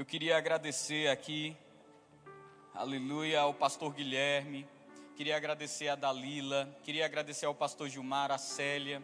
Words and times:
Eu 0.00 0.06
queria 0.06 0.38
agradecer 0.38 1.10
aqui, 1.10 1.54
aleluia, 2.74 3.40
ao 3.42 3.52
pastor 3.52 3.92
Guilherme, 3.92 4.66
queria 5.14 5.36
agradecer 5.36 5.88
a 5.88 5.94
Dalila, 5.94 6.74
queria 6.82 7.04
agradecer 7.04 7.44
ao 7.44 7.54
pastor 7.54 7.86
Gilmar, 7.90 8.30
a 8.30 8.38
Célia, 8.38 9.02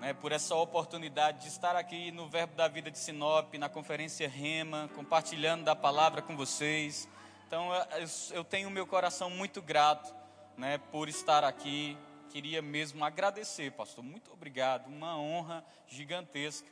né, 0.00 0.12
por 0.12 0.32
essa 0.32 0.56
oportunidade 0.56 1.42
de 1.42 1.46
estar 1.46 1.76
aqui 1.76 2.10
no 2.10 2.28
Verbo 2.28 2.56
da 2.56 2.66
Vida 2.66 2.90
de 2.90 2.98
Sinop, 2.98 3.54
na 3.54 3.68
conferência 3.68 4.28
Rema, 4.28 4.90
compartilhando 4.96 5.62
da 5.62 5.76
palavra 5.76 6.20
com 6.20 6.36
vocês. 6.36 7.08
Então 7.46 7.72
eu, 7.72 8.38
eu 8.38 8.42
tenho 8.42 8.68
meu 8.72 8.88
coração 8.88 9.30
muito 9.30 9.62
grato 9.62 10.12
né, 10.58 10.78
por 10.78 11.08
estar 11.08 11.44
aqui. 11.44 11.96
Queria 12.28 12.60
mesmo 12.60 13.04
agradecer, 13.04 13.70
pastor. 13.70 14.02
Muito 14.02 14.32
obrigado. 14.32 14.88
Uma 14.88 15.16
honra 15.16 15.64
gigantesca. 15.86 16.68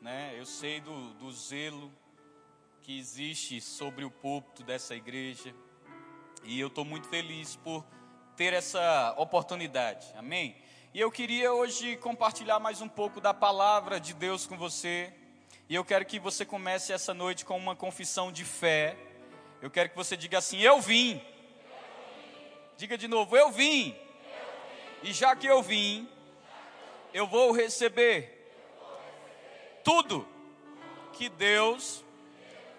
Né? 0.00 0.34
Eu 0.36 0.44
sei 0.44 0.80
do, 0.80 1.14
do 1.14 1.30
zelo 1.30 1.92
que 2.82 2.98
existe 2.98 3.60
sobre 3.60 4.04
o 4.04 4.10
púlpito 4.10 4.64
dessa 4.64 4.96
igreja. 4.96 5.54
E 6.42 6.58
eu 6.58 6.66
estou 6.66 6.84
muito 6.84 7.06
feliz 7.06 7.54
por 7.54 7.86
ter 8.36 8.52
essa 8.52 9.14
oportunidade. 9.16 10.12
Amém? 10.16 10.56
E 10.92 11.00
eu 11.00 11.08
queria 11.08 11.52
hoje 11.52 11.96
compartilhar 11.98 12.58
mais 12.58 12.80
um 12.80 12.88
pouco 12.88 13.20
da 13.20 13.32
palavra 13.32 14.00
de 14.00 14.12
Deus 14.12 14.48
com 14.48 14.58
você. 14.58 15.14
E 15.68 15.74
eu 15.76 15.84
quero 15.84 16.04
que 16.04 16.18
você 16.18 16.44
comece 16.44 16.92
essa 16.92 17.14
noite 17.14 17.44
com 17.44 17.56
uma 17.56 17.76
confissão 17.76 18.32
de 18.32 18.44
fé. 18.44 18.96
Eu 19.60 19.70
quero 19.70 19.90
que 19.90 19.96
você 19.96 20.16
diga 20.16 20.38
assim: 20.38 20.58
Eu 20.58 20.80
vim. 20.80 21.22
Diga 22.76 22.98
de 22.98 23.06
novo: 23.06 23.36
Eu 23.36 23.52
vim. 23.52 23.96
E 25.04 25.12
já 25.12 25.36
que 25.36 25.46
eu 25.46 25.62
vim, 25.62 26.08
eu 27.14 27.28
vou 27.28 27.52
receber 27.52 28.52
tudo 29.84 30.26
que 31.12 31.28
Deus 31.28 32.04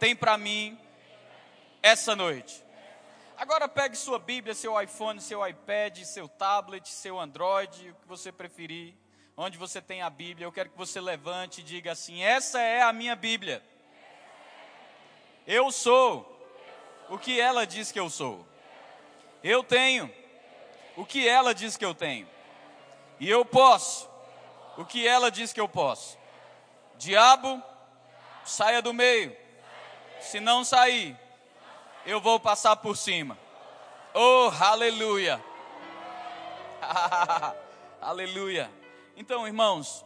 tem 0.03 0.13
para 0.13 0.37
mim 0.37 0.77
essa 1.81 2.13
noite. 2.13 2.61
Agora 3.37 3.69
pegue 3.69 3.95
sua 3.95 4.19
Bíblia, 4.19 4.53
seu 4.53 4.79
iPhone, 4.81 5.21
seu 5.21 5.47
iPad, 5.47 5.97
seu 5.99 6.27
tablet, 6.27 6.89
seu 6.89 7.17
Android, 7.17 7.89
o 7.89 7.95
que 7.95 8.05
você 8.05 8.29
preferir, 8.29 8.93
onde 9.37 9.57
você 9.57 9.81
tem 9.81 10.01
a 10.01 10.09
Bíblia. 10.09 10.45
Eu 10.45 10.51
quero 10.51 10.71
que 10.71 10.77
você 10.77 10.99
levante 10.99 11.61
e 11.61 11.63
diga 11.63 11.93
assim: 11.93 12.21
Essa 12.21 12.59
é 12.59 12.81
a 12.81 12.91
minha 12.91 13.15
Bíblia. 13.15 13.63
Eu 15.47 15.71
sou 15.71 16.29
o 17.07 17.17
que 17.17 17.39
ela 17.39 17.65
diz 17.65 17.89
que 17.89 17.99
eu 17.99 18.09
sou. 18.09 18.45
Eu 19.41 19.63
tenho 19.63 20.13
o 20.97 21.05
que 21.05 21.25
ela 21.25 21.55
diz 21.55 21.77
que 21.77 21.85
eu 21.85 21.95
tenho. 21.95 22.27
E 23.21 23.29
eu 23.29 23.45
posso 23.45 24.09
o 24.75 24.83
que 24.83 25.07
ela 25.07 25.31
diz 25.31 25.53
que 25.53 25.61
eu 25.61 25.69
posso. 25.69 26.17
Diabo, 26.97 27.63
saia 28.43 28.81
do 28.81 28.93
meio. 28.93 29.42
Se 30.23 30.39
não 30.39 30.63
sair, 30.63 31.17
eu 32.05 32.19
vou 32.19 32.39
passar 32.39 32.77
por 32.77 32.95
cima. 32.95 33.37
Oh, 34.13 34.49
aleluia! 34.59 35.43
aleluia! 38.01 38.71
Então, 39.17 39.45
irmãos, 39.45 40.03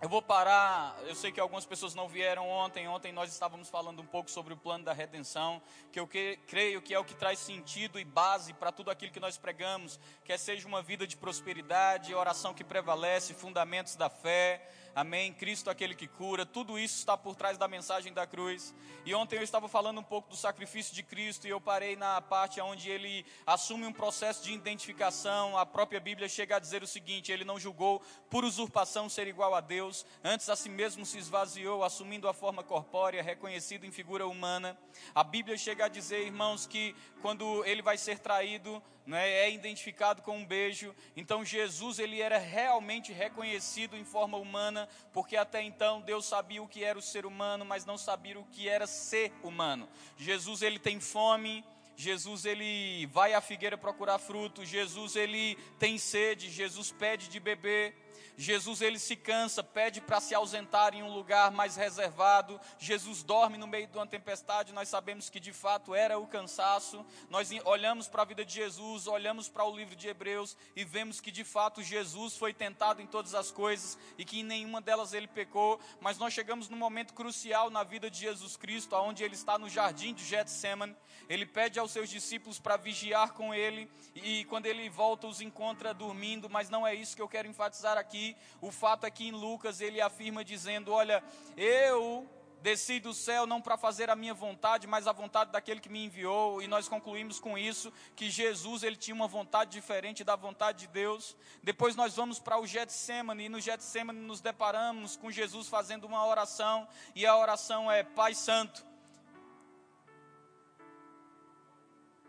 eu 0.00 0.08
vou 0.08 0.22
parar. 0.22 0.96
Eu 1.04 1.14
sei 1.14 1.30
que 1.32 1.40
algumas 1.40 1.66
pessoas 1.66 1.94
não 1.94 2.08
vieram 2.08 2.48
ontem. 2.48 2.88
Ontem 2.88 3.12
nós 3.12 3.30
estávamos 3.30 3.68
falando 3.68 4.00
um 4.00 4.06
pouco 4.06 4.30
sobre 4.30 4.54
o 4.54 4.56
plano 4.56 4.84
da 4.84 4.92
redenção, 4.92 5.60
que 5.92 6.00
eu 6.00 6.06
creio 6.06 6.80
que 6.80 6.94
é 6.94 6.98
o 6.98 7.04
que 7.04 7.14
traz 7.14 7.38
sentido 7.38 7.98
e 7.98 8.04
base 8.04 8.54
para 8.54 8.72
tudo 8.72 8.90
aquilo 8.90 9.12
que 9.12 9.20
nós 9.20 9.36
pregamos, 9.36 9.98
quer 10.24 10.38
seja 10.38 10.66
uma 10.66 10.80
vida 10.80 11.06
de 11.06 11.16
prosperidade, 11.16 12.14
oração 12.14 12.54
que 12.54 12.64
prevalece, 12.64 13.34
fundamentos 13.34 13.96
da 13.96 14.08
fé 14.08 14.66
Amém? 14.94 15.32
Cristo 15.32 15.70
aquele 15.70 15.94
que 15.94 16.08
cura, 16.08 16.44
tudo 16.44 16.78
isso 16.78 16.96
está 16.96 17.16
por 17.16 17.36
trás 17.36 17.56
da 17.56 17.68
mensagem 17.68 18.12
da 18.12 18.26
cruz. 18.26 18.74
E 19.04 19.14
ontem 19.14 19.36
eu 19.36 19.42
estava 19.42 19.68
falando 19.68 20.00
um 20.00 20.02
pouco 20.02 20.28
do 20.28 20.36
sacrifício 20.36 20.92
de 20.92 21.02
Cristo 21.02 21.46
e 21.46 21.50
eu 21.50 21.60
parei 21.60 21.94
na 21.94 22.20
parte 22.20 22.60
onde 22.60 22.90
ele 22.90 23.24
assume 23.46 23.86
um 23.86 23.92
processo 23.92 24.42
de 24.42 24.52
identificação. 24.52 25.56
A 25.56 25.64
própria 25.64 26.00
Bíblia 26.00 26.28
chega 26.28 26.56
a 26.56 26.58
dizer 26.58 26.82
o 26.82 26.88
seguinte: 26.88 27.30
ele 27.30 27.44
não 27.44 27.58
julgou 27.58 28.02
por 28.28 28.44
usurpação 28.44 29.08
ser 29.08 29.28
igual 29.28 29.54
a 29.54 29.60
Deus, 29.60 30.04
antes 30.24 30.48
a 30.48 30.56
si 30.56 30.68
mesmo 30.68 31.06
se 31.06 31.18
esvaziou, 31.18 31.84
assumindo 31.84 32.28
a 32.28 32.34
forma 32.34 32.64
corpórea, 32.64 33.22
reconhecido 33.22 33.86
em 33.86 33.92
figura 33.92 34.26
humana. 34.26 34.76
A 35.14 35.22
Bíblia 35.22 35.56
chega 35.56 35.84
a 35.84 35.88
dizer, 35.88 36.26
irmãos, 36.26 36.66
que 36.66 36.96
quando 37.22 37.64
ele 37.64 37.80
vai 37.80 37.96
ser 37.96 38.18
traído, 38.18 38.82
né, 39.06 39.28
é 39.28 39.50
identificado 39.50 40.22
com 40.22 40.36
um 40.38 40.44
beijo. 40.44 40.94
Então 41.16 41.44
Jesus 41.44 41.98
ele 41.98 42.20
era 42.20 42.38
realmente 42.38 43.12
reconhecido 43.12 43.96
em 43.96 44.04
forma 44.04 44.38
humana, 44.38 44.88
porque 45.12 45.36
até 45.36 45.62
então 45.62 46.00
Deus 46.00 46.26
sabia 46.26 46.62
o 46.62 46.68
que 46.68 46.84
era 46.84 46.98
o 46.98 47.02
ser 47.02 47.26
humano, 47.26 47.64
mas 47.64 47.84
não 47.84 47.98
sabia 47.98 48.38
o 48.38 48.44
que 48.44 48.68
era 48.68 48.86
ser 48.86 49.32
humano. 49.42 49.88
Jesus 50.16 50.62
ele 50.62 50.78
tem 50.78 51.00
fome, 51.00 51.64
Jesus 51.96 52.46
ele 52.46 53.06
vai 53.06 53.34
à 53.34 53.40
figueira 53.40 53.76
procurar 53.76 54.18
fruto, 54.18 54.64
Jesus 54.64 55.16
ele 55.16 55.56
tem 55.78 55.98
sede, 55.98 56.50
Jesus 56.50 56.90
pede 56.90 57.28
de 57.28 57.38
beber. 57.38 57.94
Jesus 58.40 58.80
ele 58.80 58.98
se 58.98 59.16
cansa, 59.16 59.62
pede 59.62 60.00
para 60.00 60.18
se 60.18 60.34
ausentar 60.34 60.94
em 60.94 61.02
um 61.02 61.12
lugar 61.12 61.50
mais 61.50 61.76
reservado. 61.76 62.58
Jesus 62.78 63.22
dorme 63.22 63.58
no 63.58 63.66
meio 63.66 63.86
de 63.86 63.98
uma 63.98 64.06
tempestade. 64.06 64.72
Nós 64.72 64.88
sabemos 64.88 65.28
que 65.28 65.38
de 65.38 65.52
fato 65.52 65.94
era 65.94 66.18
o 66.18 66.26
cansaço. 66.26 67.04
Nós 67.28 67.50
olhamos 67.66 68.08
para 68.08 68.22
a 68.22 68.24
vida 68.24 68.42
de 68.42 68.54
Jesus, 68.54 69.06
olhamos 69.06 69.46
para 69.50 69.66
o 69.66 69.76
livro 69.76 69.94
de 69.94 70.08
Hebreus 70.08 70.56
e 70.74 70.84
vemos 70.84 71.20
que 71.20 71.30
de 71.30 71.44
fato 71.44 71.82
Jesus 71.82 72.34
foi 72.38 72.54
tentado 72.54 73.02
em 73.02 73.06
todas 73.06 73.34
as 73.34 73.50
coisas 73.50 73.98
e 74.16 74.24
que 74.24 74.40
em 74.40 74.42
nenhuma 74.42 74.80
delas 74.80 75.12
ele 75.12 75.28
pecou. 75.28 75.78
Mas 76.00 76.16
nós 76.16 76.32
chegamos 76.32 76.70
num 76.70 76.78
momento 76.78 77.12
crucial 77.12 77.68
na 77.68 77.84
vida 77.84 78.10
de 78.10 78.20
Jesus 78.20 78.56
Cristo, 78.56 78.96
onde 78.96 79.22
ele 79.22 79.34
está 79.34 79.58
no 79.58 79.68
jardim 79.68 80.14
de 80.14 80.24
Getsemane. 80.24 80.96
Ele 81.28 81.44
pede 81.44 81.78
aos 81.78 81.90
seus 81.90 82.08
discípulos 82.08 82.58
para 82.58 82.78
vigiar 82.78 83.34
com 83.34 83.52
ele 83.52 83.86
e 84.14 84.46
quando 84.46 84.64
ele 84.64 84.88
volta 84.88 85.26
os 85.26 85.42
encontra 85.42 85.92
dormindo. 85.92 86.48
Mas 86.48 86.70
não 86.70 86.86
é 86.86 86.94
isso 86.94 87.14
que 87.14 87.20
eu 87.20 87.28
quero 87.28 87.46
enfatizar 87.46 87.98
aqui 87.98 88.29
o 88.60 88.70
fato 88.70 89.06
é 89.06 89.10
que 89.10 89.28
em 89.28 89.32
Lucas 89.32 89.80
ele 89.80 90.00
afirma 90.00 90.44
dizendo: 90.44 90.92
Olha, 90.92 91.22
eu 91.56 92.28
desci 92.60 93.00
do 93.00 93.14
céu 93.14 93.46
não 93.46 93.60
para 93.60 93.76
fazer 93.76 94.10
a 94.10 94.16
minha 94.16 94.34
vontade, 94.34 94.86
mas 94.86 95.06
a 95.06 95.12
vontade 95.12 95.50
daquele 95.50 95.80
que 95.80 95.88
me 95.88 96.04
enviou, 96.04 96.62
e 96.62 96.68
nós 96.68 96.88
concluímos 96.88 97.40
com 97.40 97.56
isso 97.56 97.92
que 98.14 98.30
Jesus 98.30 98.82
ele 98.82 98.96
tinha 98.96 99.14
uma 99.14 99.26
vontade 99.26 99.70
diferente 99.70 100.22
da 100.22 100.36
vontade 100.36 100.80
de 100.80 100.86
Deus. 100.88 101.36
Depois 101.62 101.96
nós 101.96 102.14
vamos 102.14 102.38
para 102.38 102.58
o 102.60 102.66
Getsemane, 102.66 103.44
e 103.44 103.48
no 103.48 103.60
Getsemane 103.60 104.20
nos 104.20 104.40
deparamos 104.40 105.16
com 105.16 105.30
Jesus 105.30 105.68
fazendo 105.68 106.04
uma 106.04 106.24
oração, 106.26 106.86
e 107.14 107.26
a 107.26 107.36
oração 107.36 107.90
é: 107.90 108.02
Pai 108.02 108.34
Santo, 108.34 108.84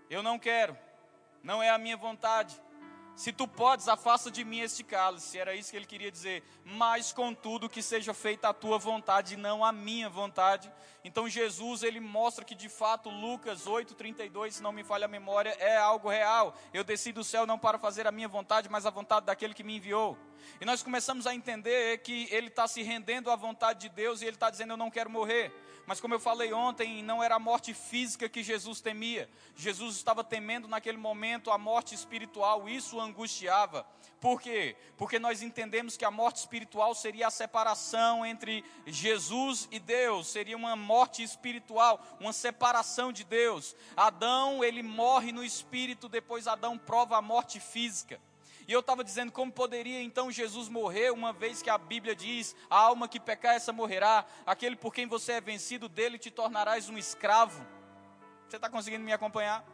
eu 0.10 0.24
não 0.24 0.40
quero, 0.40 0.78
não 1.44 1.62
é 1.62 1.70
a 1.70 1.78
minha 1.78 1.98
vontade, 1.98 2.60
se 3.22 3.32
tu 3.32 3.48
podes, 3.48 3.88
afasta 3.88 4.32
de 4.32 4.44
mim 4.44 4.62
este 4.62 4.84
cálice. 4.84 5.38
Era 5.38 5.54
isso 5.54 5.70
que 5.70 5.78
ele 5.78 5.86
queria 5.86 6.12
dizer. 6.12 6.42
Mas, 6.66 7.14
contudo, 7.14 7.70
que 7.70 7.84
seja 7.84 8.16
feita 8.16 8.50
a 8.50 8.54
tua 8.54 8.80
vontade 8.80 9.36
e 9.36 9.38
não 9.38 9.64
a 9.64 9.72
minha 9.72 10.10
vontade. 10.10 10.74
Então, 11.04 11.30
Jesus, 11.30 11.84
ele 11.84 12.00
mostra 12.00 12.44
que, 12.44 12.56
de 12.56 12.68
fato, 12.68 13.12
Lucas 13.12 13.68
8,32, 13.68 14.54
se 14.54 14.64
não 14.64 14.72
me 14.72 14.84
falha 14.84 15.06
a 15.06 15.08
memória, 15.08 15.56
é 15.60 15.78
algo 15.78 16.10
real. 16.10 16.58
Eu 16.74 16.84
desci 16.84 17.12
do 17.12 17.24
céu 17.24 17.46
não 17.46 17.60
para 17.60 17.78
fazer 17.78 18.08
a 18.08 18.12
minha 18.12 18.28
vontade, 18.28 18.68
mas 18.68 18.88
a 18.88 18.90
vontade 18.90 19.28
daquele 19.28 19.54
que 19.54 19.64
me 19.64 19.78
enviou. 19.78 20.18
E 20.60 20.66
nós 20.66 20.82
começamos 20.82 21.28
a 21.28 21.36
entender 21.36 22.00
que 22.00 22.28
ele 22.32 22.48
está 22.48 22.68
se 22.68 22.82
rendendo 22.82 23.30
à 23.30 23.36
vontade 23.36 23.82
de 23.82 23.90
Deus 23.90 24.24
e 24.24 24.26
ele 24.26 24.36
está 24.36 24.50
dizendo: 24.50 24.74
Eu 24.74 24.78
não 24.78 24.90
quero 24.90 25.12
morrer. 25.12 25.54
Mas 25.86 26.00
como 26.00 26.14
eu 26.14 26.20
falei 26.20 26.54
ontem, 26.54 27.04
não 27.04 27.24
era 27.24 27.36
a 27.36 27.40
morte 27.40 27.74
física 27.74 28.30
que 28.30 28.44
Jesus 28.44 28.82
temia. 28.82 29.30
Jesus 29.56 29.96
estava 29.96 30.24
temendo 30.24 30.68
naquele 30.68 30.98
momento 30.98 31.52
a 31.52 31.58
morte 31.58 31.96
espiritual, 31.96 32.70
isso 32.70 32.98
o 32.98 33.02
angustiava. 33.02 33.86
Por 34.20 34.40
quê? 34.40 34.76
Porque 34.98 35.18
nós 35.18 35.42
entendemos 35.42 35.98
que 35.98 36.06
a 36.06 36.12
morte 36.12 36.38
espiritual 36.38 36.94
seria 36.94 37.28
a 37.28 37.32
separação 37.32 38.26
entre 38.26 38.64
Jesus 38.86 39.68
e 39.72 39.80
Deus, 39.80 40.28
seria 40.28 40.56
uma 40.56 40.76
morte 40.76 41.24
espiritual, 41.24 42.00
uma 42.20 42.32
separação 42.32 43.12
de 43.12 43.24
Deus. 43.24 43.76
Adão, 43.98 44.64
ele 44.64 44.84
morre 44.84 45.32
no 45.32 45.44
espírito, 45.44 46.08
depois 46.08 46.48
Adão 46.48 46.78
prova 46.78 47.18
a 47.18 47.22
morte 47.22 47.60
física. 47.60 48.22
E 48.72 48.74
eu 48.74 48.80
estava 48.80 49.04
dizendo 49.04 49.34
como 49.34 49.52
poderia 49.52 50.02
então 50.02 50.32
Jesus 50.32 50.70
morrer, 50.70 51.12
uma 51.12 51.34
vez 51.34 51.62
que 51.62 51.70
a 51.70 51.78
Bíblia 51.78 52.16
diz: 52.16 52.56
a 52.70 52.78
alma 52.78 53.06
que 53.06 53.20
pecar, 53.20 53.54
essa 53.54 53.74
morrerá. 53.74 54.26
Aquele 54.46 54.78
por 54.78 54.94
quem 54.94 55.06
você 55.06 55.34
é 55.34 55.42
vencido, 55.42 55.90
dele 55.90 56.18
te 56.18 56.32
tornarás 56.32 56.88
um 56.88 56.98
escravo. 56.98 57.68
Você 58.48 58.56
está 58.56 58.70
conseguindo 58.70 59.04
me 59.04 59.12
acompanhar? 59.12 59.66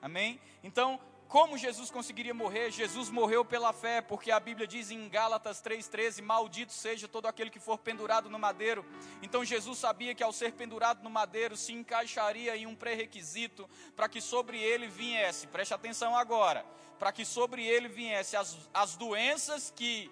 Amém? 0.00 0.40
Então, 0.64 0.98
como 1.28 1.58
Jesus 1.58 1.90
conseguiria 1.90 2.32
morrer? 2.32 2.70
Jesus 2.70 3.10
morreu 3.10 3.44
pela 3.44 3.72
fé, 3.72 4.00
porque 4.00 4.30
a 4.30 4.38
Bíblia 4.40 4.66
diz 4.66 4.90
em 4.90 5.08
Gálatas 5.10 5.60
3,13: 5.60 6.22
Maldito 6.22 6.72
seja 6.72 7.06
todo 7.06 7.26
aquele 7.26 7.50
que 7.50 7.58
for 7.58 7.76
pendurado 7.76 8.30
no 8.30 8.38
madeiro. 8.38 8.82
Então 9.20 9.44
Jesus 9.44 9.78
sabia 9.78 10.14
que 10.14 10.22
ao 10.22 10.32
ser 10.32 10.52
pendurado 10.52 11.02
no 11.02 11.10
madeiro 11.10 11.54
se 11.54 11.74
encaixaria 11.74 12.56
em 12.56 12.64
um 12.64 12.74
pré-requisito 12.74 13.68
para 13.94 14.08
que 14.08 14.22
sobre 14.22 14.58
ele 14.58 14.86
viesse, 14.86 15.46
preste 15.48 15.74
atenção 15.74 16.16
agora, 16.16 16.64
para 16.98 17.12
que 17.12 17.24
sobre 17.24 17.64
ele 17.66 17.88
viesse 17.88 18.36
as, 18.36 18.56
as 18.72 18.96
doenças 18.96 19.72
que 19.74 20.10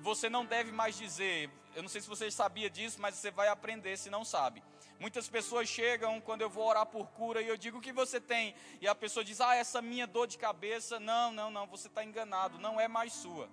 você 0.00 0.28
não 0.28 0.44
deve 0.44 0.72
mais 0.72 0.96
dizer. 0.96 1.50
Eu 1.74 1.82
não 1.82 1.88
sei 1.88 2.00
se 2.00 2.08
você 2.08 2.30
sabia 2.30 2.68
disso, 2.68 3.00
mas 3.00 3.14
você 3.14 3.30
vai 3.30 3.48
aprender 3.48 3.96
se 3.96 4.10
não 4.10 4.24
sabe. 4.24 4.62
Muitas 4.98 5.28
pessoas 5.28 5.68
chegam 5.68 6.20
quando 6.20 6.42
eu 6.42 6.50
vou 6.50 6.66
orar 6.66 6.84
por 6.84 7.08
cura 7.12 7.40
e 7.40 7.48
eu 7.48 7.56
digo 7.56 7.78
o 7.78 7.80
que 7.80 7.92
você 7.92 8.20
tem. 8.20 8.54
E 8.80 8.88
a 8.88 8.94
pessoa 8.94 9.24
diz: 9.24 9.40
Ah, 9.40 9.54
essa 9.54 9.80
minha 9.80 10.06
dor 10.06 10.26
de 10.26 10.36
cabeça. 10.36 11.00
Não, 11.00 11.32
não, 11.32 11.50
não, 11.50 11.66
você 11.66 11.88
está 11.88 12.04
enganado, 12.04 12.58
não 12.58 12.80
é 12.80 12.86
mais 12.86 13.12
sua. 13.12 13.48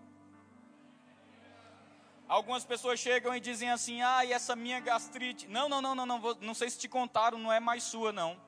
Algumas 2.27 2.65
pessoas 2.65 2.99
chegam 2.99 3.33
e 3.33 3.39
dizem 3.39 3.69
assim: 3.69 4.01
Ah, 4.01 4.25
e 4.25 4.33
essa 4.33 4.55
minha 4.55 4.79
gastrite. 4.79 5.47
Não, 5.47 5.69
não, 5.69 5.81
não, 5.81 5.95
não, 5.95 6.05
não, 6.05 6.19
não 6.41 6.53
sei 6.53 6.69
se 6.69 6.79
te 6.79 6.89
contaram, 6.89 7.37
não 7.37 7.53
é 7.53 7.59
mais 7.59 7.83
sua, 7.83 8.11
não. 8.11 8.46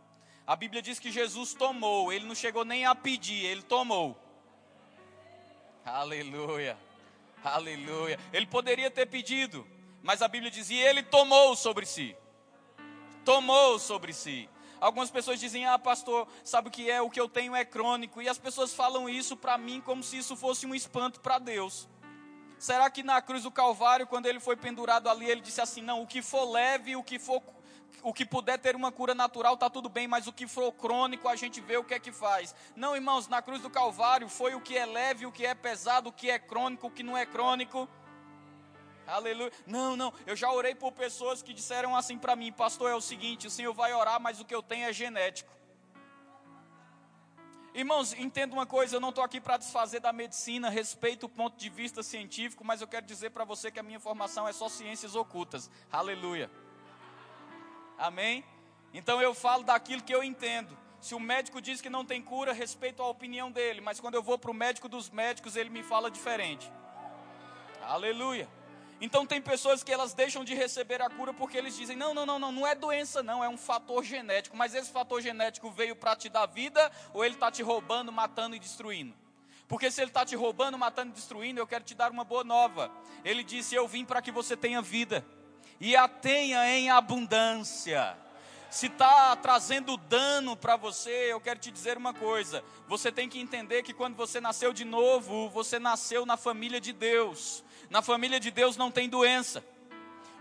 A 0.50 0.56
Bíblia 0.56 0.82
diz 0.82 0.98
que 0.98 1.12
Jesus 1.12 1.54
tomou, 1.54 2.12
ele 2.12 2.26
não 2.26 2.34
chegou 2.34 2.66
nem 2.66 2.84
a 2.84 2.96
pedir, 2.96 3.46
ele 3.46 3.62
tomou. 3.62 4.18
Aleluia, 5.86 6.76
aleluia. 7.44 8.20
Ele 8.34 8.48
poderia 8.48 8.90
ter 8.90 9.06
pedido, 9.06 9.66
mas 10.02 10.24
a 10.24 10.28
Bíblia 10.28 10.50
diz: 10.50 10.72
E 10.72 10.76
ele 10.76 11.04
tomou 11.04 11.56
sobre 11.56 11.86
si 11.86 12.16
tomou 13.30 13.78
sobre 13.78 14.12
si. 14.12 14.50
Algumas 14.82 15.12
pessoas 15.12 15.40
dizem: 15.40 15.64
Ah, 15.68 15.78
pastor, 15.78 16.28
sabe 16.44 16.70
o 16.70 16.72
que 16.72 16.90
é? 16.90 17.00
O 17.00 17.12
que 17.12 17.22
eu 17.22 17.30
tenho 17.30 17.56
é 17.56 17.64
crônico. 17.64 18.22
E 18.22 18.28
as 18.28 18.40
pessoas 18.40 18.74
falam 18.74 19.08
isso 19.08 19.38
para 19.38 19.56
mim 19.56 19.80
como 19.80 20.02
se 20.02 20.18
isso 20.18 20.36
fosse 20.36 20.66
um 20.66 20.74
espanto 20.74 21.20
para 21.20 21.38
Deus. 21.38 21.88
Será 22.58 22.90
que 22.90 23.04
na 23.04 23.22
cruz 23.22 23.44
do 23.44 23.52
Calvário, 23.52 24.08
quando 24.08 24.26
ele 24.26 24.40
foi 24.40 24.56
pendurado 24.56 25.08
ali, 25.08 25.30
ele 25.30 25.42
disse 25.42 25.62
assim: 25.62 25.82
Não, 25.82 26.02
o 26.02 26.08
que 26.08 26.24
for 26.24 26.50
leve, 26.50 26.96
o 26.96 27.04
que 27.04 27.20
for 27.20 27.40
o 28.02 28.14
que 28.14 28.26
puder 28.26 28.58
ter 28.58 28.76
uma 28.76 28.92
cura 28.92 29.14
natural 29.14 29.56
está 29.56 29.70
tudo 29.70 29.90
bem, 29.90 30.08
mas 30.08 30.28
o 30.28 30.34
que 30.34 30.48
for 30.48 30.72
crônico 30.72 31.28
a 31.28 31.36
gente 31.36 31.60
vê 31.62 31.78
o 31.78 31.84
que 31.84 31.94
é 31.94 32.00
que 32.00 32.12
faz. 32.12 32.56
Não, 32.76 32.96
irmãos, 32.96 33.28
na 33.28 33.42
cruz 33.42 33.62
do 33.62 33.70
Calvário 33.70 34.30
foi 34.30 34.56
o 34.56 34.62
que 34.62 34.78
é 34.78 34.86
leve, 34.86 35.26
o 35.26 35.32
que 35.32 35.46
é 35.46 35.54
pesado, 35.54 36.10
o 36.10 36.14
que 36.14 36.30
é 36.30 36.40
crônico, 36.40 36.88
o 36.88 36.92
que 36.92 37.04
não 37.04 37.18
é 37.18 37.26
crônico. 37.26 37.88
Aleluia. 39.06 39.52
Não, 39.66 39.96
não. 39.96 40.14
Eu 40.26 40.36
já 40.36 40.52
orei 40.52 40.76
por 40.76 40.92
pessoas 40.92 41.42
que 41.42 41.54
disseram 41.54 41.96
assim 41.96 42.18
para 42.18 42.36
mim, 42.36 42.52
pastor, 42.52 42.92
é 42.92 42.96
o 42.96 43.02
seguinte, 43.02 43.48
o 43.48 43.52
Senhor 43.52 43.74
vai 43.74 43.94
orar, 43.94 44.20
mas 44.20 44.40
o 44.40 44.46
que 44.46 44.54
eu 44.54 44.62
tenho 44.62 44.88
é 44.88 44.94
genético. 44.94 45.52
Irmãos, 47.74 48.14
entenda 48.14 48.54
uma 48.54 48.66
coisa, 48.66 48.96
eu 48.96 49.00
não 49.00 49.10
estou 49.10 49.24
aqui 49.24 49.40
para 49.40 49.58
desfazer 49.58 50.00
da 50.00 50.12
medicina, 50.12 50.70
respeito 50.70 51.28
o 51.28 51.30
ponto 51.30 51.56
de 51.58 51.70
vista 51.70 52.02
científico, 52.02 52.66
mas 52.66 52.82
eu 52.82 52.88
quero 52.88 53.06
dizer 53.06 53.30
para 53.30 53.46
você 53.46 53.72
que 53.72 53.80
a 53.80 53.84
minha 53.84 54.00
formação 54.00 54.48
é 54.48 54.54
só 54.54 54.68
ciências 54.68 55.16
ocultas. 55.16 55.70
Aleluia. 55.92 56.50
Amém? 58.00 58.46
Então 58.94 59.22
eu 59.22 59.34
falo 59.34 59.64
daquilo 59.64 60.02
que 60.02 60.16
eu 60.16 60.24
entendo. 60.24 60.76
Se 61.02 61.14
o 61.14 61.20
médico 61.20 61.62
diz 61.62 61.82
que 61.82 61.90
não 61.90 62.06
tem 62.06 62.22
cura, 62.22 62.54
respeito 62.54 63.04
a 63.04 63.08
opinião 63.08 63.52
dele, 63.52 63.82
mas 63.82 64.00
quando 64.00 64.16
eu 64.16 64.24
vou 64.24 64.40
para 64.40 64.50
o 64.50 64.54
médico 64.54 64.88
dos 64.88 65.10
médicos, 65.10 65.58
ele 65.58 65.70
me 65.70 65.84
fala 65.84 66.10
diferente. 66.10 66.72
Aleluia. 67.82 68.48
Então 69.02 69.26
tem 69.26 69.42
pessoas 69.42 69.84
que 69.84 69.92
elas 69.92 70.14
deixam 70.14 70.44
de 70.44 70.54
receber 70.54 71.02
a 71.02 71.10
cura 71.10 71.34
porque 71.34 71.58
eles 71.58 71.76
dizem: 71.76 71.96
"Não, 71.96 72.14
não, 72.14 72.26
não, 72.26 72.40
não, 72.40 72.52
não 72.52 72.68
é 72.68 72.74
doença 72.74 73.22
não, 73.22 73.44
é 73.44 73.50
um 73.50 73.58
fator 73.58 74.04
genético". 74.04 74.56
Mas 74.56 74.74
esse 74.74 74.92
fator 74.92 75.22
genético 75.22 75.70
veio 75.70 75.96
para 75.96 76.16
te 76.16 76.30
dar 76.30 76.46
vida 76.46 76.92
ou 77.14 77.24
ele 77.24 77.36
está 77.36 77.52
te 77.52 77.62
roubando, 77.62 78.12
matando 78.12 78.56
e 78.56 78.60
destruindo? 78.60 79.14
Porque 79.68 79.92
se 79.92 80.02
ele 80.02 80.10
está 80.10 80.26
te 80.26 80.36
roubando, 80.36 80.78
matando 80.78 81.12
e 81.12 81.14
destruindo, 81.14 81.60
eu 81.60 81.68
quero 81.68 81.84
te 81.84 81.96
dar 81.96 82.12
uma 82.12 82.24
boa 82.24 82.44
nova. 82.44 82.92
Ele 83.24 83.44
disse: 83.44 83.76
"Eu 83.76 83.88
vim 83.88 84.04
para 84.04 84.22
que 84.22 84.32
você 84.32 84.58
tenha 84.58 84.82
vida 84.82 85.26
e 85.80 85.96
a 85.96 86.08
tenha 86.08 86.68
em 86.70 86.90
abundância". 86.90 88.18
Se 88.70 88.86
está 88.86 89.36
trazendo 89.36 89.98
dano 89.98 90.56
para 90.56 90.76
você, 90.76 91.34
eu 91.34 91.42
quero 91.42 91.60
te 91.60 91.72
dizer 91.72 91.98
uma 91.98 92.14
coisa: 92.14 92.64
você 92.88 93.12
tem 93.12 93.28
que 93.28 93.40
entender 93.40 93.82
que 93.82 93.94
quando 93.94 94.16
você 94.16 94.40
nasceu 94.40 94.72
de 94.72 94.86
novo, 94.86 95.50
você 95.50 95.80
nasceu 95.80 96.26
na 96.26 96.38
família 96.38 96.80
de 96.80 96.94
Deus. 96.94 97.64
Na 97.90 98.04
família 98.04 98.40
de 98.40 98.52
Deus 98.52 98.78
não 98.78 98.92
tem 98.92 99.10
doença. 99.10 99.66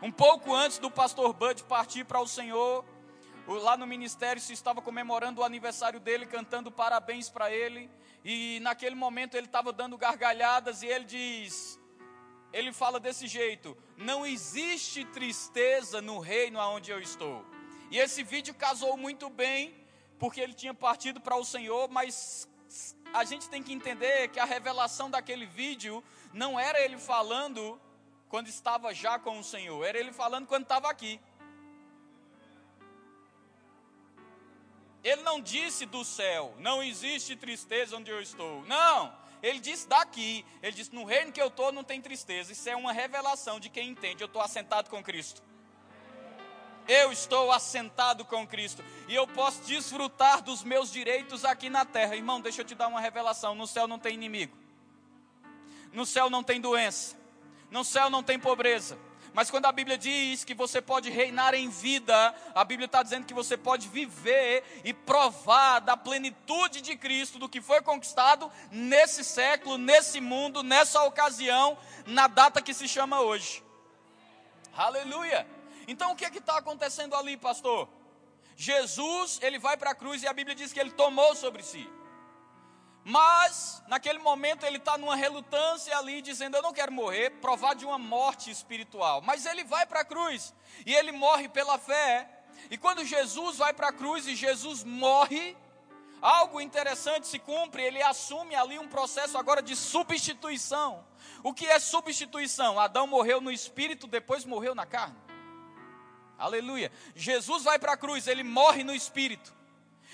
Um 0.02 0.12
pouco 0.12 0.54
antes 0.54 0.78
do 0.78 0.90
pastor 0.90 1.32
Bud 1.32 1.64
partir 1.64 2.04
para 2.04 2.20
o 2.20 2.28
Senhor, 2.28 2.84
lá 3.46 3.76
no 3.76 3.86
ministério 3.86 4.40
se 4.40 4.52
estava 4.52 4.82
comemorando 4.82 5.40
o 5.40 5.44
aniversário 5.44 5.98
dele, 5.98 6.26
cantando 6.26 6.70
parabéns 6.70 7.30
para 7.30 7.50
ele, 7.50 7.90
e 8.22 8.60
naquele 8.60 8.94
momento 8.94 9.36
ele 9.36 9.46
estava 9.46 9.72
dando 9.72 9.96
gargalhadas 9.96 10.82
e 10.82 10.86
ele 10.86 11.06
diz: 11.06 11.77
ele 12.52 12.72
fala 12.72 12.98
desse 12.98 13.26
jeito: 13.26 13.76
não 13.96 14.26
existe 14.26 15.04
tristeza 15.04 16.00
no 16.00 16.18
reino 16.18 16.60
aonde 16.60 16.90
eu 16.90 17.00
estou. 17.00 17.44
E 17.90 17.98
esse 17.98 18.22
vídeo 18.22 18.54
casou 18.54 18.96
muito 18.96 19.30
bem, 19.30 19.74
porque 20.18 20.40
ele 20.40 20.54
tinha 20.54 20.74
partido 20.74 21.20
para 21.20 21.36
o 21.36 21.44
Senhor, 21.44 21.88
mas 21.88 22.48
a 23.12 23.24
gente 23.24 23.48
tem 23.48 23.62
que 23.62 23.72
entender 23.72 24.28
que 24.28 24.38
a 24.38 24.44
revelação 24.44 25.10
daquele 25.10 25.46
vídeo 25.46 26.04
não 26.32 26.58
era 26.60 26.80
ele 26.80 26.98
falando 26.98 27.80
quando 28.28 28.48
estava 28.48 28.92
já 28.92 29.18
com 29.18 29.38
o 29.38 29.44
Senhor, 29.44 29.82
era 29.84 29.98
ele 29.98 30.12
falando 30.12 30.46
quando 30.46 30.64
estava 30.64 30.90
aqui. 30.90 31.18
Ele 35.02 35.22
não 35.22 35.40
disse 35.40 35.86
do 35.86 36.04
céu, 36.04 36.54
não 36.58 36.82
existe 36.82 37.34
tristeza 37.36 37.96
onde 37.96 38.10
eu 38.10 38.20
estou. 38.20 38.62
Não, 38.64 39.16
ele 39.42 39.60
disse 39.60 39.88
daqui. 39.88 40.44
Ele 40.62 40.72
disse: 40.72 40.94
no 40.94 41.04
reino 41.04 41.32
que 41.32 41.40
eu 41.40 41.48
estou 41.48 41.72
não 41.72 41.84
tem 41.84 42.00
tristeza. 42.00 42.52
Isso 42.52 42.68
é 42.68 42.76
uma 42.76 42.92
revelação 42.92 43.60
de 43.60 43.68
quem 43.68 43.90
entende. 43.90 44.22
Eu 44.22 44.26
estou 44.26 44.42
assentado 44.42 44.90
com 44.90 45.02
Cristo. 45.02 45.42
Eu 46.88 47.12
estou 47.12 47.52
assentado 47.52 48.24
com 48.24 48.46
Cristo 48.46 48.82
e 49.08 49.14
eu 49.14 49.26
posso 49.26 49.62
desfrutar 49.64 50.40
dos 50.40 50.64
meus 50.64 50.90
direitos 50.90 51.44
aqui 51.44 51.68
na 51.68 51.84
terra. 51.84 52.16
Irmão, 52.16 52.40
deixa 52.40 52.62
eu 52.62 52.64
te 52.64 52.74
dar 52.74 52.88
uma 52.88 53.00
revelação: 53.00 53.54
no 53.54 53.66
céu 53.66 53.86
não 53.86 53.98
tem 53.98 54.14
inimigo, 54.14 54.56
no 55.92 56.06
céu 56.06 56.30
não 56.30 56.42
tem 56.42 56.62
doença, 56.62 57.14
no 57.70 57.84
céu 57.84 58.08
não 58.08 58.22
tem 58.22 58.38
pobreza. 58.38 58.98
Mas 59.38 59.52
quando 59.52 59.66
a 59.66 59.70
Bíblia 59.70 59.96
diz 59.96 60.42
que 60.42 60.52
você 60.52 60.82
pode 60.82 61.10
reinar 61.10 61.54
em 61.54 61.68
vida, 61.68 62.34
a 62.52 62.64
Bíblia 62.64 62.86
está 62.86 63.04
dizendo 63.04 63.24
que 63.24 63.32
você 63.32 63.56
pode 63.56 63.86
viver 63.86 64.64
e 64.82 64.92
provar 64.92 65.78
da 65.78 65.96
plenitude 65.96 66.80
de 66.80 66.96
Cristo, 66.96 67.38
do 67.38 67.48
que 67.48 67.60
foi 67.60 67.80
conquistado 67.80 68.50
nesse 68.72 69.22
século, 69.22 69.78
nesse 69.78 70.20
mundo, 70.20 70.64
nessa 70.64 71.04
ocasião, 71.04 71.78
na 72.04 72.26
data 72.26 72.60
que 72.60 72.74
se 72.74 72.88
chama 72.88 73.20
hoje. 73.20 73.62
Aleluia! 74.76 75.46
Então 75.86 76.10
o 76.10 76.16
que 76.16 76.24
é 76.24 76.36
está 76.36 76.58
acontecendo 76.58 77.14
ali, 77.14 77.36
pastor? 77.36 77.88
Jesus, 78.56 79.38
ele 79.40 79.60
vai 79.60 79.76
para 79.76 79.92
a 79.92 79.94
cruz 79.94 80.20
e 80.24 80.26
a 80.26 80.32
Bíblia 80.32 80.56
diz 80.56 80.72
que 80.72 80.80
ele 80.80 80.90
tomou 80.90 81.36
sobre 81.36 81.62
si. 81.62 81.88
Mas, 83.04 83.82
naquele 83.88 84.18
momento, 84.18 84.66
ele 84.66 84.76
está 84.76 84.98
numa 84.98 85.16
relutância 85.16 85.96
ali, 85.96 86.20
dizendo: 86.20 86.56
Eu 86.56 86.62
não 86.62 86.72
quero 86.72 86.92
morrer, 86.92 87.30
provar 87.40 87.74
de 87.74 87.84
uma 87.84 87.98
morte 87.98 88.50
espiritual. 88.50 89.22
Mas 89.22 89.46
ele 89.46 89.64
vai 89.64 89.86
para 89.86 90.00
a 90.00 90.04
cruz 90.04 90.54
e 90.84 90.94
ele 90.94 91.12
morre 91.12 91.48
pela 91.48 91.78
fé. 91.78 92.28
E 92.70 92.76
quando 92.76 93.04
Jesus 93.04 93.56
vai 93.56 93.72
para 93.72 93.88
a 93.88 93.92
cruz 93.92 94.26
e 94.26 94.34
Jesus 94.34 94.84
morre, 94.84 95.56
algo 96.20 96.60
interessante 96.60 97.26
se 97.26 97.38
cumpre, 97.38 97.82
ele 97.82 98.02
assume 98.02 98.54
ali 98.54 98.78
um 98.78 98.88
processo 98.88 99.38
agora 99.38 99.62
de 99.62 99.74
substituição. 99.74 101.04
O 101.42 101.54
que 101.54 101.66
é 101.66 101.78
substituição? 101.78 102.78
Adão 102.78 103.06
morreu 103.06 103.40
no 103.40 103.50
espírito, 103.50 104.06
depois 104.06 104.44
morreu 104.44 104.74
na 104.74 104.84
carne. 104.84 105.16
Aleluia. 106.38 106.92
Jesus 107.14 107.64
vai 107.64 107.78
para 107.78 107.92
a 107.92 107.96
cruz, 107.96 108.26
ele 108.26 108.42
morre 108.42 108.84
no 108.84 108.94
espírito. 108.94 109.57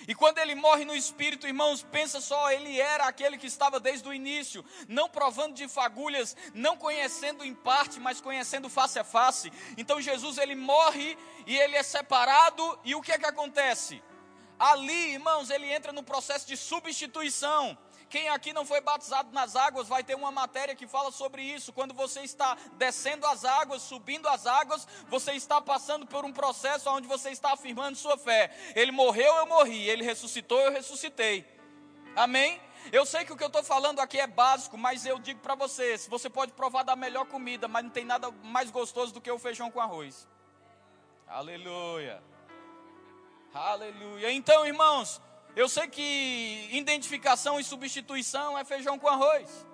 E 0.06 0.14
quando 0.14 0.38
ele 0.38 0.54
morre 0.54 0.84
no 0.84 0.94
espírito, 0.94 1.46
irmãos, 1.46 1.82
pensa 1.82 2.20
só, 2.20 2.50
ele 2.50 2.80
era 2.80 3.04
aquele 3.04 3.38
que 3.38 3.46
estava 3.46 3.80
desde 3.80 4.08
o 4.08 4.12
início, 4.12 4.64
não 4.88 5.08
provando 5.08 5.54
de 5.54 5.66
fagulhas, 5.68 6.36
não 6.52 6.76
conhecendo 6.76 7.44
em 7.44 7.54
parte, 7.54 8.00
mas 8.00 8.20
conhecendo 8.20 8.68
face 8.68 8.98
a 8.98 9.04
face. 9.04 9.52
Então 9.78 10.00
Jesus 10.00 10.36
ele 10.36 10.54
morre 10.54 11.16
e 11.46 11.56
ele 11.56 11.76
é 11.76 11.82
separado, 11.82 12.78
e 12.84 12.94
o 12.94 13.00
que 13.00 13.12
é 13.12 13.18
que 13.18 13.26
acontece? 13.26 14.02
Ali, 14.58 15.12
irmãos, 15.12 15.50
ele 15.50 15.72
entra 15.72 15.92
no 15.92 16.02
processo 16.02 16.46
de 16.46 16.56
substituição. 16.56 17.76
Quem 18.14 18.28
aqui 18.28 18.52
não 18.52 18.64
foi 18.64 18.80
batizado 18.80 19.32
nas 19.32 19.56
águas 19.56 19.88
vai 19.88 20.04
ter 20.04 20.14
uma 20.14 20.30
matéria 20.30 20.76
que 20.76 20.86
fala 20.86 21.10
sobre 21.10 21.42
isso. 21.42 21.72
Quando 21.72 21.92
você 21.92 22.20
está 22.20 22.56
descendo 22.74 23.26
as 23.26 23.44
águas, 23.44 23.82
subindo 23.82 24.28
as 24.28 24.46
águas, 24.46 24.86
você 25.08 25.32
está 25.32 25.60
passando 25.60 26.06
por 26.06 26.24
um 26.24 26.32
processo 26.32 26.88
onde 26.90 27.08
você 27.08 27.30
está 27.30 27.54
afirmando 27.54 27.98
sua 27.98 28.16
fé. 28.16 28.56
Ele 28.76 28.92
morreu, 28.92 29.34
eu 29.34 29.46
morri. 29.48 29.88
Ele 29.88 30.04
ressuscitou, 30.04 30.60
eu 30.60 30.70
ressuscitei. 30.70 31.44
Amém? 32.14 32.60
Eu 32.92 33.04
sei 33.04 33.24
que 33.24 33.32
o 33.32 33.36
que 33.36 33.42
eu 33.42 33.48
estou 33.48 33.64
falando 33.64 33.98
aqui 33.98 34.20
é 34.20 34.28
básico, 34.28 34.78
mas 34.78 35.04
eu 35.04 35.18
digo 35.18 35.40
para 35.40 35.56
você: 35.56 35.98
se 35.98 36.08
você 36.08 36.30
pode 36.30 36.52
provar 36.52 36.84
da 36.84 36.94
melhor 36.94 37.26
comida, 37.26 37.66
mas 37.66 37.82
não 37.82 37.90
tem 37.90 38.04
nada 38.04 38.30
mais 38.44 38.70
gostoso 38.70 39.12
do 39.12 39.20
que 39.20 39.28
o 39.28 39.40
feijão 39.40 39.72
com 39.72 39.80
arroz. 39.80 40.28
Aleluia. 41.26 42.22
Aleluia. 43.52 44.30
Então, 44.30 44.64
irmãos, 44.64 45.20
eu 45.56 45.68
sei 45.68 45.86
que 45.88 46.68
identificação 46.72 47.60
e 47.60 47.64
substituição 47.64 48.58
é 48.58 48.64
feijão 48.64 48.98
com 48.98 49.08
arroz. 49.08 49.66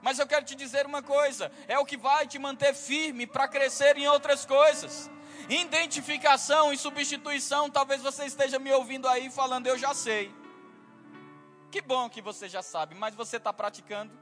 Mas 0.00 0.18
eu 0.18 0.26
quero 0.26 0.44
te 0.44 0.54
dizer 0.54 0.86
uma 0.86 1.02
coisa: 1.02 1.52
é 1.68 1.78
o 1.78 1.84
que 1.84 1.96
vai 1.96 2.26
te 2.26 2.38
manter 2.38 2.74
firme 2.74 3.26
para 3.26 3.46
crescer 3.46 3.96
em 3.96 4.08
outras 4.08 4.44
coisas. 4.44 5.10
Identificação 5.48 6.72
e 6.72 6.78
substituição, 6.78 7.68
talvez 7.68 8.00
você 8.00 8.24
esteja 8.24 8.58
me 8.58 8.72
ouvindo 8.72 9.08
aí 9.08 9.30
falando, 9.30 9.66
eu 9.66 9.76
já 9.76 9.92
sei. 9.92 10.32
Que 11.70 11.80
bom 11.80 12.08
que 12.08 12.22
você 12.22 12.48
já 12.48 12.62
sabe, 12.62 12.94
mas 12.94 13.14
você 13.14 13.38
está 13.38 13.52
praticando? 13.52 14.21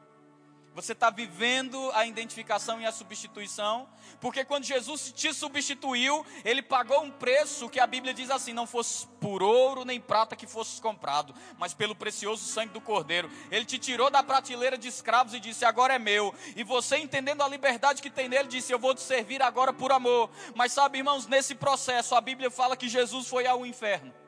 Você 0.72 0.92
está 0.92 1.10
vivendo 1.10 1.90
a 1.94 2.06
identificação 2.06 2.80
e 2.80 2.86
a 2.86 2.92
substituição, 2.92 3.88
porque 4.20 4.44
quando 4.44 4.64
Jesus 4.64 5.12
te 5.12 5.34
substituiu, 5.34 6.24
ele 6.44 6.62
pagou 6.62 7.02
um 7.02 7.10
preço 7.10 7.68
que 7.68 7.80
a 7.80 7.86
Bíblia 7.86 8.14
diz 8.14 8.30
assim: 8.30 8.52
não 8.52 8.68
fosse 8.68 9.06
por 9.20 9.42
ouro 9.42 9.84
nem 9.84 10.00
prata 10.00 10.36
que 10.36 10.46
fosse 10.46 10.80
comprado, 10.80 11.34
mas 11.58 11.74
pelo 11.74 11.96
precioso 11.96 12.44
sangue 12.44 12.72
do 12.72 12.80
Cordeiro. 12.80 13.28
Ele 13.50 13.64
te 13.64 13.78
tirou 13.78 14.10
da 14.10 14.22
prateleira 14.22 14.78
de 14.78 14.86
escravos 14.86 15.34
e 15.34 15.40
disse: 15.40 15.64
agora 15.64 15.94
é 15.94 15.98
meu. 15.98 16.32
E 16.54 16.62
você, 16.62 16.98
entendendo 16.98 17.42
a 17.42 17.48
liberdade 17.48 18.00
que 18.00 18.10
tem 18.10 18.28
nele, 18.28 18.48
disse: 18.48 18.72
eu 18.72 18.78
vou 18.78 18.94
te 18.94 19.02
servir 19.02 19.42
agora 19.42 19.72
por 19.72 19.90
amor. 19.90 20.30
Mas 20.54 20.72
sabe, 20.72 20.98
irmãos, 20.98 21.26
nesse 21.26 21.54
processo, 21.54 22.14
a 22.14 22.20
Bíblia 22.20 22.50
fala 22.50 22.76
que 22.76 22.88
Jesus 22.88 23.26
foi 23.26 23.44
ao 23.44 23.66
inferno. 23.66 24.19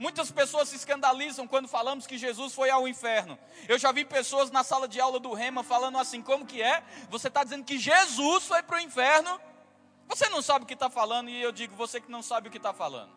Muitas 0.00 0.30
pessoas 0.30 0.70
se 0.70 0.76
escandalizam 0.76 1.46
quando 1.46 1.68
falamos 1.68 2.06
que 2.06 2.16
Jesus 2.16 2.54
foi 2.54 2.70
ao 2.70 2.88
inferno. 2.88 3.38
Eu 3.68 3.78
já 3.78 3.92
vi 3.92 4.02
pessoas 4.02 4.50
na 4.50 4.64
sala 4.64 4.88
de 4.88 4.98
aula 4.98 5.20
do 5.20 5.34
Rema 5.34 5.62
falando 5.62 5.98
assim: 5.98 6.22
como 6.22 6.46
que 6.46 6.62
é? 6.62 6.82
Você 7.10 7.28
está 7.28 7.44
dizendo 7.44 7.64
que 7.64 7.78
Jesus 7.78 8.46
foi 8.46 8.62
para 8.62 8.78
o 8.78 8.80
inferno? 8.80 9.38
Você 10.08 10.26
não 10.30 10.40
sabe 10.40 10.64
o 10.64 10.66
que 10.66 10.72
está 10.72 10.88
falando, 10.88 11.28
e 11.28 11.42
eu 11.42 11.52
digo, 11.52 11.76
você 11.76 12.00
que 12.00 12.10
não 12.10 12.22
sabe 12.22 12.48
o 12.48 12.50
que 12.50 12.56
está 12.56 12.72
falando. 12.72 13.12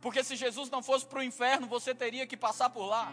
Porque 0.00 0.22
se 0.22 0.36
Jesus 0.36 0.70
não 0.70 0.84
fosse 0.84 1.04
para 1.04 1.18
o 1.18 1.22
inferno, 1.22 1.66
você 1.66 1.92
teria 1.92 2.28
que 2.28 2.36
passar 2.36 2.70
por 2.70 2.86
lá. 2.86 3.12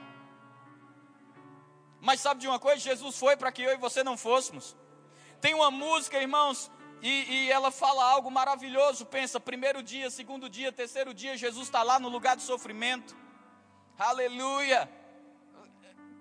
Mas 1.99 2.19
sabe 2.19 2.39
de 2.39 2.47
uma 2.47 2.59
coisa? 2.59 2.79
Jesus 2.79 3.17
foi 3.17 3.35
para 3.35 3.51
que 3.51 3.63
eu 3.63 3.73
e 3.73 3.77
você 3.77 4.03
não 4.03 4.15
fôssemos. 4.15 4.75
Tem 5.41 5.55
uma 5.55 5.71
música, 5.71 6.21
irmãos, 6.21 6.69
e, 7.01 7.33
e, 7.33 7.51
ela 7.51 7.71
fala 7.71 8.03
algo 8.03 8.29
maravilhoso. 8.29 9.05
Pensa, 9.05 9.39
primeiro 9.39 9.81
dia, 9.81 10.09
segundo 10.09 10.47
dia, 10.47 10.71
terceiro 10.71 11.13
dia, 11.13 11.35
Jesus 11.35 11.67
está 11.67 11.81
lá 11.81 11.99
no 11.99 12.09
lugar 12.09 12.35
de 12.35 12.43
sofrimento. 12.43 13.15
Aleluia! 13.97 14.89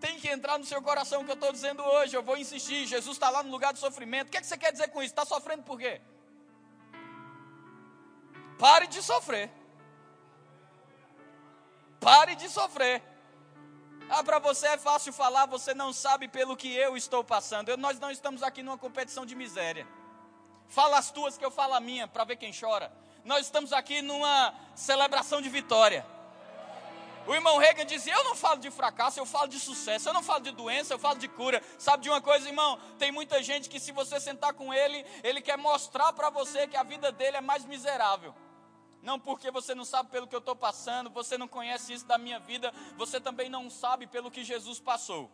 Tem 0.01 0.19
que 0.19 0.29
entrar 0.29 0.59
no 0.59 0.65
seu 0.65 0.81
coração 0.81 1.21
o 1.21 1.25
que 1.25 1.31
eu 1.31 1.35
estou 1.35 1.53
dizendo 1.53 1.83
hoje. 1.83 2.17
Eu 2.17 2.23
vou 2.23 2.37
insistir. 2.39 2.87
Jesus 2.87 3.17
está 3.17 3.29
lá 3.29 3.43
no 3.43 3.51
lugar 3.51 3.75
de 3.75 3.79
sofrimento. 3.79 4.29
O 4.29 4.31
que, 4.31 4.39
é 4.39 4.41
que 4.41 4.47
você 4.47 4.57
quer 4.57 4.73
dizer 4.73 4.89
com 4.89 5.03
isso? 5.03 5.13
Está 5.13 5.27
sofrendo 5.27 5.63
por 5.63 5.79
quê? 5.79 6.01
Pare 8.59 8.87
de 8.87 9.03
sofrer. 9.03 9.51
Pare 12.01 12.35
de 12.35 12.49
sofrer. 12.49 13.03
Ah, 14.09 14.25
para 14.25 14.39
você 14.39 14.67
é 14.67 14.79
fácil 14.79 15.13
falar, 15.13 15.45
você 15.47 15.75
não 15.75 15.93
sabe 15.93 16.27
pelo 16.27 16.57
que 16.57 16.75
eu 16.75 16.97
estou 16.97 17.23
passando. 17.23 17.69
Eu, 17.69 17.77
nós 17.77 18.01
não 18.01 18.11
estamos 18.11 18.43
aqui 18.43 18.63
numa 18.63 18.79
competição 18.79 19.27
de 19.27 19.35
miséria. 19.35 19.87
Fala 20.71 20.99
as 20.99 21.11
tuas 21.11 21.37
que 21.37 21.45
eu 21.45 21.51
falo 21.51 21.75
a 21.75 21.81
minha, 21.81 22.07
para 22.07 22.23
ver 22.23 22.37
quem 22.37 22.53
chora. 22.59 22.93
Nós 23.25 23.47
estamos 23.47 23.73
aqui 23.73 24.01
numa 24.01 24.55
celebração 24.77 25.43
de 25.43 25.49
vitória. 25.49 26.07
O 27.27 27.35
irmão 27.35 27.59
Reagan 27.59 27.85
dizia: 27.85 28.15
Eu 28.15 28.23
não 28.23 28.37
falo 28.37 28.61
de 28.61 28.71
fracasso, 28.71 29.19
eu 29.19 29.27
falo 29.27 29.49
de 29.49 29.59
sucesso. 29.59 30.09
Eu 30.09 30.15
não 30.15 30.23
falo 30.23 30.45
de 30.45 30.53
doença, 30.53 30.95
eu 30.95 30.99
falo 30.99 31.19
de 31.19 31.27
cura. 31.27 31.61
Sabe 31.77 32.05
de 32.05 32.09
uma 32.09 32.21
coisa, 32.21 32.47
irmão? 32.49 32.79
Tem 33.01 33.11
muita 33.11 33.43
gente 33.43 33.69
que, 33.69 33.81
se 33.81 33.91
você 33.91 34.21
sentar 34.21 34.55
com 34.55 34.73
ele, 34.73 35.05
ele 35.25 35.43
quer 35.43 35.59
mostrar 35.59 36.13
para 36.13 36.31
você 36.31 36.69
que 36.69 36.77
a 36.77 36.85
vida 36.85 37.11
dele 37.11 37.37
é 37.37 37.41
mais 37.41 37.65
miserável. 37.65 38.33
Não 39.03 39.19
porque 39.19 39.51
você 39.51 39.75
não 39.75 39.85
sabe 39.85 40.09
pelo 40.11 40.29
que 40.29 40.35
eu 40.37 40.41
estou 40.41 40.55
passando, 40.55 41.11
você 41.11 41.37
não 41.37 41.49
conhece 41.49 41.93
isso 41.93 42.07
da 42.07 42.17
minha 42.17 42.39
vida, 42.39 42.73
você 42.97 43.21
também 43.21 43.49
não 43.49 43.69
sabe 43.69 44.07
pelo 44.07 44.31
que 44.31 44.45
Jesus 44.45 44.79
passou. 44.79 45.29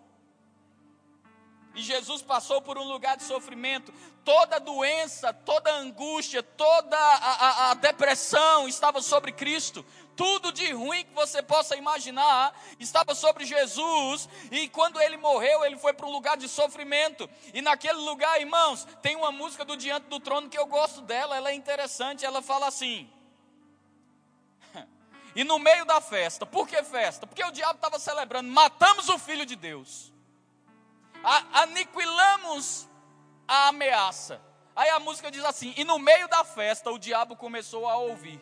E 1.77 1.83
Jesus 1.83 2.23
passou 2.23 2.63
por 2.63 2.79
um 2.79 2.85
lugar 2.85 3.19
de 3.19 3.23
sofrimento. 3.23 3.93
Toda 4.25 4.59
doença, 4.59 5.31
toda 5.31 5.71
angústia, 5.75 6.43
toda 6.43 6.97
a, 6.97 7.17
a, 7.17 7.71
a, 7.71 7.75
depressão 7.75 8.67
estava 8.67 9.03
sobre 9.03 9.31
Cristo. 9.31 9.85
Tudo 10.17 10.51
de 10.51 10.73
ruim 10.73 11.05
que 11.05 11.13
você 11.13 11.43
possa 11.43 11.77
imaginar 11.77 12.59
estava 12.81 13.15
sobre 13.15 13.45
Jesus. 13.45 14.27
E 14.51 14.71
quando 14.71 14.99
ele 15.03 15.19
morreu, 15.19 15.67
ele 15.67 15.77
foi 15.77 15.93
para 15.93 16.07
um 16.07 16.11
lugar 16.11 16.39
de 16.39 16.49
sofrimento. 16.49 17.29
E 17.53 17.61
naquele 17.61 17.99
lugar, 17.99 18.41
irmãos, 18.41 18.87
tem 19.03 19.15
uma 19.15 19.31
música 19.31 19.63
do 19.63 19.77
Diante 19.77 20.07
do 20.07 20.19
Trono 20.19 20.49
que 20.49 20.59
eu 20.59 20.65
gosto 20.65 21.03
dela. 21.03 21.37
Ela 21.37 21.51
é 21.51 21.55
interessante. 21.55 22.25
Ela 22.25 22.41
fala 22.41 22.67
assim. 22.67 23.09
E 25.37 25.45
no 25.45 25.59
meio 25.59 25.85
da 25.85 26.01
festa, 26.01 26.47
por 26.47 26.67
que 26.67 26.83
festa? 26.83 27.27
Porque 27.27 27.45
o 27.45 27.51
diabo 27.51 27.75
estava 27.75 27.99
celebrando, 27.99 28.49
matamos 28.49 29.11
o 29.11 29.19
filho 29.19 29.45
de 29.45 29.55
Deus 29.55 30.16
aniquilamos 31.53 32.89
a 33.47 33.69
ameaça. 33.69 34.41
Aí 34.75 34.91
a 34.91 34.99
música 34.99 35.31
diz 35.31 35.45
assim: 35.45 35.73
E 35.77 35.85
no 35.85 35.99
meio 35.99 36.29
da 36.29 36.45
festa 36.45 36.91
o 36.91 36.99
diabo 36.99 37.37
começou 37.37 37.89
a 37.89 37.97
ouvir 37.97 38.41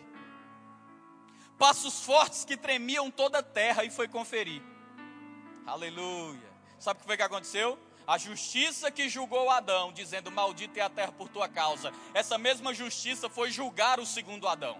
passos 1.58 2.02
fortes 2.02 2.44
que 2.44 2.56
tremiam 2.56 3.10
toda 3.10 3.38
a 3.38 3.42
terra 3.42 3.84
e 3.84 3.90
foi 3.90 4.08
conferir. 4.08 4.62
Aleluia. 5.66 6.52
Sabe 6.78 6.98
o 6.98 7.00
que 7.00 7.06
foi 7.06 7.16
que 7.16 7.22
aconteceu? 7.22 7.78
A 8.06 8.18
justiça 8.18 8.90
que 8.90 9.08
julgou 9.08 9.50
Adão, 9.50 9.92
dizendo: 9.92 10.30
Maldita 10.30 10.78
é 10.78 10.82
a 10.82 10.90
terra 10.90 11.12
por 11.12 11.28
tua 11.28 11.48
causa. 11.48 11.92
Essa 12.12 12.36
mesma 12.36 12.74
justiça 12.74 13.30
foi 13.30 13.50
julgar 13.50 13.98
o 13.98 14.04
segundo 14.04 14.46
Adão. 14.46 14.78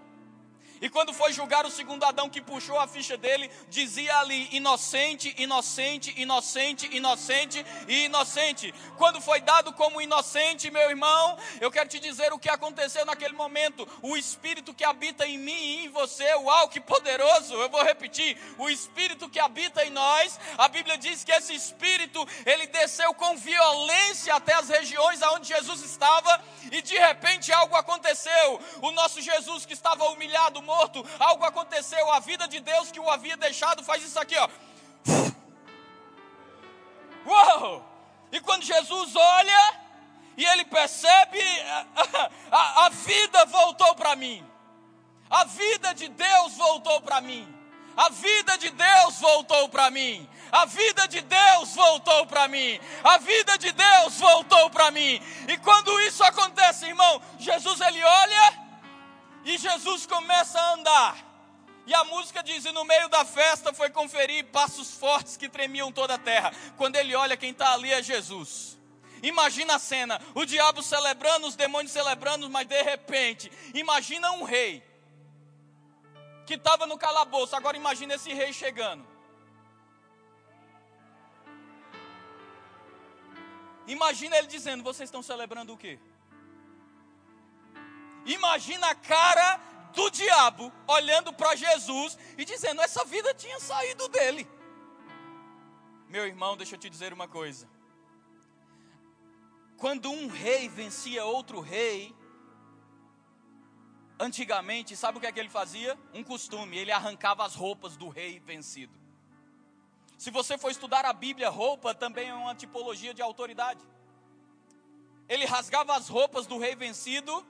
E 0.81 0.89
quando 0.89 1.13
foi 1.13 1.31
julgar 1.31 1.65
o 1.65 1.71
segundo 1.71 2.03
Adão 2.03 2.29
que 2.29 2.41
puxou 2.41 2.79
a 2.79 2.87
ficha 2.87 3.17
dele, 3.17 3.49
dizia 3.69 4.17
ali: 4.17 4.49
inocente, 4.51 5.33
inocente, 5.37 6.13
inocente, 6.17 6.89
inocente 6.95 7.65
e 7.87 8.05
inocente. 8.05 8.73
Quando 8.97 9.21
foi 9.21 9.41
dado 9.41 9.73
como 9.73 10.01
inocente, 10.01 10.69
meu 10.69 10.89
irmão, 10.89 11.37
eu 11.61 11.71
quero 11.71 11.89
te 11.89 11.99
dizer 11.99 12.33
o 12.33 12.39
que 12.39 12.49
aconteceu 12.49 13.05
naquele 13.05 13.33
momento. 13.33 13.87
O 14.01 14.17
Espírito 14.17 14.73
que 14.73 14.83
habita 14.83 15.25
em 15.25 15.37
mim 15.37 15.51
e 15.51 15.85
em 15.85 15.89
você, 15.89 16.35
o 16.35 16.49
alto 16.49 16.77
e 16.77 16.81
poderoso, 16.81 17.53
eu 17.53 17.69
vou 17.69 17.83
repetir: 17.83 18.37
o 18.57 18.69
Espírito 18.69 19.29
que 19.29 19.39
habita 19.39 19.85
em 19.85 19.89
nós, 19.89 20.39
a 20.57 20.67
Bíblia 20.67 20.97
diz 20.97 21.23
que 21.23 21.31
esse 21.31 21.53
Espírito, 21.53 22.27
ele 22.45 22.67
desceu 22.67 23.13
com 23.13 23.37
violência 23.37 24.35
até 24.35 24.53
as 24.53 24.69
regiões 24.69 25.21
aonde 25.21 25.47
Jesus 25.47 25.81
estava, 25.81 26.43
e 26.71 26.81
de 26.81 26.97
repente 26.97 27.51
algo 27.51 27.75
aconteceu. 27.75 28.59
O 28.81 28.91
nosso 28.91 29.21
Jesus 29.21 29.65
que 29.65 29.73
estava 29.73 30.05
humilhado, 30.09 30.61
morto, 30.65 31.05
algo 31.19 31.45
aconteceu, 31.45 32.11
a 32.11 32.19
vida 32.19 32.47
de 32.47 32.59
Deus 32.59 32.91
que 32.91 32.99
o 32.99 33.09
havia 33.09 33.37
deixado 33.37 33.83
faz 33.83 34.03
isso 34.03 34.19
aqui, 34.19 34.35
ó. 34.37 34.49
Uou! 37.25 37.83
E 38.31 38.39
quando 38.41 38.63
Jesus 38.63 39.15
olha 39.15 39.79
e 40.35 40.45
ele 40.45 40.65
percebe, 40.65 41.39
a, 41.95 42.27
a, 42.51 42.85
a 42.85 42.89
vida 42.89 43.45
voltou 43.45 43.95
para 43.95 44.15
mim. 44.15 44.45
A 45.29 45.45
vida 45.45 45.93
de 45.93 46.07
Deus 46.09 46.53
voltou 46.55 47.01
para 47.01 47.21
mim. 47.21 47.47
A 47.95 48.09
vida 48.09 48.57
de 48.57 48.69
Deus 48.71 49.19
voltou 49.19 49.69
para 49.69 49.89
mim. 49.89 50.29
A 50.51 50.65
vida 50.65 51.07
de 51.07 51.21
Deus 51.21 51.73
voltou 51.75 52.25
para 52.25 52.47
mim. 52.47 52.79
A 53.03 53.17
vida 53.17 53.57
de 53.57 53.71
Deus 53.71 54.19
voltou 54.19 54.69
para 54.69 54.91
mim. 54.91 55.21
E 55.47 55.57
quando 55.57 55.99
isso 56.01 56.23
acontece, 56.23 56.85
irmão, 56.85 57.21
Jesus 57.39 57.79
ele 57.81 58.03
olha 58.03 58.64
e 59.45 59.57
Jesus 59.57 60.07
começa 60.07 60.59
a 60.59 60.73
andar. 60.73 61.35
E 61.85 61.93
a 61.93 62.03
música 62.03 62.41
diz: 62.41 62.65
e 62.65 62.71
no 62.71 62.83
meio 62.83 63.07
da 63.09 63.23
festa 63.23 63.71
foi 63.71 63.91
conferir 63.91 64.45
passos 64.45 64.95
fortes 64.95 65.37
que 65.37 65.47
tremiam 65.47 65.91
toda 65.91 66.15
a 66.15 66.17
terra. 66.17 66.51
Quando 66.75 66.95
ele 66.95 67.15
olha, 67.15 67.37
quem 67.37 67.51
está 67.51 67.73
ali 67.73 67.93
é 67.93 68.01
Jesus. 68.01 68.75
Imagina 69.21 69.75
a 69.75 69.79
cena: 69.79 70.19
o 70.33 70.45
diabo 70.45 70.81
celebrando, 70.81 71.45
os 71.45 71.55
demônios 71.55 71.91
celebrando, 71.91 72.49
mas 72.49 72.67
de 72.67 72.81
repente, 72.81 73.51
imagina 73.73 74.31
um 74.31 74.43
rei 74.43 74.83
que 76.47 76.55
estava 76.55 76.87
no 76.87 76.97
calabouço. 76.97 77.55
Agora 77.55 77.77
imagina 77.77 78.15
esse 78.15 78.33
rei 78.33 78.51
chegando. 78.51 79.05
Imagina 83.85 84.37
ele 84.37 84.47
dizendo: 84.47 84.83
vocês 84.83 85.07
estão 85.07 85.21
celebrando 85.21 85.71
o 85.71 85.77
quê? 85.77 85.99
Imagina 88.25 88.89
a 88.89 88.95
cara 88.95 89.57
do 89.93 90.09
diabo 90.09 90.71
olhando 90.87 91.31
para 91.31 91.55
Jesus 91.55 92.17
e 92.37 92.43
dizendo: 92.43 92.81
essa 92.81 93.05
vida 93.05 93.33
tinha 93.33 93.59
saído 93.59 94.07
dele. 94.09 94.47
Meu 96.09 96.25
irmão, 96.25 96.57
deixa 96.57 96.75
eu 96.75 96.79
te 96.79 96.89
dizer 96.89 97.13
uma 97.13 97.27
coisa. 97.27 97.67
Quando 99.77 100.09
um 100.09 100.27
rei 100.27 100.67
vencia 100.69 101.25
outro 101.25 101.59
rei, 101.59 102.15
antigamente, 104.19 104.95
sabe 104.95 105.17
o 105.17 105.21
que 105.21 105.27
é 105.27 105.31
que 105.31 105.39
ele 105.39 105.49
fazia? 105.49 105.97
Um 106.13 106.23
costume, 106.23 106.77
ele 106.77 106.91
arrancava 106.91 107.45
as 107.45 107.55
roupas 107.55 107.97
do 107.97 108.07
rei 108.09 108.39
vencido. 108.39 108.93
Se 110.17 110.31
você 110.31 110.57
for 110.57 110.71
estudar 110.71 111.05
a 111.05 111.13
Bíblia, 111.13 111.49
roupa 111.49 111.93
também 111.93 112.29
é 112.29 112.33
uma 112.33 112.55
tipologia 112.55 113.13
de 113.13 113.21
autoridade. 113.21 113.81
Ele 115.27 115.45
rasgava 115.45 115.95
as 115.95 116.07
roupas 116.07 116.47
do 116.47 116.57
rei 116.57 116.75
vencido 116.75 117.45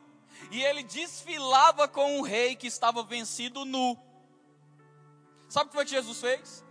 e 0.51 0.61
ele 0.61 0.83
desfilava 0.83 1.87
com 1.87 2.19
o 2.19 2.23
rei 2.23 2.55
que 2.55 2.67
estava 2.67 3.03
vencido 3.03 3.65
nu. 3.65 3.97
Sabe 5.49 5.65
o 5.65 5.69
que 5.69 5.75
foi 5.75 5.85
que 5.85 5.91
Jesus 5.91 6.19
fez? 6.19 6.63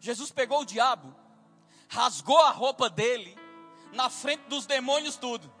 Jesus 0.00 0.30
pegou 0.30 0.60
o 0.60 0.64
diabo, 0.64 1.14
rasgou 1.88 2.38
a 2.40 2.50
roupa 2.50 2.88
dele, 2.88 3.36
na 3.92 4.10
frente 4.10 4.42
dos 4.48 4.66
demônios 4.66 5.16
tudo. 5.16 5.52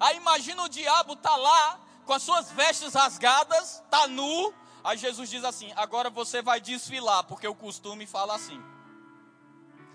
Aí 0.00 0.16
imagina 0.16 0.62
o 0.62 0.68
diabo 0.68 1.14
tá 1.16 1.36
lá 1.36 1.80
com 2.04 2.12
as 2.12 2.22
suas 2.22 2.50
vestes 2.50 2.94
rasgadas, 2.94 3.82
tá 3.90 4.08
nu. 4.08 4.52
Aí 4.82 4.98
Jesus 4.98 5.30
diz 5.30 5.44
assim: 5.44 5.72
"Agora 5.76 6.10
você 6.10 6.42
vai 6.42 6.60
desfilar, 6.60 7.24
porque 7.24 7.46
o 7.46 7.54
costume 7.54 8.06
fala 8.06 8.34
assim". 8.34 8.60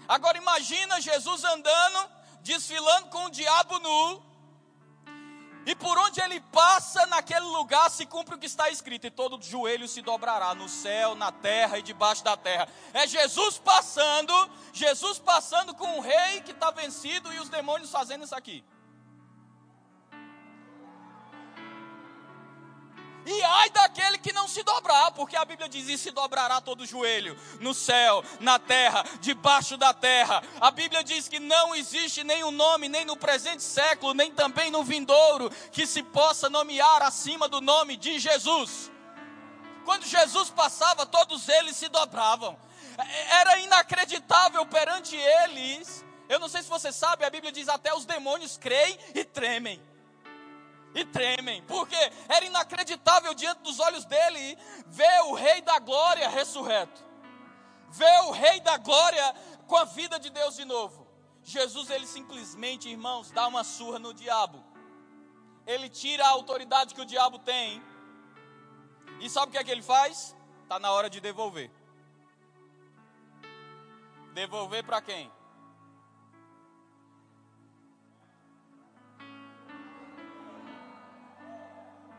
Agora 0.08 0.38
imagina 0.38 1.02
Jesus 1.02 1.44
andando 1.44 2.18
desfilando 2.48 3.10
com 3.10 3.26
o 3.26 3.30
diabo 3.30 3.78
nu, 3.80 4.24
e 5.68 5.76
por 5.76 5.98
onde 5.98 6.22
ele 6.22 6.40
passa, 6.40 7.06
naquele 7.08 7.46
lugar 7.46 7.92
se 7.92 8.06
cumpre 8.06 8.36
o 8.36 8.38
que 8.38 8.46
está 8.46 8.70
escrito, 8.70 9.06
e 9.06 9.12
todo 9.12 9.44
joelho 9.44 9.86
se 9.86 10.02
dobrará 10.02 10.56
no 10.56 10.70
céu, 10.70 11.14
na 11.14 11.30
terra 11.30 11.78
e 11.78 11.82
debaixo 11.82 12.24
da 12.24 12.38
terra. 12.38 12.70
É 12.94 13.06
Jesus 13.06 13.58
passando, 13.58 14.34
Jesus 14.72 15.20
passando 15.20 15.76
com 15.76 15.98
o 15.98 16.02
rei 16.02 16.40
que 16.40 16.52
está 16.52 16.72
vencido 16.72 17.34
e 17.34 17.40
os 17.40 17.50
demônios 17.50 17.92
fazendo 17.92 18.24
isso 18.24 18.34
aqui. 18.34 18.64
E 23.30 23.44
ai 23.44 23.70
daquele 23.72 24.18
que 24.18 24.32
não 24.32 24.48
se 24.48 24.64
dobrar, 24.64 25.12
porque 25.12 25.36
a 25.36 25.44
Bíblia 25.44 25.68
diz: 25.68 25.90
e 25.90 25.98
se 25.98 26.12
dobrará 26.12 26.62
todo 26.62 26.82
o 26.82 26.86
joelho, 26.86 27.38
no 27.60 27.74
céu, 27.74 28.24
na 28.40 28.58
terra, 28.58 29.04
debaixo 29.20 29.76
da 29.76 29.94
terra. 29.94 30.42
A 30.62 30.72
Bíblia 30.72 31.04
diz 31.04 31.28
que 31.28 31.38
não 31.38 31.76
existe 31.76 32.24
nenhum 32.24 32.52
nome, 32.52 32.88
nem 32.88 33.04
no 33.04 33.18
presente 33.18 33.62
século, 33.62 34.14
nem 34.14 34.32
também 34.32 34.72
no 34.72 34.82
vindouro, 34.82 35.50
que 35.74 35.86
se 35.86 36.02
possa 36.02 36.50
nomear 36.50 37.02
acima 37.02 37.50
do 37.50 37.60
nome 37.60 37.98
de 37.98 38.18
Jesus. 38.18 38.90
Quando 39.84 40.06
Jesus 40.06 40.50
passava, 40.50 41.06
todos 41.06 41.50
eles 41.50 41.76
se 41.76 41.90
dobravam. 41.90 42.58
Era 43.30 43.60
inacreditável 43.60 44.66
perante 44.66 45.18
eles. 45.18 46.06
Eu 46.30 46.40
não 46.40 46.48
sei 46.48 46.62
se 46.64 46.70
você 46.70 46.94
sabe, 46.94 47.26
a 47.26 47.30
Bíblia 47.30 47.52
diz 47.52 47.68
até 47.68 47.94
os 47.94 48.06
demônios 48.06 48.58
creem 48.58 48.98
e 49.14 49.26
tremem 49.26 49.82
e 50.94 51.06
tremem, 51.06 51.62
porque 51.64 51.96
era 52.28 52.46
inacreditável 52.46 53.34
diante 53.34 53.62
dos 53.62 53.80
olhos 53.80 54.06
dele 54.06 54.58
ver 54.88 55.22
o 55.26 55.34
Rei 55.34 55.62
da 55.62 55.80
Glória 55.80 56.30
ressurreto, 56.30 57.04
ver 57.90 58.20
o 58.24 58.32
Rei 58.32 58.60
da 58.62 58.78
Glória 58.78 59.36
com 59.68 59.76
a 59.76 59.86
vida 59.86 60.20
de 60.20 60.30
Deus 60.30 60.56
de 60.56 60.66
novo. 60.66 61.08
Jesus, 61.44 61.90
ele 61.90 62.06
simplesmente, 62.06 62.90
irmãos, 62.90 63.32
dá 63.32 63.48
uma 63.48 63.64
surra 63.64 64.00
no 64.00 64.14
diabo, 64.14 64.64
ele 65.66 65.90
tira 65.90 66.26
a 66.26 66.30
autoridade 66.30 66.94
que 66.94 67.02
o 67.02 67.06
diabo 67.06 67.40
tem, 67.40 67.82
e 69.20 69.30
sabe 69.30 69.50
o 69.50 69.52
que 69.52 69.58
é 69.58 69.64
que 69.64 69.72
ele 69.72 69.82
faz? 69.82 70.36
Está 70.64 70.80
na 70.80 70.92
hora 70.92 71.10
de 71.10 71.20
devolver. 71.20 71.72
Devolver 74.34 74.84
para 74.84 75.02
quem? 75.02 75.32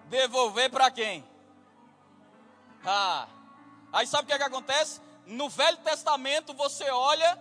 Devolver 0.09 0.71
para 0.71 0.91
quem? 0.91 1.25
Ah. 2.85 3.29
Aí 3.93 4.07
sabe 4.07 4.25
o 4.25 4.27
que, 4.27 4.33
é 4.33 4.39
que 4.39 4.45
acontece? 4.45 5.01
No 5.27 5.49
Velho 5.49 5.77
Testamento 5.79 6.55
você 6.55 6.91
olha 6.91 7.39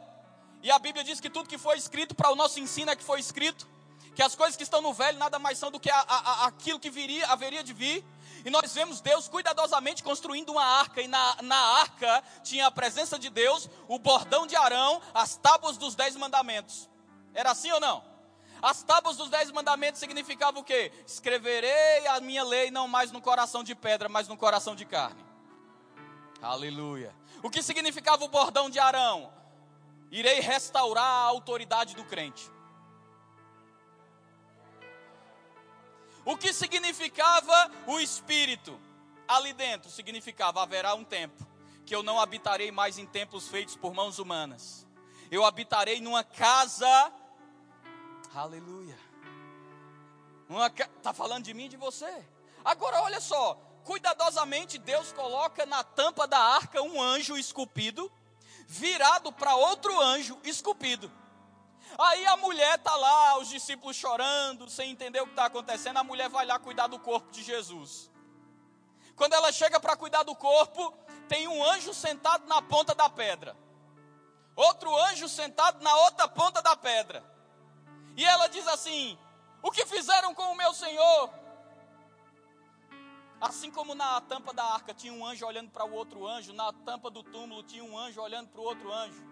e 0.62 0.72
a 0.72 0.80
Bíblia 0.80 1.04
diz 1.04 1.20
que 1.20 1.30
tudo 1.30 1.50
que 1.50 1.58
foi 1.58 1.78
escrito 1.78 2.16
para 2.16 2.32
o 2.32 2.36
nosso 2.36 2.60
ensino 2.60 2.92
é 2.92 2.96
que 2.96 3.04
foi 3.04 3.20
escrito. 3.20 3.68
Que 4.16 4.24
as 4.24 4.36
coisas 4.36 4.56
que 4.56 4.64
estão 4.64 4.82
no 4.82 4.94
velho 4.94 5.18
nada 5.20 5.38
mais 5.38 5.60
são 5.60 5.70
do 5.70 5.80
que 5.80 5.92
a, 5.92 6.00
a, 6.00 6.18
a, 6.18 6.48
aquilo 6.48 6.80
que 6.80 6.90
viria, 6.90 7.28
haveria 7.28 7.64
de 7.64 7.72
vir. 7.72 8.04
E 8.44 8.50
nós 8.50 8.74
vemos 8.74 9.00
Deus 9.00 9.28
cuidadosamente 9.28 10.04
construindo 10.04 10.50
uma 10.50 10.64
arca, 10.64 11.02
e 11.02 11.08
na, 11.08 11.38
na 11.42 11.58
arca 11.82 12.24
tinha 12.44 12.68
a 12.68 12.72
presença 12.72 13.20
de 13.20 13.30
Deus, 13.30 13.70
o 13.88 14.00
bordão 14.00 14.48
de 14.48 14.56
Arão, 14.56 15.02
as 15.14 15.36
tábuas 15.36 15.78
dos 15.78 15.96
dez 15.96 16.16
mandamentos. 16.16 16.90
Era 17.34 17.52
assim 17.52 17.72
ou 17.72 17.80
não? 17.80 18.04
As 18.62 18.84
tábuas 18.84 19.18
dos 19.18 19.30
dez 19.30 19.52
mandamentos 19.52 20.00
significavam 20.00 20.62
o 20.62 20.64
quê? 20.64 20.92
Escreverei 21.06 22.08
a 22.08 22.20
minha 22.20 22.44
lei 22.44 22.72
não 22.72 22.88
mais 22.88 23.12
no 23.12 23.22
coração 23.22 23.64
de 23.64 23.76
pedra, 23.76 24.10
mas 24.10 24.28
no 24.28 24.38
coração 24.38 24.76
de 24.76 24.86
carne. 24.86 25.24
Aleluia. 26.42 27.16
O 27.44 27.50
que 27.50 27.62
significava 27.62 28.24
o 28.24 28.28
bordão 28.28 28.70
de 28.70 28.80
Arão? 28.80 29.32
Irei 30.12 30.40
restaurar 30.40 31.04
a 31.04 31.24
autoridade 31.26 31.96
do 31.96 32.04
crente. 32.04 32.50
O 36.26 36.36
que 36.36 36.52
significava 36.52 37.72
o 37.86 38.00
Espírito? 38.00 38.80
Ali 39.28 39.54
dentro 39.54 39.90
significava: 39.90 40.62
haverá 40.62 40.94
um 40.94 41.04
tempo 41.04 41.46
que 41.86 41.96
eu 41.96 42.04
não 42.04 42.20
habitarei 42.20 42.72
mais 42.72 42.98
em 42.98 43.06
templos 43.06 43.48
feitos 43.48 43.76
por 43.76 43.94
mãos 43.94 44.20
humanas. 44.20 44.86
Eu 45.32 45.46
habitarei 45.46 46.02
numa 46.02 46.24
casa 46.24 47.12
Aleluia. 48.38 48.96
Está 50.98 51.12
falando 51.12 51.46
de 51.46 51.56
mim 51.56 51.66
e 51.66 51.70
de 51.70 51.78
você. 51.78 52.24
Agora 52.64 53.02
olha 53.02 53.20
só, 53.20 53.56
cuidadosamente 53.84 54.78
Deus 54.78 55.12
coloca 55.12 55.66
na 55.66 55.84
tampa 55.84 56.28
da 56.28 56.38
arca 56.38 56.84
um 56.84 57.02
anjo 57.02 57.36
esculpido, 57.36 58.12
virado 58.68 59.32
para 59.34 59.56
outro 59.56 60.00
anjo 60.00 60.40
esculpido. 60.44 61.12
Aí 61.98 62.28
a 62.28 62.38
mulher 62.38 62.78
está 62.78 62.96
lá, 62.96 63.40
os 63.40 63.48
discípulos 63.50 63.96
chorando, 63.96 64.70
sem 64.70 64.92
entender 64.92 65.20
o 65.20 65.26
que 65.26 65.32
está 65.32 65.46
acontecendo. 65.46 65.98
A 65.98 66.04
mulher 66.04 66.30
vai 66.30 66.46
lá 66.46 66.60
cuidar 66.60 66.86
do 66.86 67.00
corpo 67.00 67.32
de 67.32 67.42
Jesus. 67.42 68.12
Quando 69.16 69.34
ela 69.34 69.52
chega 69.52 69.80
para 69.80 69.98
cuidar 69.98 70.22
do 70.22 70.36
corpo, 70.36 70.94
tem 71.28 71.48
um 71.48 71.64
anjo 71.64 71.92
sentado 71.92 72.46
na 72.46 72.62
ponta 72.62 72.94
da 72.94 73.10
pedra, 73.10 73.58
outro 74.56 74.96
anjo 74.96 75.28
sentado 75.28 75.82
na 75.84 75.96
outra 76.02 76.28
ponta 76.28 76.62
da 76.62 76.76
pedra. 76.76 77.37
E 78.18 78.26
ela 78.26 78.48
diz 78.48 78.68
assim: 78.68 79.18
O 79.62 79.70
que 79.72 79.86
fizeram 79.86 80.34
com 80.34 80.52
o 80.52 80.56
meu 80.56 80.74
senhor? 80.74 81.30
Assim 83.40 83.70
como 83.70 83.94
na 83.94 84.20
tampa 84.22 84.52
da 84.52 84.64
arca 84.64 84.96
tinha 84.96 85.14
um 85.14 85.24
anjo 85.24 85.46
olhando 85.46 85.70
para 85.70 85.86
o 85.86 85.94
outro 85.94 86.26
anjo, 86.26 86.52
na 86.52 86.74
tampa 86.74 87.12
do 87.12 87.22
túmulo 87.22 87.62
tinha 87.62 87.84
um 87.84 87.96
anjo 87.96 88.20
olhando 88.20 88.50
para 88.50 88.60
o 88.60 88.64
outro 88.64 88.92
anjo. 88.92 89.24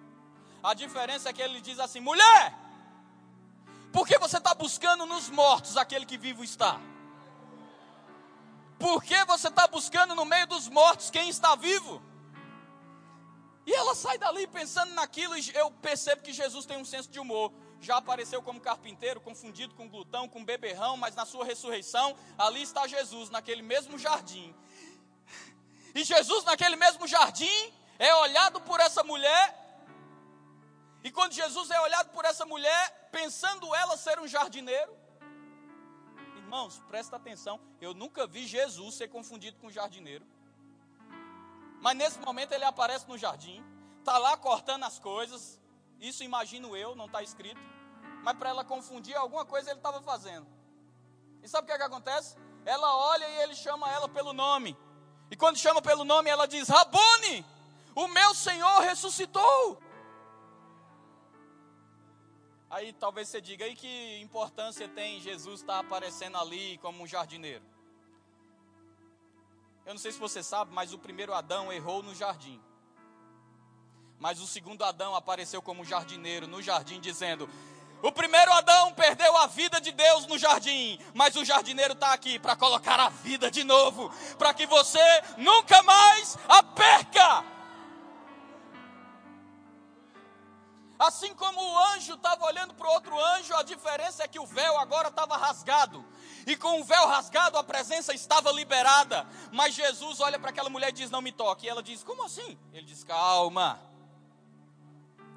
A 0.61 0.75
diferença 0.75 1.29
é 1.29 1.33
que 1.33 1.41
ele 1.41 1.59
diz 1.59 1.79
assim: 1.79 1.99
mulher, 1.99 2.53
por 3.91 4.07
que 4.07 4.19
você 4.19 4.37
está 4.37 4.53
buscando 4.53 5.07
nos 5.07 5.31
mortos 5.31 5.75
aquele 5.75 6.05
que 6.05 6.17
vivo 6.17 6.43
está? 6.43 6.79
Por 8.77 9.03
que 9.03 9.25
você 9.25 9.47
está 9.47 9.67
buscando 9.67 10.13
no 10.13 10.25
meio 10.25 10.45
dos 10.45 10.67
mortos 10.67 11.09
quem 11.09 11.27
está 11.27 11.55
vivo? 11.55 11.99
E 13.65 13.73
ela 13.73 13.95
sai 13.95 14.19
dali 14.19 14.45
pensando 14.45 14.93
naquilo, 14.93 15.35
e 15.35 15.55
eu 15.55 15.71
percebo 15.71 16.21
que 16.21 16.31
Jesus 16.31 16.67
tem 16.67 16.77
um 16.77 16.85
senso 16.85 17.09
de 17.09 17.19
humor 17.19 17.51
já 17.85 17.97
apareceu 17.97 18.41
como 18.41 18.59
carpinteiro, 18.59 19.21
confundido 19.21 19.75
com 19.75 19.87
glutão, 19.87 20.27
com 20.27 20.43
beberrão, 20.43 20.97
mas 20.97 21.15
na 21.15 21.25
sua 21.25 21.45
ressurreição, 21.45 22.17
ali 22.37 22.61
está 22.61 22.87
Jesus, 22.87 23.29
naquele 23.29 23.61
mesmo 23.61 23.97
jardim. 23.97 24.53
E 25.93 26.03
Jesus, 26.03 26.43
naquele 26.43 26.75
mesmo 26.75 27.07
jardim, 27.07 27.73
é 27.97 28.13
olhado 28.15 28.59
por 28.61 28.79
essa 28.79 29.03
mulher. 29.03 29.43
E 31.03 31.11
quando 31.11 31.33
Jesus 31.33 31.69
é 31.69 31.79
olhado 31.79 32.09
por 32.09 32.25
essa 32.25 32.45
mulher, 32.45 33.09
pensando 33.11 33.73
ela 33.75 33.95
ser 33.95 34.19
um 34.19 34.27
jardineiro, 34.27 34.97
irmãos, 36.35 36.81
presta 36.87 37.15
atenção, 37.15 37.61
eu 37.79 37.93
nunca 37.93 38.25
vi 38.25 38.47
Jesus 38.47 38.95
ser 38.95 39.07
confundido 39.07 39.57
com 39.59 39.67
um 39.67 39.71
jardineiro. 39.71 40.25
Mas 41.79 41.95
nesse 41.95 42.19
momento 42.19 42.51
ele 42.51 42.65
aparece 42.65 43.07
no 43.07 43.17
jardim, 43.17 43.63
está 43.99 44.17
lá 44.17 44.35
cortando 44.35 44.83
as 44.83 44.97
coisas, 44.97 45.61
isso 45.99 46.23
imagino 46.23 46.75
eu, 46.75 46.95
não 46.95 47.05
está 47.05 47.21
escrito. 47.21 47.74
Mas 48.25 48.37
para 48.39 48.49
ela 48.49 48.65
confundir 48.65 49.15
alguma 49.15 49.45
coisa 49.45 49.69
ele 49.69 49.77
estava 49.77 50.01
fazendo. 50.01 50.47
E 51.43 51.47
sabe 51.47 51.65
o 51.65 51.67
que, 51.67 51.73
é 51.73 51.77
que 51.77 51.83
acontece? 51.83 52.35
Ela 52.65 52.91
olha 53.11 53.29
e 53.29 53.43
ele 53.43 53.53
chama 53.53 53.87
ela 53.91 54.09
pelo 54.09 54.33
nome. 54.33 54.75
E 55.29 55.35
quando 55.35 55.57
chama 55.57 55.79
pelo 55.79 56.03
nome, 56.03 56.27
ela 56.27 56.47
diz: 56.47 56.67
Rabone, 56.67 57.45
o 57.93 58.07
meu 58.07 58.33
Senhor 58.33 58.79
ressuscitou. 58.81 59.79
Aí 62.67 62.93
talvez 62.93 63.29
você 63.29 63.39
diga: 63.39 63.63
aí 63.63 63.75
que 63.75 64.19
importância 64.19 64.89
tem 64.89 65.21
Jesus 65.21 65.61
estar 65.61 65.73
tá 65.73 65.79
aparecendo 65.81 66.39
ali 66.39 66.79
como 66.79 67.03
um 67.03 67.07
jardineiro? 67.07 67.63
Eu 69.85 69.93
não 69.93 69.99
sei 69.99 70.11
se 70.11 70.17
você 70.17 70.41
sabe, 70.41 70.73
mas 70.73 70.93
o 70.93 70.97
primeiro 70.97 71.31
Adão 71.31 71.71
errou 71.71 72.01
no 72.01 72.15
jardim. 72.15 72.59
Mas 74.17 74.41
o 74.41 74.47
segundo 74.47 74.83
Adão 74.83 75.13
apareceu 75.15 75.61
como 75.61 75.85
jardineiro 75.85 76.47
no 76.47 76.59
jardim, 76.59 76.99
dizendo: 76.99 77.47
O 78.05 78.11
primeiro 78.11 78.53
Adão 78.53 78.93
perdeu 78.93 79.35
a 79.35 79.47
vida 79.47 79.81
de 79.81 79.91
Deus 79.91 80.27
no 80.27 80.37
jardim, 80.37 80.99
mas 81.11 81.35
o 81.35 81.43
jardineiro 81.43 81.93
está 81.93 82.13
aqui 82.13 82.37
para 82.37 82.55
colocar 82.55 82.99
a 82.99 83.09
vida 83.09 83.49
de 83.49 83.63
novo, 83.63 84.13
para 84.37 84.53
que 84.53 84.67
você 84.67 85.01
nunca 85.37 85.81
mais 85.81 86.37
a 86.47 86.61
perca. 86.61 87.43
Assim 90.99 91.33
como 91.33 91.59
o 91.59 91.79
anjo 91.95 92.13
estava 92.13 92.45
olhando 92.45 92.75
para 92.75 92.87
o 92.87 92.91
outro 92.91 93.19
anjo, 93.19 93.55
a 93.55 93.63
diferença 93.63 94.23
é 94.23 94.27
que 94.27 94.39
o 94.39 94.45
véu 94.45 94.77
agora 94.77 95.07
estava 95.07 95.35
rasgado. 95.35 96.05
E 96.45 96.55
com 96.55 96.81
o 96.81 96.83
véu 96.83 97.07
rasgado, 97.07 97.57
a 97.57 97.63
presença 97.63 98.13
estava 98.13 98.51
liberada. 98.51 99.27
Mas 99.51 99.73
Jesus 99.73 100.19
olha 100.19 100.37
para 100.37 100.51
aquela 100.51 100.69
mulher 100.69 100.89
e 100.89 100.91
diz: 100.91 101.09
Não 101.09 101.23
me 101.23 101.31
toque. 101.31 101.65
E 101.65 101.69
ela 101.69 101.81
diz: 101.81 102.03
Como 102.03 102.23
assim? 102.23 102.55
Ele 102.71 102.85
diz: 102.85 103.03
Calma. 103.03 103.81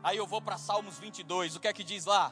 Aí 0.03 0.19
eu 0.19 0.27
vou 0.27 0.43
para 0.43 0.59
Salmos 0.59 0.99
22, 0.99 1.57
o 1.57 1.61
que 1.61 1.67
é 1.67 1.73
que 1.73 1.83
diz 1.83 2.05
lá? 2.05 2.31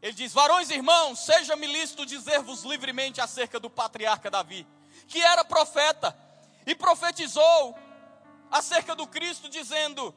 Ele 0.00 0.12
diz: 0.12 0.32
Varões 0.32 0.70
irmãos, 0.70 1.18
seja-me 1.20 1.66
lícito 1.66 2.06
dizer-vos 2.06 2.62
livremente 2.62 3.20
acerca 3.20 3.58
do 3.58 3.68
patriarca 3.68 4.30
Davi, 4.30 4.66
que 5.06 5.20
era 5.20 5.44
profeta 5.44 6.16
e 6.66 6.74
profetizou 6.74 7.76
acerca 8.50 8.94
do 8.94 9.06
Cristo, 9.06 9.48
dizendo: 9.48 10.14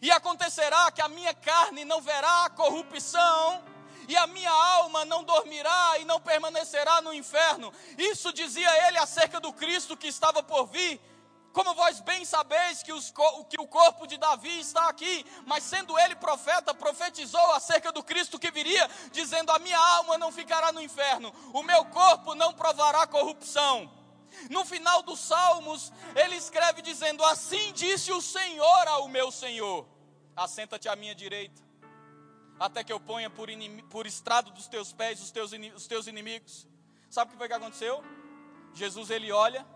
E 0.00 0.10
acontecerá 0.10 0.90
que 0.90 1.02
a 1.02 1.08
minha 1.08 1.34
carne 1.34 1.84
não 1.84 2.00
verá 2.00 2.48
corrupção, 2.50 3.62
e 4.08 4.16
a 4.16 4.26
minha 4.26 4.50
alma 4.50 5.04
não 5.04 5.22
dormirá 5.22 5.98
e 5.98 6.04
não 6.04 6.18
permanecerá 6.18 7.02
no 7.02 7.12
inferno. 7.12 7.72
Isso 7.98 8.32
dizia 8.32 8.88
ele 8.88 8.96
acerca 8.96 9.38
do 9.38 9.52
Cristo 9.52 9.96
que 9.96 10.08
estava 10.08 10.42
por 10.42 10.66
vir. 10.66 10.98
Como 11.52 11.74
vós 11.74 12.00
bem 12.00 12.24
sabeis 12.24 12.82
que, 12.82 12.92
os, 12.92 13.12
que, 13.48 13.60
o 13.60 13.66
corpo 13.66 14.06
de 14.06 14.16
Davi 14.18 14.60
está 14.60 14.88
aqui, 14.88 15.24
mas 15.46 15.64
sendo 15.64 15.98
ele 15.98 16.14
profeta, 16.14 16.74
profetizou 16.74 17.52
acerca 17.52 17.90
do 17.90 18.02
Cristo 18.02 18.38
que 18.38 18.50
viria, 18.50 18.88
dizendo: 19.10 19.50
A 19.50 19.58
minha 19.58 19.78
alma 19.78 20.18
não 20.18 20.30
ficará 20.30 20.70
no 20.72 20.80
inferno, 20.80 21.32
o 21.52 21.62
meu 21.62 21.84
corpo 21.86 22.34
não 22.34 22.52
provará 22.52 23.06
corrupção. 23.06 23.90
No 24.50 24.64
final 24.64 25.02
dos 25.02 25.20
Salmos, 25.20 25.92
ele 26.14 26.36
escreve 26.36 26.82
dizendo: 26.82 27.24
Assim 27.24 27.72
disse 27.72 28.12
o 28.12 28.20
Senhor 28.20 28.86
ao 28.88 29.08
meu 29.08 29.32
Senhor: 29.32 29.86
Assenta-te 30.36 30.88
à 30.88 30.94
minha 30.94 31.14
direita, 31.14 31.62
até 32.60 32.84
que 32.84 32.92
eu 32.92 33.00
ponha 33.00 33.30
por, 33.30 33.48
por 33.90 34.06
estrado 34.06 34.50
dos 34.50 34.68
teus 34.68 34.92
pés 34.92 35.20
os 35.20 35.30
teus, 35.30 35.52
os 35.74 35.86
teus 35.86 36.06
inimigos. 36.06 36.68
Sabe 37.10 37.30
o 37.30 37.32
que 37.32 37.38
foi 37.38 37.48
que 37.48 37.54
aconteceu? 37.54 38.04
Jesus 38.74 39.10
ele 39.10 39.32
olha, 39.32 39.66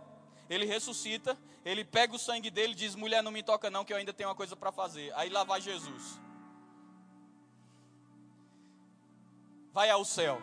ele 0.48 0.64
ressuscita, 0.64 1.38
ele 1.64 1.84
pega 1.84 2.14
o 2.14 2.18
sangue 2.18 2.50
dele 2.50 2.72
e 2.72 2.76
diz: 2.76 2.94
Mulher, 2.94 3.22
não 3.22 3.30
me 3.30 3.42
toca, 3.42 3.70
não, 3.70 3.84
que 3.84 3.92
eu 3.92 3.96
ainda 3.96 4.12
tenho 4.12 4.28
uma 4.28 4.34
coisa 4.34 4.56
para 4.56 4.72
fazer. 4.72 5.12
Aí 5.14 5.28
lá 5.30 5.44
vai 5.44 5.60
Jesus. 5.60 6.20
Vai 9.72 9.88
ao 9.90 10.04
céu. 10.04 10.40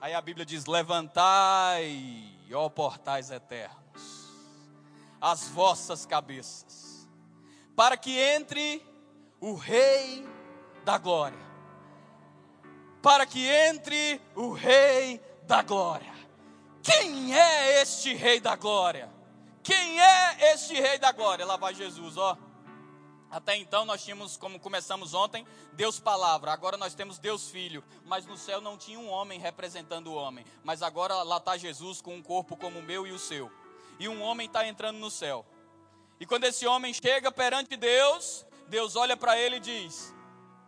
Aí 0.00 0.12
a 0.12 0.20
Bíblia 0.20 0.44
diz: 0.44 0.66
Levantai 0.66 2.34
ó 2.54 2.68
portais 2.68 3.30
eternos, 3.30 4.30
as 5.20 5.48
vossas 5.48 6.06
cabeças, 6.06 7.08
para 7.74 7.96
que 7.96 8.18
entre 8.18 8.82
o 9.40 9.54
Rei 9.54 10.26
da 10.84 10.98
Glória. 10.98 11.44
Para 13.02 13.26
que 13.26 13.46
entre 13.46 14.20
o 14.34 14.52
Rei 14.52 15.20
da 15.42 15.62
Glória. 15.62 16.13
Quem 16.84 17.34
é 17.34 17.80
este 17.80 18.12
Rei 18.12 18.38
da 18.40 18.54
Glória? 18.56 19.10
Quem 19.62 19.98
é 19.98 20.52
este 20.52 20.74
Rei 20.74 20.98
da 20.98 21.12
Glória? 21.12 21.46
Lá 21.46 21.56
vai 21.56 21.74
Jesus, 21.74 22.18
ó. 22.18 22.36
Até 23.30 23.56
então 23.56 23.86
nós 23.86 24.04
tínhamos, 24.04 24.36
como 24.36 24.60
começamos 24.60 25.14
ontem, 25.14 25.46
Deus 25.72 25.98
Palavra. 25.98 26.52
Agora 26.52 26.76
nós 26.76 26.94
temos 26.94 27.18
Deus 27.18 27.48
Filho. 27.48 27.82
Mas 28.04 28.26
no 28.26 28.36
céu 28.36 28.60
não 28.60 28.76
tinha 28.76 28.98
um 28.98 29.08
homem 29.08 29.40
representando 29.40 30.08
o 30.08 30.14
homem. 30.14 30.44
Mas 30.62 30.82
agora 30.82 31.22
lá 31.22 31.38
está 31.38 31.56
Jesus 31.56 32.02
com 32.02 32.14
um 32.14 32.22
corpo 32.22 32.54
como 32.54 32.80
o 32.80 32.82
meu 32.82 33.06
e 33.06 33.12
o 33.12 33.18
seu. 33.18 33.50
E 33.98 34.06
um 34.06 34.20
homem 34.20 34.46
está 34.46 34.68
entrando 34.68 34.98
no 34.98 35.10
céu. 35.10 35.46
E 36.20 36.26
quando 36.26 36.44
esse 36.44 36.66
homem 36.66 36.92
chega 36.92 37.32
perante 37.32 37.78
Deus, 37.78 38.44
Deus 38.68 38.94
olha 38.94 39.16
para 39.16 39.38
ele 39.38 39.56
e 39.56 39.60
diz: 39.60 40.14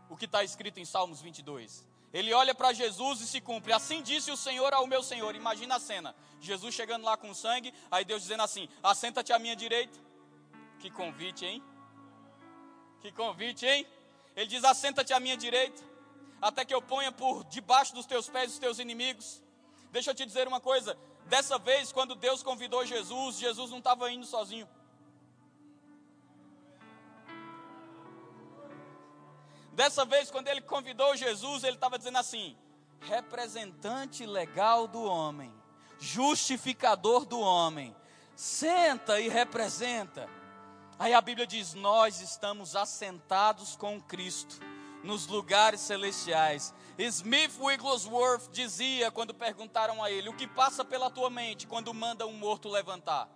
O 0.08 0.16
que 0.16 0.24
está 0.24 0.42
escrito 0.42 0.80
em 0.80 0.84
Salmos 0.86 1.20
22. 1.20 1.84
Ele 2.12 2.32
olha 2.32 2.54
para 2.54 2.72
Jesus 2.72 3.20
e 3.20 3.26
se 3.26 3.40
cumpre. 3.40 3.72
Assim 3.72 4.02
disse 4.02 4.30
o 4.30 4.36
Senhor 4.36 4.72
ao 4.72 4.86
meu 4.86 5.02
Senhor. 5.02 5.34
Imagina 5.34 5.76
a 5.76 5.80
cena: 5.80 6.14
Jesus 6.40 6.74
chegando 6.74 7.04
lá 7.04 7.16
com 7.16 7.34
sangue, 7.34 7.72
aí 7.90 8.04
Deus 8.04 8.22
dizendo 8.22 8.42
assim: 8.42 8.68
Assenta-te 8.82 9.32
à 9.32 9.38
minha 9.38 9.56
direita. 9.56 9.98
Que 10.78 10.90
convite, 10.90 11.44
hein? 11.44 11.62
Que 13.00 13.12
convite, 13.12 13.66
hein? 13.66 13.86
Ele 14.34 14.46
diz: 14.46 14.64
Assenta-te 14.64 15.12
à 15.12 15.20
minha 15.20 15.36
direita, 15.36 15.82
até 16.40 16.64
que 16.64 16.74
eu 16.74 16.82
ponha 16.82 17.12
por 17.12 17.44
debaixo 17.44 17.94
dos 17.94 18.06
teus 18.06 18.28
pés 18.28 18.52
os 18.52 18.58
teus 18.58 18.78
inimigos. 18.78 19.42
Deixa 19.90 20.10
eu 20.10 20.14
te 20.14 20.24
dizer 20.24 20.46
uma 20.46 20.60
coisa: 20.60 20.96
dessa 21.26 21.58
vez, 21.58 21.92
quando 21.92 22.14
Deus 22.14 22.42
convidou 22.42 22.84
Jesus, 22.84 23.38
Jesus 23.38 23.70
não 23.70 23.78
estava 23.78 24.10
indo 24.10 24.26
sozinho. 24.26 24.68
Dessa 29.76 30.06
vez, 30.06 30.30
quando 30.30 30.48
ele 30.48 30.62
convidou 30.62 31.14
Jesus, 31.14 31.62
ele 31.62 31.76
estava 31.76 31.98
dizendo 31.98 32.16
assim: 32.16 32.56
representante 32.98 34.24
legal 34.24 34.88
do 34.88 35.04
homem, 35.04 35.52
justificador 35.98 37.26
do 37.26 37.38
homem, 37.38 37.94
senta 38.34 39.20
e 39.20 39.28
representa. 39.28 40.30
Aí 40.98 41.12
a 41.12 41.20
Bíblia 41.20 41.46
diz: 41.46 41.74
Nós 41.74 42.22
estamos 42.22 42.74
assentados 42.74 43.76
com 43.76 44.00
Cristo 44.00 44.58
nos 45.04 45.26
lugares 45.26 45.82
celestiais. 45.82 46.72
Smith 46.96 47.52
Wigglesworth 47.60 48.48
dizia, 48.50 49.10
quando 49.10 49.34
perguntaram 49.34 50.02
a 50.02 50.10
ele: 50.10 50.30
O 50.30 50.36
que 50.36 50.46
passa 50.46 50.86
pela 50.86 51.10
tua 51.10 51.28
mente 51.28 51.66
quando 51.66 51.92
manda 51.92 52.26
um 52.26 52.32
morto 52.32 52.70
levantar? 52.70 53.28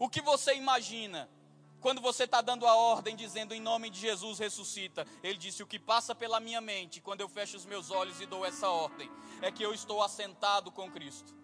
O 0.00 0.08
que 0.08 0.20
você 0.20 0.52
imagina 0.56 1.30
quando 1.80 2.00
você 2.00 2.24
está 2.24 2.40
dando 2.40 2.66
a 2.66 2.74
ordem 2.74 3.14
dizendo 3.14 3.54
em 3.54 3.60
nome 3.60 3.90
de 3.90 4.00
Jesus 4.00 4.38
ressuscita? 4.38 5.06
Ele 5.22 5.38
disse: 5.38 5.62
O 5.62 5.66
que 5.66 5.78
passa 5.78 6.14
pela 6.14 6.40
minha 6.40 6.60
mente 6.60 7.00
quando 7.00 7.20
eu 7.20 7.28
fecho 7.28 7.56
os 7.56 7.64
meus 7.64 7.90
olhos 7.90 8.20
e 8.20 8.26
dou 8.26 8.44
essa 8.44 8.68
ordem 8.68 9.10
é 9.42 9.52
que 9.52 9.62
eu 9.62 9.72
estou 9.72 10.02
assentado 10.02 10.72
com 10.72 10.90
Cristo. 10.90 11.34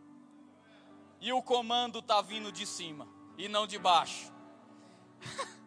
E 1.21 1.33
o 1.33 1.43
comando 1.43 2.01
está 2.01 2.21
vindo 2.21 2.51
de 2.51 2.67
cima 2.67 3.07
e 3.39 3.49
não 3.49 3.67
de 3.67 3.79
baixo. 3.79 4.33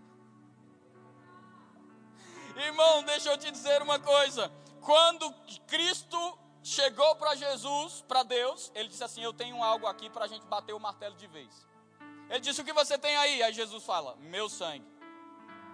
Irmão, 2.57 3.03
deixa 3.03 3.31
eu 3.31 3.37
te 3.37 3.51
dizer 3.51 3.81
uma 3.81 3.99
coisa. 3.99 4.51
Quando 4.81 5.31
Cristo 5.67 6.39
chegou 6.63 7.15
para 7.15 7.35
Jesus, 7.35 8.03
para 8.07 8.23
Deus, 8.23 8.71
ele 8.73 8.89
disse 8.89 9.03
assim: 9.03 9.23
Eu 9.23 9.33
tenho 9.33 9.63
algo 9.63 9.87
aqui 9.87 10.09
para 10.09 10.25
a 10.25 10.27
gente 10.27 10.45
bater 10.47 10.73
o 10.73 10.79
martelo 10.79 11.15
de 11.15 11.27
vez. 11.27 11.67
Ele 12.29 12.39
disse: 12.39 12.61
O 12.61 12.65
que 12.65 12.73
você 12.73 12.97
tem 12.97 13.15
aí? 13.15 13.43
Aí 13.43 13.53
Jesus 13.53 13.83
fala: 13.83 14.15
Meu 14.17 14.49
sangue. 14.49 14.85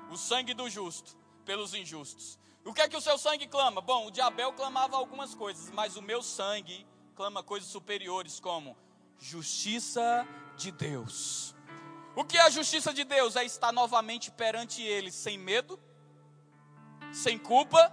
O 0.10 0.18
sangue 0.18 0.54
do 0.54 0.70
justo 0.70 1.16
pelos 1.46 1.74
injustos. 1.74 2.38
O 2.64 2.74
que 2.74 2.82
é 2.82 2.88
que 2.88 2.98
o 2.98 3.02
seu 3.02 3.18
sangue 3.18 3.48
clama? 3.48 3.82
Bom, 3.82 4.08
o 4.08 4.12
de 4.12 4.22
Abel 4.22 4.54
clamava 4.54 4.96
algumas 4.96 5.34
coisas, 5.34 5.72
mas 5.72 5.96
o 5.96 6.02
meu 6.02 6.22
sangue 6.22 6.86
clama 7.16 7.42
coisas 7.42 7.70
superiores 7.70 8.40
como 8.40 8.78
justiça 9.18 10.28
de 10.56 10.72
Deus. 10.72 11.56
O 12.16 12.24
que 12.24 12.38
é 12.38 12.42
a 12.42 12.50
justiça 12.50 12.94
de 12.94 13.04
Deus? 13.04 13.36
É 13.36 13.44
estar 13.44 13.72
novamente 13.72 14.30
perante 14.30 14.82
Ele 14.84 15.12
sem 15.12 15.38
medo, 15.38 15.80
sem 17.12 17.38
culpa, 17.38 17.92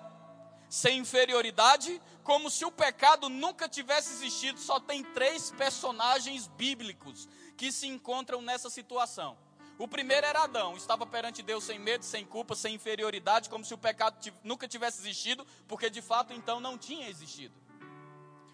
sem 0.69 0.99
inferioridade, 0.99 2.01
como 2.23 2.51
se 2.51 2.65
o 2.65 2.71
pecado 2.71 3.29
nunca 3.29 3.69
tivesse 3.69 4.13
existido. 4.13 4.59
Só 4.59 4.79
tem 4.79 5.03
três 5.03 5.51
personagens 5.53 6.47
bíblicos 6.49 7.29
que 7.59 7.73
se 7.73 7.89
encontram 7.89 8.41
nessa 8.41 8.71
situação. 8.71 9.37
O 9.79 9.87
primeiro 9.87 10.27
era 10.27 10.45
Adão, 10.45 10.77
estava 10.77 11.05
perante 11.05 11.43
Deus 11.43 11.65
sem 11.65 11.79
medo, 11.79 12.05
sem 12.05 12.25
culpa, 12.25 12.55
sem 12.55 12.77
inferioridade, 12.77 13.51
como 13.51 13.65
se 13.65 13.75
o 13.75 13.79
pecado 13.79 14.17
nunca 14.45 14.67
tivesse 14.67 15.01
existido, 15.01 15.47
porque 15.67 15.91
de 15.91 16.01
fato 16.01 16.33
então 16.33 16.61
não 16.61 16.79
tinha 16.79 17.09
existido. 17.09 17.55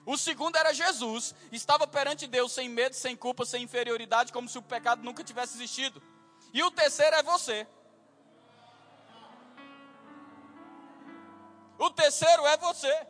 O 0.06 0.16
segundo 0.16 0.56
era 0.56 0.72
Jesus, 0.72 1.34
estava 1.52 1.86
perante 1.86 2.26
Deus 2.26 2.52
sem 2.52 2.68
medo, 2.68 2.94
sem 2.94 3.14
culpa, 3.14 3.44
sem 3.44 3.62
inferioridade, 3.62 4.32
como 4.32 4.48
se 4.48 4.58
o 4.58 4.62
pecado 4.62 5.02
nunca 5.02 5.22
tivesse 5.22 5.56
existido. 5.56 6.02
E 6.52 6.62
o 6.62 6.70
terceiro 6.70 7.16
é 7.16 7.22
você. 7.22 7.66
O 11.78 11.90
terceiro 11.90 12.46
é 12.46 12.56
você. 12.56 13.06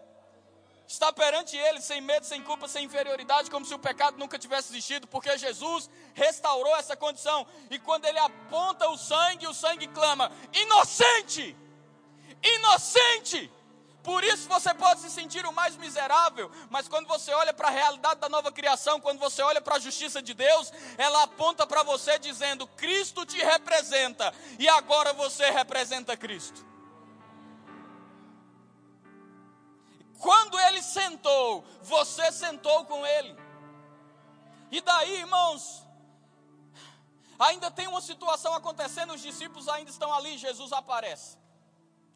Está 0.86 1.12
perante 1.12 1.56
Ele 1.56 1.80
sem 1.80 2.00
medo, 2.00 2.26
sem 2.26 2.42
culpa, 2.42 2.68
sem 2.68 2.84
inferioridade, 2.84 3.50
como 3.50 3.64
se 3.64 3.74
o 3.74 3.78
pecado 3.78 4.18
nunca 4.18 4.38
tivesse 4.38 4.70
existido, 4.70 5.06
porque 5.06 5.36
Jesus 5.38 5.88
restaurou 6.12 6.76
essa 6.76 6.96
condição. 6.96 7.46
E 7.70 7.78
quando 7.78 8.04
Ele 8.04 8.18
aponta 8.18 8.88
o 8.88 8.98
sangue, 8.98 9.46
o 9.46 9.54
sangue 9.54 9.88
clama: 9.88 10.30
inocente! 10.52 11.56
Inocente! 12.42 13.50
Por 14.04 14.22
isso 14.22 14.46
você 14.46 14.74
pode 14.74 15.00
se 15.00 15.10
sentir 15.10 15.46
o 15.46 15.52
mais 15.52 15.78
miserável, 15.78 16.50
mas 16.68 16.86
quando 16.86 17.06
você 17.08 17.32
olha 17.32 17.54
para 17.54 17.68
a 17.68 17.70
realidade 17.70 18.20
da 18.20 18.28
nova 18.28 18.52
criação, 18.52 19.00
quando 19.00 19.18
você 19.18 19.40
olha 19.40 19.62
para 19.62 19.76
a 19.76 19.78
justiça 19.78 20.20
de 20.20 20.34
Deus, 20.34 20.70
ela 20.98 21.22
aponta 21.22 21.66
para 21.66 21.82
você 21.82 22.18
dizendo: 22.18 22.66
Cristo 22.66 23.24
te 23.24 23.38
representa 23.38 24.34
e 24.58 24.68
agora 24.68 25.14
você 25.14 25.48
representa 25.48 26.18
Cristo. 26.18 26.74
Quando 30.18 30.53
sentou, 30.84 31.64
você 31.82 32.30
sentou 32.30 32.84
com 32.84 33.04
ele. 33.06 33.36
E 34.70 34.80
daí, 34.80 35.16
irmãos, 35.16 35.84
ainda 37.38 37.70
tem 37.70 37.86
uma 37.86 38.00
situação 38.00 38.54
acontecendo, 38.54 39.14
os 39.14 39.22
discípulos 39.22 39.68
ainda 39.68 39.90
estão 39.90 40.12
ali, 40.12 40.36
Jesus 40.38 40.72
aparece. 40.72 41.38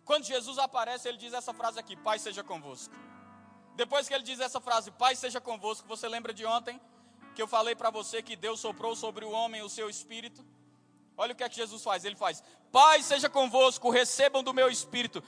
Quando 0.05 0.25
Jesus 0.25 0.59
aparece, 0.59 1.07
ele 1.09 1.19
diz 1.19 1.33
essa 1.33 1.53
frase 1.53 1.79
aqui: 1.79 1.95
Pai 1.97 2.19
seja 2.19 2.43
convosco. 2.43 2.95
Depois 3.77 4.09
que 4.09 4.15
ele 4.15 4.25
diz 4.25 4.41
essa 4.41 4.61
frase, 4.61 4.91
Pai 4.91 5.15
seja 5.15 5.41
convosco, 5.41 5.87
você 5.87 6.09
lembra 6.09 6.33
de 6.33 6.45
ontem 6.45 6.81
que 7.35 7.43
eu 7.43 7.47
falei 7.47 7.77
para 7.77 7.91
você 7.91 8.23
que 8.23 8.35
Deus 8.35 8.59
soprou 8.59 8.97
sobre 8.97 9.25
o 9.25 9.31
homem 9.31 9.63
o 9.63 9.69
seu 9.69 9.89
espírito? 9.89 10.45
Olha 11.17 11.33
o 11.33 11.37
que 11.37 11.45
é 11.45 11.49
que 11.49 11.57
Jesus 11.57 11.83
faz: 11.83 12.05
Ele 12.05 12.17
faz, 12.17 12.43
Pai 12.73 13.03
seja 13.03 13.29
convosco, 13.29 13.91
recebam 13.91 14.43
do 14.43 14.55
meu 14.55 14.69
espírito. 14.69 15.23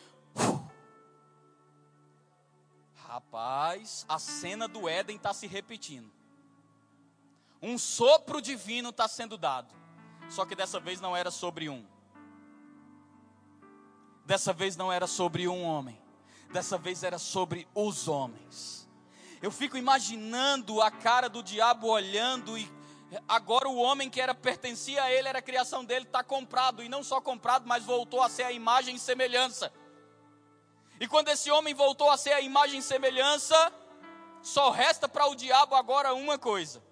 Rapaz, 3.11 4.07
a 4.09 4.20
cena 4.20 4.68
do 4.68 4.88
Éden 4.88 5.16
está 5.16 5.35
se 5.35 5.49
repetindo. 5.49 6.09
Um 7.61 7.77
sopro 7.77 8.40
divino 8.40 8.90
está 8.90 9.09
sendo 9.09 9.37
dado. 9.37 9.75
Só 10.29 10.46
que 10.46 10.55
dessa 10.55 10.79
vez 10.79 11.01
não 11.01 11.16
era 11.16 11.29
sobre 11.29 11.68
um, 11.68 11.85
Dessa 14.25 14.53
vez 14.53 14.77
não 14.77 14.92
era 14.92 15.09
sobre 15.09 15.49
um 15.49 15.64
homem, 15.64 16.01
dessa 16.53 16.79
vez 16.79 17.03
era 17.03 17.18
sobre 17.18 17.66
os 17.75 18.07
homens. 18.07 18.88
Eu 19.42 19.51
fico 19.51 19.77
imaginando 19.77 20.81
a 20.81 20.88
cara 20.88 21.29
do 21.29 21.42
diabo 21.42 21.88
olhando 21.88 22.57
e 22.57 22.70
agora 23.27 23.68
o 23.68 23.77
homem 23.77 24.09
que 24.09 24.20
era 24.20 24.33
pertencia 24.33 25.03
a 25.03 25.11
ele, 25.11 25.27
era 25.27 25.40
a 25.40 25.42
criação 25.42 25.85
dele, 25.85 26.05
está 26.05 26.23
comprado, 26.23 26.81
e 26.81 26.88
não 26.88 27.03
só 27.03 27.20
comprado, 27.20 27.66
mas 27.66 27.83
voltou 27.83 28.23
a 28.23 28.29
ser 28.29 28.44
a 28.44 28.53
imagem 28.53 28.94
e 28.94 29.01
semelhança. 29.01 29.73
E 31.01 31.09
quando 31.09 31.29
esse 31.29 31.51
homem 31.51 31.73
voltou 31.73 32.11
a 32.11 32.19
ser 32.19 32.35
a 32.35 32.43
imagem 32.43 32.81
e 32.81 32.83
semelhança, 32.83 33.73
só 34.43 34.69
resta 34.69 35.09
para 35.09 35.27
o 35.27 35.35
diabo 35.35 35.75
agora 35.75 36.13
uma 36.13 36.39
coisa. 36.39 36.83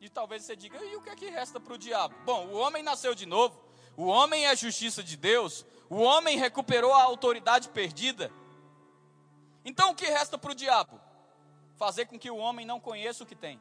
E 0.00 0.08
talvez 0.08 0.42
você 0.42 0.56
diga, 0.56 0.82
e 0.82 0.96
o 0.96 1.02
que 1.02 1.10
é 1.10 1.14
que 1.14 1.28
resta 1.28 1.60
para 1.60 1.74
o 1.74 1.78
diabo? 1.78 2.14
Bom, 2.24 2.46
o 2.46 2.54
homem 2.54 2.82
nasceu 2.82 3.14
de 3.14 3.26
novo, 3.26 3.62
o 3.94 4.06
homem 4.06 4.46
é 4.46 4.48
a 4.48 4.54
justiça 4.54 5.02
de 5.02 5.18
Deus, 5.18 5.66
o 5.90 5.96
homem 5.96 6.38
recuperou 6.38 6.94
a 6.94 7.02
autoridade 7.02 7.68
perdida. 7.68 8.32
Então 9.66 9.90
o 9.90 9.94
que 9.94 10.06
resta 10.06 10.38
para 10.38 10.52
o 10.52 10.54
diabo? 10.54 10.98
Fazer 11.76 12.06
com 12.06 12.18
que 12.18 12.30
o 12.30 12.38
homem 12.38 12.64
não 12.64 12.80
conheça 12.80 13.22
o 13.22 13.26
que 13.26 13.36
tem. 13.36 13.60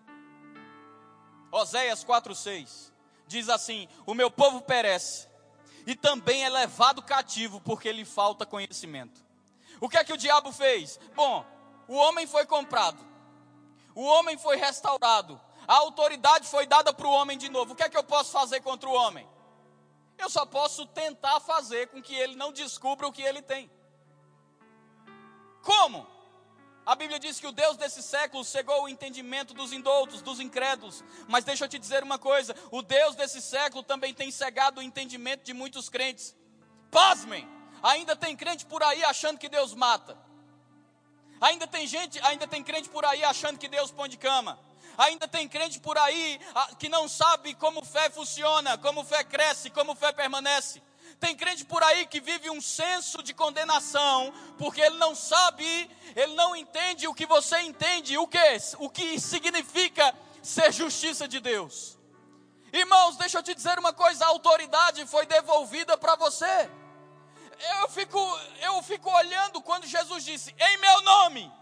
Oséias 1.52 2.06
4,6 2.06 2.94
diz 3.28 3.50
assim: 3.50 3.90
O 4.06 4.14
meu 4.14 4.32
povo 4.32 4.62
perece, 4.62 5.28
e 5.86 5.96
também 5.96 6.46
é 6.46 6.50
levado 6.50 7.02
cativo, 7.02 7.60
porque 7.60 7.92
lhe 7.92 8.06
falta 8.06 8.46
conhecimento. 8.46 9.29
O 9.80 9.88
que 9.88 9.98
é 9.98 10.04
que 10.04 10.14
o 10.14 10.18
diabo 10.18 10.52
fez? 10.52 11.00
Bom, 11.16 11.46
o 11.88 11.96
homem 11.96 12.28
foi 12.28 12.46
comprado, 12.46 13.00
o 13.96 14.04
homem 14.04 14.38
foi 14.38 14.58
restaurado, 14.58 15.40
a 15.68 15.76
autoridade 15.76 16.48
foi 16.48 16.66
dada 16.66 16.94
para 16.94 17.08
o 17.08 17.12
homem 17.12 17.38
de 17.38 17.50
novo. 17.50 17.74
O 17.74 17.76
que 17.76 17.84
é 17.84 17.90
que 17.90 17.98
eu 17.98 18.04
posso 18.04 18.32
fazer 18.32 18.62
contra 18.62 18.90
o 18.90 18.94
homem? 18.94 19.28
Eu 20.18 20.30
só 20.30 20.46
posso 20.46 20.86
tentar 20.88 21.40
fazer 21.40 21.88
com 21.88 22.02
que 22.02 22.14
ele 22.14 22.36
não 22.36 22.52
descubra 22.52 23.08
o 23.08 23.12
que 23.12 23.22
ele 23.22 23.42
tem. 23.42 23.72
Como? 25.64 26.06
A 26.86 26.96
Bíblia 26.96 27.20
diz 27.20 27.40
que 27.40 27.46
o 27.46 27.52
Deus 27.52 27.78
desse 27.78 28.02
século 28.02 28.44
cegou 28.44 28.84
o 28.84 28.90
entendimento 28.90 29.54
dos 29.54 29.72
indoutos, 29.72 30.22
dos 30.24 30.40
incrédulos. 30.40 31.04
Mas 31.28 31.44
deixa 31.44 31.66
eu 31.66 31.70
te 31.70 31.78
dizer 31.78 32.02
uma 32.02 32.18
coisa: 32.18 32.56
o 32.72 32.82
Deus 32.82 33.16
desse 33.16 33.42
século 33.42 33.84
também 33.84 34.14
tem 34.14 34.32
cegado 34.32 34.80
o 34.80 34.84
entendimento 34.84 35.44
de 35.44 35.54
muitos 35.54 35.88
crentes. 35.88 36.36
Pasmem! 36.90 37.59
Ainda 37.82 38.16
tem 38.16 38.36
crente 38.36 38.66
por 38.66 38.84
aí 38.84 39.04
achando 39.04 39.38
que 39.38 39.50
Deus 39.50 39.74
mata. 39.74 40.18
Ainda 41.42 41.66
tem 41.66 41.88
gente, 41.88 42.20
ainda 42.22 42.48
tem 42.48 42.64
crente 42.64 42.90
por 42.90 43.06
aí 43.06 43.24
achando 43.24 43.58
que 43.58 43.68
Deus 43.68 43.92
põe 43.92 44.10
de 44.10 44.18
cama. 44.18 44.60
Ainda 44.98 45.28
tem 45.28 45.48
crente 45.48 45.80
por 45.80 45.98
aí 45.98 46.40
ah, 46.54 46.70
que 46.78 46.90
não 46.90 47.08
sabe 47.08 47.54
como 47.54 47.86
fé 47.86 48.10
funciona, 48.10 48.78
como 48.78 49.04
fé 49.06 49.24
cresce, 49.24 49.70
como 49.70 49.96
fé 49.96 50.12
permanece. 50.12 50.82
Tem 51.20 51.36
crente 51.36 51.64
por 51.66 51.82
aí 51.82 52.06
que 52.06 52.20
vive 52.20 52.50
um 52.50 52.62
senso 52.62 53.24
de 53.24 53.34
condenação, 53.34 54.34
porque 54.58 54.82
ele 54.82 54.98
não 54.98 55.16
sabe, 55.16 55.90
ele 56.16 56.34
não 56.34 56.56
entende 56.56 57.08
o 57.08 57.14
que 57.14 57.26
você 57.26 57.60
entende, 57.62 58.18
o 58.18 58.28
que, 58.28 58.38
o 58.78 58.90
que 58.90 59.20
significa 59.20 60.14
ser 60.42 60.72
justiça 60.74 61.28
de 61.28 61.40
Deus. 61.40 61.98
Irmãos, 62.72 63.18
deixa 63.18 63.38
eu 63.38 63.44
te 63.44 63.56
dizer 63.56 63.80
uma 63.80 63.94
coisa: 63.94 64.26
a 64.26 64.30
autoridade 64.30 65.06
foi 65.08 65.26
devolvida 65.26 65.98
para 65.98 66.16
você. 66.16 66.70
Eu 67.60 67.90
fico, 67.90 68.40
eu 68.62 68.82
fico 68.84 69.10
olhando 69.10 69.62
quando 69.62 69.86
Jesus 69.86 70.24
disse, 70.24 70.56
em 70.58 70.78
meu 70.78 71.02
nome. 71.02 71.60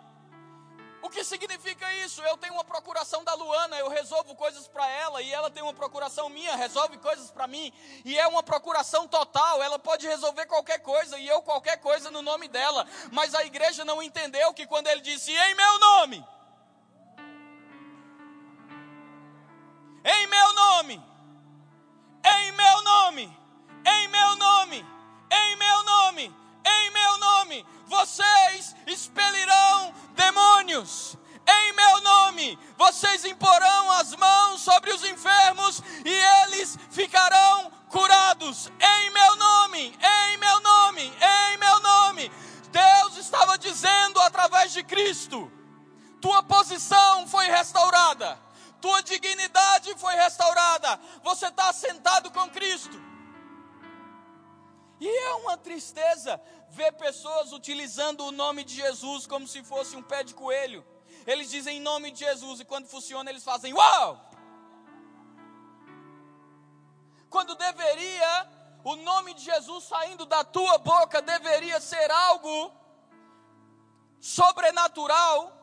O 1.01 1.09
que 1.09 1.23
significa 1.23 1.91
isso? 2.05 2.21
Eu 2.23 2.37
tenho 2.37 2.53
uma 2.53 2.63
procuração 2.63 3.23
da 3.23 3.33
Luana, 3.33 3.77
eu 3.77 3.87
resolvo 3.87 4.35
coisas 4.35 4.67
para 4.67 4.85
ela, 4.87 5.21
e 5.21 5.31
ela 5.31 5.49
tem 5.49 5.63
uma 5.63 5.73
procuração 5.73 6.27
minha, 6.27 6.55
resolve 6.55 6.97
coisas 6.97 7.31
para 7.31 7.47
mim, 7.47 7.71
e 8.03 8.17
é 8.17 8.27
uma 8.27 8.43
procuração 8.43 9.07
total. 9.07 9.61
Ela 9.63 9.79
pode 9.79 10.07
resolver 10.07 10.45
qualquer 10.47 10.79
coisa, 10.79 11.17
e 11.17 11.27
eu 11.27 11.41
qualquer 11.41 11.77
coisa 11.77 12.11
no 12.11 12.21
nome 12.21 12.47
dela. 12.47 12.85
Mas 13.11 13.33
a 13.35 13.45
igreja 13.45 13.85
não 13.85 14.01
entendeu 14.01 14.53
que 14.53 14.67
quando 14.67 14.87
ele 14.87 15.01
disse 15.01 15.31
em 15.31 15.55
meu 15.55 15.79
nome, 15.79 16.27
em 20.03 20.27
meu 20.27 20.53
nome, 20.53 21.03
em 22.25 22.51
meu 22.51 22.83
nome, 22.83 23.39
em 23.85 24.07
meu 24.07 24.35
nome, 24.35 24.96
em 25.31 25.55
meu 25.55 25.83
nome, 25.83 26.35
em 26.65 26.91
meu 26.91 27.17
nome, 27.17 27.65
vocês 27.85 28.75
expelirão 28.85 29.93
demônios. 30.15 31.17
Em 31.49 31.73
meu 31.73 32.01
nome, 32.01 32.59
vocês 32.77 33.23
imporão 33.23 33.91
as 33.91 34.13
mãos 34.15 34.61
sobre 34.61 34.91
os 34.91 35.01
enfermos 35.03 35.81
e 36.03 36.13
eles 36.43 36.77
ficarão 36.91 37.71
curados. 37.89 38.69
Em 38.79 39.09
meu 39.11 39.35
nome, 39.37 39.97
em 39.97 40.37
meu 40.37 40.59
nome, 40.59 41.01
em 41.03 41.57
meu 41.57 41.79
nome. 41.79 42.31
Deus 42.69 43.17
estava 43.17 43.57
dizendo 43.57 44.19
através 44.21 44.73
de 44.73 44.83
Cristo: 44.83 45.49
tua 46.19 46.43
posição 46.43 47.25
foi 47.27 47.45
restaurada, 47.45 48.37
tua 48.81 49.01
dignidade 49.01 49.95
foi 49.97 50.15
restaurada, 50.15 50.99
você 51.23 51.47
está 51.47 51.71
sentado 51.71 52.29
com 52.31 52.49
Cristo. 52.49 53.06
E 54.99 55.07
é 55.07 55.35
uma 55.35 55.57
tristeza 55.57 56.41
ver 56.69 56.91
pessoas 56.93 57.53
utilizando 57.53 58.25
o 58.25 58.31
nome 58.31 58.63
de 58.63 58.75
Jesus 58.75 59.27
como 59.27 59.47
se 59.47 59.63
fosse 59.63 59.95
um 59.95 60.01
pé 60.01 60.23
de 60.23 60.33
coelho. 60.33 60.85
Eles 61.25 61.49
dizem 61.49 61.77
em 61.77 61.81
nome 61.81 62.11
de 62.11 62.19
Jesus 62.19 62.59
e 62.59 62.65
quando 62.65 62.87
funciona 62.87 63.29
eles 63.29 63.43
fazem 63.43 63.73
uau! 63.73 64.27
Quando 67.29 67.55
deveria, 67.55 68.49
o 68.83 68.95
nome 68.95 69.33
de 69.33 69.43
Jesus 69.43 69.83
saindo 69.83 70.25
da 70.25 70.43
tua 70.43 70.77
boca 70.77 71.21
deveria 71.21 71.79
ser 71.79 72.09
algo 72.09 72.71
sobrenatural 74.19 75.53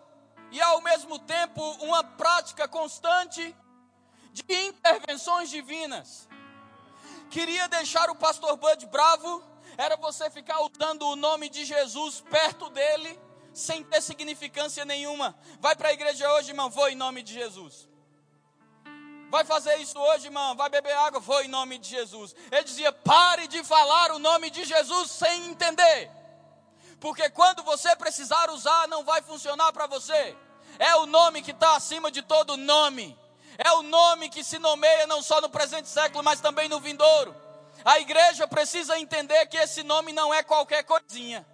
e 0.53 0.61
ao 0.61 0.81
mesmo 0.81 1.19
tempo 1.19 1.63
uma 1.81 2.05
prática 2.05 2.69
constante 2.69 3.57
de 4.33 4.45
intervenções 4.49 5.51
divinas 5.51 6.29
queria 7.31 7.69
deixar 7.69 8.11
o 8.11 8.15
pastor 8.15 8.57
Bud 8.57 8.87
bravo 8.87 9.43
era 9.77 9.97
você 9.97 10.31
ficar 10.31 10.61
usando 10.61 11.03
o 11.09 11.17
nome 11.17 11.49
de 11.49 11.65
Jesus 11.65 12.23
perto 12.31 12.71
dele, 12.71 13.19
sem 13.53 13.83
ter 13.83 14.01
significância 14.01 14.85
nenhuma. 14.85 15.37
Vai 15.61 15.75
para 15.75 15.89
a 15.89 15.93
igreja 15.93 16.31
hoje, 16.35 16.51
irmão, 16.51 16.71
vou 16.71 16.89
em 16.89 16.95
nome 16.95 17.23
de 17.23 17.35
Jesus. 17.35 17.89
Vai 19.31 19.45
fazer 19.45 19.77
isso 19.77 19.99
hoje, 19.99 20.27
irmão, 20.27 20.55
vai 20.55 20.69
beber 20.69 20.93
água, 20.93 21.19
vou 21.19 21.43
em 21.43 21.49
nome 21.49 21.79
de 21.79 21.89
Jesus. 21.89 22.35
Ele 22.53 22.63
dizia: 22.63 22.93
pare 22.93 23.49
de 23.49 23.65
falar 23.65 24.13
o 24.13 24.19
nome 24.19 24.49
de 24.51 24.65
Jesus 24.65 25.11
sem 25.11 25.47
entender. 25.47 26.11
Porque 27.01 27.29
quando 27.31 27.63
você 27.65 27.95
precisar 27.97 28.49
usar, 28.51 28.87
não 28.89 29.05
vai 29.05 29.23
funcionar 29.23 29.73
para 29.73 29.87
você. 29.87 30.37
É 30.79 30.95
o 30.97 31.07
nome 31.07 31.43
que 31.43 31.51
está 31.51 31.77
acima 31.77 32.11
de 32.11 32.23
todo 32.23 32.57
nome 32.57 33.19
é 33.59 33.73
o 33.73 33.83
nome 33.83 34.29
que 34.29 34.43
se 34.43 34.59
nomeia 34.59 35.07
não 35.07 35.23
só 35.23 35.41
no 35.41 35.49
presente 35.49 35.89
século, 35.89 36.23
mas 36.23 36.41
também 36.41 36.69
no 36.69 36.81
vindouro. 36.81 37.35
A 37.85 38.01
igreja 38.01 38.47
precisa 38.47 38.99
entender 38.99 39.47
que 39.47 39.57
esse 39.57 39.83
nome 39.83 40.13
não 40.13 40.33
é 40.33 40.43
qualquer 40.43 40.85
coisinha. 40.85 41.47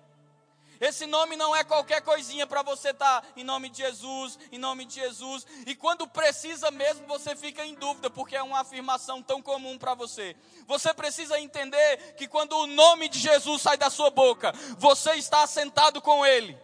Esse 0.80 1.04
nome 1.06 1.36
não 1.36 1.54
é 1.54 1.62
qualquer 1.62 2.00
coisinha 2.00 2.46
para 2.46 2.62
você 2.62 2.88
estar 2.88 3.20
tá 3.20 3.28
em 3.36 3.44
nome 3.44 3.68
de 3.68 3.78
Jesus, 3.78 4.38
em 4.50 4.56
nome 4.56 4.86
de 4.86 4.94
Jesus. 4.94 5.46
E 5.66 5.74
quando 5.74 6.08
precisa 6.08 6.70
mesmo, 6.70 7.06
você 7.06 7.36
fica 7.36 7.62
em 7.62 7.74
dúvida, 7.74 8.08
porque 8.08 8.34
é 8.34 8.42
uma 8.42 8.60
afirmação 8.60 9.22
tão 9.22 9.42
comum 9.42 9.76
para 9.76 9.92
você. 9.92 10.34
Você 10.66 10.94
precisa 10.94 11.38
entender 11.38 12.14
que 12.16 12.26
quando 12.26 12.56
o 12.56 12.66
nome 12.66 13.10
de 13.10 13.18
Jesus 13.18 13.60
sai 13.60 13.76
da 13.76 13.90
sua 13.90 14.08
boca, 14.08 14.54
você 14.78 15.12
está 15.16 15.46
sentado 15.46 16.00
com 16.00 16.24
Ele 16.24 16.58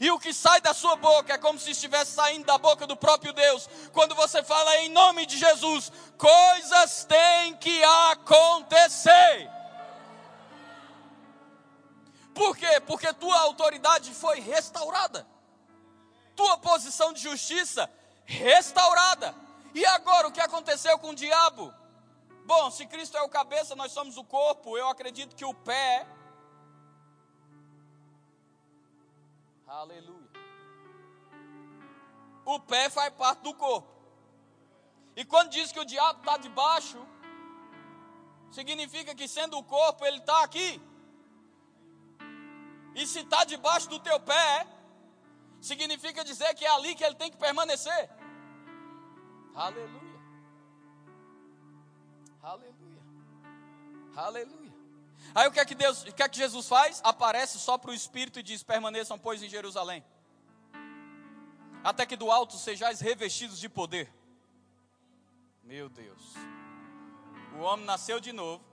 e 0.00 0.10
o 0.10 0.18
que 0.18 0.32
sai 0.32 0.60
da 0.60 0.74
sua 0.74 0.96
boca 0.96 1.32
é 1.32 1.38
como 1.38 1.58
se 1.58 1.70
estivesse 1.70 2.12
saindo 2.12 2.44
da 2.44 2.58
boca 2.58 2.86
do 2.86 2.96
próprio 2.96 3.32
Deus. 3.32 3.68
Quando 3.92 4.14
você 4.14 4.42
fala 4.42 4.76
em 4.78 4.90
nome 4.90 5.24
de 5.24 5.38
Jesus, 5.38 5.90
coisas 6.16 7.04
têm 7.04 7.56
que 7.56 7.82
acontecer. 8.12 9.50
Por 12.34 12.56
quê? 12.56 12.80
Porque 12.86 13.12
tua 13.14 13.36
autoridade 13.40 14.12
foi 14.12 14.40
restaurada, 14.40 15.26
tua 16.36 16.58
posição 16.58 17.12
de 17.12 17.20
justiça 17.20 17.90
restaurada. 18.24 19.34
E 19.74 19.84
agora 19.86 20.28
o 20.28 20.32
que 20.32 20.40
aconteceu 20.40 20.98
com 20.98 21.10
o 21.10 21.14
diabo? 21.14 21.74
Bom, 22.44 22.70
se 22.70 22.86
Cristo 22.86 23.16
é 23.16 23.22
o 23.22 23.28
cabeça, 23.28 23.74
nós 23.74 23.92
somos 23.92 24.16
o 24.16 24.24
corpo, 24.24 24.78
eu 24.78 24.88
acredito 24.88 25.34
que 25.34 25.44
o 25.44 25.52
pé 25.52 26.06
Aleluia. 29.68 30.30
O 32.44 32.58
pé 32.60 32.88
faz 32.88 33.12
parte 33.14 33.42
do 33.42 33.52
corpo. 33.54 33.92
E 35.14 35.24
quando 35.24 35.50
diz 35.50 35.70
que 35.70 35.80
o 35.80 35.84
diabo 35.84 36.20
está 36.20 36.38
debaixo, 36.38 36.98
significa 38.50 39.14
que 39.14 39.28
sendo 39.28 39.58
o 39.58 39.64
corpo, 39.64 40.06
ele 40.06 40.18
está 40.18 40.42
aqui. 40.42 40.80
E 42.94 43.06
se 43.06 43.20
está 43.20 43.44
debaixo 43.44 43.88
do 43.90 44.00
teu 44.00 44.18
pé, 44.20 44.66
significa 45.60 46.24
dizer 46.24 46.54
que 46.54 46.64
é 46.64 46.70
ali 46.70 46.94
que 46.94 47.04
ele 47.04 47.16
tem 47.16 47.30
que 47.30 47.36
permanecer. 47.36 48.10
Aleluia. 49.54 50.20
Aleluia. 52.42 53.02
Aleluia. 54.16 54.67
Aí 55.34 55.46
o 55.46 55.52
que 55.52 55.60
é 55.60 55.64
que 55.64 55.74
Deus, 55.74 56.02
o 56.02 56.12
que 56.12 56.22
é 56.22 56.28
que 56.28 56.36
Jesus 56.36 56.68
faz? 56.68 57.00
Aparece 57.04 57.58
só 57.58 57.76
para 57.78 57.90
o 57.90 57.94
Espírito 57.94 58.38
e 58.38 58.42
diz: 58.42 58.62
permaneçam, 58.62 59.18
pois, 59.18 59.42
em 59.42 59.48
Jerusalém. 59.48 60.04
Até 61.84 62.04
que 62.04 62.16
do 62.16 62.30
alto 62.30 62.56
sejais 62.56 63.00
revestidos 63.00 63.58
de 63.58 63.68
poder. 63.68 64.12
Meu 65.62 65.88
Deus. 65.88 66.34
O 67.56 67.60
homem 67.60 67.84
nasceu 67.84 68.20
de 68.20 68.32
novo. 68.32 68.64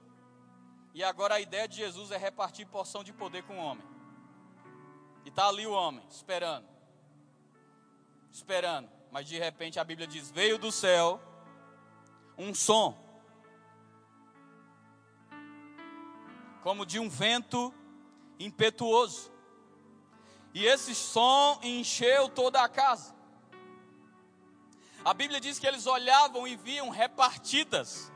E 0.93 1.03
agora 1.03 1.35
a 1.35 1.39
ideia 1.41 1.67
de 1.67 1.75
Jesus 1.75 2.11
é 2.11 2.17
repartir 2.17 2.65
porção 2.67 3.03
de 3.03 3.11
poder 3.11 3.43
com 3.43 3.59
o 3.59 3.61
homem. 3.61 3.85
E 5.25 5.29
está 5.29 5.47
ali 5.47 5.67
o 5.67 5.73
homem, 5.73 6.01
esperando. 6.09 6.65
Esperando. 8.31 8.89
Mas 9.11 9.27
de 9.27 9.37
repente 9.37 9.79
a 9.79 9.83
Bíblia 9.83 10.07
diz: 10.07 10.31
Veio 10.31 10.57
do 10.57 10.71
céu 10.71 11.21
um 12.37 12.53
som, 12.53 12.97
como 16.65 16.83
de 16.83 16.97
um 16.97 17.07
vento 17.07 17.71
impetuoso. 18.39 19.31
E 20.51 20.65
esse 20.65 20.95
som 20.95 21.59
encheu 21.61 22.27
toda 22.27 22.59
a 22.59 22.67
casa. 22.67 23.15
A 25.03 25.13
Bíblia 25.13 25.39
diz 25.39 25.59
que 25.59 25.67
eles 25.67 25.85
olhavam 25.85 26.47
e 26.47 26.55
viam 26.55 26.89
repartidas 26.89 28.11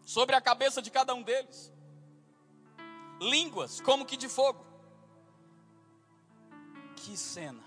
sobre 0.00 0.34
a 0.34 0.40
cabeça 0.40 0.80
de 0.80 0.90
cada 0.90 1.14
um 1.14 1.22
deles 1.22 1.70
línguas 3.20 3.78
como 3.82 4.06
que 4.06 4.16
de 4.16 4.30
fogo. 4.30 4.64
Que 6.96 7.18
cena! 7.18 7.62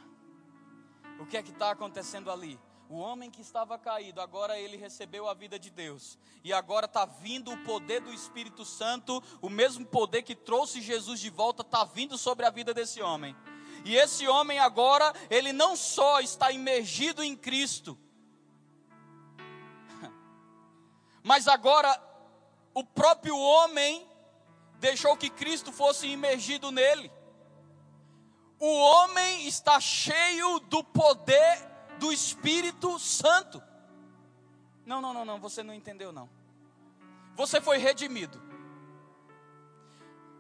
O 1.20 1.28
que 1.28 1.38
é 1.38 1.44
que 1.44 1.52
está 1.52 1.70
acontecendo 1.70 2.32
ali? 2.32 2.60
O 2.88 2.98
homem 2.98 3.32
que 3.32 3.42
estava 3.42 3.80
caído, 3.80 4.22
agora 4.22 4.60
ele 4.60 4.78
recebeu 4.78 5.28
a 5.28 5.34
vida 5.34 5.58
de 5.58 5.72
Deus. 5.72 6.20
E 6.44 6.54
agora 6.54 6.86
está 6.86 7.04
vindo 7.04 7.52
o 7.52 7.64
poder 7.64 8.00
do 8.00 8.14
Espírito 8.14 8.64
Santo, 8.64 9.24
o 9.42 9.50
mesmo 9.50 9.86
poder 9.86 10.22
que 10.22 10.36
trouxe 10.36 10.82
Jesus 10.82 11.20
de 11.20 11.32
volta, 11.32 11.64
está 11.64 11.84
vindo 11.84 12.16
sobre 12.16 12.46
a 12.46 12.52
vida 12.52 12.74
desse 12.74 13.02
homem. 13.02 13.36
E 13.84 13.96
esse 13.96 14.28
homem 14.28 14.60
agora, 14.60 15.14
ele 15.32 15.52
não 15.52 15.76
só 15.76 16.20
está 16.20 16.52
imergido 16.52 17.24
em 17.24 17.36
Cristo, 17.36 17.98
mas 21.24 21.48
agora 21.48 22.00
o 22.74 22.84
próprio 22.84 23.36
homem 23.36 24.08
deixou 24.80 25.18
que 25.18 25.30
Cristo 25.30 25.72
fosse 25.72 26.06
imergido 26.06 26.72
nele. 26.72 27.12
O 28.60 28.78
homem 28.78 29.48
está 29.48 29.80
cheio 29.80 30.60
do 30.60 30.84
poder 30.84 31.75
do 32.00 32.12
Espírito 32.12 32.98
Santo. 33.00 33.62
Não, 34.86 35.02
não, 35.02 35.14
não, 35.14 35.26
não, 35.26 35.40
você 35.40 35.64
não 35.64 35.74
entendeu 35.74 36.12
não. 36.12 36.30
Você 37.36 37.60
foi 37.60 37.78
redimido. 37.78 38.42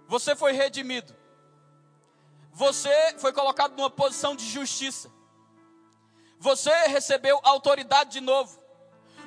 Você 0.07 0.35
foi 0.35 0.53
redimido. 0.53 1.15
Você 2.53 3.15
foi 3.17 3.33
colocado 3.33 3.75
numa 3.75 3.89
posição 3.89 4.35
de 4.35 4.47
justiça. 4.47 5.11
Você 6.39 6.71
recebeu 6.87 7.39
autoridade 7.43 8.11
de 8.11 8.21
novo. 8.21 8.61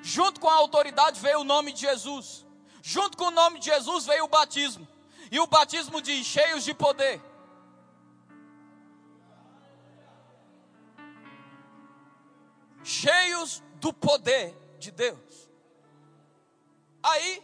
Junto 0.02 0.40
com 0.40 0.48
a 0.48 0.54
autoridade 0.54 1.20
veio 1.20 1.40
o 1.40 1.44
nome 1.44 1.72
de 1.72 1.80
Jesus. 1.80 2.46
Junto 2.80 3.18
com 3.18 3.24
o 3.24 3.30
nome 3.30 3.58
de 3.58 3.66
Jesus 3.66 4.06
veio 4.06 4.24
o 4.24 4.28
batismo. 4.28 4.86
E 5.30 5.38
o 5.40 5.46
batismo 5.46 6.00
diz: 6.00 6.26
cheios 6.26 6.64
de 6.64 6.72
poder. 6.72 7.20
Cheios 12.82 13.62
do 13.76 13.92
poder 13.92 14.56
de 14.78 14.90
Deus. 14.90 15.48
Aí 17.02 17.42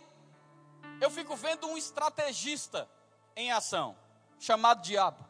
eu 1.00 1.10
fico 1.10 1.36
vendo 1.36 1.66
um 1.66 1.76
estrategista 1.76 2.88
em 3.36 3.52
ação, 3.52 3.96
chamado 4.38 4.82
diabo. 4.82 5.24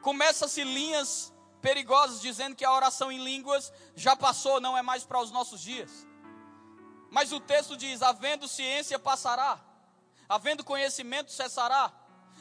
Começa-se 0.00 0.64
linhas 0.64 1.32
perigosas 1.60 2.20
dizendo 2.20 2.56
que 2.56 2.64
a 2.64 2.72
oração 2.72 3.12
em 3.12 3.22
línguas 3.22 3.72
já 3.94 4.16
passou, 4.16 4.60
não 4.60 4.76
é 4.76 4.82
mais 4.82 5.04
para 5.04 5.20
os 5.20 5.30
nossos 5.30 5.60
dias. 5.60 6.06
Mas 7.10 7.32
o 7.32 7.40
texto 7.40 7.76
diz: 7.76 8.02
havendo 8.02 8.48
ciência 8.48 8.98
passará, 8.98 9.60
havendo 10.28 10.64
conhecimento 10.64 11.30
cessará, 11.30 11.92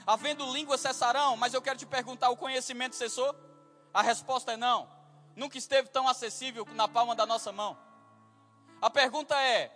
havendo 0.07 0.51
língua 0.51 0.77
cessarão. 0.77 1.37
Mas 1.37 1.53
eu 1.53 1.61
quero 1.61 1.77
te 1.77 1.85
perguntar: 1.85 2.29
o 2.29 2.37
conhecimento 2.37 2.95
cessou? 2.95 3.35
A 3.93 4.01
resposta 4.01 4.53
é 4.53 4.57
não 4.57 5.00
nunca 5.35 5.57
esteve 5.57 5.89
tão 5.89 6.07
acessível 6.07 6.67
na 6.73 6.87
palma 6.87 7.15
da 7.15 7.25
nossa 7.25 7.51
mão. 7.51 7.77
A 8.81 8.89
pergunta 8.89 9.39
é: 9.41 9.71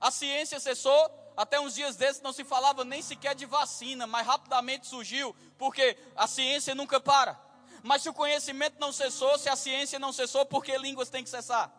a 0.00 0.10
ciência 0.10 0.60
cessou? 0.60 1.10
Até 1.36 1.58
uns 1.58 1.74
dias 1.74 1.96
desses 1.96 2.22
não 2.22 2.32
se 2.32 2.44
falava 2.44 2.84
nem 2.84 3.02
sequer 3.02 3.34
de 3.34 3.44
vacina, 3.44 4.06
mas 4.06 4.24
rapidamente 4.24 4.86
surgiu, 4.86 5.34
porque 5.58 5.96
a 6.14 6.28
ciência 6.28 6.74
nunca 6.74 7.00
para. 7.00 7.40
Mas 7.82 8.02
se 8.02 8.08
o 8.08 8.14
conhecimento 8.14 8.76
não 8.78 8.92
cessou, 8.92 9.36
se 9.36 9.48
a 9.48 9.56
ciência 9.56 9.98
não 9.98 10.12
cessou, 10.12 10.46
por 10.46 10.64
que 10.64 10.76
línguas 10.78 11.10
têm 11.10 11.24
que 11.24 11.30
cessar? 11.30 11.72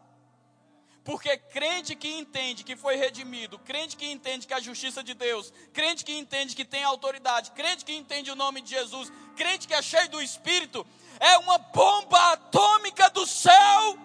Porque 1.05 1.37
crente 1.37 1.95
que 1.95 2.09
entende 2.09 2.63
que 2.63 2.75
foi 2.75 2.95
redimido, 2.95 3.59
crente 3.59 3.95
que 3.95 4.11
entende 4.11 4.47
que 4.47 4.53
a 4.53 4.59
justiça 4.59 5.03
de 5.03 5.13
Deus, 5.13 5.53
crente 5.71 6.03
que 6.03 6.17
entende 6.17 6.55
que 6.55 6.65
tem 6.65 6.83
autoridade, 6.83 7.51
crente 7.51 7.85
que 7.85 7.95
entende 7.95 8.31
o 8.31 8.35
nome 8.35 8.59
de 8.59 8.71
Jesus, 8.71 9.11
crente 9.35 9.67
que 9.67 9.73
é 9.73 9.81
cheio 9.83 10.09
do 10.09 10.19
Espírito, 10.21 10.85
é 11.19 11.37
uma 11.37 11.57
bomba 11.57 12.33
atômica 12.33 13.09
do 13.09 13.25
céu 13.25 13.97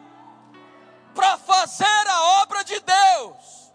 para 1.15 1.37
fazer 1.39 2.07
a 2.09 2.43
obra 2.43 2.63
de 2.65 2.79
Deus. 2.81 3.73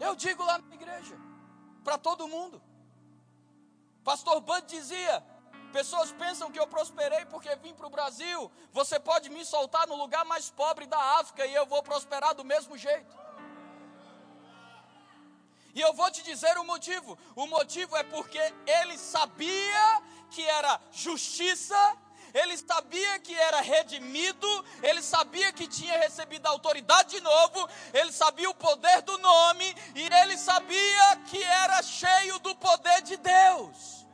Eu 0.00 0.14
digo 0.14 0.44
lá 0.44 0.58
na 0.58 0.74
igreja, 0.74 1.16
para 1.82 1.98
todo 1.98 2.28
mundo. 2.28 2.62
Pastor 4.02 4.40
Bud 4.40 4.66
dizia: 4.66 5.24
pessoas 5.72 6.12
pensam 6.12 6.50
que 6.50 6.60
eu 6.60 6.66
prosperei 6.66 7.24
porque 7.26 7.54
vim 7.56 7.74
para 7.74 7.86
o 7.86 7.90
Brasil. 7.90 8.50
Você 8.72 8.98
pode 9.00 9.30
me 9.30 9.44
soltar 9.44 9.86
no 9.86 9.96
lugar 9.96 10.24
mais 10.24 10.50
pobre 10.50 10.86
da 10.86 10.98
África 11.20 11.46
e 11.46 11.54
eu 11.54 11.66
vou 11.66 11.82
prosperar 11.82 12.34
do 12.34 12.44
mesmo 12.44 12.76
jeito. 12.76 13.24
E 15.74 15.80
eu 15.80 15.92
vou 15.92 16.08
te 16.10 16.22
dizer 16.22 16.56
o 16.58 16.64
motivo. 16.64 17.18
O 17.34 17.46
motivo 17.46 17.96
é 17.96 18.04
porque 18.04 18.38
ele 18.64 18.96
sabia 18.96 20.02
que 20.34 20.42
era 20.42 20.80
justiça, 20.90 21.96
ele 22.34 22.56
sabia 22.56 23.18
que 23.20 23.32
era 23.32 23.60
redimido, 23.60 24.48
ele 24.82 25.00
sabia 25.00 25.52
que 25.52 25.68
tinha 25.68 25.96
recebido 25.98 26.46
a 26.46 26.50
autoridade 26.50 27.10
de 27.10 27.20
novo, 27.20 27.68
ele 27.92 28.10
sabia 28.10 28.50
o 28.50 28.54
poder 28.54 29.02
do 29.02 29.16
nome 29.18 29.72
e 29.94 30.02
ele 30.02 30.36
sabia 30.36 31.16
que 31.30 31.40
era 31.40 31.80
cheio 31.82 32.40
do 32.40 32.54
poder 32.56 33.02
de 33.02 33.16
Deus. 33.16 34.04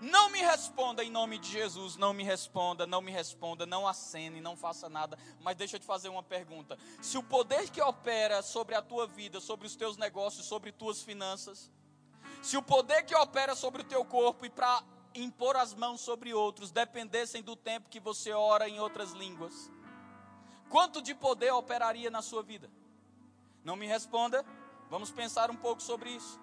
Não 0.00 0.28
me 0.30 0.40
responda 0.40 1.02
em 1.02 1.10
nome 1.10 1.38
de 1.38 1.50
Jesus, 1.50 1.96
não 1.96 2.12
me 2.12 2.22
responda, 2.22 2.86
não 2.86 3.00
me 3.00 3.10
responda, 3.10 3.66
não 3.66 3.86
acene, 3.86 4.40
não 4.40 4.56
faça 4.56 4.88
nada. 4.88 5.18
Mas 5.40 5.56
deixa 5.56 5.76
eu 5.76 5.80
te 5.80 5.86
fazer 5.86 6.08
uma 6.08 6.22
pergunta: 6.22 6.78
se 7.02 7.18
o 7.18 7.22
poder 7.22 7.68
que 7.70 7.80
opera 7.80 8.42
sobre 8.42 8.74
a 8.76 8.82
tua 8.82 9.06
vida, 9.08 9.40
sobre 9.40 9.66
os 9.66 9.74
teus 9.74 9.96
negócios, 9.96 10.46
sobre 10.46 10.70
tuas 10.70 11.02
finanças, 11.02 11.68
se 12.42 12.56
o 12.56 12.62
poder 12.62 13.04
que 13.04 13.14
opera 13.14 13.54
sobre 13.54 13.82
o 13.82 13.84
teu 13.84 14.04
corpo 14.04 14.46
e 14.46 14.50
para 14.50 14.82
impor 15.14 15.56
as 15.56 15.74
mãos 15.74 16.00
sobre 16.00 16.32
outros 16.32 16.70
dependessem 16.70 17.42
do 17.42 17.56
tempo 17.56 17.88
que 17.88 18.00
você 18.00 18.32
ora 18.32 18.68
em 18.68 18.78
outras 18.80 19.12
línguas, 19.12 19.70
quanto 20.68 21.02
de 21.02 21.14
poder 21.14 21.52
operaria 21.52 22.10
na 22.10 22.22
sua 22.22 22.42
vida? 22.42 22.70
Não 23.64 23.76
me 23.76 23.86
responda, 23.86 24.44
vamos 24.88 25.10
pensar 25.10 25.50
um 25.50 25.56
pouco 25.56 25.82
sobre 25.82 26.10
isso. 26.10 26.40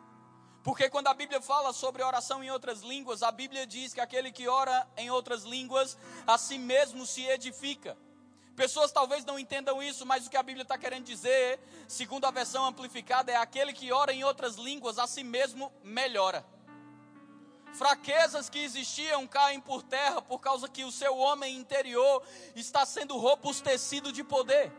Porque 0.63 0.89
quando 0.89 1.07
a 1.07 1.13
Bíblia 1.13 1.39
fala 1.39 1.71
sobre 1.71 2.01
oração 2.01 2.43
em 2.43 2.49
outras 2.49 2.81
línguas, 2.81 3.21
a 3.21 3.31
Bíblia 3.31 3.67
diz 3.67 3.93
que 3.93 4.01
aquele 4.01 4.31
que 4.31 4.47
ora 4.47 4.87
em 4.97 5.11
outras 5.11 5.43
línguas, 5.43 5.95
a 6.25 6.39
si 6.39 6.57
mesmo 6.57 7.05
se 7.05 7.23
edifica. 7.23 7.95
Pessoas 8.55 8.91
talvez 8.91 9.25
não 9.25 9.37
entendam 9.37 9.83
isso, 9.83 10.05
mas 10.05 10.25
o 10.25 10.29
que 10.29 10.37
a 10.37 10.43
Bíblia 10.43 10.63
está 10.63 10.77
querendo 10.77 11.03
dizer, 11.03 11.59
segundo 11.87 12.25
a 12.25 12.31
versão 12.31 12.65
amplificada, 12.65 13.31
é 13.31 13.35
aquele 13.35 13.73
que 13.73 13.91
ora 13.91 14.13
em 14.13 14.23
outras 14.23 14.55
línguas, 14.55 14.97
a 14.97 15.05
si 15.05 15.23
mesmo 15.23 15.71
melhora. 15.83 16.45
Fraquezas 17.73 18.49
que 18.49 18.59
existiam 18.59 19.27
caem 19.27 19.59
por 19.59 19.83
terra 19.83 20.21
por 20.21 20.39
causa 20.39 20.69
que 20.69 20.85
o 20.85 20.91
seu 20.91 21.17
homem 21.17 21.57
interior 21.57 22.23
está 22.55 22.85
sendo 22.85 23.17
robustecido 23.17 24.13
de 24.13 24.23
poder. 24.23 24.71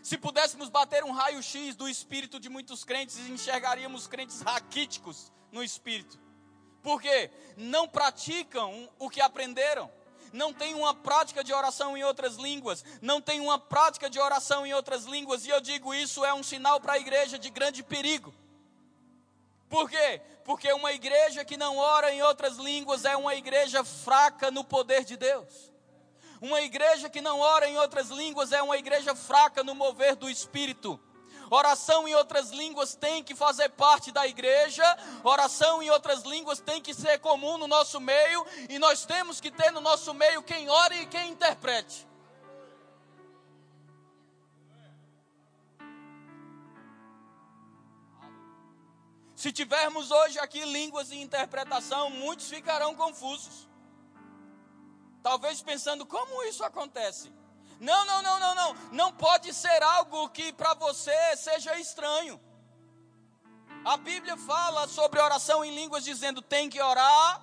Se 0.00 0.16
pudéssemos 0.16 0.68
bater 0.68 1.02
um 1.02 1.10
raio-x 1.10 1.74
do 1.74 1.88
espírito 1.88 2.38
de 2.38 2.48
muitos 2.48 2.84
crentes, 2.84 3.18
enxergaríamos 3.18 4.06
crentes 4.06 4.42
raquíticos 4.42 5.32
no 5.50 5.64
espírito. 5.64 6.20
Porque 6.82 7.30
não 7.56 7.88
praticam 7.88 8.88
o 8.98 9.10
que 9.10 9.20
aprenderam. 9.20 9.90
Não 10.34 10.52
tem 10.52 10.74
uma 10.74 10.92
prática 10.92 11.44
de 11.44 11.54
oração 11.54 11.96
em 11.96 12.02
outras 12.02 12.34
línguas. 12.34 12.84
Não 13.00 13.20
tem 13.20 13.40
uma 13.40 13.56
prática 13.56 14.10
de 14.10 14.18
oração 14.18 14.66
em 14.66 14.74
outras 14.74 15.04
línguas. 15.04 15.46
E 15.46 15.50
eu 15.50 15.60
digo 15.60 15.94
isso 15.94 16.24
é 16.24 16.34
um 16.34 16.42
sinal 16.42 16.80
para 16.80 16.94
a 16.94 16.98
igreja 16.98 17.38
de 17.38 17.48
grande 17.48 17.84
perigo. 17.84 18.34
Por 19.68 19.88
quê? 19.88 20.20
Porque 20.44 20.72
uma 20.72 20.92
igreja 20.92 21.44
que 21.44 21.56
não 21.56 21.76
ora 21.76 22.12
em 22.12 22.20
outras 22.20 22.56
línguas 22.56 23.04
é 23.04 23.16
uma 23.16 23.36
igreja 23.36 23.84
fraca 23.84 24.50
no 24.50 24.64
poder 24.64 25.04
de 25.04 25.16
Deus. 25.16 25.72
Uma 26.40 26.60
igreja 26.62 27.08
que 27.08 27.20
não 27.20 27.38
ora 27.38 27.68
em 27.68 27.78
outras 27.78 28.10
línguas 28.10 28.50
é 28.50 28.60
uma 28.60 28.76
igreja 28.76 29.14
fraca 29.14 29.62
no 29.62 29.72
mover 29.72 30.16
do 30.16 30.28
Espírito. 30.28 31.00
Oração 31.50 32.08
em 32.08 32.14
outras 32.14 32.50
línguas 32.50 32.94
tem 32.94 33.22
que 33.22 33.34
fazer 33.34 33.68
parte 33.70 34.10
da 34.10 34.26
igreja, 34.26 34.84
oração 35.22 35.82
em 35.82 35.90
outras 35.90 36.22
línguas 36.22 36.60
tem 36.60 36.80
que 36.80 36.94
ser 36.94 37.18
comum 37.18 37.58
no 37.58 37.66
nosso 37.66 38.00
meio, 38.00 38.46
e 38.68 38.78
nós 38.78 39.04
temos 39.04 39.40
que 39.40 39.50
ter 39.50 39.70
no 39.70 39.80
nosso 39.80 40.12
meio 40.14 40.42
quem 40.42 40.68
ore 40.68 41.02
e 41.02 41.06
quem 41.06 41.30
interprete. 41.30 42.06
Se 49.44 49.52
tivermos 49.52 50.10
hoje 50.10 50.38
aqui 50.38 50.64
línguas 50.64 51.10
e 51.10 51.16
interpretação, 51.16 52.08
muitos 52.08 52.48
ficarão 52.48 52.94
confusos. 52.94 53.68
Talvez 55.22 55.60
pensando 55.60 56.06
como 56.06 56.42
isso 56.44 56.64
acontece. 56.64 57.30
Não, 57.80 58.04
não, 58.06 58.22
não, 58.22 58.40
não, 58.40 58.54
não. 58.54 58.74
Não 58.92 59.12
pode 59.12 59.52
ser 59.52 59.82
algo 59.82 60.28
que 60.30 60.52
para 60.52 60.74
você 60.74 61.36
seja 61.36 61.78
estranho. 61.78 62.40
A 63.84 63.96
Bíblia 63.96 64.36
fala 64.36 64.88
sobre 64.88 65.20
oração 65.20 65.64
em 65.64 65.74
línguas, 65.74 66.04
dizendo 66.04 66.40
tem 66.40 66.70
que 66.70 66.80
orar, 66.80 67.42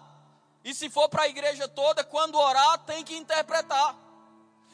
e 0.63 0.73
se 0.73 0.89
for 0.89 1.07
para 1.07 1.23
a 1.23 1.27
igreja 1.27 1.67
toda, 1.67 2.03
quando 2.03 2.35
orar, 2.35 2.79
tem 2.79 3.03
que 3.03 3.15
interpretar. 3.15 3.95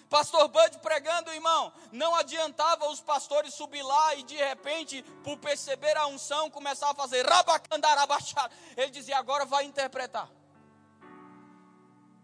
Pastor 0.10 0.47
Bud 0.47 0.80
pregando, 0.80 1.34
irmão, 1.34 1.74
não 1.91 2.16
adiantava 2.16 2.88
os 2.88 3.01
pastores 3.01 3.53
subir 3.53 3.84
lá 3.84 4.16
e 4.16 4.24
de 4.24 4.36
repente, 4.36 5.03
por 5.24 5.38
perceber 5.38 5.97
a 5.97 6.08
unção, 6.08 6.49
começar 6.49 6.89
a 6.91 6.95
fazer 6.95 7.26
rabacandarabachar. 7.28 8.49
Ele 8.78 8.89
dizia: 8.89 9.18
agora 9.18 9.43
vai 9.45 9.66
interpretar. 9.66 10.30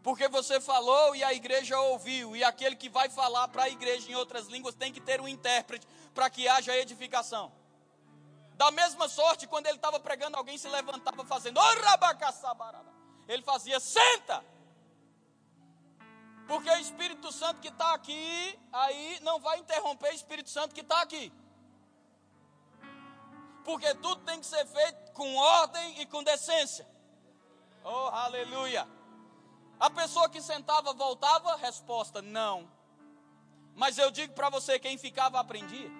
Porque 0.04 0.28
você 0.28 0.60
falou 0.60 1.16
e 1.16 1.24
a 1.24 1.34
igreja 1.34 1.80
ouviu, 1.80 2.36
e 2.36 2.43
aquele 2.43 2.76
que 2.76 2.89
vai 2.89 3.08
falar 3.08 3.47
para 3.47 3.64
a 3.64 3.70
igreja 3.70 4.12
em 4.12 4.16
outras 4.16 4.47
línguas 4.47 4.76
tem 4.76 4.91
que 4.91 4.99
ter 4.99 5.22
um 5.22 5.28
intérprete 5.28 5.88
para 6.14 6.30
que 6.30 6.45
haja 6.45 6.76
edificação. 6.78 7.54
Da 8.56 8.70
mesma 8.70 9.08
sorte, 9.08 9.47
quando 9.47 9.66
ele 9.68 9.78
estava 9.78 9.99
pregando, 10.01 10.36
alguém 10.36 10.58
se 10.58 10.68
levantava 10.68 11.24
fazendo, 11.24 11.60
ele 13.30 13.41
fazia, 13.43 13.80
senta! 13.80 14.43
Porque 16.47 16.70
o 16.70 16.80
Espírito 16.80 17.32
Santo 17.32 17.62
que 17.62 17.70
está 17.70 17.93
aqui, 17.93 18.60
aí 18.74 19.20
não 19.22 19.39
vai 19.39 19.58
interromper 19.60 20.12
o 20.12 20.16
Espírito 20.16 20.49
Santo 20.49 20.76
que 20.76 20.82
está 20.82 21.01
aqui. 21.01 21.32
Porque 23.64 23.95
tudo 23.95 24.22
tem 24.26 24.38
que 24.41 24.45
ser 24.45 24.66
feito 24.66 25.14
com 25.14 25.36
ordem 25.38 26.01
e 26.01 26.06
com 26.06 26.22
decência. 26.22 26.86
Oh, 27.86 28.10
aleluia. 28.10 28.86
A 29.86 29.90
pessoa 29.90 30.30
que 30.30 30.42
sentava 30.42 30.94
voltava? 30.94 31.58
Resposta: 31.58 32.22
não. 32.22 32.72
Mas 33.76 33.98
eu 33.98 34.10
digo 34.10 34.34
para 34.34 34.50
você: 34.50 34.80
quem 34.80 34.98
ficava 34.98 35.42
aprendia. 35.42 35.92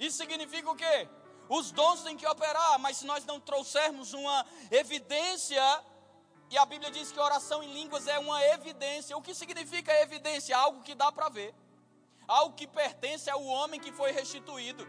Isso 0.00 0.16
significa 0.16 0.68
o 0.68 0.74
quê? 0.74 1.08
Os 1.48 1.70
dons 1.70 2.02
têm 2.02 2.16
que 2.16 2.26
operar, 2.26 2.80
mas 2.80 2.96
se 2.96 3.06
nós 3.06 3.24
não 3.24 3.38
trouxermos 3.38 4.12
uma 4.12 4.44
evidência, 4.72 5.62
e 6.50 6.58
a 6.58 6.66
Bíblia 6.66 6.90
diz 6.90 7.12
que 7.12 7.20
oração 7.20 7.62
em 7.62 7.72
línguas 7.72 8.08
é 8.08 8.18
uma 8.18 8.42
evidência. 8.44 9.16
O 9.16 9.22
que 9.22 9.34
significa 9.34 9.92
evidência? 10.02 10.58
Algo 10.58 10.82
que 10.82 10.96
dá 10.96 11.12
para 11.12 11.28
ver, 11.28 11.54
algo 12.26 12.56
que 12.56 12.66
pertence 12.66 13.30
ao 13.30 13.44
homem 13.44 13.78
que 13.78 13.92
foi 13.92 14.10
restituído. 14.10 14.84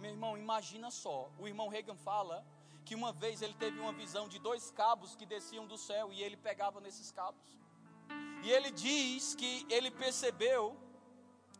Meu 0.00 0.10
irmão, 0.10 0.38
imagina 0.38 0.90
só. 0.90 1.30
O 1.38 1.46
irmão 1.46 1.68
Reagan 1.68 1.96
fala 1.96 2.42
que 2.84 2.94
uma 2.94 3.12
vez 3.12 3.42
ele 3.42 3.54
teve 3.54 3.78
uma 3.78 3.92
visão 3.92 4.28
de 4.28 4.38
dois 4.38 4.70
cabos 4.70 5.14
que 5.14 5.24
desciam 5.24 5.66
do 5.66 5.78
céu 5.78 6.12
e 6.12 6.22
ele 6.22 6.36
pegava 6.36 6.80
nesses 6.80 7.10
cabos. 7.12 7.58
E 8.42 8.50
ele 8.50 8.70
diz 8.70 9.34
que 9.34 9.66
ele 9.70 9.90
percebeu 9.90 10.76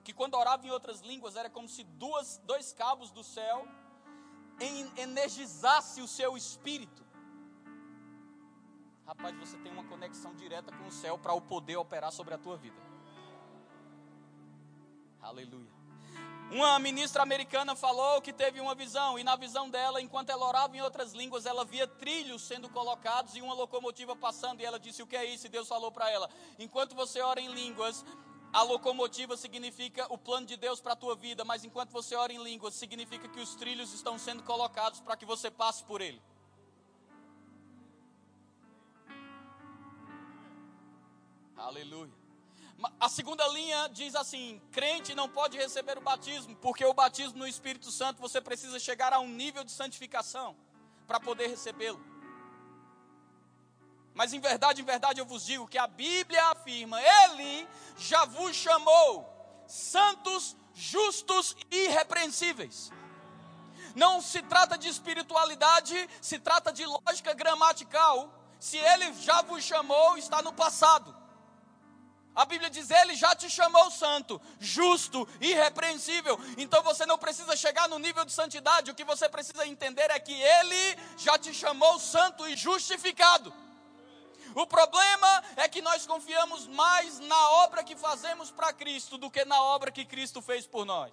que 0.03 0.13
quando 0.13 0.35
orava 0.35 0.67
em 0.67 0.71
outras 0.71 1.01
línguas 1.01 1.37
era 1.37 1.49
como 1.49 1.69
se 1.69 1.85
duas, 1.85 2.39
dois 2.45 2.73
cabos 2.73 3.11
do 3.11 3.23
céu 3.23 3.67
energizasse 4.97 6.01
o 6.01 6.09
seu 6.09 6.37
espírito. 6.37 7.03
Rapaz, 9.07 9.37
você 9.37 9.57
tem 9.59 9.73
uma 9.73 9.85
conexão 9.85 10.35
direta 10.35 10.71
com 10.77 10.87
o 10.87 10.93
céu 10.93 11.19
para 11.19 11.33
o 11.33 11.41
poder 11.41 11.77
operar 11.77 12.13
sobre 12.13 12.35
a 12.35 12.39
tua 12.39 12.57
vida. 12.57 12.81
Aleluia. 15.21 15.72
Uma 16.53 16.79
ministra 16.79 17.23
americana 17.23 17.75
falou 17.75 18.21
que 18.21 18.31
teve 18.31 18.61
uma 18.61 18.75
visão, 18.75 19.19
e 19.19 19.25
na 19.25 19.37
visão 19.37 19.71
dela, 19.71 20.03
enquanto 20.03 20.29
ela 20.29 20.47
orava 20.47 20.77
em 20.77 20.83
outras 20.83 21.15
línguas, 21.15 21.47
ela 21.47 21.65
via 21.65 21.87
trilhos 21.87 22.43
sendo 22.43 22.69
colocados 22.69 23.35
e 23.35 23.41
uma 23.41 23.55
locomotiva 23.55 24.15
passando, 24.15 24.61
e 24.61 24.65
ela 24.65 24.79
disse: 24.79 25.03
O 25.03 25.07
que 25.07 25.17
é 25.17 25.25
isso? 25.25 25.47
E 25.47 25.49
Deus 25.49 25.67
falou 25.67 25.91
para 25.91 26.11
ela: 26.11 26.29
Enquanto 26.59 26.95
você 26.95 27.23
ora 27.23 27.41
em 27.41 27.49
línguas, 27.49 28.05
a 28.53 28.63
locomotiva 28.63 29.35
significa 29.35 30.07
o 30.13 30.19
plano 30.19 30.47
de 30.47 30.59
Deus 30.59 30.79
para 30.79 30.93
a 30.93 30.97
tua 30.97 31.17
vida, 31.17 31.43
mas 31.43 31.65
enquanto 31.65 31.91
você 31.91 32.15
ora 32.15 32.35
em 32.35 32.45
línguas, 32.45 32.75
significa 32.75 33.27
que 33.29 33.41
os 33.41 33.55
trilhos 33.55 33.95
estão 33.95 34.19
sendo 34.19 34.43
colocados 34.43 35.01
para 35.01 35.17
que 35.17 35.25
você 35.25 35.51
passe 35.51 35.83
por 35.83 36.03
ele. 36.03 36.21
Aleluia. 41.57 42.22
A 42.99 43.09
segunda 43.09 43.47
linha 43.49 43.89
diz 43.89 44.15
assim: 44.15 44.61
crente 44.73 45.15
não 45.15 45.29
pode 45.29 45.57
receber 45.57 45.99
o 45.99 46.01
batismo, 46.01 46.57
porque 46.57 46.85
o 46.85 46.95
batismo 46.95 47.39
no 47.39 47.47
Espírito 47.47 47.91
Santo 47.91 48.21
você 48.21 48.41
precisa 48.41 48.79
chegar 48.79 49.13
a 49.13 49.21
um 49.21 49.29
nível 49.29 49.63
de 49.65 49.71
santificação 49.71 50.57
para 51.07 51.21
poder 51.21 51.49
recebê-lo. 51.49 52.01
Mas 54.15 54.33
em 54.33 54.41
verdade, 54.41 54.83
em 54.83 54.85
verdade 54.85 55.21
eu 55.21 55.27
vos 55.27 55.45
digo 55.45 55.67
que 55.67 55.79
a 55.79 55.87
Bíblia 55.87 56.45
afirma: 56.51 57.01
Ele 57.01 57.69
já 57.97 58.25
vos 58.25 58.55
chamou 58.55 59.33
santos, 59.67 60.57
justos 60.75 61.57
e 61.71 61.85
irrepreensíveis. 61.85 62.91
Não 63.95 64.21
se 64.21 64.43
trata 64.43 64.77
de 64.79 64.89
espiritualidade, 64.89 66.09
se 66.21 66.39
trata 66.39 66.73
de 66.73 66.85
lógica 66.85 67.35
gramatical. 67.35 68.33
Se 68.59 68.77
ele 68.79 69.13
já 69.15 69.43
vos 69.43 69.65
chamou, 69.65 70.17
está 70.17 70.41
no 70.41 70.53
passado. 70.53 71.15
A 72.35 72.45
Bíblia 72.45 72.71
diz: 72.71 72.91
Ele 72.91 73.15
já 73.15 73.35
te 73.35 73.49
chamou 73.51 73.91
santo, 73.91 74.41
justo, 74.59 75.29
irrepreensível. 75.41 76.39
Então 76.57 76.83
você 76.83 77.05
não 77.05 77.19
precisa 77.19 77.55
chegar 77.57 77.89
no 77.89 77.99
nível 77.99 78.25
de 78.25 78.33
santidade. 78.33 78.91
O 78.91 78.95
que 78.95 79.05
você 79.05 79.29
precisa 79.29 79.67
entender 79.67 80.11
é 80.11 80.19
que 80.19 80.33
Ele 80.33 80.99
já 81.19 81.39
te 81.39 81.53
chamou 81.53 81.99
santo 81.99 82.47
e 82.49 82.57
justificado. 82.57 83.53
O 84.55 84.67
problema 84.67 85.45
é 85.57 85.69
que 85.69 85.81
nós 85.81 86.07
confiamos 86.07 86.67
mais 86.67 87.19
na 87.21 87.51
obra 87.65 87.85
que 87.85 87.97
fazemos 87.97 88.51
para 88.51 88.73
Cristo 88.73 89.17
do 89.17 89.31
que 89.31 89.45
na 89.45 89.63
obra 89.63 89.91
que 89.91 90.05
Cristo 90.05 90.43
fez 90.43 90.67
por 90.67 90.85
nós. 90.85 91.13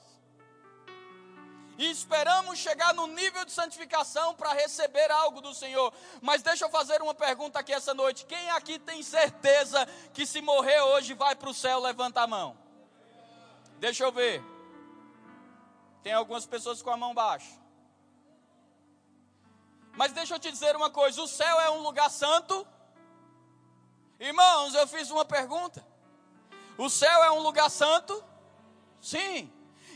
E 1.79 1.89
esperamos 1.89 2.59
chegar 2.59 2.93
no 2.93 3.07
nível 3.07 3.43
de 3.43 3.51
santificação 3.51 4.35
para 4.35 4.53
receber 4.53 5.09
algo 5.09 5.41
do 5.41 5.53
Senhor. 5.55 5.91
Mas 6.21 6.43
deixa 6.43 6.65
eu 6.65 6.69
fazer 6.69 7.01
uma 7.01 7.15
pergunta 7.15 7.57
aqui 7.57 7.73
essa 7.73 7.93
noite. 7.93 8.25
Quem 8.25 8.51
aqui 8.51 8.77
tem 8.77 9.01
certeza 9.01 9.87
que 10.13 10.25
se 10.25 10.41
morrer 10.41 10.79
hoje 10.81 11.15
vai 11.15 11.35
para 11.35 11.49
o 11.49 11.53
céu? 11.53 11.79
Levanta 11.79 12.21
a 12.21 12.27
mão. 12.27 12.55
Deixa 13.79 14.03
eu 14.03 14.11
ver. 14.11 14.43
Tem 16.03 16.13
algumas 16.13 16.45
pessoas 16.45 16.81
com 16.81 16.91
a 16.91 16.97
mão 16.97 17.15
baixa. 17.15 17.57
Mas 19.93 20.11
deixa 20.11 20.35
eu 20.35 20.39
te 20.39 20.51
dizer 20.51 20.75
uma 20.75 20.91
coisa: 20.91 21.21
o 21.21 21.27
céu 21.27 21.59
é 21.61 21.71
um 21.71 21.81
lugar 21.81 22.11
santo 22.11 22.67
Irmãos, 24.19 24.75
eu 24.75 24.85
fiz 24.85 25.09
uma 25.09 25.23
pergunta. 25.23 25.85
O 26.77 26.89
céu 26.89 27.23
é 27.23 27.31
um 27.31 27.39
lugar 27.39 27.69
santo? 27.69 28.21
Sim. 28.99 29.49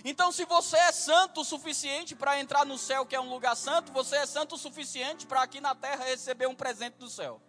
Então, 0.03 0.31
se 0.31 0.43
você 0.45 0.75
é 0.75 0.91
santo 0.91 1.41
o 1.41 1.45
suficiente 1.45 2.13
para 2.13 2.39
entrar 2.39 2.65
no 2.65 2.77
céu, 2.77 3.05
que 3.05 3.15
é 3.15 3.21
um 3.21 3.29
lugar 3.29 3.55
santo, 3.55 3.91
você 3.93 4.17
é 4.17 4.25
santo 4.25 4.55
o 4.55 4.57
suficiente 4.57 5.25
para 5.25 5.41
aqui 5.41 5.61
na 5.61 5.73
terra 5.73 6.03
receber 6.03 6.45
um 6.47 6.55
presente 6.55 6.95
do 6.95 7.09
céu. 7.09 7.41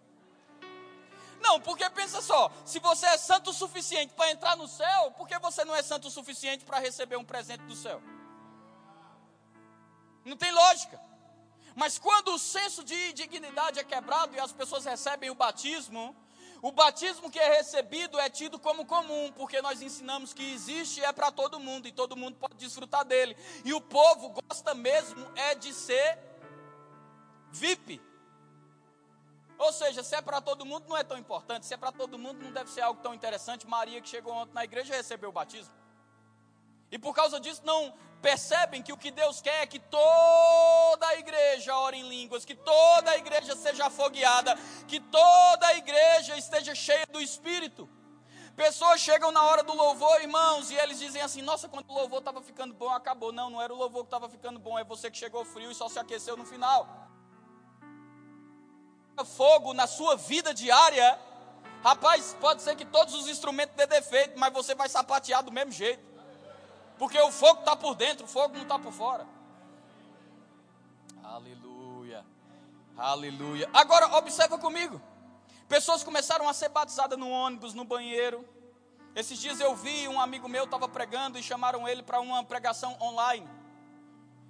Não, 1.41 1.59
porque 1.59 1.87
pensa 1.89 2.21
só, 2.21 2.49
se 2.65 2.79
você 2.79 3.05
é 3.07 3.17
santo 3.17 3.49
o 3.49 3.53
suficiente 3.53 4.13
para 4.13 4.31
entrar 4.31 4.55
no 4.55 4.67
céu, 4.67 5.11
por 5.11 5.27
que 5.27 5.37
você 5.37 5.65
não 5.65 5.75
é 5.75 5.83
santo 5.83 6.07
o 6.07 6.11
suficiente 6.11 6.63
para 6.63 6.79
receber 6.79 7.17
um 7.17 7.25
presente 7.25 7.63
do 7.63 7.75
céu? 7.75 8.01
Não 10.23 10.37
tem 10.37 10.51
lógica. 10.51 10.99
Mas 11.75 11.99
quando 11.99 12.33
o 12.33 12.39
senso 12.39 12.85
de 12.85 13.11
dignidade 13.11 13.79
é 13.79 13.83
quebrado 13.83 14.33
e 14.33 14.39
as 14.39 14.53
pessoas 14.53 14.85
recebem 14.85 15.29
o 15.29 15.35
batismo, 15.35 16.15
o 16.61 16.71
batismo 16.71 17.29
que 17.29 17.39
é 17.39 17.57
recebido 17.57 18.19
é 18.19 18.29
tido 18.29 18.59
como 18.59 18.85
comum, 18.85 19.31
porque 19.33 19.61
nós 19.61 19.81
ensinamos 19.81 20.33
que 20.33 20.53
existe 20.53 20.99
e 20.99 21.03
é 21.03 21.11
para 21.11 21.31
todo 21.31 21.59
mundo, 21.59 21.87
e 21.87 21.91
todo 21.91 22.15
mundo 22.15 22.37
pode 22.37 22.55
desfrutar 22.55 23.05
dele. 23.05 23.35
E 23.63 23.73
o 23.73 23.81
povo 23.81 24.29
gosta 24.29 24.73
mesmo 24.73 25.25
é 25.35 25.55
de 25.55 25.73
ser 25.73 26.19
VIP. 27.51 28.01
Ou 29.57 29.71
seja, 29.71 30.03
se 30.03 30.15
é 30.15 30.21
para 30.21 30.41
todo 30.41 30.65
mundo, 30.65 30.85
não 30.87 30.97
é 30.97 31.03
tão 31.03 31.17
importante. 31.17 31.65
Se 31.65 31.73
é 31.73 31.77
para 31.77 31.91
todo 31.91 32.19
mundo, 32.19 32.43
não 32.43 32.51
deve 32.51 32.69
ser 32.69 32.81
algo 32.81 33.01
tão 33.01 33.13
interessante. 33.13 33.65
Maria, 33.65 34.01
que 34.01 34.09
chegou 34.09 34.33
ontem 34.33 34.53
na 34.53 34.63
igreja, 34.65 34.93
recebeu 34.93 35.29
o 35.29 35.33
batismo. 35.33 35.73
E 36.91 36.97
por 36.97 37.13
causa 37.13 37.39
disso, 37.39 37.61
não 37.63 37.93
percebem 38.21 38.81
que 38.81 38.93
o 38.93 38.97
que 38.97 39.11
Deus 39.11 39.41
quer 39.41 39.63
é 39.63 39.67
que 39.67 39.79
toda 39.79 41.07
a 41.07 41.15
igreja 41.15 41.77
ore 41.77 41.97
em 41.97 42.07
línguas, 42.07 42.45
que 42.45 42.55
toda 42.55 43.11
a 43.11 43.17
igreja 43.17 43.55
seja 43.55 43.85
afogueada, 43.85 44.55
que 44.87 44.99
toda 44.99 45.67
a 45.67 45.75
igreja 45.75 46.35
esteja 46.37 46.73
cheia 46.73 47.05
do 47.07 47.21
Espírito. 47.21 47.87
Pessoas 48.55 49.01
chegam 49.01 49.31
na 49.31 49.43
hora 49.43 49.63
do 49.63 49.75
louvor, 49.75 50.21
irmãos, 50.21 50.71
e 50.71 50.75
eles 50.75 50.97
dizem 50.97 51.21
assim: 51.21 51.41
Nossa, 51.41 51.67
quando 51.67 51.89
o 51.89 51.93
louvor 51.93 52.19
estava 52.19 52.41
ficando 52.41 52.73
bom, 52.73 52.89
acabou. 52.89 53.33
Não, 53.33 53.49
não 53.49 53.61
era 53.61 53.73
o 53.73 53.77
louvor 53.77 54.03
que 54.03 54.07
estava 54.07 54.29
ficando 54.29 54.57
bom, 54.57 54.79
é 54.79 54.83
você 54.83 55.11
que 55.11 55.17
chegou 55.17 55.43
frio 55.43 55.69
e 55.69 55.75
só 55.75 55.89
se 55.89 55.99
aqueceu 55.99 56.37
no 56.37 56.45
final. 56.45 57.05
Fogo 59.25 59.73
na 59.73 59.87
sua 59.87 60.15
vida 60.15 60.53
diária, 60.53 61.19
rapaz, 61.83 62.35
pode 62.39 62.61
ser 62.61 62.75
que 62.75 62.85
todos 62.85 63.13
os 63.13 63.27
instrumentos 63.27 63.75
dê 63.75 63.85
defeito, 63.85 64.39
mas 64.39 64.51
você 64.53 64.73
vai 64.73 64.89
sapatear 64.89 65.43
do 65.43 65.51
mesmo 65.51 65.71
jeito, 65.71 66.03
porque 66.97 67.19
o 67.19 67.31
fogo 67.31 67.59
está 67.59 67.75
por 67.75 67.95
dentro, 67.95 68.25
o 68.25 68.27
fogo 68.27 68.55
não 68.55 68.63
está 68.63 68.79
por 68.79 68.91
fora. 68.91 69.27
Aleluia, 71.23 72.25
aleluia. 72.97 73.69
Agora, 73.73 74.17
observa 74.17 74.57
comigo. 74.57 75.01
Pessoas 75.67 76.03
começaram 76.03 76.47
a 76.47 76.53
ser 76.53 76.69
batizadas 76.69 77.17
no 77.17 77.29
ônibus, 77.29 77.73
no 77.73 77.83
banheiro. 77.83 78.47
Esses 79.15 79.39
dias 79.39 79.59
eu 79.59 79.75
vi 79.75 80.07
um 80.07 80.19
amigo 80.19 80.47
meu 80.47 80.65
estava 80.65 80.87
pregando 80.87 81.37
e 81.37 81.43
chamaram 81.43 81.87
ele 81.87 82.03
para 82.03 82.19
uma 82.19 82.43
pregação 82.43 82.95
online. 83.01 83.47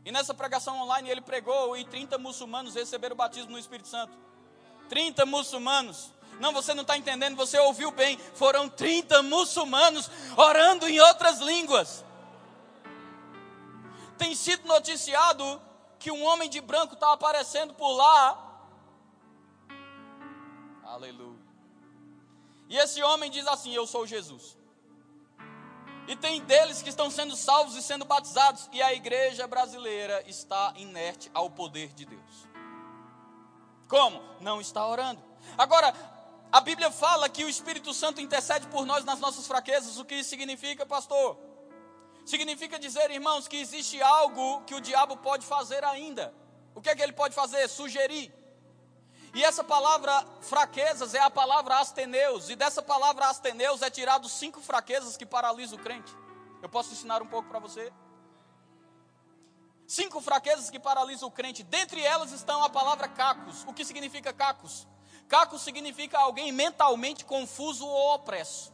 E 0.04 0.12
nessa 0.12 0.34
pregação 0.34 0.80
online 0.82 1.10
ele 1.10 1.22
pregou 1.22 1.76
e 1.76 1.84
30 1.84 2.20
muçulmanos 2.20 2.76
receberam 2.76 3.16
o 3.16 3.18
batismo 3.18 3.52
no 3.52 3.60
Espírito 3.60 3.88
Santo. 3.88 4.16
30 4.88 5.26
muçulmanos. 5.26 6.12
Não, 6.40 6.54
você 6.54 6.76
não 6.76 6.84
está 6.84 6.96
entendendo, 6.96 7.36
você 7.36 7.58
ouviu 7.58 7.90
bem. 7.90 8.18
Foram 8.36 8.70
30 8.70 9.24
muçulmanos 9.24 10.10
orando 10.38 10.88
em 10.88 11.00
outras 11.00 11.40
línguas. 11.40 12.05
Tem 14.18 14.34
sido 14.36 14.68
noticiado 14.68 15.62
que 16.00 16.12
um 16.12 16.24
homem 16.24 16.50
de 16.50 16.62
branco 16.62 16.94
está 16.94 17.14
aparecendo 17.14 17.74
por 17.74 17.92
lá 17.94 18.46
Aleluia. 20.96 21.44
E 22.70 22.78
esse 22.78 23.04
homem 23.04 23.30
diz 23.30 23.46
assim: 23.48 23.74
Eu 23.74 23.86
sou 23.86 24.08
Jesus. 24.08 24.58
E 26.08 26.16
tem 26.16 26.40
deles 26.42 26.82
que 26.82 26.90
estão 26.90 27.10
sendo 27.10 27.36
salvos 27.36 27.76
e 27.76 27.82
sendo 27.82 28.06
batizados, 28.06 28.70
e 28.72 28.82
a 28.82 28.94
igreja 28.94 29.46
brasileira 29.46 30.24
está 30.28 30.74
inerte 30.78 31.30
ao 31.34 31.50
poder 31.50 31.90
de 31.94 32.06
Deus. 32.06 32.48
Como? 33.90 34.22
Não 34.40 34.62
está 34.62 34.88
orando. 34.88 35.22
Agora, 35.58 35.94
a 36.52 36.62
Bíblia 36.62 36.92
fala 36.92 37.28
que 37.28 37.44
o 37.44 37.50
Espírito 37.50 37.94
Santo 37.94 38.22
intercede 38.22 38.68
por 38.68 38.86
nós 38.86 39.04
nas 39.04 39.20
nossas 39.20 39.46
fraquezas. 39.48 39.98
O 39.98 40.06
que 40.06 40.16
isso 40.16 40.30
significa, 40.30 40.86
pastor? 40.86 41.38
Significa 42.26 42.80
dizer, 42.80 43.12
irmãos, 43.12 43.48
que 43.48 43.58
existe 43.58 44.02
algo 44.02 44.62
que 44.62 44.74
o 44.74 44.82
diabo 44.82 45.16
pode 45.18 45.46
fazer 45.46 45.84
ainda. 45.84 46.34
O 46.74 46.82
que 46.82 46.90
é 46.90 46.96
que 46.96 47.02
ele 47.02 47.14
pode 47.14 47.36
fazer? 47.36 47.68
Sugerir. 47.68 48.34
E 49.34 49.44
essa 49.44 49.64
palavra 49.64 50.26
fraquezas 50.42 51.14
é 51.14 51.20
a 51.20 51.30
palavra 51.30 51.78
asteneus, 51.80 52.50
e 52.50 52.56
dessa 52.56 52.82
palavra 52.82 53.28
asteneus 53.28 53.82
é 53.82 53.90
tirado 53.90 54.28
cinco 54.28 54.62
fraquezas 54.62 55.16
que 55.16 55.26
paralisam 55.26 55.78
o 55.78 55.82
crente. 55.82 56.12
Eu 56.62 56.70
posso 56.70 56.94
ensinar 56.94 57.22
um 57.22 57.28
pouco 57.28 57.48
para 57.48 57.60
você? 57.60 57.94
Cinco 59.88 60.20
fraquezas 60.20 60.70
que 60.70 60.80
paralisam 60.80 61.30
o 61.30 61.32
crente. 61.32 61.62
Dentre 61.62 62.02
elas 62.02 62.32
estão 62.32 62.64
a 62.64 62.70
palavra 62.70 63.08
cacos. 63.08 63.64
O 63.68 63.74
que 63.74 63.86
significa 63.86 64.34
cacos? 64.34 64.88
Cacos 65.28 65.62
significa 65.62 66.18
alguém 66.18 66.52
mentalmente 66.52 67.24
confuso 67.24 67.86
ou 67.86 68.16
opresso. 68.16 68.74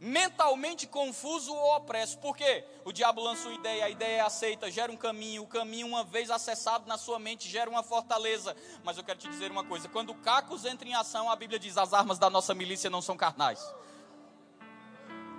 Mentalmente 0.00 0.86
confuso 0.86 1.52
ou 1.52 1.76
opresso. 1.76 2.18
Por 2.18 2.34
quê? 2.34 2.64
O 2.84 2.92
diabo 2.92 3.20
lança 3.20 3.46
uma 3.48 3.54
ideia, 3.54 3.84
a 3.84 3.90
ideia 3.90 4.16
é 4.16 4.20
aceita, 4.20 4.70
gera 4.70 4.90
um 4.90 4.96
caminho, 4.96 5.42
o 5.42 5.46
caminho, 5.46 5.86
uma 5.86 6.02
vez 6.02 6.30
acessado 6.30 6.88
na 6.88 6.96
sua 6.96 7.18
mente, 7.18 7.48
gera 7.48 7.68
uma 7.68 7.82
fortaleza. 7.82 8.56
Mas 8.82 8.96
eu 8.96 9.04
quero 9.04 9.18
te 9.18 9.28
dizer 9.28 9.50
uma 9.50 9.64
coisa: 9.64 9.88
quando 9.88 10.14
cacos 10.14 10.64
entra 10.64 10.88
em 10.88 10.94
ação, 10.94 11.30
a 11.30 11.36
Bíblia 11.36 11.58
diz: 11.58 11.76
as 11.76 11.92
armas 11.92 12.18
da 12.18 12.30
nossa 12.30 12.54
milícia 12.54 12.88
não 12.88 13.02
são 13.02 13.16
carnais. 13.16 13.60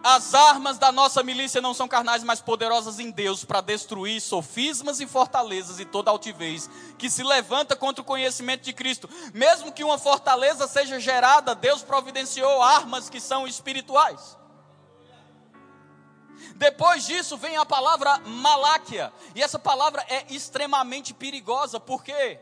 As 0.03 0.33
armas 0.33 0.79
da 0.79 0.91
nossa 0.91 1.21
milícia 1.21 1.61
não 1.61 1.75
são 1.75 1.87
carnais, 1.87 2.23
mas 2.23 2.41
poderosas 2.41 2.99
em 2.99 3.11
Deus 3.11 3.45
para 3.45 3.61
destruir 3.61 4.19
sofismas 4.19 4.99
e 4.99 5.05
fortalezas 5.05 5.79
e 5.79 5.85
toda 5.85 6.09
altivez 6.09 6.67
que 6.97 7.07
se 7.07 7.21
levanta 7.21 7.75
contra 7.75 8.01
o 8.01 8.05
conhecimento 8.05 8.63
de 8.63 8.73
Cristo. 8.73 9.07
Mesmo 9.31 9.71
que 9.71 9.83
uma 9.83 9.99
fortaleza 9.99 10.67
seja 10.67 10.99
gerada, 10.99 11.53
Deus 11.53 11.83
providenciou 11.83 12.63
armas 12.63 13.11
que 13.11 13.19
são 13.19 13.45
espirituais. 13.47 14.40
Depois 16.55 17.05
disso 17.05 17.37
vem 17.37 17.57
a 17.57 17.65
palavra 17.65 18.19
Maláquia, 18.19 19.11
e 19.35 19.41
essa 19.41 19.59
palavra 19.59 20.05
é 20.09 20.25
extremamente 20.33 21.13
perigosa, 21.13 21.79
por 21.79 22.03
quê? 22.03 22.39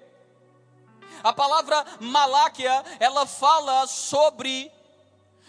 A 1.24 1.34
palavra 1.34 1.86
Maláquia, 2.00 2.84
ela 3.00 3.26
fala 3.26 3.86
sobre 3.88 4.72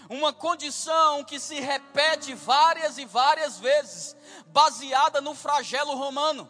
uma 0.09 0.33
condição 0.33 1.23
que 1.23 1.39
se 1.39 1.61
repete 1.61 2.35
várias 2.35 2.99
e 2.99 3.05
várias 3.05 3.59
vezes, 3.59 4.17
baseada 4.47 5.21
no 5.21 5.35
flagelo 5.35 5.95
romano. 5.95 6.49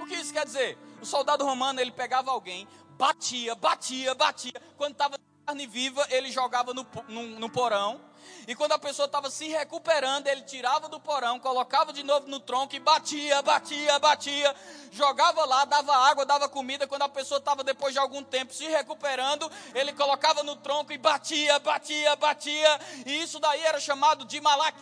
O 0.00 0.06
que 0.06 0.14
isso 0.14 0.32
quer 0.32 0.46
dizer? 0.46 0.78
O 1.02 1.04
soldado 1.04 1.44
romano, 1.44 1.80
ele 1.80 1.92
pegava 1.92 2.30
alguém, 2.30 2.66
batia, 2.96 3.54
batia, 3.54 4.14
batia, 4.14 4.60
quando 4.78 4.92
estava 4.92 5.18
carne 5.44 5.66
viva, 5.66 6.06
ele 6.10 6.30
jogava 6.30 6.72
no, 6.72 6.86
no, 7.08 7.22
no 7.38 7.50
porão, 7.50 8.00
e 8.46 8.54
quando 8.54 8.72
a 8.72 8.78
pessoa 8.78 9.06
estava 9.06 9.30
se 9.30 9.46
recuperando, 9.48 10.26
ele 10.26 10.42
tirava 10.42 10.88
do 10.88 10.98
porão, 10.98 11.38
colocava 11.38 11.92
de 11.92 12.02
novo 12.02 12.26
no 12.26 12.40
tronco 12.40 12.74
e 12.74 12.80
batia, 12.80 13.40
batia, 13.42 13.98
batia, 13.98 14.56
jogava 14.90 15.44
lá, 15.44 15.64
dava 15.64 15.94
água, 15.94 16.24
dava 16.24 16.48
comida. 16.48 16.86
Quando 16.86 17.02
a 17.02 17.08
pessoa 17.08 17.38
estava 17.38 17.62
depois 17.62 17.92
de 17.92 17.98
algum 17.98 18.22
tempo 18.22 18.52
se 18.52 18.66
recuperando, 18.66 19.50
ele 19.74 19.92
colocava 19.92 20.42
no 20.42 20.56
tronco 20.56 20.92
e 20.92 20.98
batia, 20.98 21.58
batia, 21.58 22.16
batia. 22.16 22.80
E 23.06 23.22
isso 23.22 23.38
daí 23.38 23.62
era 23.62 23.80
chamado 23.80 24.24
de 24.24 24.40
malac. 24.40 24.76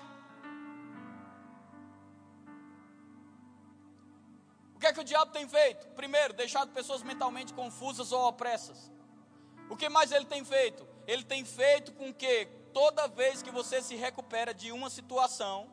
O 4.75 4.81
que 4.81 4.87
é 4.87 4.93
que 4.93 5.01
o 5.01 5.05
diabo 5.05 5.33
tem 5.33 5.49
feito? 5.49 5.89
Primeiro, 5.89 6.33
deixado 6.33 6.71
pessoas 6.71 7.03
mentalmente 7.03 7.53
confusas 7.53 8.13
ou 8.13 8.29
opressas. 8.29 8.93
O 9.69 9.77
que 9.77 9.89
mais 9.89 10.13
ele 10.13 10.25
tem 10.25 10.45
feito? 10.45 10.87
Ele 11.05 11.25
tem 11.25 11.45
feito 11.45 11.91
com 11.93 12.15
que 12.15 12.47
toda 12.73 13.09
vez 13.09 13.43
que 13.43 13.51
você 13.51 13.83
se 13.83 13.95
recupera 13.97 14.53
de 14.55 14.73
uma 14.73 14.91
situação 14.91 15.71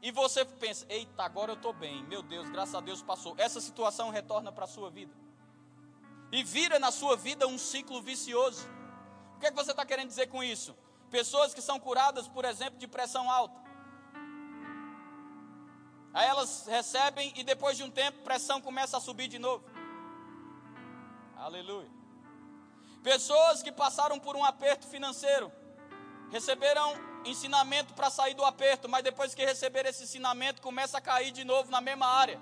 e 0.00 0.10
você 0.10 0.44
pensa, 0.44 0.84
eita, 0.88 1.22
agora 1.22 1.52
eu 1.52 1.56
estou 1.56 1.72
bem, 1.72 2.04
meu 2.04 2.22
Deus, 2.22 2.48
graças 2.50 2.74
a 2.74 2.80
Deus 2.80 3.02
passou, 3.02 3.34
essa 3.38 3.60
situação 3.60 4.10
retorna 4.10 4.50
para 4.50 4.64
a 4.64 4.68
sua 4.68 4.90
vida 4.90 5.14
e 6.32 6.42
vira 6.42 6.78
na 6.78 6.90
sua 6.90 7.14
vida 7.14 7.46
um 7.46 7.58
ciclo 7.58 8.00
vicioso. 8.00 8.66
O 9.36 9.38
que, 9.38 9.46
é 9.46 9.50
que 9.50 9.56
você 9.56 9.70
está 9.70 9.84
querendo 9.84 10.08
dizer 10.08 10.28
com 10.28 10.42
isso? 10.42 10.74
Pessoas 11.10 11.52
que 11.52 11.60
são 11.60 11.78
curadas, 11.78 12.26
por 12.26 12.44
exemplo, 12.44 12.78
de 12.78 12.88
pressão 12.88 13.30
alta. 13.30 13.60
Aí 16.14 16.26
elas 16.26 16.66
recebem 16.66 17.32
e 17.36 17.44
depois 17.44 17.76
de 17.76 17.82
um 17.82 17.90
tempo 17.90 18.22
pressão 18.22 18.60
começa 18.60 18.96
a 18.96 19.00
subir 19.00 19.28
de 19.28 19.38
novo. 19.38 19.64
Aleluia. 21.36 22.01
Pessoas 23.02 23.62
que 23.62 23.72
passaram 23.72 24.18
por 24.18 24.36
um 24.36 24.44
aperto 24.44 24.86
financeiro 24.86 25.52
receberam 26.30 26.94
ensinamento 27.24 27.94
para 27.94 28.10
sair 28.10 28.34
do 28.34 28.44
aperto, 28.44 28.88
mas 28.88 29.02
depois 29.02 29.34
que 29.34 29.44
receber 29.44 29.86
esse 29.86 30.04
ensinamento, 30.04 30.62
começa 30.62 30.98
a 30.98 31.00
cair 31.00 31.30
de 31.30 31.44
novo 31.44 31.70
na 31.70 31.80
mesma 31.80 32.06
área. 32.06 32.40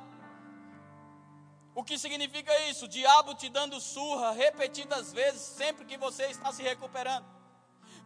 O 1.75 1.83
que 1.83 1.99
significa 1.99 2.57
isso? 2.69 2.85
O 2.85 2.89
diabo 2.89 3.35
te 3.35 3.49
dando 3.49 3.81
surra 3.81 4.33
repetidas 4.33 5.13
vezes, 5.13 5.41
sempre 5.41 5.85
que 5.85 5.97
você 5.97 6.27
está 6.27 6.53
se 6.53 6.63
recuperando. 6.63 7.25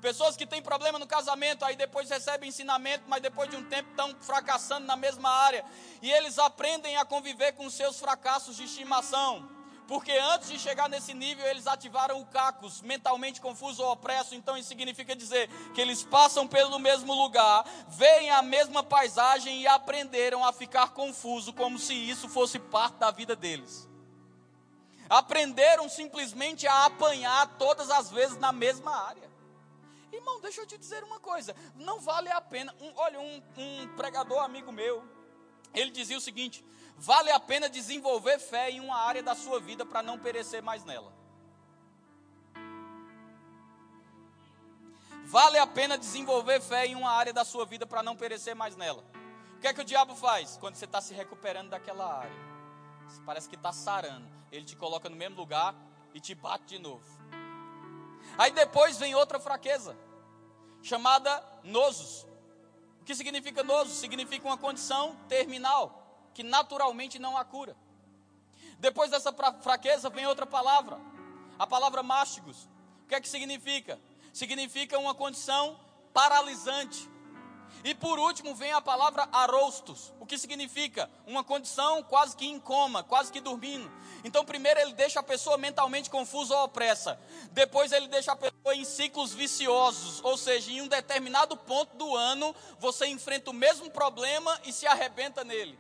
Pessoas 0.01 0.37
que 0.37 0.47
têm 0.47 0.63
problema 0.63 0.99
no 0.99 1.07
casamento, 1.07 1.65
aí 1.65 1.77
depois 1.77 2.11
recebem 2.11 2.51
ensinamento, 2.51 3.05
mas 3.09 3.23
depois 3.23 3.49
de 3.49 3.57
um 3.57 3.65
tempo 3.65 3.91
estão 3.91 4.15
fracassando 4.21 4.87
na 4.87 4.97
mesma 4.97 5.31
área. 5.31 5.65
E 6.03 6.13
eles 6.13 6.39
aprendem 6.39 6.97
a 6.97 7.05
conviver 7.05 7.53
com 7.53 7.69
seus 7.71 7.99
fracassos 7.99 8.57
de 8.57 8.65
estimação. 8.65 9.54
Porque 9.87 10.13
antes 10.13 10.49
de 10.49 10.59
chegar 10.59 10.89
nesse 10.89 11.13
nível, 11.13 11.45
eles 11.47 11.67
ativaram 11.67 12.21
o 12.21 12.27
cacos, 12.27 12.81
mentalmente 12.81 13.41
confuso 13.41 13.83
ou 13.83 13.93
opresso. 13.93 14.35
Então 14.35 14.57
isso 14.57 14.69
significa 14.69 15.15
dizer 15.15 15.49
que 15.75 15.81
eles 15.81 16.03
passam 16.03 16.49
pelo 16.49 16.79
mesmo 16.79 17.13
lugar, 17.13 17.65
veem 17.89 18.31
a 18.31 18.41
mesma 18.41 18.83
paisagem 18.83 19.61
e 19.61 19.67
aprenderam 19.67 20.45
a 20.45 20.53
ficar 20.53 20.91
confuso, 20.91 21.53
como 21.53 21.79
se 21.79 21.93
isso 21.93 22.29
fosse 22.29 22.59
parte 22.59 22.97
da 22.97 23.11
vida 23.11 23.37
deles. 23.37 23.89
Aprenderam 25.09 25.87
simplesmente 25.89 26.67
a 26.67 26.87
apanhar 26.87 27.47
todas 27.59 27.91
as 27.91 28.11
vezes 28.11 28.39
na 28.39 28.53
mesma 28.53 28.97
área. 29.07 29.31
Irmão, 30.11 30.41
deixa 30.41 30.63
eu 30.63 30.67
te 30.67 30.79
dizer 30.79 31.05
uma 31.05 31.21
coisa: 31.21 31.55
não 31.75 32.01
vale 32.01 32.31
a 32.31 32.41
pena. 32.41 32.75
Um, 32.81 32.93
olha, 32.97 33.21
um, 33.21 33.43
um 33.59 33.89
pregador 33.97 34.43
amigo 34.43 34.73
meu, 34.73 35.05
ele 35.75 35.91
dizia 35.91 36.17
o 36.17 36.23
seguinte: 36.23 36.65
vale 36.97 37.31
a 37.31 37.41
pena 37.41 37.69
desenvolver 37.69 38.39
fé 38.39 38.71
em 38.71 38.81
uma 38.81 38.97
área 38.97 39.23
da 39.23 39.35
sua 39.35 39.61
vida 39.61 39.85
para 39.85 40.03
não 40.03 40.19
perecer 40.19 40.63
mais 40.63 40.85
nela. 40.85 41.13
Vale 45.27 45.59
a 45.59 45.67
pena 45.67 45.99
desenvolver 45.99 46.61
fé 46.61 46.87
em 46.87 46.95
uma 46.95 47.11
área 47.11 47.33
da 47.33 47.45
sua 47.45 47.65
vida 47.65 47.87
para 47.87 48.03
não 48.03 48.15
perecer 48.15 48.55
mais 48.55 48.77
nela. 48.77 49.05
O 49.57 49.61
que 49.61 49.67
é 49.67 49.75
que 49.75 49.81
o 49.81 49.85
diabo 49.85 50.15
faz 50.15 50.57
quando 50.59 50.77
você 50.77 50.85
está 50.85 51.01
se 51.01 51.15
recuperando 51.15 51.71
daquela 51.71 52.21
área? 52.21 52.37
Parece 53.25 53.49
que 53.49 53.57
está 53.57 53.73
sarando. 53.73 54.29
Ele 54.53 54.65
te 54.65 54.77
coloca 54.77 55.09
no 55.09 55.17
mesmo 55.17 55.37
lugar 55.37 55.75
e 56.13 56.21
te 56.21 56.35
bate 56.35 56.65
de 56.67 56.79
novo. 56.79 57.05
Aí 58.39 58.53
depois 58.53 58.99
vem 58.99 59.15
outra 59.15 59.41
fraqueza, 59.41 59.97
chamada 60.83 61.43
nosos. 61.63 62.27
O 63.01 63.05
que 63.05 63.15
significa 63.15 63.63
noso? 63.63 63.91
Significa 63.91 64.47
uma 64.47 64.57
condição 64.57 65.17
terminal, 65.29 66.04
que 66.35 66.43
naturalmente 66.43 67.19
não 67.19 67.37
há 67.37 67.45
cura. 67.45 67.77
Depois 68.79 69.11
dessa 69.11 69.33
fraqueza 69.63 70.11
vem 70.11 70.27
outra 70.27 70.45
palavra, 70.45 71.01
a 71.59 71.67
palavra 71.67 72.03
mástigos. 72.03 72.69
O 73.05 73.09
que 73.09 73.15
é 73.15 73.21
que 73.21 73.29
significa? 73.29 73.99
Significa 74.33 74.99
uma 74.99 75.15
condição 75.15 75.79
paralisante. 76.13 77.09
E 77.83 77.95
por 77.95 78.19
último 78.19 78.55
vem 78.55 78.73
a 78.73 78.81
palavra 78.81 79.29
arostos, 79.33 80.13
o 80.21 80.25
que 80.25 80.39
significa 80.39 81.11
uma 81.27 81.43
condição 81.43 82.03
quase 82.03 82.37
que 82.37 82.47
em 82.47 82.59
coma, 82.59 83.03
quase 83.03 83.33
que 83.33 83.41
dormindo. 83.41 83.91
Então, 84.23 84.45
primeiro 84.45 84.81
ele 84.81 84.95
deixa 84.95 85.21
a 85.21 85.23
pessoa 85.23 85.59
mentalmente 85.59 86.09
confusa 86.09 86.55
ou 86.55 86.65
opressa. 86.65 87.21
Depois 87.51 87.93
ele 87.93 88.09
deixa 88.09 88.33
a 88.33 88.37
pessoa 88.37 88.75
em 88.75 88.85
ciclos 88.85 89.35
viciosos, 89.35 90.23
ou 90.23 90.37
seja, 90.39 90.71
em 90.71 90.81
um 90.81 90.89
determinado 90.89 91.57
ponto 91.57 91.97
do 91.97 92.15
ano, 92.17 92.55
você 92.79 93.07
enfrenta 93.07 93.51
o 93.51 93.55
mesmo 93.55 93.91
problema 93.91 94.59
e 94.65 94.73
se 94.73 94.87
arrebenta 94.87 95.45
nele. 95.45 95.79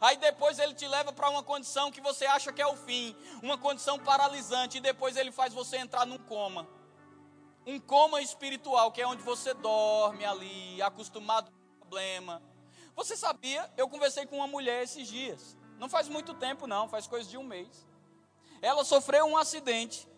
Aí 0.00 0.16
depois 0.16 0.58
ele 0.58 0.74
te 0.74 0.86
leva 0.86 1.12
para 1.12 1.28
uma 1.30 1.42
condição 1.42 1.90
que 1.90 2.00
você 2.00 2.26
acha 2.26 2.52
que 2.52 2.62
é 2.62 2.66
o 2.66 2.76
fim, 2.76 3.16
uma 3.42 3.58
condição 3.58 3.98
paralisante, 3.98 4.78
e 4.78 4.80
depois 4.80 5.16
ele 5.16 5.32
faz 5.32 5.52
você 5.52 5.76
entrar 5.76 6.06
num 6.06 6.18
coma 6.18 6.68
um 7.68 7.78
coma 7.78 8.22
espiritual, 8.22 8.90
que 8.90 9.02
é 9.02 9.06
onde 9.06 9.22
você 9.22 9.52
dorme 9.52 10.24
ali, 10.24 10.80
acostumado 10.80 11.50
com 11.50 11.56
o 11.56 11.78
problema. 11.80 12.42
Você 12.96 13.14
sabia? 13.14 13.70
Eu 13.76 13.88
conversei 13.90 14.24
com 14.24 14.36
uma 14.36 14.46
mulher 14.46 14.82
esses 14.82 15.06
dias. 15.06 15.54
Não 15.78 15.86
faz 15.86 16.08
muito 16.08 16.32
tempo, 16.32 16.66
não, 16.66 16.88
faz 16.88 17.06
coisa 17.06 17.28
de 17.28 17.36
um 17.36 17.42
mês. 17.42 17.86
Ela 18.62 18.84
sofreu 18.84 19.26
um 19.26 19.36
acidente. 19.36 20.08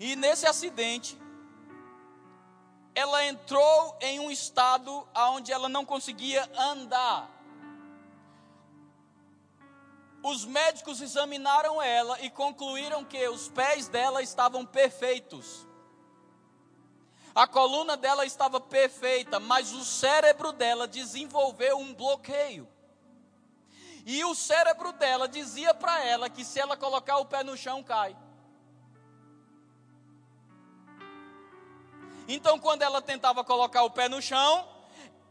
E 0.00 0.16
nesse 0.16 0.44
acidente, 0.44 1.16
ela 2.96 3.24
entrou 3.24 3.96
em 4.00 4.18
um 4.18 4.28
estado 4.28 5.08
onde 5.14 5.52
ela 5.52 5.68
não 5.68 5.84
conseguia 5.84 6.50
andar. 6.56 7.30
Os 10.22 10.44
médicos 10.44 11.00
examinaram 11.00 11.80
ela 11.80 12.20
e 12.20 12.30
concluíram 12.30 13.04
que 13.04 13.28
os 13.28 13.48
pés 13.48 13.88
dela 13.88 14.22
estavam 14.22 14.66
perfeitos. 14.66 15.66
A 17.34 17.46
coluna 17.46 17.96
dela 17.96 18.26
estava 18.26 18.60
perfeita, 18.60 19.38
mas 19.38 19.72
o 19.72 19.84
cérebro 19.84 20.52
dela 20.52 20.88
desenvolveu 20.88 21.78
um 21.78 21.94
bloqueio. 21.94 22.68
E 24.04 24.24
o 24.24 24.34
cérebro 24.34 24.92
dela 24.92 25.28
dizia 25.28 25.72
para 25.72 26.04
ela 26.04 26.28
que 26.28 26.44
se 26.44 26.58
ela 26.58 26.76
colocar 26.76 27.18
o 27.18 27.26
pé 27.26 27.44
no 27.44 27.56
chão, 27.56 27.82
cai. 27.82 28.16
Então, 32.26 32.58
quando 32.58 32.82
ela 32.82 33.00
tentava 33.00 33.44
colocar 33.44 33.84
o 33.84 33.90
pé 33.90 34.08
no 34.08 34.20
chão, 34.20 34.68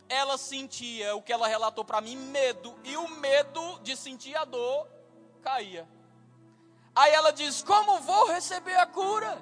ela 0.10 0.38
sentia 0.38 1.16
o 1.16 1.22
que 1.22 1.34
ela 1.34 1.48
relatou 1.48 1.84
para 1.84 2.02
mim, 2.02 2.16
medo, 2.16 2.78
e 2.84 2.96
o 2.98 3.08
medo 3.08 3.80
de 3.80 3.96
sentir 3.96 4.36
a 4.36 4.46
dor 4.46 4.88
caía. 5.42 5.88
Aí 6.96 7.12
ela 7.14 7.32
diz: 7.32 7.62
Como 7.62 8.00
vou 8.02 8.28
receber 8.28 8.76
a 8.76 8.86
cura? 8.86 9.42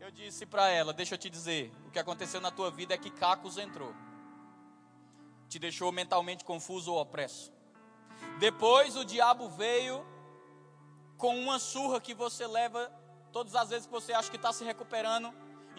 Eu 0.00 0.10
disse 0.10 0.46
para 0.46 0.68
ela: 0.68 0.92
Deixa 0.92 1.14
eu 1.14 1.18
te 1.18 1.28
dizer, 1.28 1.72
o 1.86 1.90
que 1.90 1.98
aconteceu 1.98 2.40
na 2.40 2.50
tua 2.50 2.70
vida 2.70 2.94
é 2.94 2.98
que 2.98 3.10
Cacos 3.10 3.58
entrou, 3.58 3.94
te 5.48 5.58
deixou 5.58 5.90
mentalmente 5.92 6.44
confuso 6.44 6.92
ou 6.92 7.00
opresso. 7.00 7.52
Depois 8.38 8.96
o 8.96 9.04
diabo 9.04 9.48
veio 9.48 10.06
com 11.16 11.38
uma 11.38 11.58
surra 11.58 12.00
que 12.00 12.14
você 12.14 12.46
leva 12.46 12.92
todas 13.32 13.54
as 13.54 13.68
vezes 13.70 13.86
que 13.86 13.92
você 13.92 14.12
acha 14.12 14.30
que 14.30 14.36
está 14.36 14.52
se 14.52 14.64
recuperando, 14.64 15.32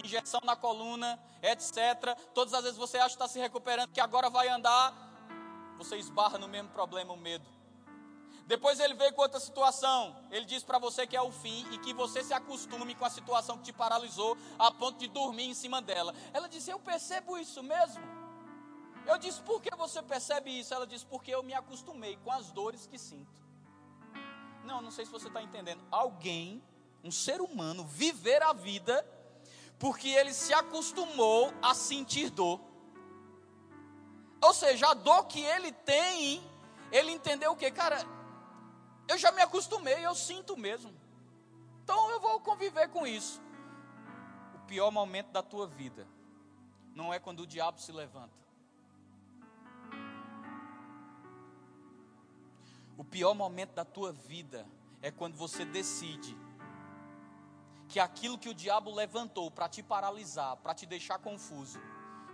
injeção 0.04 0.42
na 0.44 0.56
coluna, 0.56 1.20
etc. 1.42 2.18
Todas 2.34 2.54
as 2.54 2.64
vezes 2.64 2.78
você 2.78 2.98
acha 2.98 3.10
que 3.10 3.16
está 3.16 3.28
se 3.28 3.40
recuperando, 3.40 3.92
que 3.92 4.02
agora 4.02 4.30
vai 4.30 4.48
andar, 4.50 4.94
você 5.78 5.98
esbarra 5.98 6.38
no 6.38 6.48
mesmo 6.48 6.70
problema, 6.70 7.14
o 7.14 7.18
medo. 7.18 7.46
Depois 8.48 8.80
ele 8.80 8.94
veio 8.94 9.12
com 9.14 9.22
outra 9.22 9.40
situação. 9.40 10.16
Ele 10.30 10.46
diz 10.46 10.64
para 10.64 10.78
você 10.78 11.08
que 11.08 11.16
é 11.16 11.22
o 11.22 11.32
fim 11.32 11.66
e 11.72 11.80
que 11.80 11.94
você 11.94 12.24
se 12.24 12.34
acostume 12.34 12.94
com 12.94 13.06
a 13.06 13.10
situação 13.10 13.58
que 13.58 13.64
te 13.64 13.74
paralisou 13.74 14.38
a 14.60 14.72
ponto 14.72 15.00
de 15.00 15.08
dormir 15.08 15.46
em 15.46 15.54
cima 15.54 15.82
dela. 15.82 16.14
Ela 16.32 16.48
disse: 16.48 16.70
Eu 16.70 16.80
percebo 16.80 17.38
isso 17.38 17.64
mesmo. 17.64 18.04
Eu 19.08 19.18
disse: 19.18 19.42
Por 19.42 19.62
que 19.62 19.76
você 19.76 20.02
percebe 20.02 20.52
isso? 20.52 20.74
Ela 20.74 20.86
disse: 20.86 21.06
Porque 21.06 21.32
eu 21.34 21.42
me 21.42 21.54
acostumei 21.54 22.18
com 22.18 22.32
as 22.32 22.52
dores 22.52 22.86
que 22.86 23.00
sinto. 23.00 23.44
Não, 24.64 24.82
não 24.82 24.92
sei 24.92 25.06
se 25.06 25.12
você 25.12 25.28
está 25.28 25.42
entendendo. 25.42 25.84
Alguém, 25.90 26.64
um 27.04 27.12
ser 27.12 27.42
humano, 27.42 27.84
viver 27.84 28.44
a 28.44 28.54
vida 28.54 29.04
porque 29.78 30.10
ele 30.10 30.34
se 30.34 30.54
acostumou 30.54 31.54
a 31.62 31.74
sentir 31.74 32.30
dor. 32.30 32.60
Ou 34.42 34.54
seja, 34.54 34.90
a 34.90 34.94
dor 34.94 35.26
que 35.26 35.42
ele 35.42 35.72
tem, 35.72 36.42
ele 36.92 37.12
entendeu 37.12 37.52
o 37.52 37.56
que? 37.56 37.70
Cara, 37.72 37.98
eu 39.08 39.18
já 39.18 39.32
me 39.32 39.42
acostumei, 39.42 40.06
eu 40.06 40.16
sinto 40.16 40.56
mesmo. 40.58 40.94
Então 41.84 42.10
eu 42.10 42.20
vou 42.20 42.40
conviver 42.40 42.90
com 42.90 43.06
isso. 43.06 43.42
O 44.56 44.60
pior 44.68 44.92
momento 44.92 45.32
da 45.32 45.44
tua 45.44 45.68
vida 45.68 46.08
não 46.96 47.14
é 47.14 47.20
quando 47.20 47.42
o 47.42 47.48
diabo 47.48 47.80
se 47.80 47.92
levanta. 47.92 48.34
O 52.98 53.04
pior 53.04 53.34
momento 53.34 53.74
da 53.74 53.84
tua 53.84 54.14
vida 54.14 54.66
é 55.02 55.12
quando 55.12 55.36
você 55.36 55.66
decide 55.66 56.36
que 57.96 58.00
aquilo 58.02 58.38
que 58.38 58.50
o 58.50 58.54
diabo 58.54 58.94
levantou 58.94 59.50
para 59.50 59.70
te 59.70 59.82
paralisar, 59.82 60.58
para 60.58 60.74
te 60.74 60.86
deixar 60.86 61.18
confuso, 61.18 61.80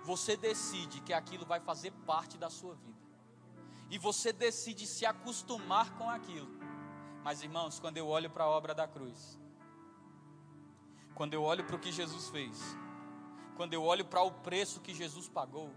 você 0.03 0.35
decide 0.35 1.01
que 1.01 1.13
aquilo 1.13 1.45
vai 1.45 1.59
fazer 1.59 1.91
parte 2.03 2.35
da 2.35 2.49
sua 2.49 2.73
vida. 2.73 2.97
E 3.87 3.99
você 3.99 4.33
decide 4.33 4.87
se 4.87 5.05
acostumar 5.05 5.95
com 5.99 6.09
aquilo. 6.09 6.49
Mas 7.23 7.43
irmãos, 7.43 7.79
quando 7.79 7.95
eu 7.97 8.07
olho 8.07 8.27
para 8.27 8.45
a 8.45 8.47
obra 8.47 8.73
da 8.73 8.87
cruz, 8.87 9.37
quando 11.13 11.35
eu 11.35 11.43
olho 11.43 11.63
para 11.63 11.75
o 11.75 11.79
que 11.79 11.91
Jesus 11.91 12.29
fez, 12.29 12.57
quando 13.55 13.75
eu 13.75 13.83
olho 13.83 14.05
para 14.05 14.23
o 14.23 14.31
preço 14.31 14.81
que 14.81 14.95
Jesus 14.95 15.29
pagou, 15.29 15.71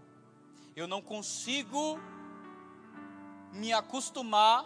eu 0.75 0.87
não 0.87 0.99
consigo 0.99 1.99
me 3.51 3.71
acostumar 3.71 4.65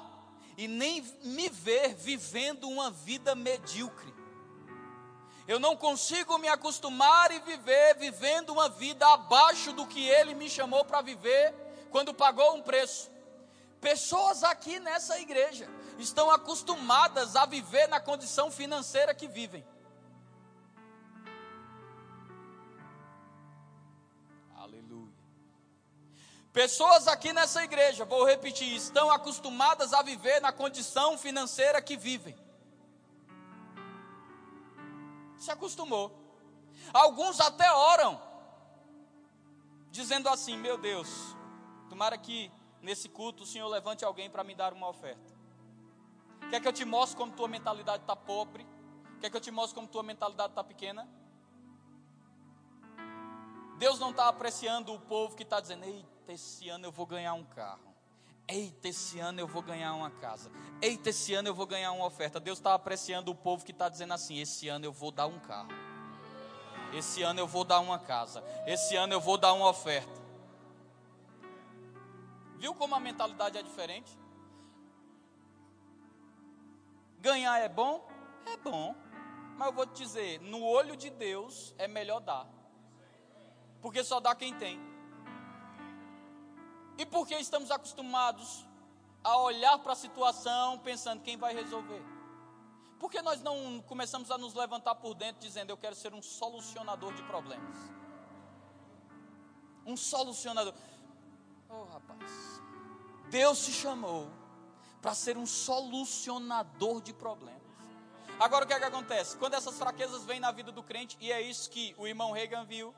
e 0.57 0.65
nem 0.65 1.01
me 1.25 1.49
ver 1.49 1.93
vivendo 1.93 2.69
uma 2.69 2.89
vida 2.89 3.35
medíocre. 3.35 4.17
Eu 5.49 5.59
não 5.59 5.75
consigo 5.75 6.37
me 6.37 6.47
acostumar 6.47 7.31
e 7.31 7.39
viver 7.39 7.97
vivendo 7.97 8.51
uma 8.51 8.69
vida 8.69 9.03
abaixo 9.07 9.73
do 9.73 9.87
que 9.87 10.07
Ele 10.07 10.35
me 10.35 10.47
chamou 10.47 10.85
para 10.85 11.01
viver 11.01 11.55
quando 11.89 12.13
pagou 12.13 12.53
um 12.53 12.61
preço. 12.61 13.09
Pessoas 13.81 14.43
aqui 14.43 14.79
nessa 14.79 15.19
igreja 15.19 15.67
estão 15.97 16.29
acostumadas 16.29 17.35
a 17.35 17.47
viver 17.47 17.87
na 17.87 17.99
condição 17.99 18.51
financeira 18.51 19.11
que 19.15 19.27
vivem. 19.27 19.65
Aleluia. 24.55 25.11
Pessoas 26.53 27.07
aqui 27.07 27.33
nessa 27.33 27.63
igreja, 27.63 28.05
vou 28.05 28.23
repetir, 28.23 28.71
estão 28.75 29.09
acostumadas 29.09 29.93
a 29.93 30.03
viver 30.03 30.39
na 30.41 30.51
condição 30.51 31.17
financeira 31.17 31.81
que 31.81 31.97
vivem. 31.97 32.37
Se 35.39 35.49
acostumou. 35.49 36.11
Alguns 36.93 37.39
até 37.39 37.71
oram, 37.71 38.21
dizendo 39.89 40.29
assim: 40.29 40.57
Meu 40.57 40.77
Deus, 40.77 41.35
tomara 41.89 42.17
que 42.17 42.51
nesse 42.81 43.09
culto 43.09 43.43
o 43.43 43.45
Senhor 43.45 43.67
levante 43.67 44.05
alguém 44.05 44.29
para 44.29 44.43
me 44.43 44.53
dar 44.53 44.73
uma 44.73 44.87
oferta. 44.87 45.33
Quer 46.49 46.61
que 46.61 46.67
eu 46.67 46.73
te 46.73 46.85
mostre 46.85 47.17
como 47.17 47.33
tua 47.33 47.47
mentalidade 47.47 48.03
está 48.03 48.15
pobre? 48.15 48.67
Quer 49.19 49.29
que 49.29 49.37
eu 49.37 49.41
te 49.41 49.51
mostre 49.51 49.75
como 49.75 49.87
tua 49.87 50.03
mentalidade 50.03 50.51
está 50.51 50.63
pequena? 50.63 51.07
Deus 53.77 53.97
não 53.99 54.11
está 54.11 54.27
apreciando 54.27 54.93
o 54.93 54.99
povo 54.99 55.35
que 55.35 55.43
está 55.43 55.59
dizendo: 55.59 55.85
Eita, 55.85 56.33
esse 56.33 56.67
ano 56.69 56.85
eu 56.85 56.91
vou 56.91 57.05
ganhar 57.05 57.33
um 57.33 57.45
carro. 57.45 57.88
Eita, 58.51 58.87
esse 58.87 59.19
ano 59.19 59.39
eu 59.39 59.47
vou 59.47 59.61
ganhar 59.61 59.93
uma 59.93 60.09
casa. 60.09 60.51
Eita, 60.81 61.11
esse 61.11 61.35
ano 61.35 61.49
eu 61.49 61.53
vou 61.53 61.67
ganhar 61.67 61.91
uma 61.91 62.07
oferta. 62.07 62.39
Deus 62.39 62.57
está 62.57 62.73
apreciando 62.73 63.29
o 63.29 63.35
povo 63.35 63.63
que 63.63 63.71
está 63.71 63.87
dizendo 63.87 64.11
assim: 64.15 64.39
Esse 64.39 64.67
ano 64.67 64.85
eu 64.85 64.91
vou 64.91 65.11
dar 65.11 65.27
um 65.27 65.39
carro. 65.39 65.69
Esse 66.91 67.21
ano 67.21 67.39
eu 67.39 67.45
vou 67.45 67.63
dar 67.63 67.79
uma 67.79 67.99
casa. 67.99 68.43
Esse 68.65 68.95
ano 68.95 69.13
eu 69.13 69.21
vou 69.21 69.37
dar 69.37 69.53
uma 69.53 69.69
oferta. 69.69 70.19
Viu 72.57 72.73
como 72.73 72.95
a 72.95 72.99
mentalidade 72.99 73.55
é 73.55 73.61
diferente? 73.61 74.17
Ganhar 77.19 77.59
é 77.59 77.69
bom? 77.69 78.03
É 78.47 78.57
bom. 78.57 78.95
Mas 79.57 79.67
eu 79.67 79.73
vou 79.73 79.85
te 79.85 80.01
dizer, 80.01 80.41
no 80.41 80.63
olho 80.63 80.95
de 80.95 81.11
Deus 81.11 81.75
é 81.77 81.87
melhor 81.87 82.19
dar. 82.19 82.47
Porque 83.79 84.03
só 84.03 84.19
dá 84.19 84.33
quem 84.33 84.55
tem. 84.55 84.88
E 86.99 87.05
porque 87.05 87.33
estamos 87.35 87.71
acostumados 87.71 88.65
a 89.23 89.37
olhar 89.37 89.79
para 89.79 89.93
a 89.93 89.95
situação 89.95 90.77
pensando 90.79 91.21
quem 91.21 91.37
vai 91.37 91.55
resolver. 91.55 92.03
Por 92.99 93.09
que 93.09 93.21
nós 93.21 93.41
não 93.41 93.81
começamos 93.83 94.29
a 94.29 94.37
nos 94.37 94.53
levantar 94.53 94.95
por 94.95 95.13
dentro 95.13 95.41
dizendo 95.41 95.69
eu 95.69 95.77
quero 95.77 95.95
ser 95.95 96.13
um 96.13 96.21
solucionador 96.21 97.13
de 97.13 97.23
problemas? 97.23 97.77
Um 99.85 99.95
solucionador. 99.95 100.73
Oh, 101.69 101.85
rapaz. 101.85 102.61
Deus 103.29 103.59
se 103.59 103.71
chamou 103.71 104.29
para 105.01 105.13
ser 105.13 105.37
um 105.37 105.45
solucionador 105.45 107.01
de 107.01 107.13
problemas. 107.13 107.61
Agora 108.37 108.65
o 108.65 108.67
que 108.67 108.73
é 108.73 108.79
que 108.79 108.85
acontece? 108.85 109.37
Quando 109.37 109.53
essas 109.53 109.77
fraquezas 109.77 110.25
vêm 110.25 110.41
na 110.41 110.51
vida 110.51 110.69
do 110.69 110.83
crente, 110.83 111.17
e 111.21 111.31
é 111.31 111.41
isso 111.41 111.69
que 111.69 111.95
o 111.97 112.05
irmão 112.05 112.33
Reagan 112.33 112.65
viu, 112.65 112.93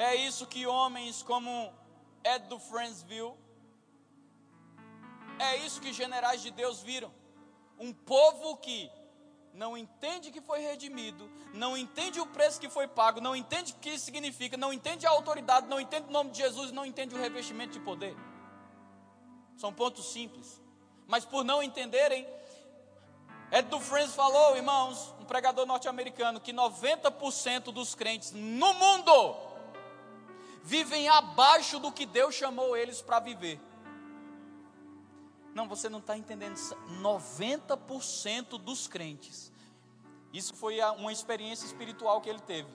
é 0.00 0.14
isso 0.14 0.46
que 0.46 0.66
homens 0.66 1.22
como 1.22 1.72
Ed 2.24 2.46
do 2.48 2.58
Friends 2.58 3.02
viu, 3.02 3.36
é 5.38 5.56
isso 5.56 5.80
que 5.80 5.92
generais 5.92 6.40
de 6.42 6.50
Deus 6.50 6.82
viram. 6.82 7.12
Um 7.78 7.92
povo 7.92 8.56
que 8.56 8.90
não 9.52 9.76
entende 9.76 10.30
que 10.30 10.40
foi 10.40 10.60
redimido, 10.60 11.30
não 11.52 11.76
entende 11.76 12.20
o 12.20 12.26
preço 12.26 12.60
que 12.60 12.68
foi 12.68 12.86
pago, 12.86 13.20
não 13.20 13.34
entende 13.34 13.72
o 13.72 13.76
que 13.76 13.90
isso 13.90 14.04
significa, 14.04 14.56
não 14.56 14.72
entende 14.72 15.06
a 15.06 15.10
autoridade, 15.10 15.66
não 15.66 15.80
entende 15.80 16.08
o 16.08 16.12
nome 16.12 16.30
de 16.30 16.38
Jesus, 16.38 16.72
não 16.72 16.86
entende 16.86 17.14
o 17.14 17.18
revestimento 17.18 17.72
de 17.72 17.80
poder. 17.80 18.16
São 19.56 19.72
pontos 19.72 20.12
simples. 20.12 20.62
Mas 21.06 21.24
por 21.24 21.44
não 21.44 21.62
entenderem, 21.62 22.26
Ed 23.52 23.68
do 23.68 23.80
Friends 23.80 24.14
falou, 24.14 24.56
irmãos, 24.56 25.14
um 25.20 25.24
pregador 25.24 25.66
norte-americano, 25.66 26.40
que 26.40 26.52
90% 26.52 27.64
dos 27.64 27.94
crentes 27.94 28.32
no 28.32 28.72
mundo 28.74 29.49
vivem 30.62 31.08
abaixo 31.08 31.78
do 31.78 31.92
que 31.92 32.06
Deus 32.06 32.34
chamou 32.34 32.76
eles 32.76 33.02
para 33.02 33.20
viver. 33.20 33.60
Não, 35.54 35.68
você 35.68 35.88
não 35.88 35.98
está 35.98 36.16
entendendo. 36.16 36.56
90% 37.00 38.58
dos 38.58 38.86
crentes. 38.86 39.52
Isso 40.32 40.54
foi 40.54 40.80
uma 40.98 41.12
experiência 41.12 41.66
espiritual 41.66 42.20
que 42.20 42.30
ele 42.30 42.40
teve. 42.40 42.68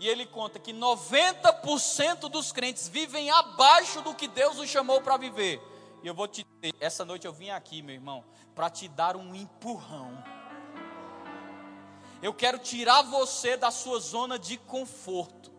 E 0.00 0.08
ele 0.08 0.26
conta 0.26 0.58
que 0.58 0.72
90% 0.72 2.28
dos 2.28 2.50
crentes 2.50 2.88
vivem 2.88 3.30
abaixo 3.30 4.02
do 4.02 4.12
que 4.14 4.26
Deus 4.26 4.58
os 4.58 4.68
chamou 4.68 5.00
para 5.00 5.16
viver. 5.16 5.62
E 6.02 6.08
eu 6.08 6.14
vou 6.14 6.26
te 6.26 6.44
dizer, 6.44 6.74
essa 6.80 7.04
noite 7.04 7.24
eu 7.24 7.32
vim 7.32 7.50
aqui, 7.50 7.82
meu 7.82 7.94
irmão, 7.94 8.24
para 8.52 8.68
te 8.68 8.88
dar 8.88 9.14
um 9.16 9.32
empurrão. 9.32 10.22
Eu 12.20 12.34
quero 12.34 12.58
tirar 12.58 13.02
você 13.02 13.56
da 13.56 13.70
sua 13.70 14.00
zona 14.00 14.38
de 14.38 14.56
conforto. 14.56 15.51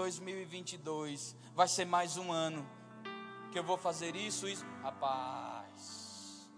2022 0.00 1.36
vai 1.54 1.68
ser 1.68 1.84
mais 1.84 2.16
um 2.16 2.32
ano 2.32 2.66
que 3.52 3.58
eu 3.58 3.62
vou 3.62 3.76
fazer 3.76 4.16
isso, 4.16 4.48
isso. 4.48 4.64
Rapaz, 4.82 6.48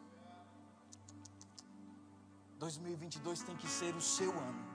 2022 2.60 3.42
tem 3.42 3.56
que 3.56 3.66
ser 3.66 3.96
o 3.96 4.00
seu 4.00 4.30
ano. 4.30 4.70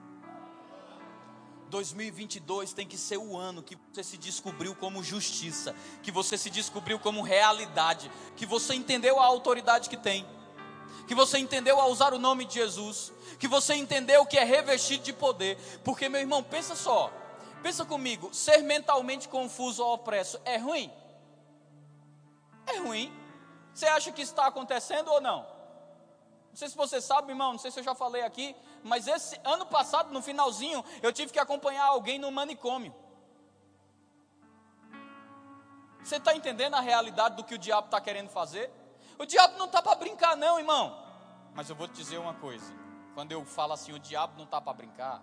2022 1.70 2.74
tem 2.74 2.86
que 2.86 2.98
ser 2.98 3.16
o 3.16 3.38
ano 3.38 3.62
que 3.62 3.78
você 3.90 4.04
se 4.04 4.18
descobriu 4.18 4.74
como 4.74 5.02
justiça, 5.02 5.74
que 6.02 6.10
você 6.10 6.36
se 6.36 6.50
descobriu 6.50 6.98
como 6.98 7.22
realidade, 7.22 8.10
que 8.36 8.44
você 8.44 8.74
entendeu 8.74 9.18
a 9.18 9.24
autoridade 9.24 9.88
que 9.88 9.96
tem, 9.96 10.26
que 11.06 11.14
você 11.14 11.38
entendeu 11.38 11.80
a 11.80 11.86
usar 11.86 12.12
o 12.12 12.18
nome 12.18 12.44
de 12.44 12.56
Jesus, 12.56 13.14
que 13.38 13.48
você 13.48 13.74
entendeu 13.74 14.26
que 14.26 14.36
é 14.36 14.44
revestido 14.44 15.04
de 15.04 15.14
poder. 15.14 15.56
Porque, 15.82 16.06
meu 16.10 16.20
irmão, 16.20 16.42
pensa 16.42 16.74
só, 16.74 17.10
Pensa 17.62 17.84
comigo, 17.84 18.32
ser 18.32 18.62
mentalmente 18.62 19.28
confuso 19.28 19.84
ou 19.84 19.94
opresso 19.94 20.40
é 20.44 20.56
ruim? 20.56 20.92
É 22.66 22.78
ruim. 22.78 23.12
Você 23.74 23.86
acha 23.86 24.12
que 24.12 24.22
está 24.22 24.46
acontecendo 24.46 25.08
ou 25.08 25.20
não? 25.20 25.46
Não 26.48 26.56
sei 26.56 26.68
se 26.68 26.76
você 26.76 27.00
sabe, 27.00 27.30
irmão, 27.30 27.52
não 27.52 27.58
sei 27.58 27.70
se 27.70 27.80
eu 27.80 27.84
já 27.84 27.94
falei 27.94 28.22
aqui, 28.22 28.54
mas 28.82 29.06
esse 29.06 29.40
ano 29.44 29.66
passado, 29.66 30.12
no 30.12 30.22
finalzinho, 30.22 30.84
eu 31.02 31.12
tive 31.12 31.32
que 31.32 31.38
acompanhar 31.38 31.84
alguém 31.84 32.18
no 32.18 32.30
manicômio. 32.30 32.94
Você 36.02 36.16
está 36.16 36.34
entendendo 36.34 36.74
a 36.74 36.80
realidade 36.80 37.36
do 37.36 37.44
que 37.44 37.54
o 37.54 37.58
diabo 37.58 37.86
está 37.86 38.00
querendo 38.00 38.30
fazer? 38.30 38.72
O 39.18 39.26
diabo 39.26 39.58
não 39.58 39.66
está 39.66 39.82
para 39.82 39.94
brincar, 39.96 40.36
não, 40.36 40.58
irmão. 40.58 41.04
Mas 41.54 41.68
eu 41.68 41.76
vou 41.76 41.86
te 41.86 41.94
dizer 41.94 42.18
uma 42.18 42.34
coisa: 42.34 42.72
quando 43.14 43.32
eu 43.32 43.44
falo 43.44 43.72
assim, 43.72 43.92
o 43.92 43.98
diabo 43.98 44.34
não 44.36 44.44
está 44.44 44.60
para 44.60 44.72
brincar, 44.72 45.22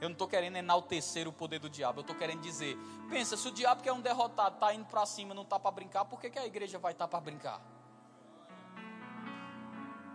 eu 0.00 0.08
não 0.08 0.14
estou 0.14 0.28
querendo 0.28 0.56
enaltecer 0.56 1.26
o 1.28 1.32
poder 1.32 1.58
do 1.58 1.70
diabo, 1.70 2.00
eu 2.00 2.02
estou 2.02 2.16
querendo 2.16 2.40
dizer: 2.40 2.76
pensa, 3.08 3.36
se 3.36 3.46
o 3.48 3.50
diabo 3.50 3.82
que 3.82 3.88
é 3.88 3.92
um 3.92 4.00
derrotado 4.00 4.56
está 4.56 4.74
indo 4.74 4.86
para 4.86 5.06
cima, 5.06 5.34
não 5.34 5.42
está 5.42 5.58
para 5.58 5.70
brincar, 5.70 6.04
por 6.04 6.20
que, 6.20 6.30
que 6.30 6.38
a 6.38 6.46
igreja 6.46 6.78
vai 6.78 6.92
estar 6.92 7.04
tá 7.04 7.08
para 7.08 7.20
brincar? 7.20 7.60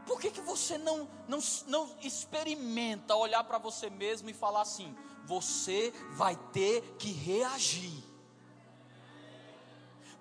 Por 0.06 0.20
que, 0.20 0.32
que 0.32 0.42
você 0.42 0.78
não, 0.78 1.08
não, 1.28 1.40
não 1.68 1.90
experimenta 2.02 3.16
olhar 3.16 3.44
para 3.44 3.60
você 3.60 3.90
mesmo 3.90 4.30
e 4.30 4.34
falar 4.34 4.62
assim: 4.62 4.96
você 5.26 5.94
vai 6.14 6.36
ter 6.52 6.96
que 6.98 7.12
reagir? 7.12 8.04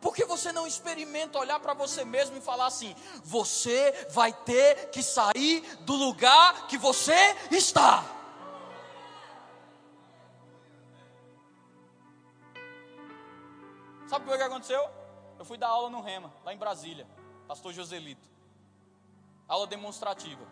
Por 0.01 0.15
que 0.15 0.25
você 0.25 0.53
não 0.53 0.67
experimenta 0.67 1.39
olhar 1.39 1.59
para 1.59 1.75
você 1.75 2.05
mesmo 2.05 2.37
e 2.37 2.41
falar 2.41 2.67
assim: 2.67 2.95
você 3.25 4.07
vai 4.11 4.33
ter 4.33 4.91
que 4.91 5.03
sair 5.03 5.61
do 5.81 5.95
lugar 5.95 6.67
que 6.69 6.79
você 6.79 7.15
está? 7.51 8.18
Sabe 14.09 14.25
o 14.33 14.37
que 14.37 14.43
aconteceu? 14.43 14.83
Eu 15.39 15.45
fui 15.45 15.59
dar 15.59 15.69
aula 15.69 15.91
no 15.91 16.01
Rema, 16.01 16.33
lá 16.43 16.55
em 16.55 16.57
Brasília, 16.57 17.07
pastor 17.47 17.75
Joselito. 17.75 18.27
Aula 19.47 19.67
demonstrativa. 19.67 20.47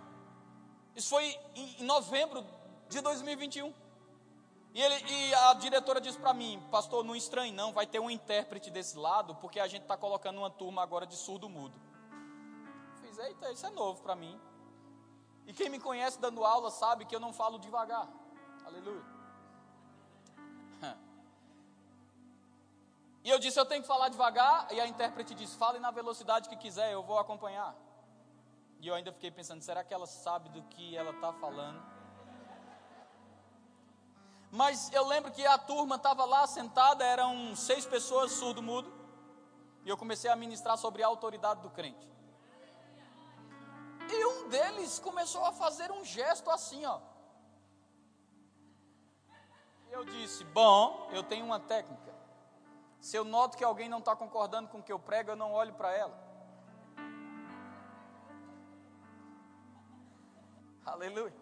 Isso 0.95 1.09
foi 1.09 1.35
em 1.55 1.85
novembro 1.85 2.45
de 2.89 3.01
2021. 3.01 3.73
E, 4.75 4.83
ele, 4.83 5.11
e 5.11 5.35
a 5.35 5.55
diretora 5.55 6.03
disse 6.03 6.19
para 6.19 6.35
mim, 6.35 6.63
pastor, 6.71 7.03
não 7.03 7.17
estranhe 7.17 7.51
não, 7.51 7.73
vai 7.73 7.87
ter 7.87 7.99
um 7.99 8.11
intérprete 8.11 8.71
desse 8.71 8.99
lado, 8.99 9.35
porque 9.37 9.59
a 9.59 9.67
gente 9.67 9.83
está 9.83 9.97
colocando 9.97 10.37
uma 10.37 10.51
turma 10.51 10.83
agora 10.83 11.07
de 11.07 11.17
surdo 11.17 11.49
mudo. 11.49 11.75
Fiz, 13.01 13.19
eita, 13.19 13.51
isso 13.53 13.65
é 13.67 13.71
novo 13.71 14.03
para 14.03 14.15
mim. 14.15 14.39
E 15.47 15.55
quem 15.55 15.71
me 15.71 15.81
conhece 15.81 16.21
dando 16.21 16.45
aula 16.45 16.71
sabe 16.71 17.07
que 17.07 17.17
eu 17.17 17.21
não 17.21 17.33
falo 17.33 17.59
devagar. 17.59 18.07
Aleluia. 18.67 19.16
E 23.27 23.29
eu 23.29 23.41
disse, 23.41 23.59
eu 23.59 23.67
tenho 23.67 23.83
que 23.83 23.89
falar 23.89 24.09
devagar. 24.09 24.69
E 24.71 24.81
a 24.81 24.87
intérprete 24.87 25.35
disse, 25.35 25.57
fale 25.57 25.81
na 25.81 25.91
velocidade 25.91 26.49
que 26.49 26.57
quiser, 26.57 26.93
eu 26.93 27.03
vou 27.03 27.19
acompanhar. 27.19 27.75
E 28.79 28.87
eu 28.87 28.95
ainda 28.95 29.13
fiquei 29.13 29.33
pensando, 29.33 29.63
será 29.63 29.83
que 29.83 29.93
ela 29.93 30.07
sabe 30.07 30.49
do 30.51 30.63
que 30.63 30.97
ela 30.97 31.11
está 31.11 31.33
falando? 31.33 31.83
Mas 34.49 34.93
eu 34.93 35.05
lembro 35.09 35.33
que 35.33 35.45
a 35.45 35.59
turma 35.59 35.97
estava 35.97 36.25
lá 36.25 36.47
sentada, 36.47 37.05
eram 37.05 37.57
seis 37.57 37.85
pessoas 37.85 38.31
surdo-mudo. 38.31 38.95
E 39.85 39.89
eu 39.89 39.97
comecei 39.97 40.31
a 40.31 40.37
ministrar 40.37 40.79
sobre 40.79 41.03
a 41.03 41.09
autoridade 41.09 41.61
do 41.63 41.71
crente. 41.71 42.09
E 44.09 44.25
um 44.25 44.49
deles 44.49 45.01
começou 45.01 45.45
a 45.45 45.53
fazer 45.53 45.91
um 45.91 46.05
gesto 46.05 46.49
assim, 46.49 46.87
ó. 46.87 47.01
E 49.89 49.93
eu 49.93 50.05
disse: 50.05 50.45
Bom, 50.45 51.09
eu 51.11 51.25
tenho 51.25 51.45
uma 51.45 51.59
técnica. 51.59 52.06
Se 53.07 53.17
eu 53.17 53.25
noto 53.25 53.57
que 53.57 53.63
alguém 53.63 53.89
não 53.89 54.01
está 54.01 54.17
concordando 54.17 54.69
com 54.69 54.79
o 54.79 54.83
que 54.83 54.93
eu 54.93 54.99
prego, 54.99 55.31
eu 55.31 55.37
não 55.37 55.53
olho 55.53 55.73
para 55.75 55.93
ela. 55.93 56.15
Aleluia. 60.85 61.33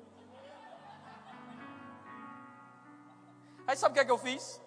Aí 3.66 3.74
sabe 3.78 3.92
o 3.92 3.94
que 3.94 4.00
é 4.00 4.04
que 4.04 4.10
eu 4.10 4.18
fiz? 4.18 4.60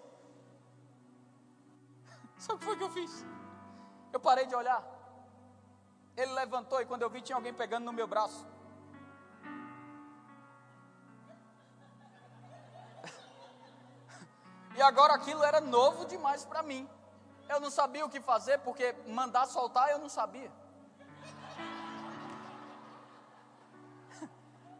Sabe 2.39 2.56
o 2.56 2.58
que 2.58 2.66
foi 2.66 2.78
que 2.78 2.84
eu 2.84 2.89
fiz? 2.89 3.24
Eu 4.12 4.20
parei 4.20 4.48
de 4.48 4.56
olhar. 4.56 4.84
Ele 6.16 6.32
levantou 6.32 6.82
e 6.82 6.86
quando 6.88 7.04
eu 7.04 7.12
vi 7.12 7.22
tinha 7.22 7.36
alguém 7.36 7.54
pegando 7.54 7.86
no 7.86 7.93
meu 7.93 8.08
braço. 8.08 8.43
E 14.78 14.82
agora 14.82 15.15
aquilo 15.15 15.43
era 15.43 15.59
novo 15.59 16.05
demais 16.05 16.45
para 16.45 16.61
mim. 16.61 16.88
Eu 17.49 17.59
não 17.59 17.71
sabia 17.71 18.05
o 18.05 18.09
que 18.09 18.21
fazer, 18.21 18.59
porque 18.59 18.93
mandar 19.07 19.47
soltar 19.47 19.89
eu 19.89 19.97
não 19.97 20.07
sabia. 20.07 20.51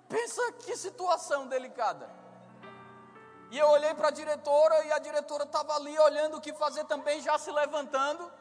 Pensa 0.08 0.52
que 0.52 0.78
situação 0.78 1.48
delicada. 1.48 2.08
E 3.50 3.58
eu 3.58 3.68
olhei 3.70 3.92
para 3.96 4.10
a 4.10 4.12
diretora 4.12 4.86
e 4.86 4.92
a 4.92 5.00
diretora 5.00 5.46
estava 5.46 5.74
ali 5.74 5.98
olhando 5.98 6.38
o 6.38 6.42
que 6.42 6.54
fazer 6.54 6.84
também, 6.84 7.20
já 7.22 7.40
se 7.40 7.50
levantando. 7.50 8.32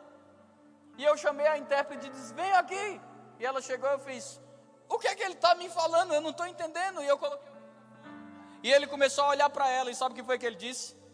E 0.98 1.04
eu 1.04 1.16
chamei 1.16 1.46
a 1.46 1.56
intérprete 1.56 2.06
e 2.06 2.10
disse: 2.10 2.34
Vem 2.34 2.52
aqui. 2.52 3.00
E 3.38 3.46
ela 3.46 3.62
chegou 3.62 3.88
e 3.88 3.94
eu 3.94 3.98
fiz: 4.00 4.38
O 4.90 4.98
que 4.98 5.08
é 5.08 5.14
que 5.14 5.22
ele 5.22 5.32
está 5.32 5.54
me 5.54 5.70
falando? 5.70 6.12
Eu 6.12 6.20
não 6.20 6.30
estou 6.30 6.46
entendendo. 6.46 7.02
E 7.02 7.06
eu 7.06 7.16
coloquei. 7.16 7.50
E 8.62 8.70
ele 8.70 8.86
começou 8.86 9.24
a 9.24 9.28
olhar 9.28 9.48
para 9.48 9.70
ela, 9.70 9.90
e 9.90 9.94
sabe 9.94 10.12
o 10.12 10.16
que 10.16 10.22
foi 10.22 10.38
que 10.38 10.44
ele 10.44 10.56
disse? 10.56 11.05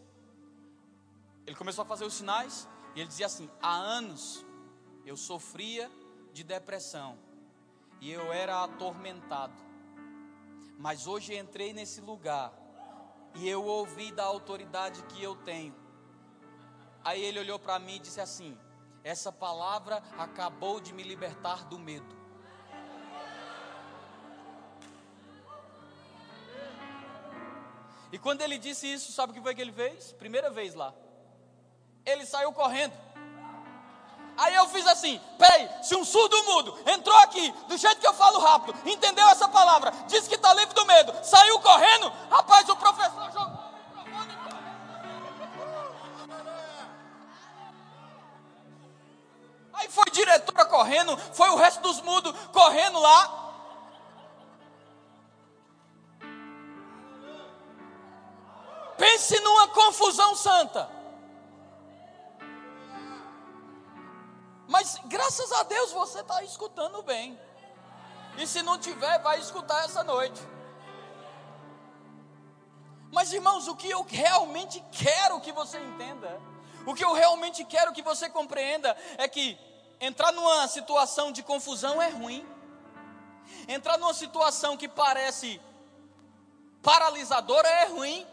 Ele 1.45 1.55
começou 1.55 1.83
a 1.83 1.85
fazer 1.85 2.05
os 2.05 2.13
sinais 2.13 2.67
e 2.95 2.99
ele 2.99 3.07
dizia 3.07 3.25
assim: 3.25 3.49
há 3.61 3.75
anos 3.75 4.45
eu 5.05 5.17
sofria 5.17 5.91
de 6.31 6.43
depressão 6.43 7.17
e 7.99 8.11
eu 8.11 8.31
era 8.31 8.63
atormentado. 8.63 9.61
Mas 10.77 11.07
hoje 11.07 11.37
entrei 11.37 11.73
nesse 11.73 12.01
lugar 12.01 12.53
e 13.35 13.47
eu 13.47 13.63
ouvi 13.63 14.11
da 14.11 14.23
autoridade 14.23 15.03
que 15.03 15.21
eu 15.21 15.35
tenho. 15.35 15.75
Aí 17.03 17.21
ele 17.23 17.39
olhou 17.39 17.59
para 17.59 17.79
mim 17.79 17.95
e 17.95 17.99
disse 17.99 18.21
assim: 18.21 18.57
Essa 19.03 19.31
palavra 19.31 20.01
acabou 20.17 20.79
de 20.79 20.93
me 20.93 21.03
libertar 21.03 21.65
do 21.65 21.77
medo. 21.77 22.23
E 28.11 28.19
quando 28.19 28.41
ele 28.41 28.59
disse 28.59 28.85
isso, 28.93 29.11
sabe 29.11 29.31
o 29.31 29.33
que 29.33 29.41
foi 29.41 29.55
que 29.55 29.61
ele 29.61 29.71
fez? 29.71 30.13
Primeira 30.13 30.51
vez 30.51 30.75
lá. 30.75 30.93
Ele 32.05 32.25
saiu 32.25 32.51
correndo. 32.51 32.93
Aí 34.37 34.55
eu 34.55 34.67
fiz 34.67 34.85
assim: 34.87 35.19
peraí, 35.37 35.69
se 35.83 35.95
um 35.95 36.03
surdo 36.03 36.43
mudo 36.43 36.77
entrou 36.87 37.15
aqui, 37.19 37.51
do 37.67 37.77
jeito 37.77 38.01
que 38.01 38.07
eu 38.07 38.13
falo 38.13 38.39
rápido, 38.39 38.77
entendeu 38.89 39.27
essa 39.29 39.47
palavra, 39.47 39.91
disse 40.07 40.27
que 40.27 40.35
está 40.35 40.53
livre 40.53 40.73
do 40.73 40.85
medo, 40.85 41.13
saiu 41.23 41.59
correndo, 41.59 42.11
rapaz, 42.29 42.67
o 42.69 42.75
professor 42.75 43.31
jogou 43.31 43.45
o 43.45 43.97
microfone 43.97 44.43
Aí 49.73 49.89
foi 49.89 50.05
diretora 50.11 50.65
correndo, 50.65 51.17
foi 51.33 51.49
o 51.49 51.55
resto 51.55 51.81
dos 51.81 52.01
mudos 52.01 52.33
correndo 52.51 52.99
lá. 52.99 53.39
Pense 58.97 59.39
numa 59.41 59.67
confusão 59.69 60.35
santa. 60.35 61.02
Mas 64.67 64.99
graças 65.05 65.51
a 65.51 65.63
Deus 65.63 65.91
você 65.91 66.19
está 66.19 66.43
escutando 66.43 67.01
bem. 67.03 67.39
E 68.37 68.47
se 68.47 68.61
não 68.61 68.77
tiver, 68.77 69.19
vai 69.19 69.39
escutar 69.39 69.85
essa 69.85 70.03
noite. 70.03 70.41
Mas 73.11 73.31
irmãos, 73.31 73.67
o 73.67 73.75
que 73.75 73.89
eu 73.89 74.03
realmente 74.03 74.83
quero 74.91 75.39
que 75.39 75.51
você 75.51 75.77
entenda, 75.77 76.41
o 76.85 76.95
que 76.95 77.05
eu 77.05 77.13
realmente 77.13 77.63
quero 77.63 77.93
que 77.93 78.01
você 78.01 78.27
compreenda 78.27 78.97
é 79.17 79.27
que 79.27 79.57
entrar 79.99 80.31
numa 80.31 80.67
situação 80.67 81.31
de 81.31 81.43
confusão 81.43 82.01
é 82.01 82.09
ruim. 82.09 82.45
Entrar 83.67 83.97
numa 83.97 84.13
situação 84.13 84.75
que 84.75 84.87
parece 84.87 85.61
paralisadora 86.81 87.67
é 87.67 87.85
ruim. 87.85 88.25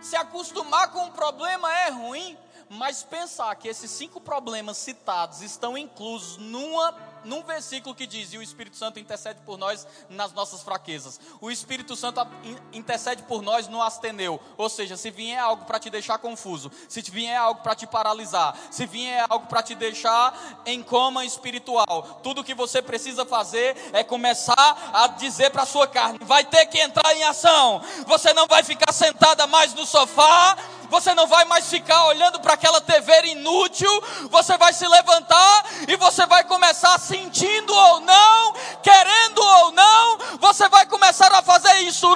Se 0.00 0.14
acostumar 0.16 0.92
com 0.92 1.04
um 1.04 1.10
problema 1.10 1.72
é 1.78 1.88
ruim, 1.88 2.38
mas 2.68 3.02
pensar 3.02 3.54
que 3.56 3.68
esses 3.68 3.90
cinco 3.90 4.20
problemas 4.20 4.76
citados 4.76 5.40
estão 5.40 5.76
inclusos 5.76 6.36
numa 6.36 6.92
num 7.28 7.42
versículo 7.42 7.94
que 7.94 8.06
diz: 8.06 8.32
E 8.32 8.38
o 8.38 8.42
Espírito 8.42 8.76
Santo 8.76 8.98
intercede 8.98 9.40
por 9.44 9.58
nós 9.58 9.86
nas 10.08 10.32
nossas 10.32 10.62
fraquezas. 10.62 11.20
O 11.40 11.50
Espírito 11.50 11.94
Santo 11.94 12.26
intercede 12.72 13.22
por 13.22 13.42
nós 13.42 13.68
no 13.68 13.82
asteneu. 13.82 14.40
Ou 14.56 14.68
seja, 14.68 14.96
se 14.96 15.10
vier 15.10 15.38
algo 15.38 15.64
para 15.64 15.78
te 15.78 15.90
deixar 15.90 16.18
confuso, 16.18 16.72
se 16.88 17.02
vier 17.02 17.36
algo 17.36 17.60
para 17.60 17.74
te 17.74 17.86
paralisar, 17.86 18.56
se 18.70 18.86
vier 18.86 19.24
algo 19.28 19.46
para 19.46 19.62
te 19.62 19.74
deixar 19.74 20.62
em 20.64 20.82
coma 20.82 21.24
espiritual, 21.24 22.20
tudo 22.22 22.42
que 22.42 22.54
você 22.54 22.80
precisa 22.80 23.24
fazer 23.24 23.76
é 23.92 24.02
começar 24.02 24.90
a 24.92 25.06
dizer 25.08 25.50
para 25.50 25.62
a 25.62 25.66
sua 25.66 25.86
carne: 25.86 26.18
vai 26.22 26.44
ter 26.44 26.66
que 26.66 26.80
entrar 26.80 27.14
em 27.14 27.24
ação. 27.24 27.82
Você 28.06 28.32
não 28.32 28.46
vai 28.46 28.64
ficar 28.64 28.92
sentada 28.92 29.46
mais 29.46 29.74
no 29.74 29.84
sofá 29.84 30.56
você 30.90 31.14
não 31.14 31.26
vai 31.26 31.44
mais 31.44 31.68
ficar 31.68 32.06
olhando 32.06 32.40
para 32.40 32.54
aquela 32.54 32.80
TV 32.80 33.26
inútil, 33.28 33.90
você 34.30 34.56
vai 34.56 34.72
se 34.72 34.86
levantar 34.86 35.64
e 35.86 35.96
você 35.96 36.26
vai 36.26 36.44
começar 36.44 36.94
sentindo 37.18 37.74
ou 37.74 38.00
não, 38.00 38.52
querendo 38.82 39.42
ou 39.42 39.72
não, 39.72 40.18
você 40.38 40.68
vai 40.68 40.86
começar 40.86 41.32
a 41.32 41.42
fazer 41.42 41.74
isso. 41.80 42.06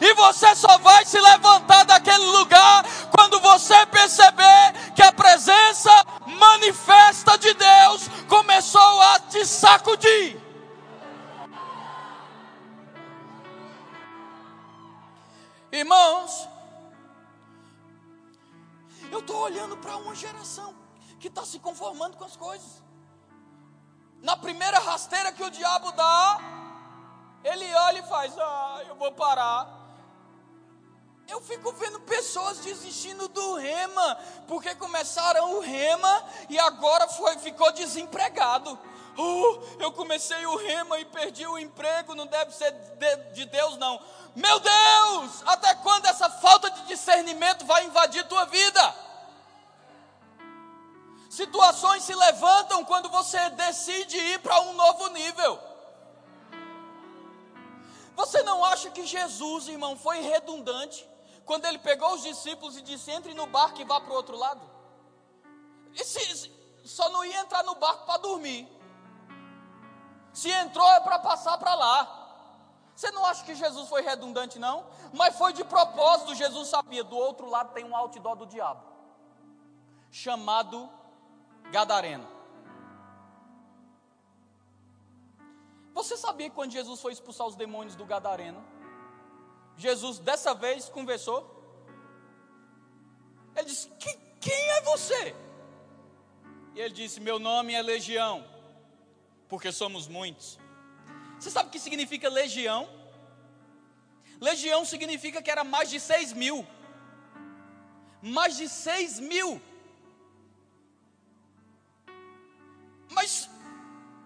E 0.00 0.14
você 0.14 0.54
só 0.56 0.78
vai 0.78 1.04
se 1.04 1.20
levantar 1.20 1.84
daquele 1.84 2.24
lugar 2.24 2.84
quando 3.10 3.40
você 3.40 3.86
perceber 3.86 4.92
que 4.94 5.02
a 5.02 5.12
presença 5.12 5.90
manifesta 6.26 7.38
de 7.38 7.54
Deus 7.54 8.08
começou 8.28 9.00
a 9.02 9.20
te 9.20 9.46
sacudir. 9.46 10.42
Irmãos, 15.72 16.48
eu 19.14 19.20
estou 19.20 19.36
olhando 19.42 19.76
para 19.76 19.96
uma 19.96 20.14
geração 20.14 20.74
que 21.20 21.28
está 21.28 21.44
se 21.44 21.58
conformando 21.60 22.16
com 22.16 22.24
as 22.24 22.36
coisas. 22.36 22.82
Na 24.20 24.36
primeira 24.36 24.78
rasteira 24.78 25.32
que 25.32 25.44
o 25.44 25.50
diabo 25.50 25.92
dá, 25.92 26.38
ele 27.44 27.72
olha 27.74 28.00
e 28.00 28.08
faz: 28.08 28.36
Ah, 28.38 28.82
eu 28.88 28.96
vou 28.96 29.12
parar. 29.12 29.82
Eu 31.28 31.40
fico 31.40 31.72
vendo 31.72 32.00
pessoas 32.00 32.58
desistindo 32.58 33.28
do 33.28 33.54
rema, 33.54 34.18
porque 34.46 34.74
começaram 34.74 35.56
o 35.56 35.60
rema 35.60 36.24
e 36.50 36.58
agora 36.58 37.08
foi, 37.08 37.38
ficou 37.38 37.72
desempregado. 37.72 38.78
Oh, 39.16 39.58
eu 39.78 39.92
comecei 39.92 40.44
o 40.46 40.56
rema 40.56 40.98
e 40.98 41.04
perdi 41.04 41.46
o 41.46 41.58
emprego, 41.58 42.14
não 42.14 42.26
deve 42.26 42.52
ser 42.52 42.72
de, 42.72 43.16
de 43.32 43.44
Deus, 43.44 43.76
não. 43.78 44.00
Meu 44.34 44.58
Deus, 44.58 45.42
até 45.46 45.74
quando 45.76 46.06
essa 46.06 46.28
falta 46.28 46.70
de 46.70 46.86
discernimento 46.86 47.64
vai 47.64 47.84
invadir 47.84 48.26
tua 48.26 48.44
vida? 48.46 48.94
Situações 51.30 52.02
se 52.02 52.14
levantam 52.14 52.84
quando 52.84 53.08
você 53.08 53.50
decide 53.50 54.16
ir 54.16 54.38
para 54.40 54.60
um 54.62 54.72
novo 54.72 55.08
nível. 55.08 55.58
Você 58.16 58.42
não 58.42 58.64
acha 58.64 58.90
que 58.90 59.04
Jesus, 59.04 59.68
irmão, 59.68 59.96
foi 59.96 60.20
redundante 60.20 61.08
quando 61.44 61.64
ele 61.66 61.78
pegou 61.78 62.14
os 62.14 62.22
discípulos 62.22 62.76
e 62.76 62.82
disse: 62.82 63.10
entre 63.10 63.34
no 63.34 63.46
barco 63.46 63.80
e 63.80 63.84
vá 63.84 64.00
para 64.00 64.12
o 64.12 64.16
outro 64.16 64.36
lado? 64.36 64.62
E 65.94 66.04
se, 66.04 66.52
só 66.84 67.08
não 67.10 67.24
ia 67.24 67.40
entrar 67.40 67.62
no 67.64 67.74
barco 67.74 68.06
para 68.06 68.18
dormir. 68.18 68.68
Se 70.34 70.50
entrou 70.50 70.86
é 70.90 71.00
para 71.00 71.18
passar 71.20 71.56
para 71.56 71.74
lá. 71.74 72.20
Você 72.94 73.10
não 73.12 73.24
acha 73.24 73.44
que 73.44 73.54
Jesus 73.54 73.88
foi 73.88 74.02
redundante, 74.02 74.58
não? 74.58 74.84
Mas 75.12 75.36
foi 75.36 75.52
de 75.52 75.64
propósito, 75.64 76.34
Jesus 76.34 76.68
sabia. 76.68 77.02
Do 77.02 77.16
outro 77.16 77.48
lado 77.48 77.72
tem 77.72 77.84
um 77.84 77.96
outdoor 77.96 78.36
do 78.36 78.46
diabo, 78.46 78.82
chamado 80.10 80.90
Gadareno. 81.70 82.28
Você 85.92 86.16
sabia 86.16 86.50
que 86.50 86.54
quando 86.56 86.72
Jesus 86.72 87.00
foi 87.00 87.12
expulsar 87.12 87.46
os 87.46 87.54
demônios 87.54 87.94
do 87.94 88.04
Gadareno, 88.04 88.62
Jesus 89.76 90.18
dessa 90.18 90.52
vez 90.52 90.88
conversou? 90.88 91.48
Ele 93.56 93.66
disse: 93.66 93.88
Quem 94.40 94.70
é 94.70 94.80
você? 94.82 95.36
E 96.74 96.80
ele 96.80 96.94
disse: 96.94 97.20
Meu 97.20 97.38
nome 97.38 97.72
é 97.74 97.82
Legião, 97.82 98.44
porque 99.54 99.70
somos 99.70 100.08
muitos. 100.08 100.58
Você 101.38 101.48
sabe 101.48 101.68
o 101.68 101.72
que 101.72 101.78
significa 101.78 102.28
legião? 102.28 102.88
Legião 104.40 104.84
significa 104.84 105.40
que 105.40 105.48
era 105.48 105.62
mais 105.62 105.88
de 105.88 106.00
seis 106.00 106.32
mil. 106.32 106.66
Mais 108.20 108.56
de 108.56 108.68
seis 108.68 109.20
mil. 109.20 109.62
Mas 113.12 113.48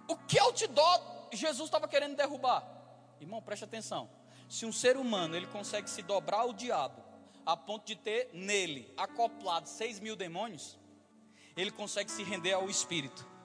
o 0.09 0.17
que 0.17 0.39
outdoor 0.39 1.29
Jesus 1.31 1.67
estava 1.69 1.87
querendo 1.87 2.17
derrubar? 2.17 2.67
Irmão, 3.21 3.43
preste 3.43 3.65
atenção. 3.65 4.09
Se 4.49 4.65
um 4.65 4.73
ser 4.73 4.97
humano 4.97 5.37
ele 5.37 5.47
consegue 5.49 5.91
se 5.91 6.01
dobrar 6.01 6.41
ao 6.41 6.55
diabo, 6.55 7.05
a 7.45 7.55
ponto 7.55 7.85
de 7.85 7.97
ter 7.97 8.31
nele 8.33 8.91
acoplado 8.97 9.69
seis 9.69 10.01
mil 10.01 10.17
demônios, 10.17 10.79
ele 11.55 11.71
consegue 11.71 12.11
se 12.11 12.23
render 12.23 12.55
ao 12.55 12.71
Espírito 12.71 13.38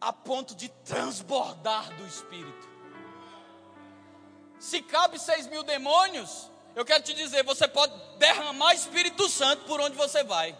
a 0.00 0.12
ponto 0.12 0.54
de 0.54 0.68
transbordar 0.68 1.94
do 1.96 2.06
Espírito. 2.06 2.68
Se 4.58 4.82
cabe 4.82 5.18
seis 5.18 5.46
mil 5.46 5.62
demônios, 5.62 6.50
eu 6.74 6.84
quero 6.84 7.02
te 7.02 7.14
dizer, 7.14 7.44
você 7.44 7.66
pode 7.66 7.92
derramar 8.18 8.74
Espírito 8.74 9.28
Santo 9.28 9.64
por 9.64 9.80
onde 9.80 9.96
você 9.96 10.22
vai. 10.22 10.56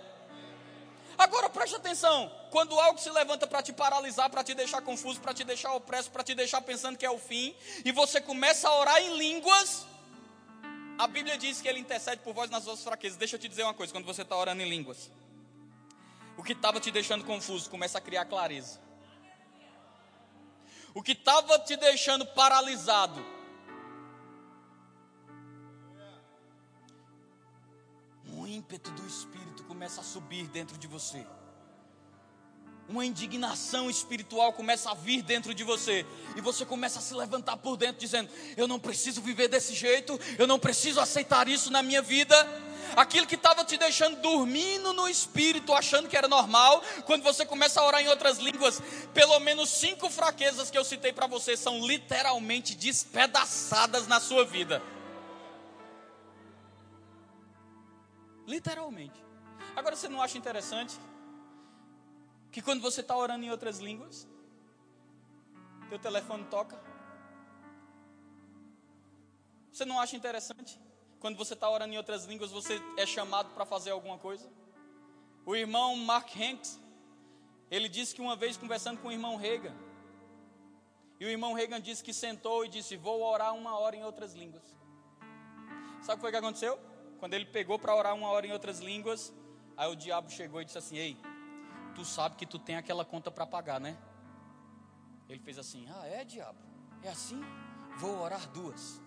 Agora 1.17 1.51
preste 1.51 1.77
atenção: 1.77 2.31
quando 2.51 2.79
algo 2.79 2.99
se 2.99 3.11
levanta 3.11 3.47
para 3.47 3.63
te 3.63 3.73
paralisar, 3.73 4.31
para 4.31 4.45
te 4.45 4.55
deixar 4.55 4.81
confuso, 4.83 5.21
para 5.21 5.35
te 5.35 5.45
deixar 5.45 5.73
opresso, 5.75 6.11
para 6.11 6.23
te 6.23 6.35
deixar 6.35 6.61
pensando 6.61 6.97
que 6.97 7.07
é 7.07 7.11
o 7.11 7.19
fim, 7.19 7.55
e 7.85 7.93
você 7.93 8.21
começa 8.21 8.69
a 8.69 8.79
orar 8.79 9.01
em 9.01 9.17
línguas, 9.17 9.87
a 10.97 11.07
Bíblia 11.07 11.37
diz 11.37 11.61
que 11.61 11.69
ele 11.69 11.81
intercede 11.81 12.23
por 12.23 12.35
vós 12.35 12.51
nas 12.51 12.65
vossas 12.65 12.85
fraquezas. 12.85 13.19
Deixa 13.19 13.37
eu 13.37 13.41
te 13.41 13.49
dizer 13.49 13.65
uma 13.65 13.75
coisa: 13.75 13.93
quando 13.93 14.05
você 14.05 14.23
está 14.23 14.37
orando 14.37 14.63
em 14.63 14.69
línguas, 14.69 15.11
o 16.37 16.43
que 16.43 16.53
estava 16.53 16.79
te 16.81 16.91
deixando 16.91 17.25
confuso 17.25 17.69
começa 17.69 17.99
a 17.99 18.01
criar 18.01 18.25
clareza 18.25 18.88
o 20.99 21.03
que 21.03 21.13
estava 21.13 21.57
te 21.61 21.77
deixando 21.77 22.27
paralisado, 22.27 23.25
ímpeto 28.49 28.91
do 28.91 29.07
Espírito 29.07 29.63
começa 29.63 30.01
a 30.01 30.05
subir 30.05 30.49
dentro 30.49 30.77
de 30.77 30.89
você. 30.89 31.25
Uma 32.89 33.07
indignação 33.07 33.89
espiritual 33.89 34.53
começa 34.53 34.91
a 34.91 34.95
vir 34.95 35.23
dentro 35.23 35.55
de 35.55 35.63
você. 35.63 36.05
E 36.35 36.41
você 36.41 36.65
começa 36.65 36.99
a 36.99 37.03
se 37.03 37.15
levantar 37.15 37.59
por 37.59 37.77
dentro, 37.77 38.01
dizendo: 38.01 38.29
Eu 38.57 38.67
não 38.67 38.81
preciso 38.81 39.21
viver 39.21 39.47
desse 39.47 39.75
jeito, 39.75 40.19
eu 40.37 40.47
não 40.47 40.59
preciso 40.59 40.99
aceitar 40.99 41.47
isso 41.47 41.71
na 41.71 41.83
minha 41.83 42.03
vida 42.03 42.35
aquilo 42.97 43.27
que 43.27 43.35
estava 43.35 43.65
te 43.65 43.77
deixando 43.77 44.21
dormindo 44.21 44.93
no 44.93 45.09
espírito, 45.09 45.73
achando 45.73 46.09
que 46.09 46.17
era 46.17 46.29
normal, 46.29 46.83
quando 47.05 47.23
você 47.23 47.45
começa 47.45 47.81
a 47.81 47.87
orar 47.87 48.01
em 48.01 48.09
outras 48.09 48.39
línguas, 48.39 48.81
pelo 49.13 49.39
menos 49.41 49.69
cinco 49.71 50.09
fraquezas 50.11 50.71
que 50.71 50.79
eu 50.79 50.85
citei 50.85 51.13
para 51.13 51.27
você 51.27 51.57
são 51.57 51.87
literalmente 51.87 52.75
despedaçadas 52.75 54.07
na 54.07 54.21
sua 54.21 54.45
vida. 54.45 54.83
Literalmente. 58.47 59.23
Agora 59.77 59.95
você 59.95 60.09
não 60.09 60.23
acha 60.23 60.39
interessante 60.39 60.99
que 62.51 62.63
quando 62.63 62.81
você 62.81 63.03
está 63.03 63.17
orando 63.17 63.45
em 63.45 63.51
outras 63.51 63.79
línguas, 63.79 64.27
teu 65.89 65.99
telefone 65.99 66.45
toca? 66.45 66.79
Você 69.73 69.85
não 69.85 70.01
acha 70.01 70.17
interessante? 70.17 70.81
Quando 71.21 71.37
você 71.37 71.55
está 71.55 71.69
orando 71.69 71.95
em 71.95 71.97
outras 71.97 72.25
línguas, 72.25 72.51
você 72.51 72.81
é 72.97 73.05
chamado 73.05 73.53
para 73.55 73.65
fazer 73.65 73.91
alguma 73.91 74.19
coisa. 74.19 74.49
O 75.45 75.57
irmão 75.57 75.97
Mark 75.97 76.31
Hanks, 76.37 76.81
ele 77.71 77.89
disse 77.89 78.15
que 78.15 78.21
uma 78.21 78.37
vez 78.37 78.57
conversando 78.57 79.01
com 79.01 79.09
o 79.09 79.13
irmão 79.13 79.37
Reagan, 79.37 79.75
e 81.21 81.25
o 81.25 81.29
irmão 81.29 81.53
Reagan 81.53 81.81
disse 81.81 82.03
que 82.03 82.13
sentou 82.13 82.65
e 82.65 82.69
disse: 82.69 82.97
Vou 82.97 83.23
orar 83.23 83.55
uma 83.55 83.77
hora 83.77 83.97
em 83.97 84.05
outras 84.05 84.35
línguas. 84.35 84.63
Sabe 86.01 86.13
o 86.13 86.17
que 86.17 86.21
foi 86.21 86.31
que 86.31 86.37
aconteceu? 86.37 86.79
Quando 87.19 87.35
ele 87.35 87.45
pegou 87.45 87.79
para 87.79 87.95
orar 87.95 88.15
uma 88.15 88.29
hora 88.29 88.47
em 88.47 88.53
outras 88.53 88.79
línguas, 88.79 89.33
aí 89.77 89.91
o 89.91 89.97
diabo 89.97 90.31
chegou 90.31 90.63
e 90.63 90.65
disse 90.65 90.79
assim: 90.79 90.97
Ei, 90.97 91.17
tu 91.95 92.05
sabe 92.05 92.37
que 92.37 92.47
tu 92.47 92.59
tem 92.59 92.77
aquela 92.77 93.05
conta 93.05 93.31
para 93.31 93.45
pagar, 93.45 93.81
né? 93.81 93.99
Ele 95.29 95.41
fez 95.41 95.59
assim: 95.59 95.87
Ah, 95.91 96.07
é, 96.07 96.25
diabo? 96.25 96.59
É 97.03 97.09
assim? 97.09 97.43
Vou 97.97 98.21
orar 98.21 98.49
duas. 98.51 99.03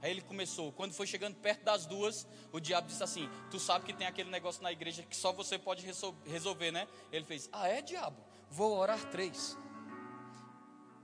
Aí 0.00 0.10
ele 0.10 0.20
começou, 0.20 0.70
quando 0.72 0.92
foi 0.92 1.06
chegando 1.06 1.34
perto 1.36 1.64
das 1.64 1.84
duas, 1.84 2.26
o 2.52 2.60
diabo 2.60 2.86
disse 2.86 3.02
assim: 3.02 3.28
Tu 3.50 3.58
sabe 3.58 3.84
que 3.84 3.92
tem 3.92 4.06
aquele 4.06 4.30
negócio 4.30 4.62
na 4.62 4.70
igreja 4.70 5.02
que 5.02 5.16
só 5.16 5.32
você 5.32 5.58
pode 5.58 5.84
resolver, 6.24 6.70
né? 6.70 6.86
Ele 7.10 7.24
fez: 7.24 7.48
Ah, 7.52 7.68
é, 7.68 7.82
diabo? 7.82 8.16
Vou 8.50 8.76
orar 8.78 9.04
três. 9.10 9.56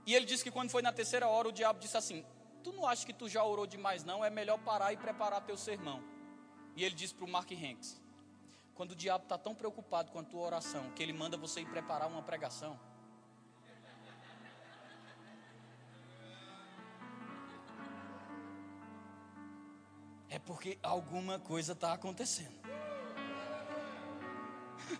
E 0.05 0.13
ele 0.13 0.25
disse 0.25 0.43
que 0.43 0.51
quando 0.51 0.69
foi 0.69 0.81
na 0.81 0.93
terceira 0.93 1.27
hora, 1.27 1.49
o 1.49 1.51
diabo 1.51 1.79
disse 1.79 1.97
assim: 1.97 2.25
Tu 2.63 2.71
não 2.71 2.87
acha 2.87 3.05
que 3.05 3.13
tu 3.13 3.27
já 3.27 3.43
orou 3.43 3.67
demais, 3.67 4.03
não? 4.03 4.23
É 4.23 4.29
melhor 4.29 4.59
parar 4.59 4.93
e 4.93 4.97
preparar 4.97 5.41
teu 5.41 5.57
sermão. 5.57 6.01
E 6.75 6.83
ele 6.83 6.95
disse 6.95 7.13
para 7.13 7.25
o 7.25 7.29
Mark 7.29 7.51
Hanks: 7.51 8.01
Quando 8.75 8.91
o 8.91 8.95
diabo 8.95 9.23
está 9.25 9.37
tão 9.37 9.53
preocupado 9.53 10.11
com 10.11 10.19
a 10.19 10.23
tua 10.23 10.41
oração, 10.41 10.89
que 10.91 11.03
ele 11.03 11.13
manda 11.13 11.35
você 11.35 11.61
ir 11.61 11.65
preparar 11.65 12.07
uma 12.07 12.21
pregação. 12.21 12.79
Porque 20.45 20.77
alguma 20.83 21.39
coisa 21.39 21.73
está 21.73 21.93
acontecendo. 21.93 22.53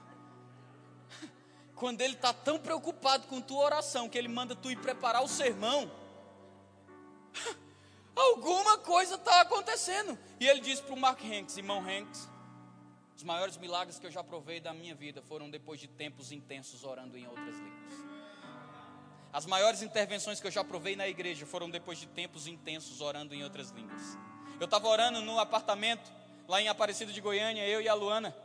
Quando 1.75 2.01
ele 2.01 2.15
está 2.15 2.33
tão 2.33 2.57
preocupado 2.57 3.27
com 3.27 3.39
tua 3.41 3.63
oração 3.63 4.09
que 4.09 4.17
ele 4.17 4.27
manda 4.27 4.55
tu 4.55 4.71
ir 4.71 4.77
preparar 4.77 5.23
o 5.23 5.27
sermão, 5.27 5.91
alguma 8.15 8.77
coisa 8.79 9.15
está 9.15 9.41
acontecendo. 9.41 10.17
E 10.39 10.47
ele 10.47 10.61
disse 10.61 10.81
para 10.81 10.93
o 10.93 10.99
Mark 10.99 11.21
Hanks, 11.23 11.57
irmão 11.57 11.79
Hanks, 11.79 12.27
os 13.15 13.23
maiores 13.23 13.55
milagres 13.57 13.99
que 13.99 14.07
eu 14.07 14.11
já 14.11 14.23
provei 14.23 14.59
da 14.59 14.73
minha 14.73 14.95
vida 14.95 15.21
foram 15.21 15.49
depois 15.49 15.79
de 15.79 15.87
tempos 15.87 16.31
intensos 16.31 16.83
orando 16.83 17.17
em 17.17 17.27
outras 17.27 17.55
línguas. 17.55 17.93
As 19.31 19.45
maiores 19.45 19.81
intervenções 19.81 20.39
que 20.39 20.47
eu 20.47 20.51
já 20.51 20.63
provei 20.63 20.95
na 20.95 21.07
igreja 21.07 21.45
foram 21.45 21.69
depois 21.69 21.99
de 21.99 22.07
tempos 22.07 22.47
intensos 22.47 23.01
orando 23.01 23.35
em 23.35 23.43
outras 23.43 23.69
línguas. 23.69 24.17
Eu 24.59 24.65
estava 24.65 24.87
orando 24.87 25.21
no 25.21 25.37
apartamento, 25.39 26.11
lá 26.47 26.61
em 26.61 26.67
Aparecida 26.67 27.11
de 27.11 27.19
Goiânia, 27.19 27.67
eu 27.67 27.81
e 27.81 27.89
a 27.89 27.93
Luana. 27.93 28.35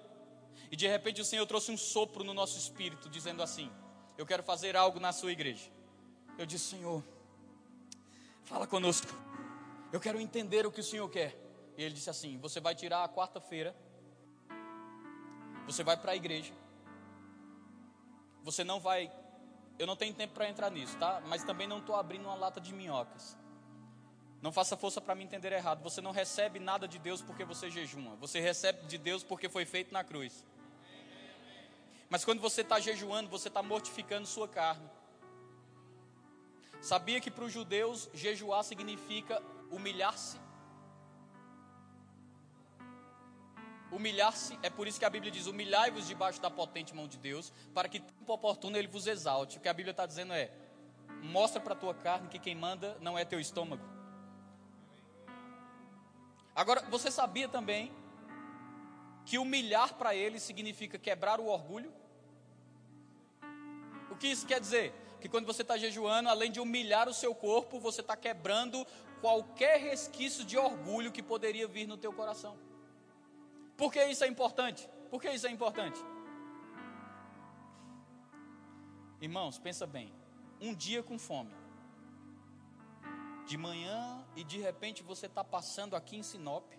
E 0.71 0.77
de 0.77 0.87
repente 0.87 1.21
o 1.21 1.25
Senhor 1.25 1.47
trouxe 1.47 1.71
um 1.71 1.77
sopro 1.77 2.25
no 2.25 2.35
nosso 2.35 2.59
espírito, 2.59 3.09
dizendo 3.09 3.43
assim: 3.43 3.71
Eu 4.19 4.27
quero 4.27 4.43
fazer 4.43 4.77
algo 4.77 4.99
na 4.99 5.13
sua 5.13 5.31
igreja. 5.31 5.71
Eu 6.37 6.47
disse: 6.47 6.71
Senhor, 6.71 7.03
fala 8.45 8.67
conosco. 8.67 9.09
Eu 9.93 10.01
quero 10.01 10.21
entender 10.21 10.67
o 10.67 10.73
que 10.73 10.81
o 10.81 10.85
Senhor 10.85 11.09
quer. 11.09 11.37
E 11.77 11.83
ele 11.83 11.95
disse 11.95 12.11
assim: 12.11 12.39
Você 12.39 12.61
vai 12.61 12.75
tirar 12.75 13.05
a 13.05 13.09
quarta-feira, 13.09 13.75
você 15.67 15.85
vai 15.85 15.97
para 15.97 16.13
a 16.13 16.17
igreja, 16.17 16.53
você 18.43 18.65
não 18.65 18.81
vai. 18.81 19.11
Eu 19.79 19.87
não 19.87 19.97
tenho 19.97 20.13
tempo 20.13 20.35
para 20.35 20.49
entrar 20.49 20.71
nisso, 20.71 20.97
tá? 20.99 21.23
Mas 21.27 21.43
também 21.43 21.67
não 21.67 21.79
estou 21.79 21.95
abrindo 21.95 22.27
uma 22.27 22.35
lata 22.35 22.61
de 22.61 22.73
minhocas. 22.75 23.37
Não 24.43 24.51
faça 24.51 24.77
força 24.77 25.01
para 25.01 25.15
me 25.15 25.25
entender 25.25 25.53
errado. 25.53 25.83
Você 25.83 26.01
não 26.01 26.13
recebe 26.13 26.59
nada 26.59 26.89
de 26.89 26.99
Deus 26.99 27.21
porque 27.21 27.45
você 27.45 27.71
jejuma. 27.71 28.17
Você 28.17 28.41
recebe 28.41 28.87
de 28.87 28.97
Deus 28.97 29.23
porque 29.23 29.49
foi 29.49 29.67
feito 29.67 29.93
na 29.93 30.03
cruz. 30.03 30.45
Mas 32.09 32.25
quando 32.25 32.41
você 32.41 32.63
está 32.63 32.81
jejuando, 32.81 33.29
você 33.29 33.49
está 33.49 33.63
mortificando 33.63 34.27
sua 34.27 34.49
carne. 34.49 34.89
Sabia 36.81 37.21
que 37.21 37.31
para 37.31 37.45
os 37.45 37.53
judeus 37.53 38.09
jejuar 38.15 38.65
significa 38.65 39.43
humilhar-se? 39.71 40.41
Humilhar-se, 43.93 44.59
é 44.63 44.71
por 44.71 44.89
isso 44.89 44.99
que 44.99 45.05
a 45.05 45.11
Bíblia 45.11 45.31
diz: 45.31 45.47
humilhai-vos 45.47 46.07
debaixo 46.07 46.41
da 46.41 46.51
potente 46.51 46.95
mão 46.95 47.07
de 47.07 47.19
Deus, 47.19 47.53
para 47.75 47.89
que 47.89 48.01
tempo 48.01 48.33
oportuno 48.33 48.77
ele 48.77 48.89
vos 48.89 49.07
exalte. 49.07 49.59
O 49.59 49.61
que 49.61 49.69
a 49.69 49.73
Bíblia 49.75 49.91
está 49.91 50.07
dizendo 50.07 50.33
é: 50.33 50.51
mostra 51.23 51.61
para 51.61 51.75
a 51.75 51.77
tua 51.77 51.95
carne 51.95 52.29
que 52.29 52.39
quem 52.39 52.55
manda 52.55 52.97
não 53.01 53.19
é 53.19 53.25
teu 53.25 53.39
estômago. 53.39 54.00
Agora, 56.61 56.83
você 56.91 57.11
sabia 57.11 57.49
também 57.49 57.91
que 59.25 59.39
humilhar 59.39 59.95
para 59.95 60.15
ele 60.15 60.39
significa 60.39 60.99
quebrar 60.99 61.41
o 61.41 61.47
orgulho? 61.47 61.91
O 64.11 64.17
que 64.17 64.27
isso 64.27 64.47
quer 64.47 64.61
dizer? 64.61 64.93
Que 65.23 65.27
quando 65.27 65.47
você 65.47 65.63
está 65.63 65.79
jejuando, 65.79 66.29
além 66.29 66.53
de 66.53 66.61
humilhar 66.61 67.09
o 67.09 67.15
seu 67.15 67.35
corpo, 67.35 67.81
você 67.81 68.03
está 68.03 68.15
quebrando 68.15 68.87
qualquer 69.23 69.81
resquício 69.81 70.45
de 70.45 70.59
orgulho 70.59 71.11
que 71.11 71.23
poderia 71.23 71.67
vir 71.67 71.89
no 71.89 71.97
teu 71.97 72.13
coração. 72.13 72.59
Por 73.75 73.91
que 73.91 74.05
isso 74.05 74.23
é 74.23 74.29
importante? 74.29 74.87
Por 75.09 75.19
que 75.19 75.31
isso 75.31 75.47
é 75.47 75.51
importante? 75.51 75.99
Irmãos, 79.19 79.59
pensa 79.59 79.87
bem. 79.87 80.13
Um 80.61 80.75
dia 80.75 81.03
com 81.03 81.19
fome 81.19 81.60
de 83.51 83.57
manhã 83.57 84.25
e 84.37 84.45
de 84.45 84.59
repente 84.61 85.03
você 85.03 85.27
está 85.27 85.43
passando 85.43 85.97
aqui 85.97 86.17
em 86.17 86.23
Sinop, 86.23 86.73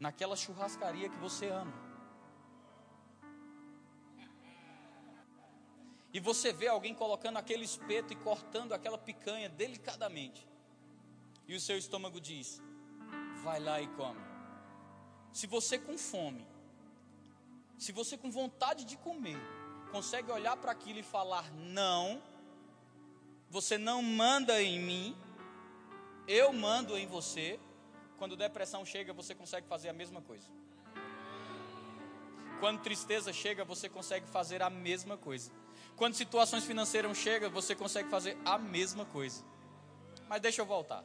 naquela 0.00 0.34
churrascaria 0.34 1.10
que 1.10 1.18
você 1.18 1.48
ama. 1.48 1.74
E 6.14 6.18
você 6.18 6.50
vê 6.50 6.66
alguém 6.66 6.94
colocando 6.94 7.36
aquele 7.36 7.62
espeto 7.62 8.10
e 8.14 8.16
cortando 8.16 8.72
aquela 8.72 8.96
picanha 8.96 9.50
delicadamente. 9.50 10.48
E 11.46 11.54
o 11.54 11.60
seu 11.60 11.76
estômago 11.76 12.18
diz: 12.22 12.62
vai 13.44 13.60
lá 13.60 13.78
e 13.78 13.86
come. 13.88 14.24
Se 15.30 15.46
você 15.46 15.78
com 15.78 15.98
fome, 15.98 16.46
se 17.76 17.92
você 17.92 18.16
com 18.16 18.30
vontade 18.30 18.86
de 18.86 18.96
comer, 18.96 19.38
consegue 19.92 20.32
olhar 20.32 20.56
para 20.56 20.72
aquilo 20.72 21.00
e 21.00 21.02
falar 21.02 21.52
não, 21.52 22.22
você 23.50 23.76
não 23.76 24.00
manda 24.02 24.62
em 24.62 24.80
mim, 24.80 25.25
eu 26.26 26.52
mando 26.52 26.96
em 26.96 27.06
você, 27.06 27.58
quando 28.18 28.36
depressão 28.36 28.84
chega, 28.84 29.12
você 29.12 29.34
consegue 29.34 29.66
fazer 29.66 29.88
a 29.88 29.92
mesma 29.92 30.20
coisa. 30.20 30.46
Quando 32.60 32.80
tristeza 32.80 33.32
chega, 33.32 33.64
você 33.64 33.88
consegue 33.88 34.26
fazer 34.28 34.62
a 34.62 34.70
mesma 34.70 35.16
coisa. 35.16 35.50
Quando 35.94 36.14
situações 36.14 36.64
financeiras 36.64 37.16
chegam, 37.16 37.50
você 37.50 37.74
consegue 37.74 38.08
fazer 38.08 38.36
a 38.44 38.58
mesma 38.58 39.04
coisa. 39.04 39.44
Mas 40.28 40.40
deixa 40.40 40.62
eu 40.62 40.66
voltar. 40.66 41.04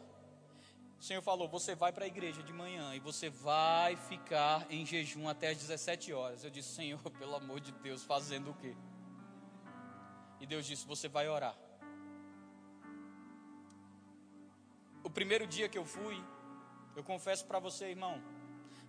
O 0.99 1.03
Senhor 1.03 1.21
falou: 1.21 1.47
você 1.47 1.75
vai 1.75 1.91
para 1.91 2.05
a 2.05 2.07
igreja 2.07 2.41
de 2.43 2.53
manhã 2.53 2.93
e 2.95 2.99
você 2.99 3.29
vai 3.29 3.95
ficar 3.95 4.65
em 4.69 4.85
jejum 4.85 5.27
até 5.27 5.49
as 5.49 5.57
17 5.57 6.13
horas. 6.13 6.43
Eu 6.43 6.49
disse: 6.49 6.75
Senhor, 6.75 7.01
pelo 7.19 7.35
amor 7.35 7.59
de 7.59 7.71
Deus, 7.71 8.03
fazendo 8.03 8.51
o 8.51 8.53
quê? 8.53 8.75
E 10.39 10.45
Deus 10.45 10.65
disse: 10.65 10.85
você 10.85 11.07
vai 11.07 11.27
orar. 11.27 11.55
O 15.03 15.09
primeiro 15.09 15.47
dia 15.47 15.67
que 15.67 15.77
eu 15.77 15.85
fui, 15.85 16.23
eu 16.95 17.03
confesso 17.03 17.45
para 17.45 17.59
você, 17.59 17.89
irmão, 17.89 18.21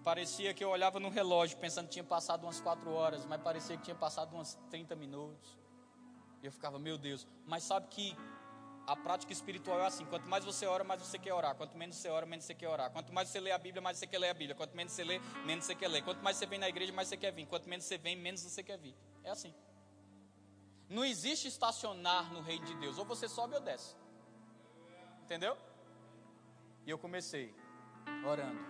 parecia 0.04 0.52
que 0.52 0.62
eu 0.62 0.70
olhava 0.70 1.00
no 1.00 1.08
relógio 1.08 1.56
pensando 1.58 1.86
que 1.86 1.92
tinha 1.92 2.04
passado 2.04 2.44
umas 2.44 2.60
quatro 2.60 2.90
horas, 2.90 3.24
mas 3.24 3.40
parecia 3.40 3.76
que 3.76 3.82
tinha 3.84 3.96
passado 3.96 4.34
umas 4.34 4.54
30 4.70 4.94
minutos. 4.96 5.58
E 6.42 6.46
eu 6.46 6.52
ficava, 6.52 6.78
meu 6.78 6.98
Deus, 6.98 7.26
mas 7.46 7.62
sabe 7.62 7.86
que 7.88 8.16
a 8.86 8.96
prática 8.96 9.32
espiritual 9.32 9.80
é 9.80 9.86
assim: 9.86 10.04
quanto 10.04 10.28
mais 10.28 10.44
você 10.44 10.66
ora, 10.66 10.84
mais 10.84 11.00
você 11.00 11.18
quer 11.18 11.32
orar. 11.32 11.54
Quanto 11.54 11.76
menos 11.76 11.96
você 11.96 12.08
ora, 12.08 12.26
menos 12.26 12.44
você 12.44 12.54
quer 12.54 12.68
orar. 12.68 12.90
Quanto 12.90 13.12
mais 13.12 13.28
você 13.28 13.40
lê 13.40 13.52
a 13.52 13.58
Bíblia, 13.58 13.80
mais 13.80 13.96
você 13.96 14.06
quer 14.06 14.18
ler 14.18 14.30
a 14.30 14.34
Bíblia. 14.34 14.54
Quanto 14.54 14.76
menos 14.76 14.92
você 14.92 15.04
lê, 15.04 15.20
menos 15.46 15.64
você 15.64 15.74
quer 15.74 15.88
ler. 15.88 16.02
Quanto 16.02 16.22
mais 16.22 16.36
você 16.36 16.46
vem 16.46 16.58
na 16.58 16.68
igreja, 16.68 16.92
mais 16.92 17.08
você 17.08 17.16
quer 17.16 17.32
vir. 17.32 17.46
Quanto 17.46 17.68
menos 17.68 17.84
você 17.84 17.96
vem, 17.96 18.16
menos 18.16 18.42
você 18.42 18.62
quer 18.62 18.78
vir. 18.78 18.94
É 19.22 19.30
assim. 19.30 19.54
Não 20.88 21.04
existe 21.04 21.48
estacionar 21.48 22.32
no 22.32 22.40
reino 22.40 22.66
de 22.66 22.74
Deus. 22.74 22.98
Ou 22.98 23.04
você 23.04 23.28
sobe 23.28 23.54
ou 23.54 23.60
desce. 23.60 23.94
Entendeu? 25.22 25.56
E 26.86 26.90
eu 26.90 26.98
comecei 26.98 27.54
orando, 28.26 28.60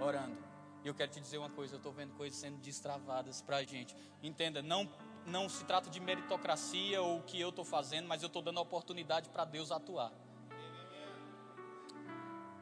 orando. 0.00 0.38
E 0.82 0.88
eu 0.88 0.94
quero 0.94 1.10
te 1.10 1.20
dizer 1.20 1.38
uma 1.38 1.50
coisa: 1.50 1.74
eu 1.74 1.78
estou 1.78 1.92
vendo 1.92 2.14
coisas 2.14 2.38
sendo 2.38 2.56
destravadas 2.58 3.42
para 3.42 3.58
a 3.58 3.62
gente. 3.64 3.94
Entenda, 4.22 4.62
não 4.62 4.88
não 5.26 5.48
se 5.48 5.64
trata 5.64 5.90
de 5.90 6.00
meritocracia 6.00 7.00
ou 7.02 7.18
o 7.18 7.22
que 7.22 7.38
eu 7.38 7.50
estou 7.50 7.64
fazendo, 7.64 8.08
mas 8.08 8.22
eu 8.22 8.28
estou 8.28 8.40
dando 8.40 8.58
oportunidade 8.58 9.28
para 9.28 9.44
Deus 9.44 9.70
atuar. 9.70 10.12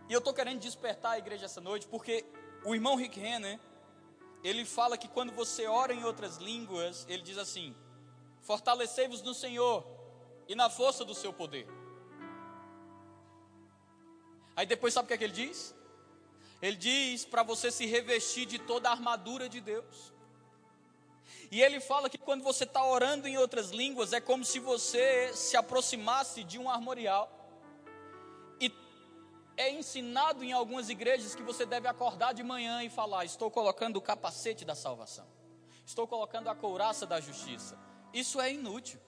E 0.08 0.12
eu 0.12 0.18
estou 0.18 0.34
querendo 0.34 0.58
despertar 0.58 1.12
a 1.12 1.18
igreja 1.18 1.44
essa 1.44 1.60
noite, 1.60 1.86
porque 1.86 2.24
o 2.64 2.74
irmão 2.74 2.96
Rick 2.96 3.20
Renner, 3.20 3.60
ele 4.42 4.64
fala 4.64 4.98
que 4.98 5.06
quando 5.06 5.32
você 5.32 5.66
ora 5.66 5.94
em 5.94 6.02
outras 6.02 6.38
línguas, 6.38 7.06
ele 7.08 7.22
diz 7.22 7.38
assim: 7.38 7.76
fortalecei-vos 8.40 9.22
no 9.22 9.34
Senhor 9.34 9.86
e 10.48 10.54
na 10.54 10.68
força 10.68 11.04
do 11.04 11.14
seu 11.14 11.32
poder. 11.32 11.66
Aí 14.58 14.66
depois 14.66 14.92
sabe 14.92 15.04
o 15.04 15.06
que 15.06 15.14
é 15.14 15.18
que 15.18 15.22
ele 15.22 15.32
diz? 15.32 15.72
Ele 16.60 16.76
diz 16.76 17.24
para 17.24 17.44
você 17.44 17.70
se 17.70 17.86
revestir 17.86 18.44
de 18.44 18.58
toda 18.58 18.88
a 18.88 18.92
armadura 18.92 19.48
de 19.48 19.60
Deus. 19.60 20.12
E 21.48 21.62
ele 21.62 21.78
fala 21.78 22.10
que 22.10 22.18
quando 22.18 22.42
você 22.42 22.64
está 22.64 22.84
orando 22.84 23.28
em 23.28 23.38
outras 23.38 23.70
línguas, 23.70 24.12
é 24.12 24.20
como 24.20 24.44
se 24.44 24.58
você 24.58 25.32
se 25.32 25.56
aproximasse 25.56 26.42
de 26.42 26.58
um 26.58 26.68
armorial. 26.68 27.30
E 28.60 28.74
é 29.56 29.70
ensinado 29.70 30.42
em 30.42 30.52
algumas 30.52 30.90
igrejas 30.90 31.36
que 31.36 31.42
você 31.44 31.64
deve 31.64 31.86
acordar 31.86 32.34
de 32.34 32.42
manhã 32.42 32.82
e 32.82 32.90
falar: 32.90 33.24
Estou 33.24 33.52
colocando 33.52 33.98
o 33.98 34.02
capacete 34.02 34.64
da 34.64 34.74
salvação, 34.74 35.28
estou 35.86 36.04
colocando 36.08 36.48
a 36.48 36.54
couraça 36.56 37.06
da 37.06 37.20
justiça. 37.20 37.78
Isso 38.12 38.40
é 38.40 38.52
inútil. 38.52 38.98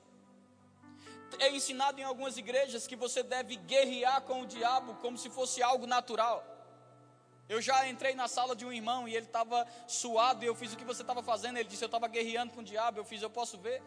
É 1.39 1.51
ensinado 1.51 2.01
em 2.01 2.05
algumas 2.05 2.37
igrejas 2.37 2.87
que 2.87 2.97
você 2.97 3.22
deve 3.22 3.57
guerrear 3.57 4.22
com 4.22 4.43
o 4.43 4.47
diabo 4.47 4.95
como 4.97 5.16
se 5.16 5.31
fosse 5.31 5.62
algo 5.62 5.87
natural. 5.87 6.45
Eu 7.49 7.61
já 7.61 7.89
entrei 7.89 8.14
na 8.14 8.28
sala 8.28 8.55
de 8.55 8.64
um 8.64 8.72
irmão 8.72 9.09
e 9.09 9.16
ele 9.16 9.26
estava 9.26 9.66
suado 9.87 10.45
e 10.45 10.47
eu 10.47 10.55
fiz 10.55 10.72
o 10.72 10.76
que 10.76 10.85
você 10.85 11.03
estava 11.03 11.22
fazendo. 11.22 11.57
Ele 11.57 11.68
disse: 11.68 11.85
Eu 11.85 11.87
estava 11.87 12.07
guerreando 12.07 12.53
com 12.53 12.61
o 12.61 12.64
diabo. 12.64 12.99
Eu 12.99 13.05
fiz: 13.05 13.22
Eu 13.22 13.31
posso 13.31 13.59
ver? 13.59 13.83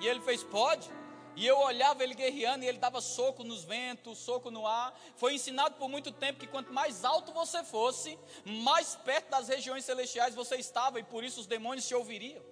E 0.00 0.06
ele 0.06 0.20
fez: 0.20 0.42
Pode. 0.42 0.88
E 1.36 1.46
eu 1.46 1.58
olhava 1.58 2.02
ele 2.02 2.14
guerreando 2.14 2.64
e 2.64 2.68
ele 2.68 2.78
dava 2.78 3.02
soco 3.02 3.44
nos 3.44 3.62
ventos, 3.64 4.16
soco 4.16 4.50
no 4.50 4.66
ar. 4.66 4.98
Foi 5.16 5.34
ensinado 5.34 5.74
por 5.74 5.86
muito 5.86 6.10
tempo 6.10 6.40
que 6.40 6.46
quanto 6.46 6.72
mais 6.72 7.04
alto 7.04 7.30
você 7.30 7.62
fosse, 7.62 8.18
mais 8.46 8.96
perto 8.96 9.28
das 9.28 9.46
regiões 9.46 9.84
celestiais 9.84 10.34
você 10.34 10.56
estava 10.56 10.98
e 10.98 11.02
por 11.02 11.22
isso 11.22 11.38
os 11.38 11.46
demônios 11.46 11.86
te 11.86 11.94
ouviriam. 11.94 12.42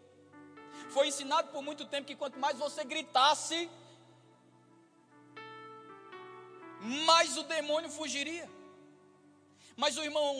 Foi 0.94 1.08
ensinado 1.08 1.48
por 1.48 1.60
muito 1.60 1.84
tempo 1.86 2.06
que 2.06 2.14
quanto 2.14 2.38
mais 2.38 2.56
você 2.56 2.84
gritasse, 2.84 3.68
mais 7.04 7.36
o 7.36 7.42
demônio 7.42 7.90
fugiria. 7.90 8.48
Mas 9.76 9.98
o 9.98 10.04
irmão 10.04 10.32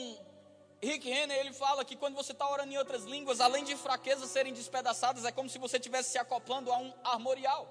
Rick 0.81 1.09
Renner, 1.09 1.37
ele 1.37 1.51
fala 1.51 1.83
que 1.83 1.97
quando 1.97 2.15
você 2.15 2.31
está 2.31 2.49
orando 2.49 2.71
em 2.71 2.77
outras 2.77 3.03
línguas, 3.03 3.41
além 3.41 3.65
de 3.65 3.75
fraquezas 3.75 4.29
serem 4.29 4.53
despedaçadas, 4.53 5.25
é 5.25 5.31
como 5.31 5.49
se 5.49 5.57
você 5.57 5.75
estivesse 5.75 6.11
se 6.11 6.17
acoplando 6.17 6.71
a 6.71 6.77
um 6.77 6.93
armorial. 7.03 7.63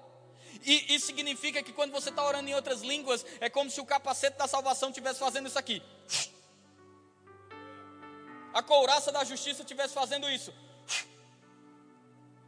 E 0.63 0.93
isso 0.93 1.07
significa 1.07 1.63
que 1.63 1.73
quando 1.73 1.91
você 1.91 2.09
está 2.09 2.23
orando 2.23 2.47
em 2.47 2.53
outras 2.53 2.81
línguas, 2.81 3.25
é 3.39 3.49
como 3.49 3.71
se 3.71 3.81
o 3.81 3.85
capacete 3.85 4.37
da 4.37 4.47
salvação 4.47 4.89
estivesse 4.89 5.19
fazendo 5.19 5.47
isso 5.47 5.57
aqui. 5.57 5.81
A 8.53 8.61
couraça 8.61 9.11
da 9.11 9.23
justiça 9.23 9.63
estivesse 9.63 9.93
fazendo 9.95 10.29
isso. 10.29 10.53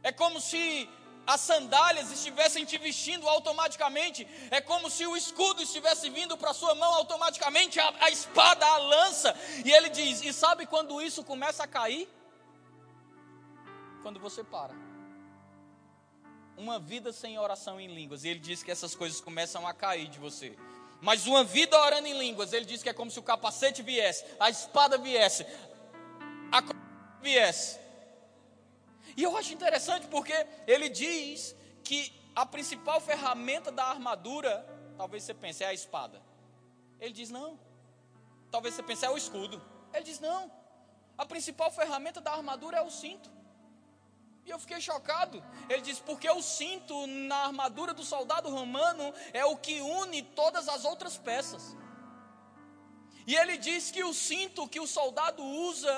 É 0.08 0.12
como 0.12 0.40
se 0.40 0.88
as 1.26 1.42
sandálias 1.42 2.10
estivessem 2.10 2.64
te 2.64 2.78
vestindo 2.78 3.28
automaticamente, 3.28 4.26
é 4.50 4.58
como 4.58 4.88
se 4.88 5.06
o 5.06 5.14
escudo 5.14 5.60
estivesse 5.62 6.08
vindo 6.08 6.34
para 6.34 6.54
sua 6.54 6.74
mão 6.74 6.94
automaticamente, 6.94 7.78
a, 7.78 7.94
a 8.06 8.10
espada, 8.10 8.64
a 8.64 8.78
lança, 8.78 9.36
e 9.62 9.70
ele 9.70 9.90
diz: 9.90 10.22
E 10.22 10.32
sabe 10.32 10.64
quando 10.64 11.02
isso 11.02 11.22
começa 11.22 11.64
a 11.64 11.66
cair? 11.66 12.08
Quando 14.02 14.18
você 14.18 14.42
para. 14.42 14.74
Uma 16.56 16.78
vida 16.78 17.12
sem 17.12 17.38
oração 17.38 17.78
em 17.78 17.94
línguas, 17.94 18.24
e 18.24 18.28
ele 18.28 18.40
diz 18.40 18.62
que 18.62 18.70
essas 18.70 18.94
coisas 18.94 19.20
começam 19.20 19.66
a 19.66 19.74
cair 19.74 20.08
de 20.08 20.18
você. 20.18 20.56
Mas 21.02 21.26
uma 21.26 21.44
vida 21.44 21.78
orando 21.78 22.08
em 22.08 22.18
línguas, 22.18 22.54
ele 22.54 22.64
diz 22.64 22.82
que 22.82 22.88
é 22.88 22.94
como 22.94 23.10
se 23.10 23.18
o 23.18 23.22
capacete 23.22 23.82
viesse, 23.82 24.24
a 24.40 24.48
espada 24.48 24.96
viesse, 24.96 25.44
a 26.50 26.62
viesse 27.20 27.87
e 29.18 29.22
eu 29.24 29.36
acho 29.36 29.52
interessante 29.52 30.06
porque 30.06 30.32
ele 30.64 30.88
diz 30.88 31.52
que 31.82 32.00
a 32.36 32.46
principal 32.46 33.00
ferramenta 33.00 33.72
da 33.72 33.86
armadura, 33.86 34.52
talvez 34.96 35.24
você 35.24 35.34
pense, 35.34 35.64
é 35.64 35.66
a 35.66 35.74
espada. 35.74 36.22
Ele 37.00 37.12
diz 37.12 37.28
não. 37.28 37.58
Talvez 38.48 38.76
você 38.76 38.82
pense, 38.84 39.04
é 39.04 39.10
o 39.10 39.16
escudo. 39.16 39.60
Ele 39.92 40.04
diz 40.04 40.20
não. 40.20 40.48
A 41.22 41.26
principal 41.26 41.68
ferramenta 41.72 42.20
da 42.20 42.32
armadura 42.32 42.78
é 42.78 42.82
o 42.82 42.92
cinto. 42.92 43.28
E 44.46 44.50
eu 44.50 44.58
fiquei 44.60 44.80
chocado. 44.80 45.42
Ele 45.68 45.82
diz: 45.82 45.98
porque 45.98 46.30
o 46.30 46.40
cinto 46.40 46.94
na 47.08 47.38
armadura 47.46 47.92
do 47.92 48.04
soldado 48.04 48.48
romano 48.48 49.12
é 49.32 49.44
o 49.44 49.56
que 49.56 49.80
une 49.80 50.22
todas 50.22 50.68
as 50.68 50.84
outras 50.84 51.18
peças. 51.18 51.76
E 53.26 53.34
ele 53.34 53.58
diz 53.58 53.90
que 53.90 54.04
o 54.04 54.14
cinto 54.14 54.68
que 54.68 54.78
o 54.78 54.86
soldado 54.86 55.42
usa 55.42 55.96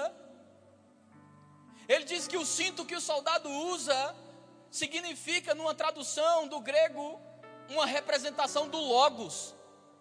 ele 1.91 2.05
diz 2.05 2.28
que 2.28 2.36
o 2.36 2.47
cinto 2.47 2.84
que 2.84 2.95
o 2.95 3.01
soldado 3.01 3.51
usa 3.51 4.14
significa, 4.70 5.57
numa 5.57 5.74
tradução 5.74 6.47
do 6.47 6.61
grego, 6.61 7.20
uma 7.68 7.84
representação 7.84 8.68
do 8.68 8.78
Logos, 8.78 9.57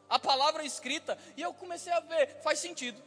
a 0.07 0.19
palavra 0.19 0.63
escrita. 0.63 1.17
E 1.35 1.41
eu 1.41 1.51
comecei 1.51 1.91
a 1.91 1.99
ver, 1.99 2.41
faz 2.43 2.59
sentido. 2.59 3.01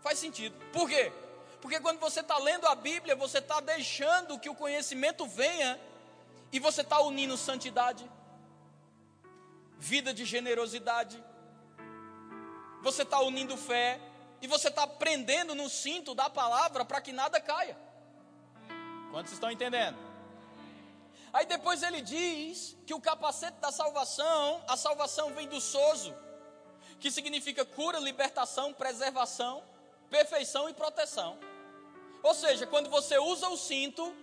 Faz 0.00 0.18
sentido. 0.18 0.56
Por 0.72 0.88
quê? 0.88 1.12
Porque 1.60 1.78
quando 1.80 1.98
você 1.98 2.20
está 2.20 2.38
lendo 2.38 2.66
a 2.66 2.74
Bíblia, 2.74 3.14
você 3.14 3.40
está 3.40 3.60
deixando 3.60 4.38
que 4.38 4.48
o 4.48 4.54
conhecimento 4.54 5.26
venha 5.26 5.78
e 6.50 6.58
você 6.58 6.80
está 6.80 7.00
unindo 7.02 7.36
santidade, 7.36 8.10
vida 9.78 10.14
de 10.14 10.24
generosidade, 10.24 11.22
você 12.82 13.02
está 13.02 13.20
unindo 13.20 13.54
fé 13.54 14.00
e 14.40 14.46
você 14.46 14.68
está 14.68 14.86
prendendo 14.86 15.54
no 15.54 15.68
cinto 15.68 16.14
da 16.14 16.30
palavra 16.30 16.86
para 16.86 17.02
que 17.02 17.12
nada 17.12 17.38
caia. 17.38 17.87
Quantos 19.10 19.32
estão 19.32 19.50
entendendo? 19.50 19.96
Aí 21.32 21.46
depois 21.46 21.82
ele 21.82 22.00
diz 22.00 22.76
que 22.86 22.94
o 22.94 23.00
capacete 23.00 23.58
da 23.58 23.70
salvação, 23.70 24.62
a 24.66 24.76
salvação 24.76 25.32
vem 25.34 25.48
do 25.48 25.60
sozo, 25.60 26.14
que 26.98 27.10
significa 27.10 27.64
cura, 27.64 27.98
libertação, 27.98 28.72
preservação, 28.72 29.62
perfeição 30.10 30.68
e 30.68 30.74
proteção. 30.74 31.38
Ou 32.22 32.34
seja, 32.34 32.66
quando 32.66 32.90
você 32.90 33.18
usa 33.18 33.48
o 33.48 33.56
cinto, 33.56 34.14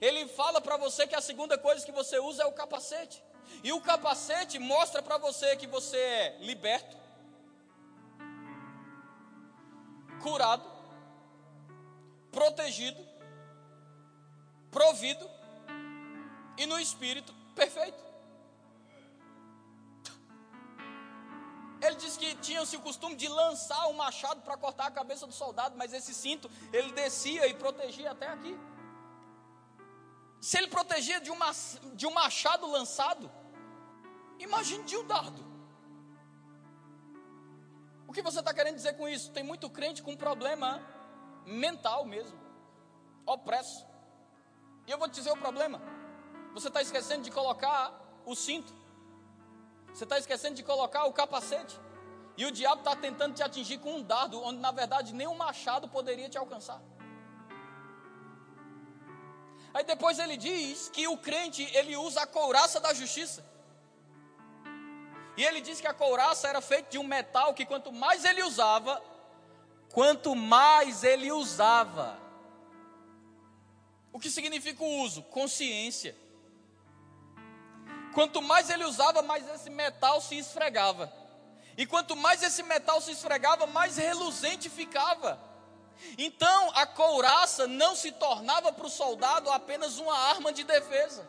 ele 0.00 0.26
fala 0.28 0.60
para 0.60 0.76
você 0.76 1.06
que 1.06 1.14
a 1.14 1.20
segunda 1.20 1.58
coisa 1.58 1.84
que 1.84 1.92
você 1.92 2.18
usa 2.18 2.44
é 2.44 2.46
o 2.46 2.52
capacete. 2.52 3.22
E 3.62 3.72
o 3.72 3.80
capacete 3.80 4.58
mostra 4.58 5.02
para 5.02 5.18
você 5.18 5.56
que 5.56 5.66
você 5.66 5.96
é 5.96 6.38
liberto, 6.40 6.96
curado, 10.22 10.64
protegido 12.30 13.11
provido 14.72 15.30
e 16.56 16.66
no 16.66 16.80
espírito 16.80 17.32
perfeito. 17.54 18.02
Ele 21.80 21.96
disse 21.96 22.18
que 22.18 22.34
tinham-se 22.36 22.76
o 22.76 22.80
costume 22.80 23.16
de 23.16 23.28
lançar 23.28 23.86
o 23.88 23.94
machado 23.94 24.40
para 24.42 24.56
cortar 24.56 24.86
a 24.86 24.90
cabeça 24.90 25.26
do 25.26 25.32
soldado, 25.32 25.76
mas 25.76 25.92
esse 25.92 26.14
cinto 26.14 26.50
ele 26.72 26.92
descia 26.92 27.46
e 27.46 27.54
protegia 27.54 28.12
até 28.12 28.28
aqui. 28.28 28.58
Se 30.40 30.58
ele 30.58 30.68
protegia 30.68 31.20
de, 31.20 31.30
uma, 31.30 31.50
de 31.94 32.06
um 32.06 32.12
machado 32.12 32.66
lançado, 32.66 33.30
imagine 34.38 34.84
de 34.84 34.96
um 34.96 35.06
dardo. 35.06 35.52
O 38.06 38.12
que 38.12 38.22
você 38.22 38.38
está 38.38 38.54
querendo 38.54 38.76
dizer 38.76 38.96
com 38.96 39.08
isso? 39.08 39.32
Tem 39.32 39.42
muito 39.42 39.68
crente 39.68 40.02
com 40.02 40.16
problema 40.16 40.80
mental 41.44 42.04
mesmo, 42.04 42.38
opresso. 43.26 43.91
E 44.86 44.90
eu 44.90 44.98
vou 44.98 45.08
te 45.08 45.14
dizer 45.14 45.30
o 45.30 45.36
problema. 45.36 45.80
Você 46.54 46.68
está 46.68 46.82
esquecendo 46.82 47.22
de 47.22 47.30
colocar 47.30 47.92
o 48.24 48.34
cinto. 48.34 48.72
Você 49.92 50.04
está 50.04 50.18
esquecendo 50.18 50.54
de 50.54 50.62
colocar 50.62 51.04
o 51.04 51.12
capacete. 51.12 51.78
E 52.36 52.46
o 52.46 52.50
diabo 52.50 52.80
está 52.80 52.96
tentando 52.96 53.34
te 53.34 53.42
atingir 53.42 53.78
com 53.78 53.96
um 53.96 54.02
dardo, 54.02 54.42
onde 54.42 54.58
na 54.58 54.70
verdade 54.70 55.14
nem 55.14 55.26
um 55.26 55.34
machado 55.34 55.88
poderia 55.88 56.28
te 56.28 56.38
alcançar. 56.38 56.80
Aí 59.74 59.84
depois 59.84 60.18
ele 60.18 60.36
diz 60.36 60.88
que 60.90 61.06
o 61.08 61.16
crente 61.16 61.62
ele 61.74 61.96
usa 61.96 62.22
a 62.22 62.26
couraça 62.26 62.80
da 62.80 62.92
justiça. 62.92 63.44
E 65.36 65.44
ele 65.44 65.60
diz 65.60 65.80
que 65.80 65.86
a 65.86 65.94
couraça 65.94 66.48
era 66.48 66.60
feita 66.60 66.90
de 66.90 66.98
um 66.98 67.04
metal 67.04 67.54
que 67.54 67.64
quanto 67.64 67.90
mais 67.90 68.24
ele 68.24 68.42
usava, 68.42 69.02
quanto 69.90 70.34
mais 70.34 71.04
ele 71.04 71.32
usava. 71.32 72.21
O 74.12 74.20
que 74.20 74.30
significa 74.30 74.82
o 74.84 75.00
uso? 75.00 75.22
Consciência. 75.22 76.14
Quanto 78.12 78.42
mais 78.42 78.68
ele 78.68 78.84
usava, 78.84 79.22
mais 79.22 79.48
esse 79.48 79.70
metal 79.70 80.20
se 80.20 80.36
esfregava. 80.36 81.12
E 81.76 81.86
quanto 81.86 82.14
mais 82.14 82.42
esse 82.42 82.62
metal 82.62 83.00
se 83.00 83.12
esfregava, 83.12 83.66
mais 83.66 83.96
reluzente 83.96 84.68
ficava. 84.68 85.40
Então 86.18 86.70
a 86.74 86.86
couraça 86.86 87.66
não 87.66 87.96
se 87.96 88.12
tornava 88.12 88.72
para 88.72 88.86
o 88.86 88.90
soldado 88.90 89.50
apenas 89.50 89.98
uma 89.98 90.16
arma 90.16 90.52
de 90.52 90.64
defesa. 90.64 91.26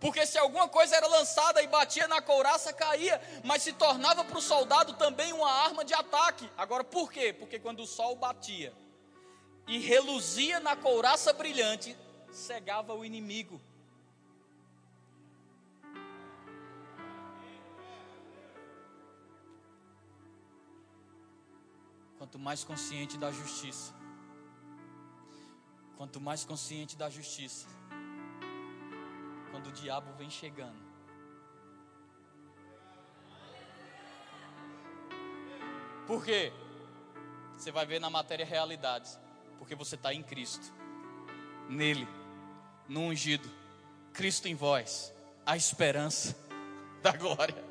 Porque 0.00 0.26
se 0.26 0.38
alguma 0.38 0.68
coisa 0.68 0.96
era 0.96 1.06
lançada 1.06 1.62
e 1.62 1.66
batia 1.66 2.06
na 2.06 2.20
couraça, 2.20 2.72
caía, 2.72 3.20
mas 3.44 3.62
se 3.62 3.72
tornava 3.72 4.24
para 4.24 4.38
o 4.38 4.42
soldado 4.42 4.94
também 4.94 5.32
uma 5.32 5.50
arma 5.50 5.84
de 5.84 5.94
ataque. 5.94 6.48
Agora, 6.56 6.84
por 6.84 7.10
quê? 7.12 7.32
Porque 7.32 7.58
quando 7.58 7.80
o 7.80 7.86
sol 7.86 8.14
batia 8.14 8.72
e 9.66 9.78
reluzia 9.78 10.60
na 10.60 10.76
couraça 10.76 11.32
brilhante, 11.32 11.96
cegava 12.30 12.94
o 12.94 13.04
inimigo. 13.04 13.60
Quanto 22.18 22.38
mais 22.38 22.64
consciente 22.64 23.16
da 23.16 23.30
justiça, 23.30 23.94
quanto 25.96 26.20
mais 26.20 26.44
consciente 26.44 26.96
da 26.96 27.08
justiça, 27.08 27.66
quando 29.50 29.68
o 29.68 29.72
diabo 29.72 30.12
vem 30.14 30.28
chegando. 30.28 30.88
Por 36.06 36.24
quê? 36.24 36.52
Você 37.56 37.70
vai 37.70 37.84
ver 37.84 38.00
na 38.00 38.08
matéria 38.08 38.46
realidades. 38.46 39.18
Porque 39.58 39.74
você 39.74 39.94
está 39.96 40.14
em 40.14 40.22
Cristo, 40.22 40.72
nele, 41.68 42.06
no 42.88 43.00
ungido, 43.00 43.48
Cristo 44.12 44.48
em 44.48 44.54
vós, 44.54 45.12
a 45.44 45.56
esperança 45.56 46.36
da 47.02 47.12
glória. 47.12 47.64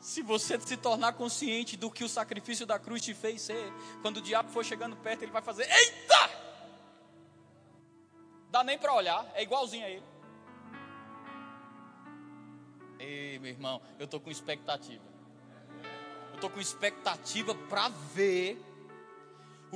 Se 0.00 0.22
você 0.22 0.58
se 0.60 0.76
tornar 0.76 1.14
consciente 1.14 1.76
do 1.76 1.90
que 1.90 2.04
o 2.04 2.08
sacrifício 2.08 2.64
da 2.64 2.78
cruz 2.78 3.02
te 3.02 3.12
fez 3.12 3.42
ser, 3.42 3.72
quando 4.02 4.18
o 4.18 4.22
diabo 4.22 4.50
for 4.50 4.64
chegando 4.64 4.96
perto, 4.96 5.22
ele 5.22 5.32
vai 5.32 5.42
fazer: 5.42 5.68
Eita! 5.68 6.30
Dá 8.50 8.62
nem 8.62 8.78
para 8.78 8.94
olhar, 8.94 9.28
é 9.34 9.42
igualzinho 9.42 9.84
a 9.84 9.90
ele. 9.90 10.04
Ei, 12.98 13.38
meu 13.38 13.50
irmão, 13.50 13.82
eu 13.98 14.04
estou 14.04 14.20
com 14.20 14.30
expectativa. 14.30 15.04
Eu 16.30 16.34
estou 16.36 16.50
com 16.50 16.60
expectativa 16.60 17.54
para 17.54 17.88
ver 17.88 18.62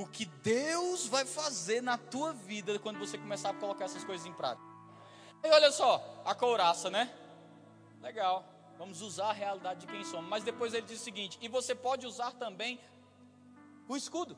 o 0.01 0.07
que 0.07 0.25
Deus 0.25 1.07
vai 1.07 1.25
fazer 1.25 1.81
na 1.81 1.97
tua 1.97 2.33
vida 2.33 2.77
quando 2.79 2.99
você 2.99 3.17
começar 3.17 3.51
a 3.51 3.53
colocar 3.53 3.85
essas 3.85 4.03
coisas 4.03 4.25
em 4.25 4.33
prática. 4.33 4.65
E 5.43 5.49
olha 5.49 5.71
só, 5.71 6.21
a 6.25 6.33
couraça, 6.33 6.89
né? 6.89 7.11
Legal. 8.01 8.45
Vamos 8.77 9.01
usar 9.01 9.29
a 9.29 9.33
realidade 9.33 9.81
de 9.81 9.87
quem 9.87 10.03
somos. 10.03 10.29
Mas 10.29 10.43
depois 10.43 10.73
ele 10.73 10.85
diz 10.85 10.99
o 10.99 11.03
seguinte: 11.03 11.37
e 11.41 11.47
você 11.47 11.75
pode 11.75 12.05
usar 12.05 12.31
também 12.33 12.79
o 13.87 13.95
escudo. 13.95 14.37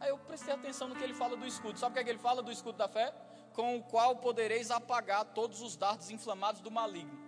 Aí 0.00 0.10
eu 0.10 0.18
prestei 0.18 0.52
atenção 0.52 0.88
no 0.88 0.94
que 0.94 1.02
ele 1.02 1.14
fala 1.14 1.36
do 1.36 1.46
escudo. 1.46 1.78
Sabe 1.78 1.92
o 1.92 1.94
que, 1.94 2.00
é 2.00 2.04
que 2.04 2.10
ele 2.10 2.18
fala 2.18 2.42
do 2.42 2.52
escudo 2.52 2.76
da 2.76 2.88
fé? 2.88 3.12
Com 3.54 3.76
o 3.76 3.82
qual 3.82 4.16
podereis 4.16 4.70
apagar 4.70 5.24
todos 5.24 5.60
os 5.62 5.76
dardos 5.76 6.10
inflamados 6.10 6.60
do 6.60 6.70
maligno. 6.70 7.18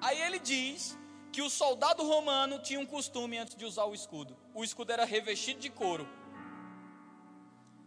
Aí 0.00 0.20
ele 0.20 0.38
diz 0.38 0.98
que 1.32 1.40
o 1.40 1.48
soldado 1.48 2.06
romano 2.06 2.58
tinha 2.58 2.78
um 2.78 2.84
costume 2.84 3.38
antes 3.38 3.54
de 3.54 3.64
usar 3.64 3.84
o 3.84 3.94
escudo. 3.94 4.36
O 4.52 4.62
escudo 4.62 4.92
era 4.92 5.04
revestido 5.04 5.60
de 5.60 5.70
couro. 5.70 6.06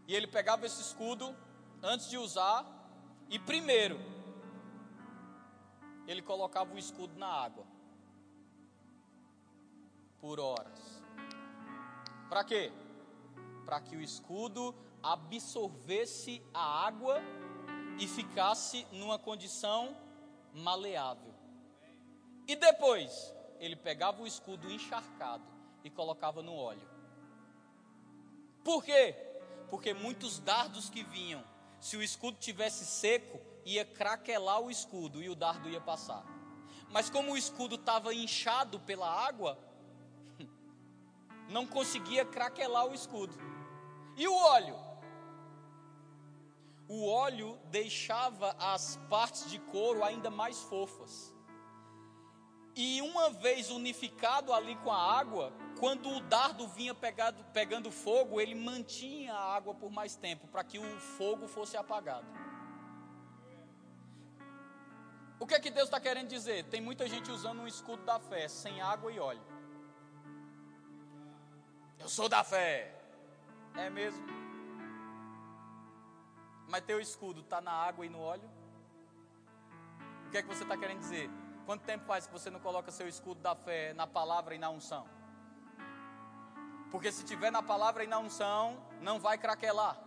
E 0.08 0.16
ele 0.16 0.28
pegava 0.28 0.66
esse 0.66 0.82
escudo 0.82 1.36
antes 1.82 2.10
de 2.10 2.18
usar 2.18 2.66
e 3.30 3.40
primeiro 3.40 4.00
ele 6.08 6.22
colocava 6.22 6.74
o 6.74 6.78
escudo 6.78 7.18
na 7.18 7.28
água 7.28 7.66
por 10.20 10.40
horas. 10.40 11.04
Para 12.30 12.44
quê? 12.44 12.72
Para 13.66 13.80
que 13.82 13.96
o 13.96 14.02
escudo 14.02 14.76
absorvesse 15.02 16.42
a 16.54 16.86
água 16.86 17.22
e 18.00 18.08
ficasse 18.08 18.88
numa 18.92 19.18
condição 19.18 19.96
maleável. 20.54 21.34
E 22.48 22.56
depois, 22.56 23.34
ele 23.60 23.76
pegava 23.76 24.22
o 24.22 24.28
escudo 24.28 24.72
encharcado 24.72 25.44
e 25.84 25.90
colocava 25.90 26.42
no 26.42 26.56
óleo. 26.56 26.88
Por 28.64 28.84
quê? 28.84 29.16
Porque 29.76 29.94
muitos 29.94 30.40
dardos 30.40 30.90
que 30.90 31.04
vinham, 31.04 31.44
se 31.82 31.98
o 31.98 32.02
escudo 32.02 32.38
tivesse 32.38 32.86
seco, 32.86 33.42
ia 33.66 33.84
craquelar 33.84 34.62
o 34.62 34.72
escudo 34.72 35.22
e 35.22 35.28
o 35.28 35.36
dardo 35.36 35.68
ia 35.68 35.82
passar. 35.82 36.24
Mas 36.90 37.10
como 37.10 37.34
o 37.34 37.38
escudo 37.38 37.76
estava 37.76 38.14
inchado 38.14 38.80
pela 38.80 39.06
água, 39.06 39.60
não 41.50 41.68
conseguia 41.68 42.24
craquelar 42.24 42.88
o 42.88 42.94
escudo. 42.94 43.36
E 44.16 44.26
o 44.26 44.34
óleo? 44.34 44.80
O 46.88 47.10
óleo 47.10 47.60
deixava 47.66 48.56
as 48.58 48.96
partes 49.10 49.50
de 49.50 49.60
couro 49.60 50.06
ainda 50.06 50.32
mais 50.32 50.62
fofas. 50.62 51.35
E 52.76 53.02
uma 53.02 53.30
vez 53.30 53.70
unificado 53.70 54.52
ali 54.52 54.76
com 54.78 54.92
a 54.92 55.18
água, 55.18 55.54
quando 55.80 56.10
o 56.10 56.20
dardo 56.20 56.68
vinha 56.68 56.94
pegado, 56.94 57.42
pegando 57.54 57.90
fogo, 57.90 58.42
ele 58.42 58.54
mantinha 58.54 59.34
a 59.34 59.56
água 59.56 59.74
por 59.74 59.90
mais 59.90 60.16
tempo, 60.16 60.46
para 60.48 60.64
que 60.64 60.78
o 60.78 61.00
fogo 61.00 61.48
fosse 61.48 61.78
apagado. 61.78 62.28
O 65.40 65.48
que 65.48 65.54
é 65.54 65.60
que 65.60 65.70
Deus 65.70 65.86
está 65.86 66.00
querendo 66.00 66.28
dizer? 66.28 66.66
Tem 66.66 66.82
muita 66.82 67.08
gente 67.08 67.32
usando 67.32 67.62
um 67.62 67.68
escudo 67.68 68.04
da 68.04 68.20
fé, 68.20 68.48
sem 68.50 68.82
água 68.82 69.12
e 69.12 69.20
óleo. 69.20 69.44
Eu 72.00 72.10
sou 72.10 72.28
da 72.28 72.44
fé. 72.44 72.94
É 73.76 73.90
mesmo? 73.90 74.26
Mas 76.68 76.82
teu 76.84 77.00
escudo 77.00 77.40
está 77.40 77.62
na 77.62 77.72
água 77.72 78.06
e 78.06 78.10
no 78.10 78.20
óleo? 78.20 78.50
O 80.28 80.30
que 80.32 80.38
é 80.38 80.42
que 80.42 80.48
você 80.48 80.64
está 80.64 80.78
querendo 80.78 81.00
dizer? 81.00 81.30
Quanto 81.66 81.84
tempo 81.84 82.06
faz 82.06 82.28
que 82.28 82.34
você 82.34 82.50
não 82.50 82.60
coloca 82.60 82.92
seu 82.92 83.08
escudo 83.08 83.42
da 83.42 83.56
fé 83.56 83.94
na 83.94 84.06
palavra 84.06 84.54
e 84.54 84.60
na 84.60 84.70
unção? 84.70 85.08
Porque 86.92 87.12
se 87.12 87.26
tiver 87.26 87.52
na 87.52 87.64
palavra 87.64 88.04
e 88.04 88.08
na 88.08 88.20
unção, 88.20 88.78
não 89.02 89.20
vai 89.20 89.38
craquelar, 89.38 89.98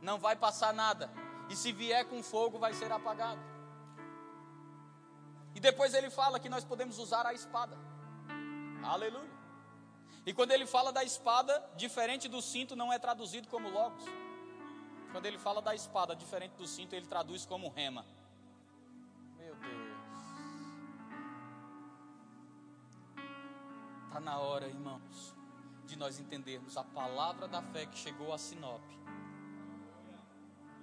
não 0.00 0.18
vai 0.18 0.34
passar 0.34 0.72
nada. 0.72 1.10
E 1.50 1.54
se 1.56 1.70
vier 1.70 2.04
com 2.06 2.22
fogo, 2.22 2.58
vai 2.58 2.72
ser 2.72 2.90
apagado. 2.90 3.40
E 5.54 5.60
depois 5.60 5.92
ele 5.94 6.08
fala 6.08 6.40
que 6.40 6.48
nós 6.48 6.64
podemos 6.64 6.98
usar 6.98 7.26
a 7.26 7.34
espada. 7.34 7.76
Aleluia. 8.82 9.30
E 10.24 10.32
quando 10.32 10.52
ele 10.52 10.66
fala 10.66 10.92
da 10.92 11.02
espada, 11.04 11.62
diferente 11.76 12.28
do 12.28 12.40
cinto, 12.40 12.74
não 12.74 12.92
é 12.92 12.98
traduzido 12.98 13.48
como 13.48 13.68
logos. 13.68 14.04
Quando 15.12 15.26
ele 15.26 15.38
fala 15.38 15.60
da 15.60 15.74
espada, 15.74 16.14
diferente 16.14 16.52
do 16.52 16.66
cinto, 16.66 16.94
ele 16.94 17.06
traduz 17.06 17.44
como 17.44 17.68
rema. 17.68 18.04
Está 24.10 24.18
na 24.18 24.38
hora, 24.38 24.66
irmãos, 24.66 25.36
de 25.86 25.96
nós 25.96 26.18
entendermos 26.18 26.76
a 26.76 26.82
palavra 26.82 27.46
da 27.46 27.62
fé 27.62 27.86
que 27.86 27.96
chegou 27.96 28.32
a 28.32 28.38
Sinope 28.38 29.00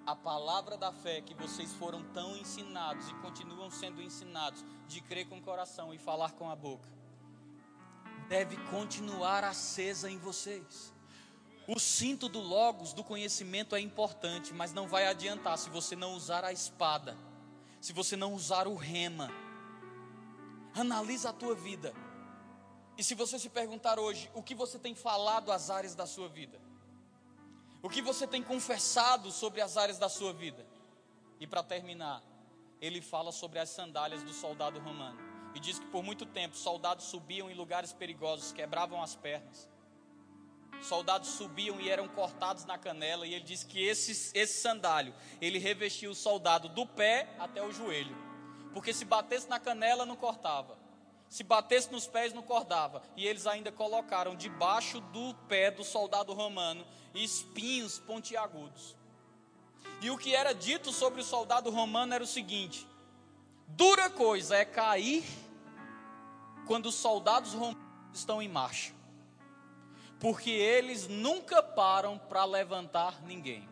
a 0.07 0.15
palavra 0.15 0.77
da 0.77 0.89
fé 0.89 1.19
que 1.19 1.33
vocês 1.33 1.73
foram 1.73 2.01
tão 2.13 2.37
ensinados 2.37 3.09
e 3.09 3.13
continuam 3.15 3.69
sendo 3.69 4.01
ensinados 4.01 4.63
de 4.87 5.01
crer 5.01 5.27
com 5.27 5.37
o 5.37 5.41
coração 5.41 5.93
e 5.93 5.97
falar 5.97 6.31
com 6.31 6.49
a 6.49 6.55
boca, 6.55 6.89
deve 8.29 8.55
continuar 8.71 9.43
acesa 9.43 10.09
em 10.09 10.17
vocês. 10.17 10.93
O 11.67 11.77
cinto 11.77 12.29
do 12.29 12.39
Logos, 12.39 12.93
do 12.93 13.03
conhecimento, 13.03 13.75
é 13.75 13.81
importante, 13.81 14.53
mas 14.53 14.71
não 14.71 14.87
vai 14.87 15.07
adiantar 15.07 15.57
se 15.57 15.69
você 15.69 15.93
não 15.93 16.13
usar 16.13 16.45
a 16.45 16.53
espada, 16.53 17.17
se 17.81 17.91
você 17.91 18.15
não 18.15 18.33
usar 18.33 18.65
o 18.65 18.75
rema. 18.75 19.29
Analisa 20.73 21.31
a 21.31 21.33
tua 21.33 21.53
vida. 21.53 21.93
E 22.97 23.03
se 23.03 23.13
você 23.13 23.37
se 23.37 23.49
perguntar 23.49 23.99
hoje, 23.99 24.29
o 24.33 24.41
que 24.41 24.55
você 24.55 24.79
tem 24.79 24.95
falado 24.95 25.51
às 25.51 25.69
áreas 25.69 25.93
da 25.93 26.07
sua 26.07 26.27
vida? 26.27 26.59
O 27.81 27.89
que 27.89 28.01
você 28.01 28.25
tem 28.25 28.41
confessado 28.41 29.31
sobre 29.31 29.61
as 29.61 29.77
áreas 29.77 29.99
da 29.99 30.09
sua 30.09 30.33
vida? 30.33 30.65
E 31.39 31.45
para 31.45 31.61
terminar, 31.61 32.23
ele 32.81 32.99
fala 32.99 33.31
sobre 33.31 33.59
as 33.59 33.69
sandálias 33.69 34.23
do 34.23 34.33
soldado 34.33 34.79
romano. 34.79 35.19
E 35.53 35.59
diz 35.59 35.77
que 35.77 35.85
por 35.85 36.03
muito 36.03 36.25
tempo 36.25 36.55
soldados 36.55 37.05
subiam 37.05 37.49
em 37.49 37.53
lugares 37.53 37.93
perigosos, 37.93 38.51
quebravam 38.51 39.01
as 39.01 39.15
pernas. 39.15 39.69
Soldados 40.81 41.29
subiam 41.29 41.79
e 41.79 41.89
eram 41.89 42.07
cortados 42.07 42.65
na 42.65 42.77
canela. 42.77 43.25
E 43.27 43.33
ele 43.33 43.43
diz 43.43 43.63
que 43.63 43.83
esse, 43.83 44.31
esse 44.35 44.61
sandálio, 44.61 45.13
ele 45.39 45.59
revestia 45.59 46.09
o 46.09 46.15
soldado 46.15 46.69
do 46.69 46.85
pé 46.85 47.29
até 47.39 47.63
o 47.63 47.71
joelho. 47.71 48.15
Porque 48.73 48.93
se 48.93 49.05
batesse 49.05 49.47
na 49.47 49.59
canela, 49.59 50.05
não 50.05 50.15
cortava. 50.15 50.76
Se 51.29 51.43
batesse 51.43 51.91
nos 51.91 52.07
pés, 52.07 52.33
não 52.33 52.41
acordava. 52.41 53.01
E 53.15 53.27
eles 53.27 53.45
ainda 53.45 53.71
colocaram 53.71 54.35
debaixo 54.35 54.99
do 54.99 55.33
pé 55.47 55.71
do 55.71 55.83
soldado 55.83 56.33
romano 56.33 56.85
espinhos 57.13 57.99
pontiagudos. 57.99 58.95
E 60.01 60.09
o 60.11 60.17
que 60.17 60.35
era 60.35 60.53
dito 60.53 60.91
sobre 60.91 61.21
o 61.21 61.25
soldado 61.25 61.69
romano 61.69 62.13
era 62.13 62.23
o 62.23 62.27
seguinte: 62.27 62.87
dura 63.67 64.09
coisa 64.09 64.55
é 64.55 64.65
cair 64.65 65.25
quando 66.65 66.87
os 66.87 66.95
soldados 66.95 67.53
romanos 67.53 67.87
estão 68.13 68.41
em 68.41 68.47
marcha, 68.47 68.93
porque 70.19 70.49
eles 70.49 71.07
nunca 71.07 71.63
param 71.63 72.17
para 72.17 72.45
levantar 72.45 73.21
ninguém. 73.23 73.67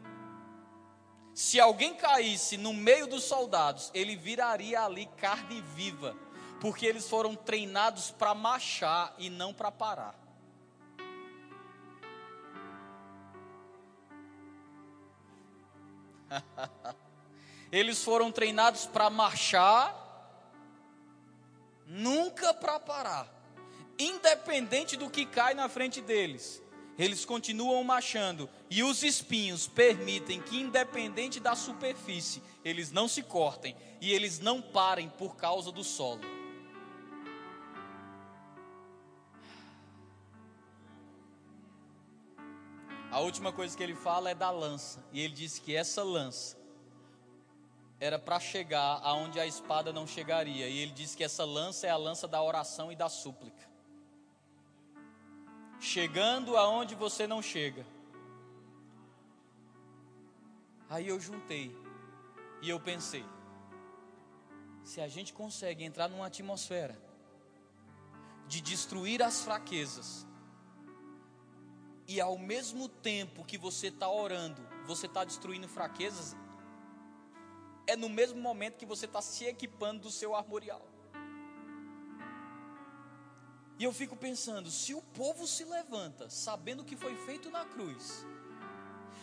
Se 1.34 1.60
alguém 1.60 1.94
caísse 1.94 2.56
no 2.56 2.74
meio 2.74 3.08
dos 3.08 3.26
soldados, 3.26 3.92
ele 3.94 4.16
viraria 4.16 4.82
ali 4.82 5.06
carne 5.18 5.62
viva, 5.76 6.16
porque 6.60 6.86
eles 6.86 7.10
foram 7.10 7.36
treinados 7.36 8.12
para 8.12 8.34
marchar 8.34 9.14
e 9.18 9.30
não 9.30 9.54
para 9.54 9.72
parar. 9.72 10.16
eles 17.72 18.04
foram 18.04 18.32
treinados 18.32 18.86
para 18.86 19.10
marchar, 19.10 19.94
nunca 21.86 22.54
para 22.54 22.80
parar, 22.80 23.28
independente 23.98 24.98
do 24.98 25.10
que 25.10 25.26
cai 25.26 25.54
na 25.54 25.70
frente 25.70 26.02
deles 26.02 26.64
eles 26.98 27.26
continuam 27.26 27.84
marchando 27.84 28.50
e 28.70 28.82
os 28.82 29.04
espinhos 29.04 29.68
permitem 29.68 30.42
que, 30.42 30.58
independente 30.58 31.40
da 31.40 31.56
superfície, 31.56 32.42
eles 32.64 32.92
não 32.92 33.08
se 33.08 33.22
cortem 33.22 33.76
e 34.00 34.14
eles 34.14 34.40
não 34.40 34.62
parem 34.62 35.10
por 35.10 35.36
causa 35.36 35.72
do 35.72 35.84
solo. 35.84 36.22
A 43.16 43.22
última 43.22 43.54
coisa 43.54 43.78
que 43.78 43.82
ele 43.82 43.96
fala 43.96 44.30
é 44.30 44.36
da 44.36 44.52
lança, 44.52 45.02
e 45.14 45.22
ele 45.22 45.34
diz 45.34 45.58
que 45.58 45.74
essa 45.74 46.04
lança 46.04 46.58
era 47.98 48.20
para 48.20 48.42
chegar 48.42 49.00
aonde 49.04 49.40
a 49.40 49.48
espada 49.48 49.94
não 49.94 50.06
chegaria, 50.06 50.68
e 50.68 50.80
ele 50.80 50.92
diz 50.92 51.16
que 51.16 51.24
essa 51.24 51.46
lança 51.46 51.88
é 51.88 51.90
a 51.90 51.96
lança 51.96 52.28
da 52.28 52.44
oração 52.44 52.92
e 52.92 52.96
da 52.96 53.08
súplica. 53.08 53.70
Chegando 55.80 56.58
aonde 56.58 56.94
você 56.94 57.26
não 57.26 57.42
chega. 57.42 57.86
Aí 60.90 61.08
eu 61.08 61.18
juntei 61.18 61.74
e 62.62 62.70
eu 62.70 62.82
pensei: 62.82 63.24
se 64.84 65.00
a 65.00 65.08
gente 65.08 65.32
consegue 65.32 65.86
entrar 65.86 66.10
numa 66.10 66.28
atmosfera 66.28 67.02
de 68.46 68.60
destruir 68.60 69.24
as 69.24 69.42
fraquezas, 69.42 70.28
e 72.08 72.22
ao 72.22 72.38
mesmo 72.38 72.88
tempo 72.88 73.44
que 73.44 73.58
você 73.58 73.88
está 73.88 74.10
orando, 74.10 74.62
você 74.86 75.08
está 75.08 75.24
destruindo 75.24 75.68
fraquezas, 75.68 76.36
é 77.88 77.96
no 77.96 78.10
mesmo 78.10 78.40
momento 78.40 78.78
que 78.78 78.86
você 78.86 79.06
está 79.06 79.22
se 79.22 79.46
equipando 79.46 80.04
do 80.04 80.12
seu 80.12 80.36
armorial. 80.36 80.86
E 83.78 83.84
eu 83.84 83.92
fico 83.92 84.16
pensando, 84.16 84.72
se 84.72 84.94
o 84.94 85.02
povo 85.02 85.46
se 85.46 85.66
levanta, 85.66 86.30
sabendo 86.30 86.82
o 86.82 86.86
que 86.86 86.96
foi 86.96 87.16
feito 87.26 87.50
na 87.50 87.66
cruz, 87.66 88.26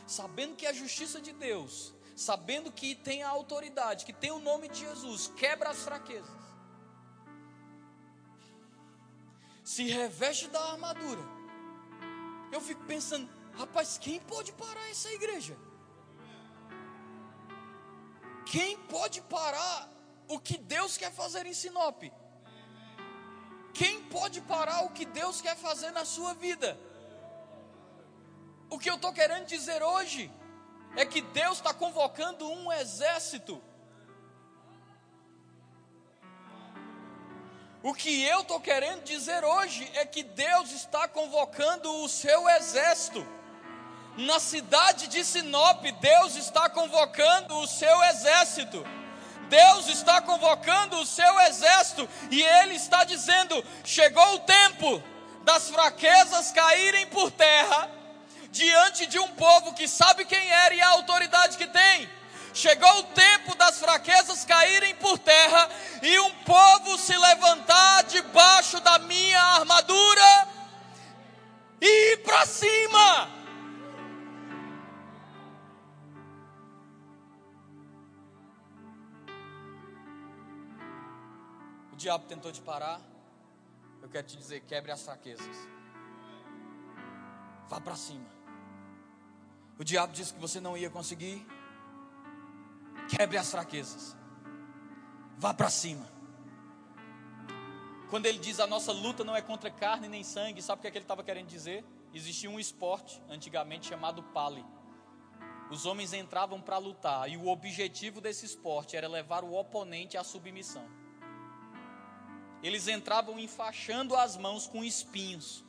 sabendo 0.07 0.57
que 0.57 0.67
é 0.67 0.71
a 0.71 0.75
justiça 0.75 1.21
de 1.21 1.33
Deus, 1.33 1.95
sabendo 2.15 2.71
que 2.71 2.95
tem 2.95 3.23
a 3.23 3.31
autoridade, 3.31 4.05
que 4.05 4.13
tem 4.13 4.31
o 4.31 4.41
nome 4.41 4.69
de 4.69 4.81
Jesus, 4.81 5.33
quebra 5.37 5.71
as 5.71 5.83
fraquezas, 5.83 6.31
se 9.65 9.85
reveste 9.85 10.49
da 10.49 10.73
armadura, 10.73 11.23
eu 12.53 12.61
fico 12.61 12.85
pensando, 12.85 13.29
rapaz, 13.55 13.99
quem 13.99 14.20
pode 14.20 14.53
parar 14.53 14.89
essa 14.91 15.11
igreja? 15.11 15.57
Quem 18.45 18.77
pode 18.95 19.20
parar 19.23 19.91
o 20.29 20.39
que 20.39 20.59
Deus 20.59 20.97
quer 20.97 21.11
fazer 21.11 21.47
em 21.47 21.55
Sinop? 21.55 22.03
Quem 23.73 24.05
pode 24.05 24.41
parar 24.43 24.85
o 24.85 24.91
que 24.91 25.07
Deus 25.07 25.41
quer 25.41 25.57
fazer 25.57 25.91
na 25.91 26.05
sua 26.05 26.35
vida? 26.35 26.79
O 28.69 28.79
que 28.79 28.91
eu 28.91 28.97
estou 28.97 29.12
querendo 29.12 29.47
dizer 29.47 29.83
hoje 29.83 30.31
é 30.97 31.07
que 31.07 31.23
Deus 31.23 31.59
está 31.59 31.73
convocando 31.73 32.47
um 32.47 32.70
exército. 32.73 33.62
O 37.83 37.93
que 37.93 38.23
eu 38.23 38.43
estou 38.43 38.61
querendo 38.61 39.03
dizer 39.03 39.45
hoje 39.45 39.91
é 39.95 40.07
que 40.07 40.23
Deus 40.23 40.71
está 40.71 41.09
convocando 41.09 41.93
o 42.05 42.09
seu 42.09 42.49
exército. 42.51 43.27
Na 44.17 44.39
cidade 44.39 45.09
de 45.09 45.25
Sinop, 45.25 45.83
Deus 46.01 46.37
está 46.37 46.69
convocando 46.69 47.57
o 47.59 47.67
seu 47.67 48.05
exército. 48.05 48.87
Deus 49.49 49.89
está 49.89 50.21
convocando 50.23 51.01
o 51.01 51.05
seu 51.05 51.41
exército 51.41 52.09
e 52.31 52.41
ele 52.41 52.77
está 52.77 53.03
dizendo: 53.03 53.65
chegou 53.85 54.35
o 54.35 54.39
tempo 54.41 55.03
das 55.43 55.69
fraquezas 55.69 56.53
caírem 56.53 57.09
por 57.09 57.33
terra 57.33 57.91
diante 58.53 59.07
de 59.07 59.19
um 59.19 59.29
povo 59.29 59.75
que 59.75 59.89
sabe 59.89 60.25
quem 60.25 60.49
era 60.51 60.73
e 60.73 60.81
a 60.81 60.91
autoridade 60.91 61.59
que 61.59 61.67
tem. 61.67 62.09
Chegou 62.55 62.99
o 62.99 63.05
tempo 63.05 63.55
das 63.57 63.79
fraquezas 63.79 64.45
caírem 64.45 64.95
por 64.97 65.19
terra 65.19 65.69
e 66.03 66.19
um 66.20 66.31
povo 66.45 66.99
se 66.99 67.16
levantar 67.16 68.05
debaixo 68.05 68.79
da 68.81 68.99
minha 68.99 69.41
armadura 69.41 70.49
e 71.81 72.12
ir 72.12 72.23
para 72.23 72.47
cima. 72.47 73.43
diabo 82.03 82.27
tentou 82.27 82.51
te 82.51 82.61
parar, 82.61 83.01
eu 84.03 84.09
quero 84.09 84.27
te 84.27 84.37
dizer: 84.37 84.61
quebre 84.62 84.91
as 84.91 85.03
fraquezas. 85.03 85.57
Vá 87.69 87.81
para 87.81 87.95
cima. 87.95 88.29
O 89.79 89.85
diabo 89.85 90.12
disse 90.12 90.35
que 90.35 90.41
você 90.41 90.61
não 90.61 90.77
ia 90.77 90.91
conseguir. 90.91 91.47
Quebre 93.09 93.37
as 93.37 93.51
fraquezas. 93.51 94.16
Vá 95.39 95.53
para 95.53 95.70
cima. 95.70 96.11
Quando 98.11 98.27
ele 98.27 98.39
diz 98.39 98.61
a 98.61 98.66
nossa 98.66 98.93
luta 98.93 99.24
não 99.24 99.35
é 99.35 99.41
contra 99.41 99.70
carne 99.70 100.09
nem 100.09 100.23
sangue, 100.23 100.61
sabe 100.61 100.81
o 100.81 100.83
que, 100.83 100.89
é 100.89 100.91
que 100.91 100.99
ele 100.99 101.05
estava 101.05 101.24
querendo 101.24 101.47
dizer? 101.47 101.85
Existia 102.12 102.51
um 102.51 102.61
esporte 102.61 103.23
antigamente 103.29 103.89
chamado 103.89 104.23
pali. 104.23 104.65
Os 105.70 105.87
homens 105.87 106.12
entravam 106.12 106.61
para 106.61 106.77
lutar 106.77 107.31
e 107.31 107.37
o 107.37 107.49
objetivo 107.49 108.20
desse 108.20 108.45
esporte 108.45 108.97
era 108.97 109.09
levar 109.09 109.43
o 109.43 109.55
oponente 109.55 110.19
à 110.19 110.24
submissão 110.24 111.03
eles 112.62 112.87
entravam 112.87 113.39
enfaixando 113.39 114.15
as 114.15 114.37
mãos 114.37 114.66
com 114.66 114.85
espinhos. 114.85 115.65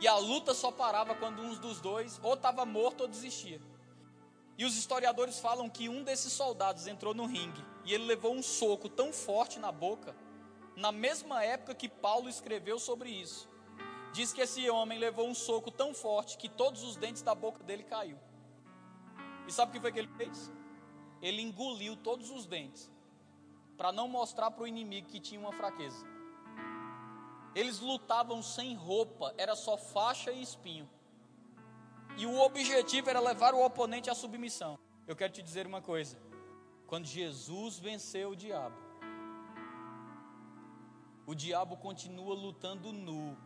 E 0.00 0.08
a 0.08 0.16
luta 0.16 0.54
só 0.54 0.72
parava 0.72 1.14
quando 1.14 1.42
um 1.42 1.54
dos 1.56 1.78
dois 1.80 2.18
ou 2.22 2.34
estava 2.34 2.64
morto 2.64 3.02
ou 3.02 3.08
desistia. 3.08 3.60
E 4.56 4.64
os 4.64 4.76
historiadores 4.76 5.38
falam 5.38 5.68
que 5.68 5.88
um 5.88 6.02
desses 6.02 6.32
soldados 6.32 6.86
entrou 6.86 7.14
no 7.14 7.26
ringue 7.26 7.64
e 7.84 7.94
ele 7.94 8.04
levou 8.04 8.34
um 8.34 8.42
soco 8.42 8.88
tão 8.88 9.12
forte 9.12 9.58
na 9.58 9.72
boca, 9.72 10.14
na 10.76 10.92
mesma 10.92 11.42
época 11.42 11.74
que 11.74 11.88
Paulo 11.88 12.28
escreveu 12.28 12.78
sobre 12.78 13.10
isso. 13.10 13.48
Diz 14.12 14.32
que 14.32 14.40
esse 14.40 14.68
homem 14.68 14.98
levou 14.98 15.28
um 15.28 15.34
soco 15.34 15.70
tão 15.70 15.94
forte 15.94 16.36
que 16.36 16.48
todos 16.48 16.82
os 16.82 16.96
dentes 16.96 17.22
da 17.22 17.34
boca 17.34 17.62
dele 17.62 17.84
caiu. 17.84 18.18
E 19.46 19.52
sabe 19.52 19.70
o 19.70 19.72
que 19.72 19.80
foi 19.80 19.92
que 19.92 19.98
ele 19.98 20.08
fez? 20.16 20.50
Ele 21.22 21.42
engoliu 21.42 21.96
todos 21.96 22.30
os 22.30 22.46
dentes 22.46 22.90
para 23.76 23.92
não 23.92 24.08
mostrar 24.08 24.50
para 24.50 24.64
o 24.64 24.66
inimigo 24.66 25.08
que 25.08 25.20
tinha 25.20 25.40
uma 25.40 25.52
fraqueza. 25.52 26.04
Eles 27.54 27.80
lutavam 27.80 28.42
sem 28.42 28.74
roupa, 28.74 29.34
era 29.36 29.56
só 29.56 29.76
faixa 29.76 30.30
e 30.30 30.42
espinho. 30.42 30.88
E 32.16 32.26
o 32.26 32.38
objetivo 32.40 33.08
era 33.08 33.20
levar 33.20 33.54
o 33.54 33.64
oponente 33.64 34.10
à 34.10 34.14
submissão. 34.14 34.78
Eu 35.06 35.16
quero 35.16 35.32
te 35.32 35.42
dizer 35.42 35.66
uma 35.66 35.80
coisa: 35.80 36.18
quando 36.86 37.06
Jesus 37.06 37.78
venceu 37.78 38.30
o 38.30 38.36
diabo, 38.36 38.76
o 41.26 41.34
diabo 41.34 41.76
continua 41.76 42.34
lutando 42.34 42.92
nu, 42.92 43.36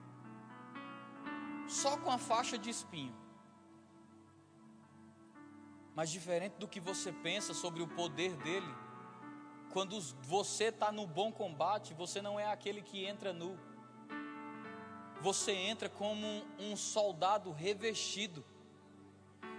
só 1.69 1.97
com 1.97 2.11
a 2.11 2.19
faixa 2.19 2.59
de 2.59 2.71
espinho. 2.71 3.15
Mas 5.95 6.11
diferente 6.11 6.55
do 6.59 6.67
que 6.67 6.81
você 6.81 7.13
pensa 7.13 7.55
sobre 7.55 7.83
o 7.83 7.87
poder 7.87 8.37
dele, 8.39 8.75
quando 9.73 10.01
você 10.23 10.65
está 10.65 10.93
no 10.93 11.07
bom 11.07 11.33
combate, 11.33 11.95
você 11.95 12.23
não 12.23 12.39
é 12.39 12.47
aquele 12.47 12.81
que 12.81 13.05
entra 13.05 13.33
nu. 13.33 13.59
Você 15.21 15.53
entra 15.53 15.89
como 15.89 16.27
um, 16.59 16.77
soldado 16.77 17.51
revestido. 17.51 18.45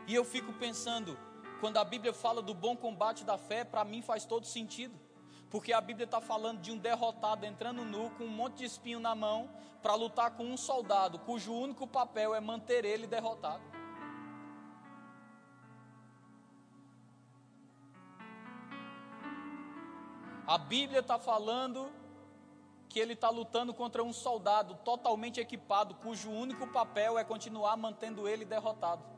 E 0.07 0.13
eu 0.13 0.23
fico 0.23 0.53
pensando, 0.53 1.17
quando 1.59 1.77
a 1.77 1.83
Bíblia 1.83 2.13
fala 2.13 2.41
do 2.41 2.53
bom 2.53 2.75
combate 2.75 3.23
da 3.23 3.37
fé, 3.37 3.63
para 3.63 3.83
mim 3.83 4.01
faz 4.01 4.23
todo 4.25 4.45
sentido. 4.45 4.99
Porque 5.49 5.73
a 5.73 5.81
Bíblia 5.81 6.05
está 6.05 6.21
falando 6.21 6.59
de 6.61 6.71
um 6.71 6.77
derrotado 6.77 7.45
entrando 7.45 7.83
nu 7.83 8.11
com 8.11 8.25
um 8.25 8.29
monte 8.29 8.57
de 8.57 8.65
espinho 8.65 8.99
na 8.99 9.15
mão 9.15 9.49
para 9.81 9.95
lutar 9.95 10.31
com 10.31 10.43
um 10.43 10.57
soldado 10.57 11.19
cujo 11.19 11.53
único 11.53 11.87
papel 11.87 12.35
é 12.35 12.39
manter 12.39 12.83
ele 12.85 13.07
derrotado. 13.07 13.63
A 20.47 20.57
Bíblia 20.59 20.99
está 20.99 21.17
falando 21.17 21.91
que 22.87 22.99
ele 22.99 23.13
está 23.13 23.29
lutando 23.29 23.73
contra 23.73 24.03
um 24.03 24.13
soldado 24.13 24.75
totalmente 24.83 25.39
equipado, 25.39 25.95
cujo 25.95 26.29
único 26.29 26.67
papel 26.67 27.17
é 27.17 27.23
continuar 27.23 27.75
mantendo 27.75 28.27
ele 28.27 28.45
derrotado. 28.45 29.14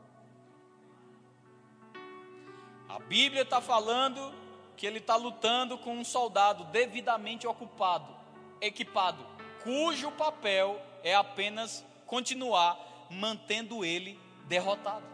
A 2.88 2.98
Bíblia 2.98 3.42
está 3.42 3.60
falando 3.60 4.32
que 4.74 4.86
ele 4.86 4.98
está 4.98 5.14
lutando 5.14 5.76
com 5.76 5.98
um 5.98 6.04
soldado 6.04 6.64
devidamente 6.64 7.46
ocupado, 7.46 8.16
equipado, 8.60 9.26
cujo 9.62 10.10
papel 10.12 10.80
é 11.02 11.14
apenas 11.14 11.84
continuar 12.06 12.78
mantendo 13.10 13.84
ele 13.84 14.18
derrotado. 14.46 15.04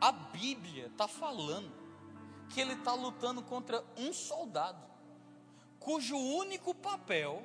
A 0.00 0.10
Bíblia 0.10 0.86
está 0.86 1.06
falando 1.06 1.70
que 2.48 2.60
ele 2.60 2.72
está 2.72 2.94
lutando 2.94 3.42
contra 3.42 3.84
um 3.96 4.10
soldado, 4.10 4.82
cujo 5.78 6.16
único 6.16 6.74
papel 6.74 7.42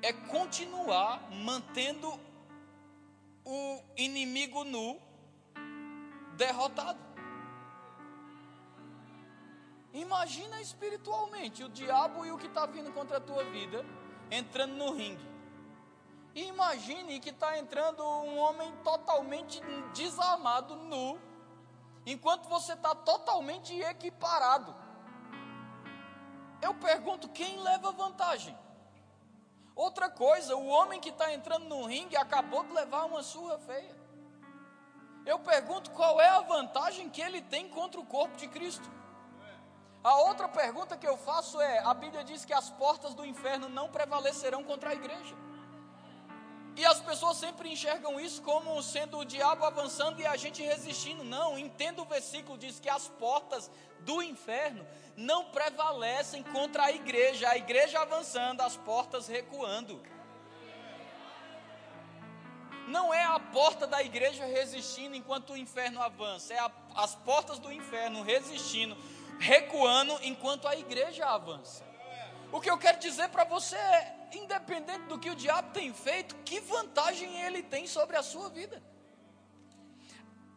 é 0.00 0.12
continuar 0.12 1.28
mantendo 1.32 2.20
o 3.44 3.82
inimigo 3.96 4.62
nu 4.62 5.07
derrotado. 6.38 6.98
Imagina 9.92 10.60
espiritualmente 10.60 11.64
o 11.64 11.68
diabo 11.68 12.24
e 12.24 12.30
o 12.30 12.38
que 12.38 12.46
está 12.46 12.64
vindo 12.66 12.92
contra 12.92 13.18
a 13.18 13.20
tua 13.20 13.44
vida 13.44 13.84
entrando 14.30 14.74
no 14.74 14.92
ringue. 14.92 15.28
E 16.34 16.44
imagine 16.46 17.18
que 17.18 17.30
está 17.30 17.58
entrando 17.58 18.02
um 18.02 18.38
homem 18.38 18.72
totalmente 18.84 19.60
desarmado, 19.92 20.76
nu, 20.76 21.18
enquanto 22.06 22.48
você 22.48 22.74
está 22.74 22.94
totalmente 22.94 23.74
equiparado. 23.80 24.74
Eu 26.62 26.74
pergunto: 26.74 27.28
quem 27.30 27.58
leva 27.58 27.90
vantagem? 27.90 28.56
Outra 29.74 30.08
coisa, 30.08 30.54
o 30.54 30.66
homem 30.66 31.00
que 31.00 31.08
está 31.08 31.32
entrando 31.32 31.64
no 31.64 31.86
ringue 31.86 32.16
acabou 32.16 32.62
de 32.62 32.72
levar 32.72 33.04
uma 33.04 33.22
surra 33.22 33.58
feia. 33.58 33.97
Eu 35.28 35.38
pergunto 35.38 35.90
qual 35.90 36.18
é 36.18 36.28
a 36.30 36.40
vantagem 36.40 37.10
que 37.10 37.20
ele 37.20 37.42
tem 37.42 37.68
contra 37.68 38.00
o 38.00 38.06
corpo 38.06 38.34
de 38.38 38.48
Cristo. 38.48 38.90
A 40.02 40.16
outra 40.20 40.48
pergunta 40.48 40.96
que 40.96 41.06
eu 41.06 41.18
faço 41.18 41.60
é: 41.60 41.80
a 41.80 41.92
Bíblia 41.92 42.24
diz 42.24 42.46
que 42.46 42.54
as 42.54 42.70
portas 42.70 43.12
do 43.12 43.26
inferno 43.26 43.68
não 43.68 43.90
prevalecerão 43.90 44.64
contra 44.64 44.88
a 44.88 44.94
igreja. 44.94 45.36
E 46.74 46.86
as 46.86 46.98
pessoas 47.00 47.36
sempre 47.36 47.70
enxergam 47.70 48.18
isso 48.18 48.40
como 48.40 48.82
sendo 48.82 49.18
o 49.18 49.24
diabo 49.24 49.66
avançando 49.66 50.18
e 50.18 50.26
a 50.26 50.34
gente 50.34 50.62
resistindo. 50.62 51.22
Não, 51.22 51.58
entenda 51.58 52.00
o 52.00 52.06
versículo, 52.06 52.56
diz 52.56 52.80
que 52.80 52.88
as 52.88 53.08
portas 53.08 53.70
do 54.00 54.22
inferno 54.22 54.86
não 55.14 55.44
prevalecem 55.50 56.42
contra 56.42 56.84
a 56.84 56.92
igreja. 56.92 57.50
A 57.50 57.58
igreja 57.58 58.00
avançando, 58.00 58.62
as 58.62 58.78
portas 58.78 59.28
recuando. 59.28 60.00
Não 62.88 63.12
é 63.12 63.22
a 63.22 63.38
porta 63.38 63.86
da 63.86 64.02
igreja 64.02 64.46
resistindo 64.46 65.14
enquanto 65.14 65.52
o 65.52 65.56
inferno 65.56 66.00
avança, 66.02 66.54
é 66.54 66.58
a, 66.58 66.70
as 66.96 67.14
portas 67.14 67.58
do 67.58 67.70
inferno 67.70 68.22
resistindo, 68.22 68.96
recuando 69.38 70.18
enquanto 70.22 70.66
a 70.66 70.74
igreja 70.74 71.26
avança. 71.26 71.84
O 72.50 72.60
que 72.62 72.70
eu 72.70 72.78
quero 72.78 72.98
dizer 72.98 73.28
para 73.28 73.44
você 73.44 73.76
é: 73.76 74.16
independente 74.32 75.04
do 75.04 75.18
que 75.18 75.28
o 75.28 75.34
diabo 75.34 75.70
tem 75.72 75.92
feito, 75.92 76.34
que 76.36 76.60
vantagem 76.60 77.42
ele 77.42 77.62
tem 77.62 77.86
sobre 77.86 78.16
a 78.16 78.22
sua 78.22 78.48
vida? 78.48 78.82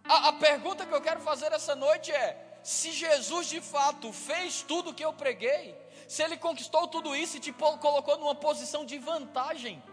A, 0.05 0.29
a 0.29 0.33
pergunta 0.33 0.85
que 0.85 0.93
eu 0.93 1.01
quero 1.01 1.19
fazer 1.19 1.51
essa 1.51 1.75
noite 1.75 2.13
é: 2.13 2.59
se 2.63 2.93
Jesus 2.93 3.47
de 3.47 3.59
fato 3.59 4.13
fez 4.13 4.61
tudo 4.61 4.91
o 4.91 4.93
que 4.93 5.03
eu 5.03 5.11
preguei, 5.11 5.75
se 6.07 6.23
ele 6.23 6.37
conquistou 6.37 6.87
tudo 6.87 7.13
isso 7.13 7.35
e 7.35 7.41
te 7.41 7.51
colocou 7.51 8.17
numa 8.17 8.35
posição 8.35 8.85
de 8.85 8.97
vantagem, 8.97 9.83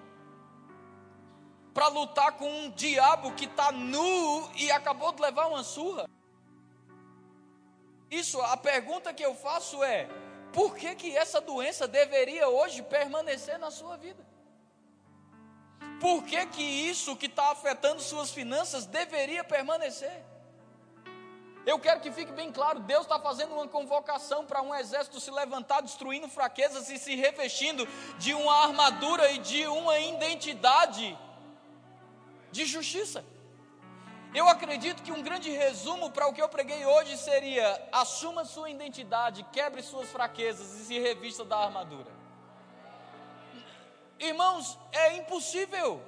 para 1.79 1.87
lutar 1.87 2.33
com 2.33 2.51
um 2.51 2.71
diabo 2.71 3.31
que 3.35 3.45
está 3.45 3.71
nu 3.71 4.51
e 4.57 4.69
acabou 4.69 5.13
de 5.13 5.23
levar 5.23 5.47
uma 5.47 5.63
surra. 5.63 6.11
Isso, 8.11 8.41
a 8.43 8.57
pergunta 8.57 9.15
que 9.15 9.25
eu 9.25 9.33
faço 9.33 9.85
é: 9.85 10.09
por 10.53 10.75
que, 10.75 10.97
que 10.97 11.17
essa 11.17 11.41
doença 11.41 11.87
deveria 11.87 12.49
hoje 12.49 12.83
permanecer 12.83 13.61
na 13.61 13.71
sua 13.71 13.97
vida? 13.97 14.27
Por 16.01 16.25
que, 16.25 16.47
que 16.47 16.65
isso 16.65 17.15
que 17.15 17.27
está 17.27 17.53
afetando 17.53 18.03
suas 18.03 18.33
finanças 18.33 18.85
deveria 18.85 19.45
permanecer? 19.45 20.25
Eu 21.65 21.79
quero 21.79 22.01
que 22.01 22.11
fique 22.11 22.33
bem 22.33 22.51
claro: 22.51 22.81
Deus 22.81 23.03
está 23.03 23.21
fazendo 23.21 23.55
uma 23.55 23.69
convocação 23.69 24.45
para 24.45 24.63
um 24.63 24.75
exército 24.75 25.21
se 25.21 25.31
levantar, 25.31 25.81
destruindo 25.83 26.29
fraquezas 26.29 26.91
e 26.91 26.99
se 26.99 27.15
revestindo 27.15 27.87
de 28.19 28.35
uma 28.35 28.65
armadura 28.65 29.31
e 29.31 29.39
de 29.39 29.65
uma 29.69 29.97
identidade 30.01 31.17
de 32.51 32.65
justiça. 32.65 33.25
Eu 34.35 34.47
acredito 34.49 35.03
que 35.03 35.11
um 35.11 35.23
grande 35.23 35.51
resumo 35.51 36.11
para 36.11 36.27
o 36.29 36.35
que 36.35 36.43
eu 36.43 36.49
preguei 36.49 36.85
hoje 36.85 37.17
seria: 37.17 37.89
assuma 37.91 38.45
sua 38.45 38.71
identidade, 38.71 39.43
quebre 39.53 39.83
suas 39.83 40.09
fraquezas 40.11 40.81
e 40.81 40.85
se 40.85 40.99
revista 40.99 41.45
da 41.45 41.57
armadura. 41.57 42.13
Irmãos, 44.19 44.79
é 44.93 45.17
impossível 45.17 46.03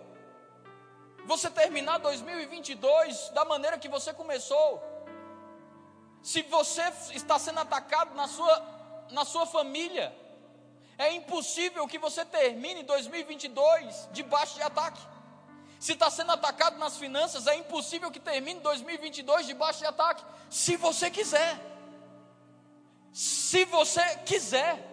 você 1.24 1.48
terminar 1.48 1.98
2022 1.98 3.30
da 3.30 3.44
maneira 3.44 3.78
que 3.78 3.88
você 3.88 4.12
começou. 4.12 4.82
Se 6.22 6.42
você 6.42 6.82
está 7.12 7.38
sendo 7.38 7.60
atacado 7.60 8.14
na 8.14 8.28
sua, 8.28 8.66
na 9.10 9.24
sua 9.24 9.46
família, 9.46 10.14
é 10.98 11.12
impossível 11.12 11.86
que 11.88 11.98
você 11.98 12.24
termine 12.24 12.82
2022 12.82 14.08
debaixo 14.12 14.56
de 14.56 14.62
ataque. 14.62 15.00
Se 15.80 15.92
está 15.94 16.10
sendo 16.10 16.30
atacado 16.32 16.76
nas 16.76 16.98
finanças, 16.98 17.46
é 17.46 17.56
impossível 17.56 18.10
que 18.10 18.20
termine 18.20 18.60
2022 18.60 19.46
debaixo 19.46 19.78
de 19.78 19.86
ataque. 19.86 20.22
Se 20.50 20.76
você 20.76 21.10
quiser. 21.10 21.58
Se 23.10 23.64
você 23.64 24.02
quiser. 24.26 24.89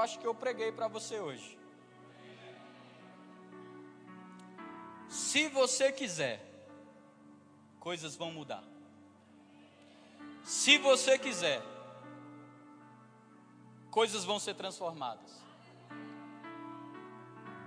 Acho 0.00 0.18
que 0.18 0.26
eu 0.26 0.34
preguei 0.34 0.72
para 0.72 0.88
você 0.88 1.18
hoje. 1.18 1.58
Se 5.08 5.48
você 5.48 5.92
quiser, 5.92 6.40
coisas 7.78 8.16
vão 8.16 8.30
mudar. 8.30 8.62
Se 10.42 10.78
você 10.78 11.18
quiser, 11.18 11.62
coisas 13.90 14.24
vão 14.24 14.38
ser 14.38 14.54
transformadas. 14.54 15.40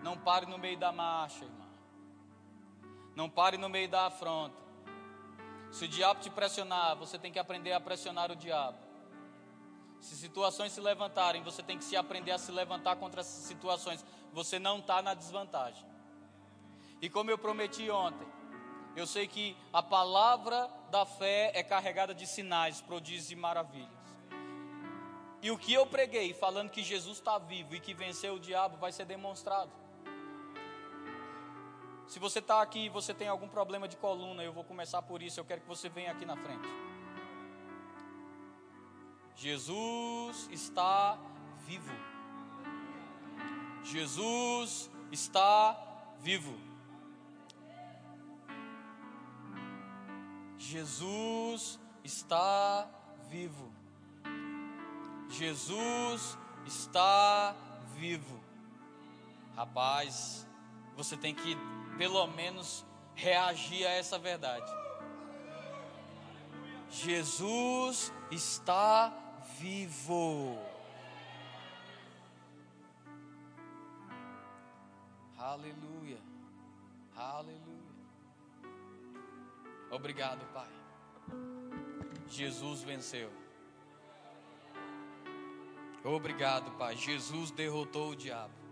Não 0.01 0.17
pare 0.17 0.45
no 0.45 0.57
meio 0.57 0.77
da 0.77 0.91
marcha, 0.91 1.45
irmão. 1.45 1.69
Não 3.15 3.29
pare 3.29 3.57
no 3.57 3.69
meio 3.69 3.89
da 3.89 4.07
afronta. 4.07 4.61
Se 5.71 5.85
o 5.85 5.87
diabo 5.87 6.19
te 6.19 6.29
pressionar, 6.29 6.95
você 6.95 7.17
tem 7.17 7.31
que 7.31 7.39
aprender 7.39 7.73
a 7.73 7.79
pressionar 7.79 8.31
o 8.31 8.35
diabo. 8.35 8.77
Se 10.03 10.17
situações 10.17 10.73
se 10.73 10.81
levantarem, 10.81 11.41
você 11.43 11.63
tem 11.63 11.77
que 11.77 11.83
se 11.85 11.95
aprender 11.95 12.31
a 12.31 12.37
se 12.37 12.51
levantar 12.51 12.97
contra 12.97 13.21
essas 13.21 13.45
situações. 13.45 14.05
Você 14.33 14.59
não 14.59 14.79
está 14.79 15.01
na 15.01 15.13
desvantagem. 15.13 15.85
E 17.01 17.09
como 17.09 17.31
eu 17.31 17.37
prometi 17.37 17.89
ontem, 17.89 18.27
eu 18.97 19.07
sei 19.07 19.27
que 19.27 19.55
a 19.71 19.81
palavra 19.81 20.69
da 20.91 21.05
fé 21.05 21.53
é 21.55 21.63
carregada 21.63 22.13
de 22.13 22.27
sinais, 22.27 22.81
prodígios 22.81 23.31
e 23.31 23.35
maravilhas. 23.37 24.03
E 25.41 25.49
o 25.49 25.57
que 25.57 25.73
eu 25.73 25.85
preguei, 25.85 26.33
falando 26.33 26.69
que 26.69 26.83
Jesus 26.83 27.19
está 27.19 27.37
vivo 27.37 27.73
e 27.73 27.79
que 27.79 27.93
venceu 27.93 28.33
o 28.35 28.39
diabo, 28.39 28.75
vai 28.75 28.91
ser 28.91 29.05
demonstrado. 29.05 29.71
Se 32.09 32.19
você 32.19 32.39
está 32.39 32.61
aqui 32.61 32.87
e 32.87 32.89
você 32.89 33.13
tem 33.13 33.29
algum 33.29 33.47
problema 33.47 33.87
de 33.87 33.95
coluna, 33.95 34.43
eu 34.43 34.51
vou 34.51 34.65
começar 34.65 35.01
por 35.01 35.21
isso. 35.21 35.39
Eu 35.39 35.45
quero 35.45 35.61
que 35.61 35.67
você 35.67 35.87
venha 35.87 36.11
aqui 36.11 36.25
na 36.25 36.35
frente. 36.35 36.67
Jesus 39.35 40.47
está 40.51 41.17
vivo. 41.65 41.91
Jesus 43.83 44.89
está 45.11 45.77
vivo. 46.19 46.57
Jesus 50.57 51.79
está 52.03 52.87
vivo. 53.29 53.71
Jesus 55.29 56.37
está 56.65 57.55
vivo. 57.97 58.41
Rapaz, 59.55 60.47
você 60.95 61.17
tem 61.17 61.35
que 61.35 61.57
pelo 61.97 62.25
menos 62.27 62.85
reagir 63.15 63.85
a 63.85 63.91
essa 63.91 64.17
verdade. 64.17 64.71
Jesus 66.89 68.13
está 68.31 69.09
vivo 69.09 69.22
vivo. 69.63 70.59
Aleluia. 75.37 76.19
Aleluia. 77.15 77.93
Obrigado, 79.89 80.45
Pai. 80.53 80.67
Jesus 82.27 82.83
venceu. 82.83 83.31
Obrigado, 86.03 86.71
Pai. 86.71 86.97
Jesus 86.97 87.51
derrotou 87.51 88.11
o 88.11 88.15
diabo. 88.15 88.62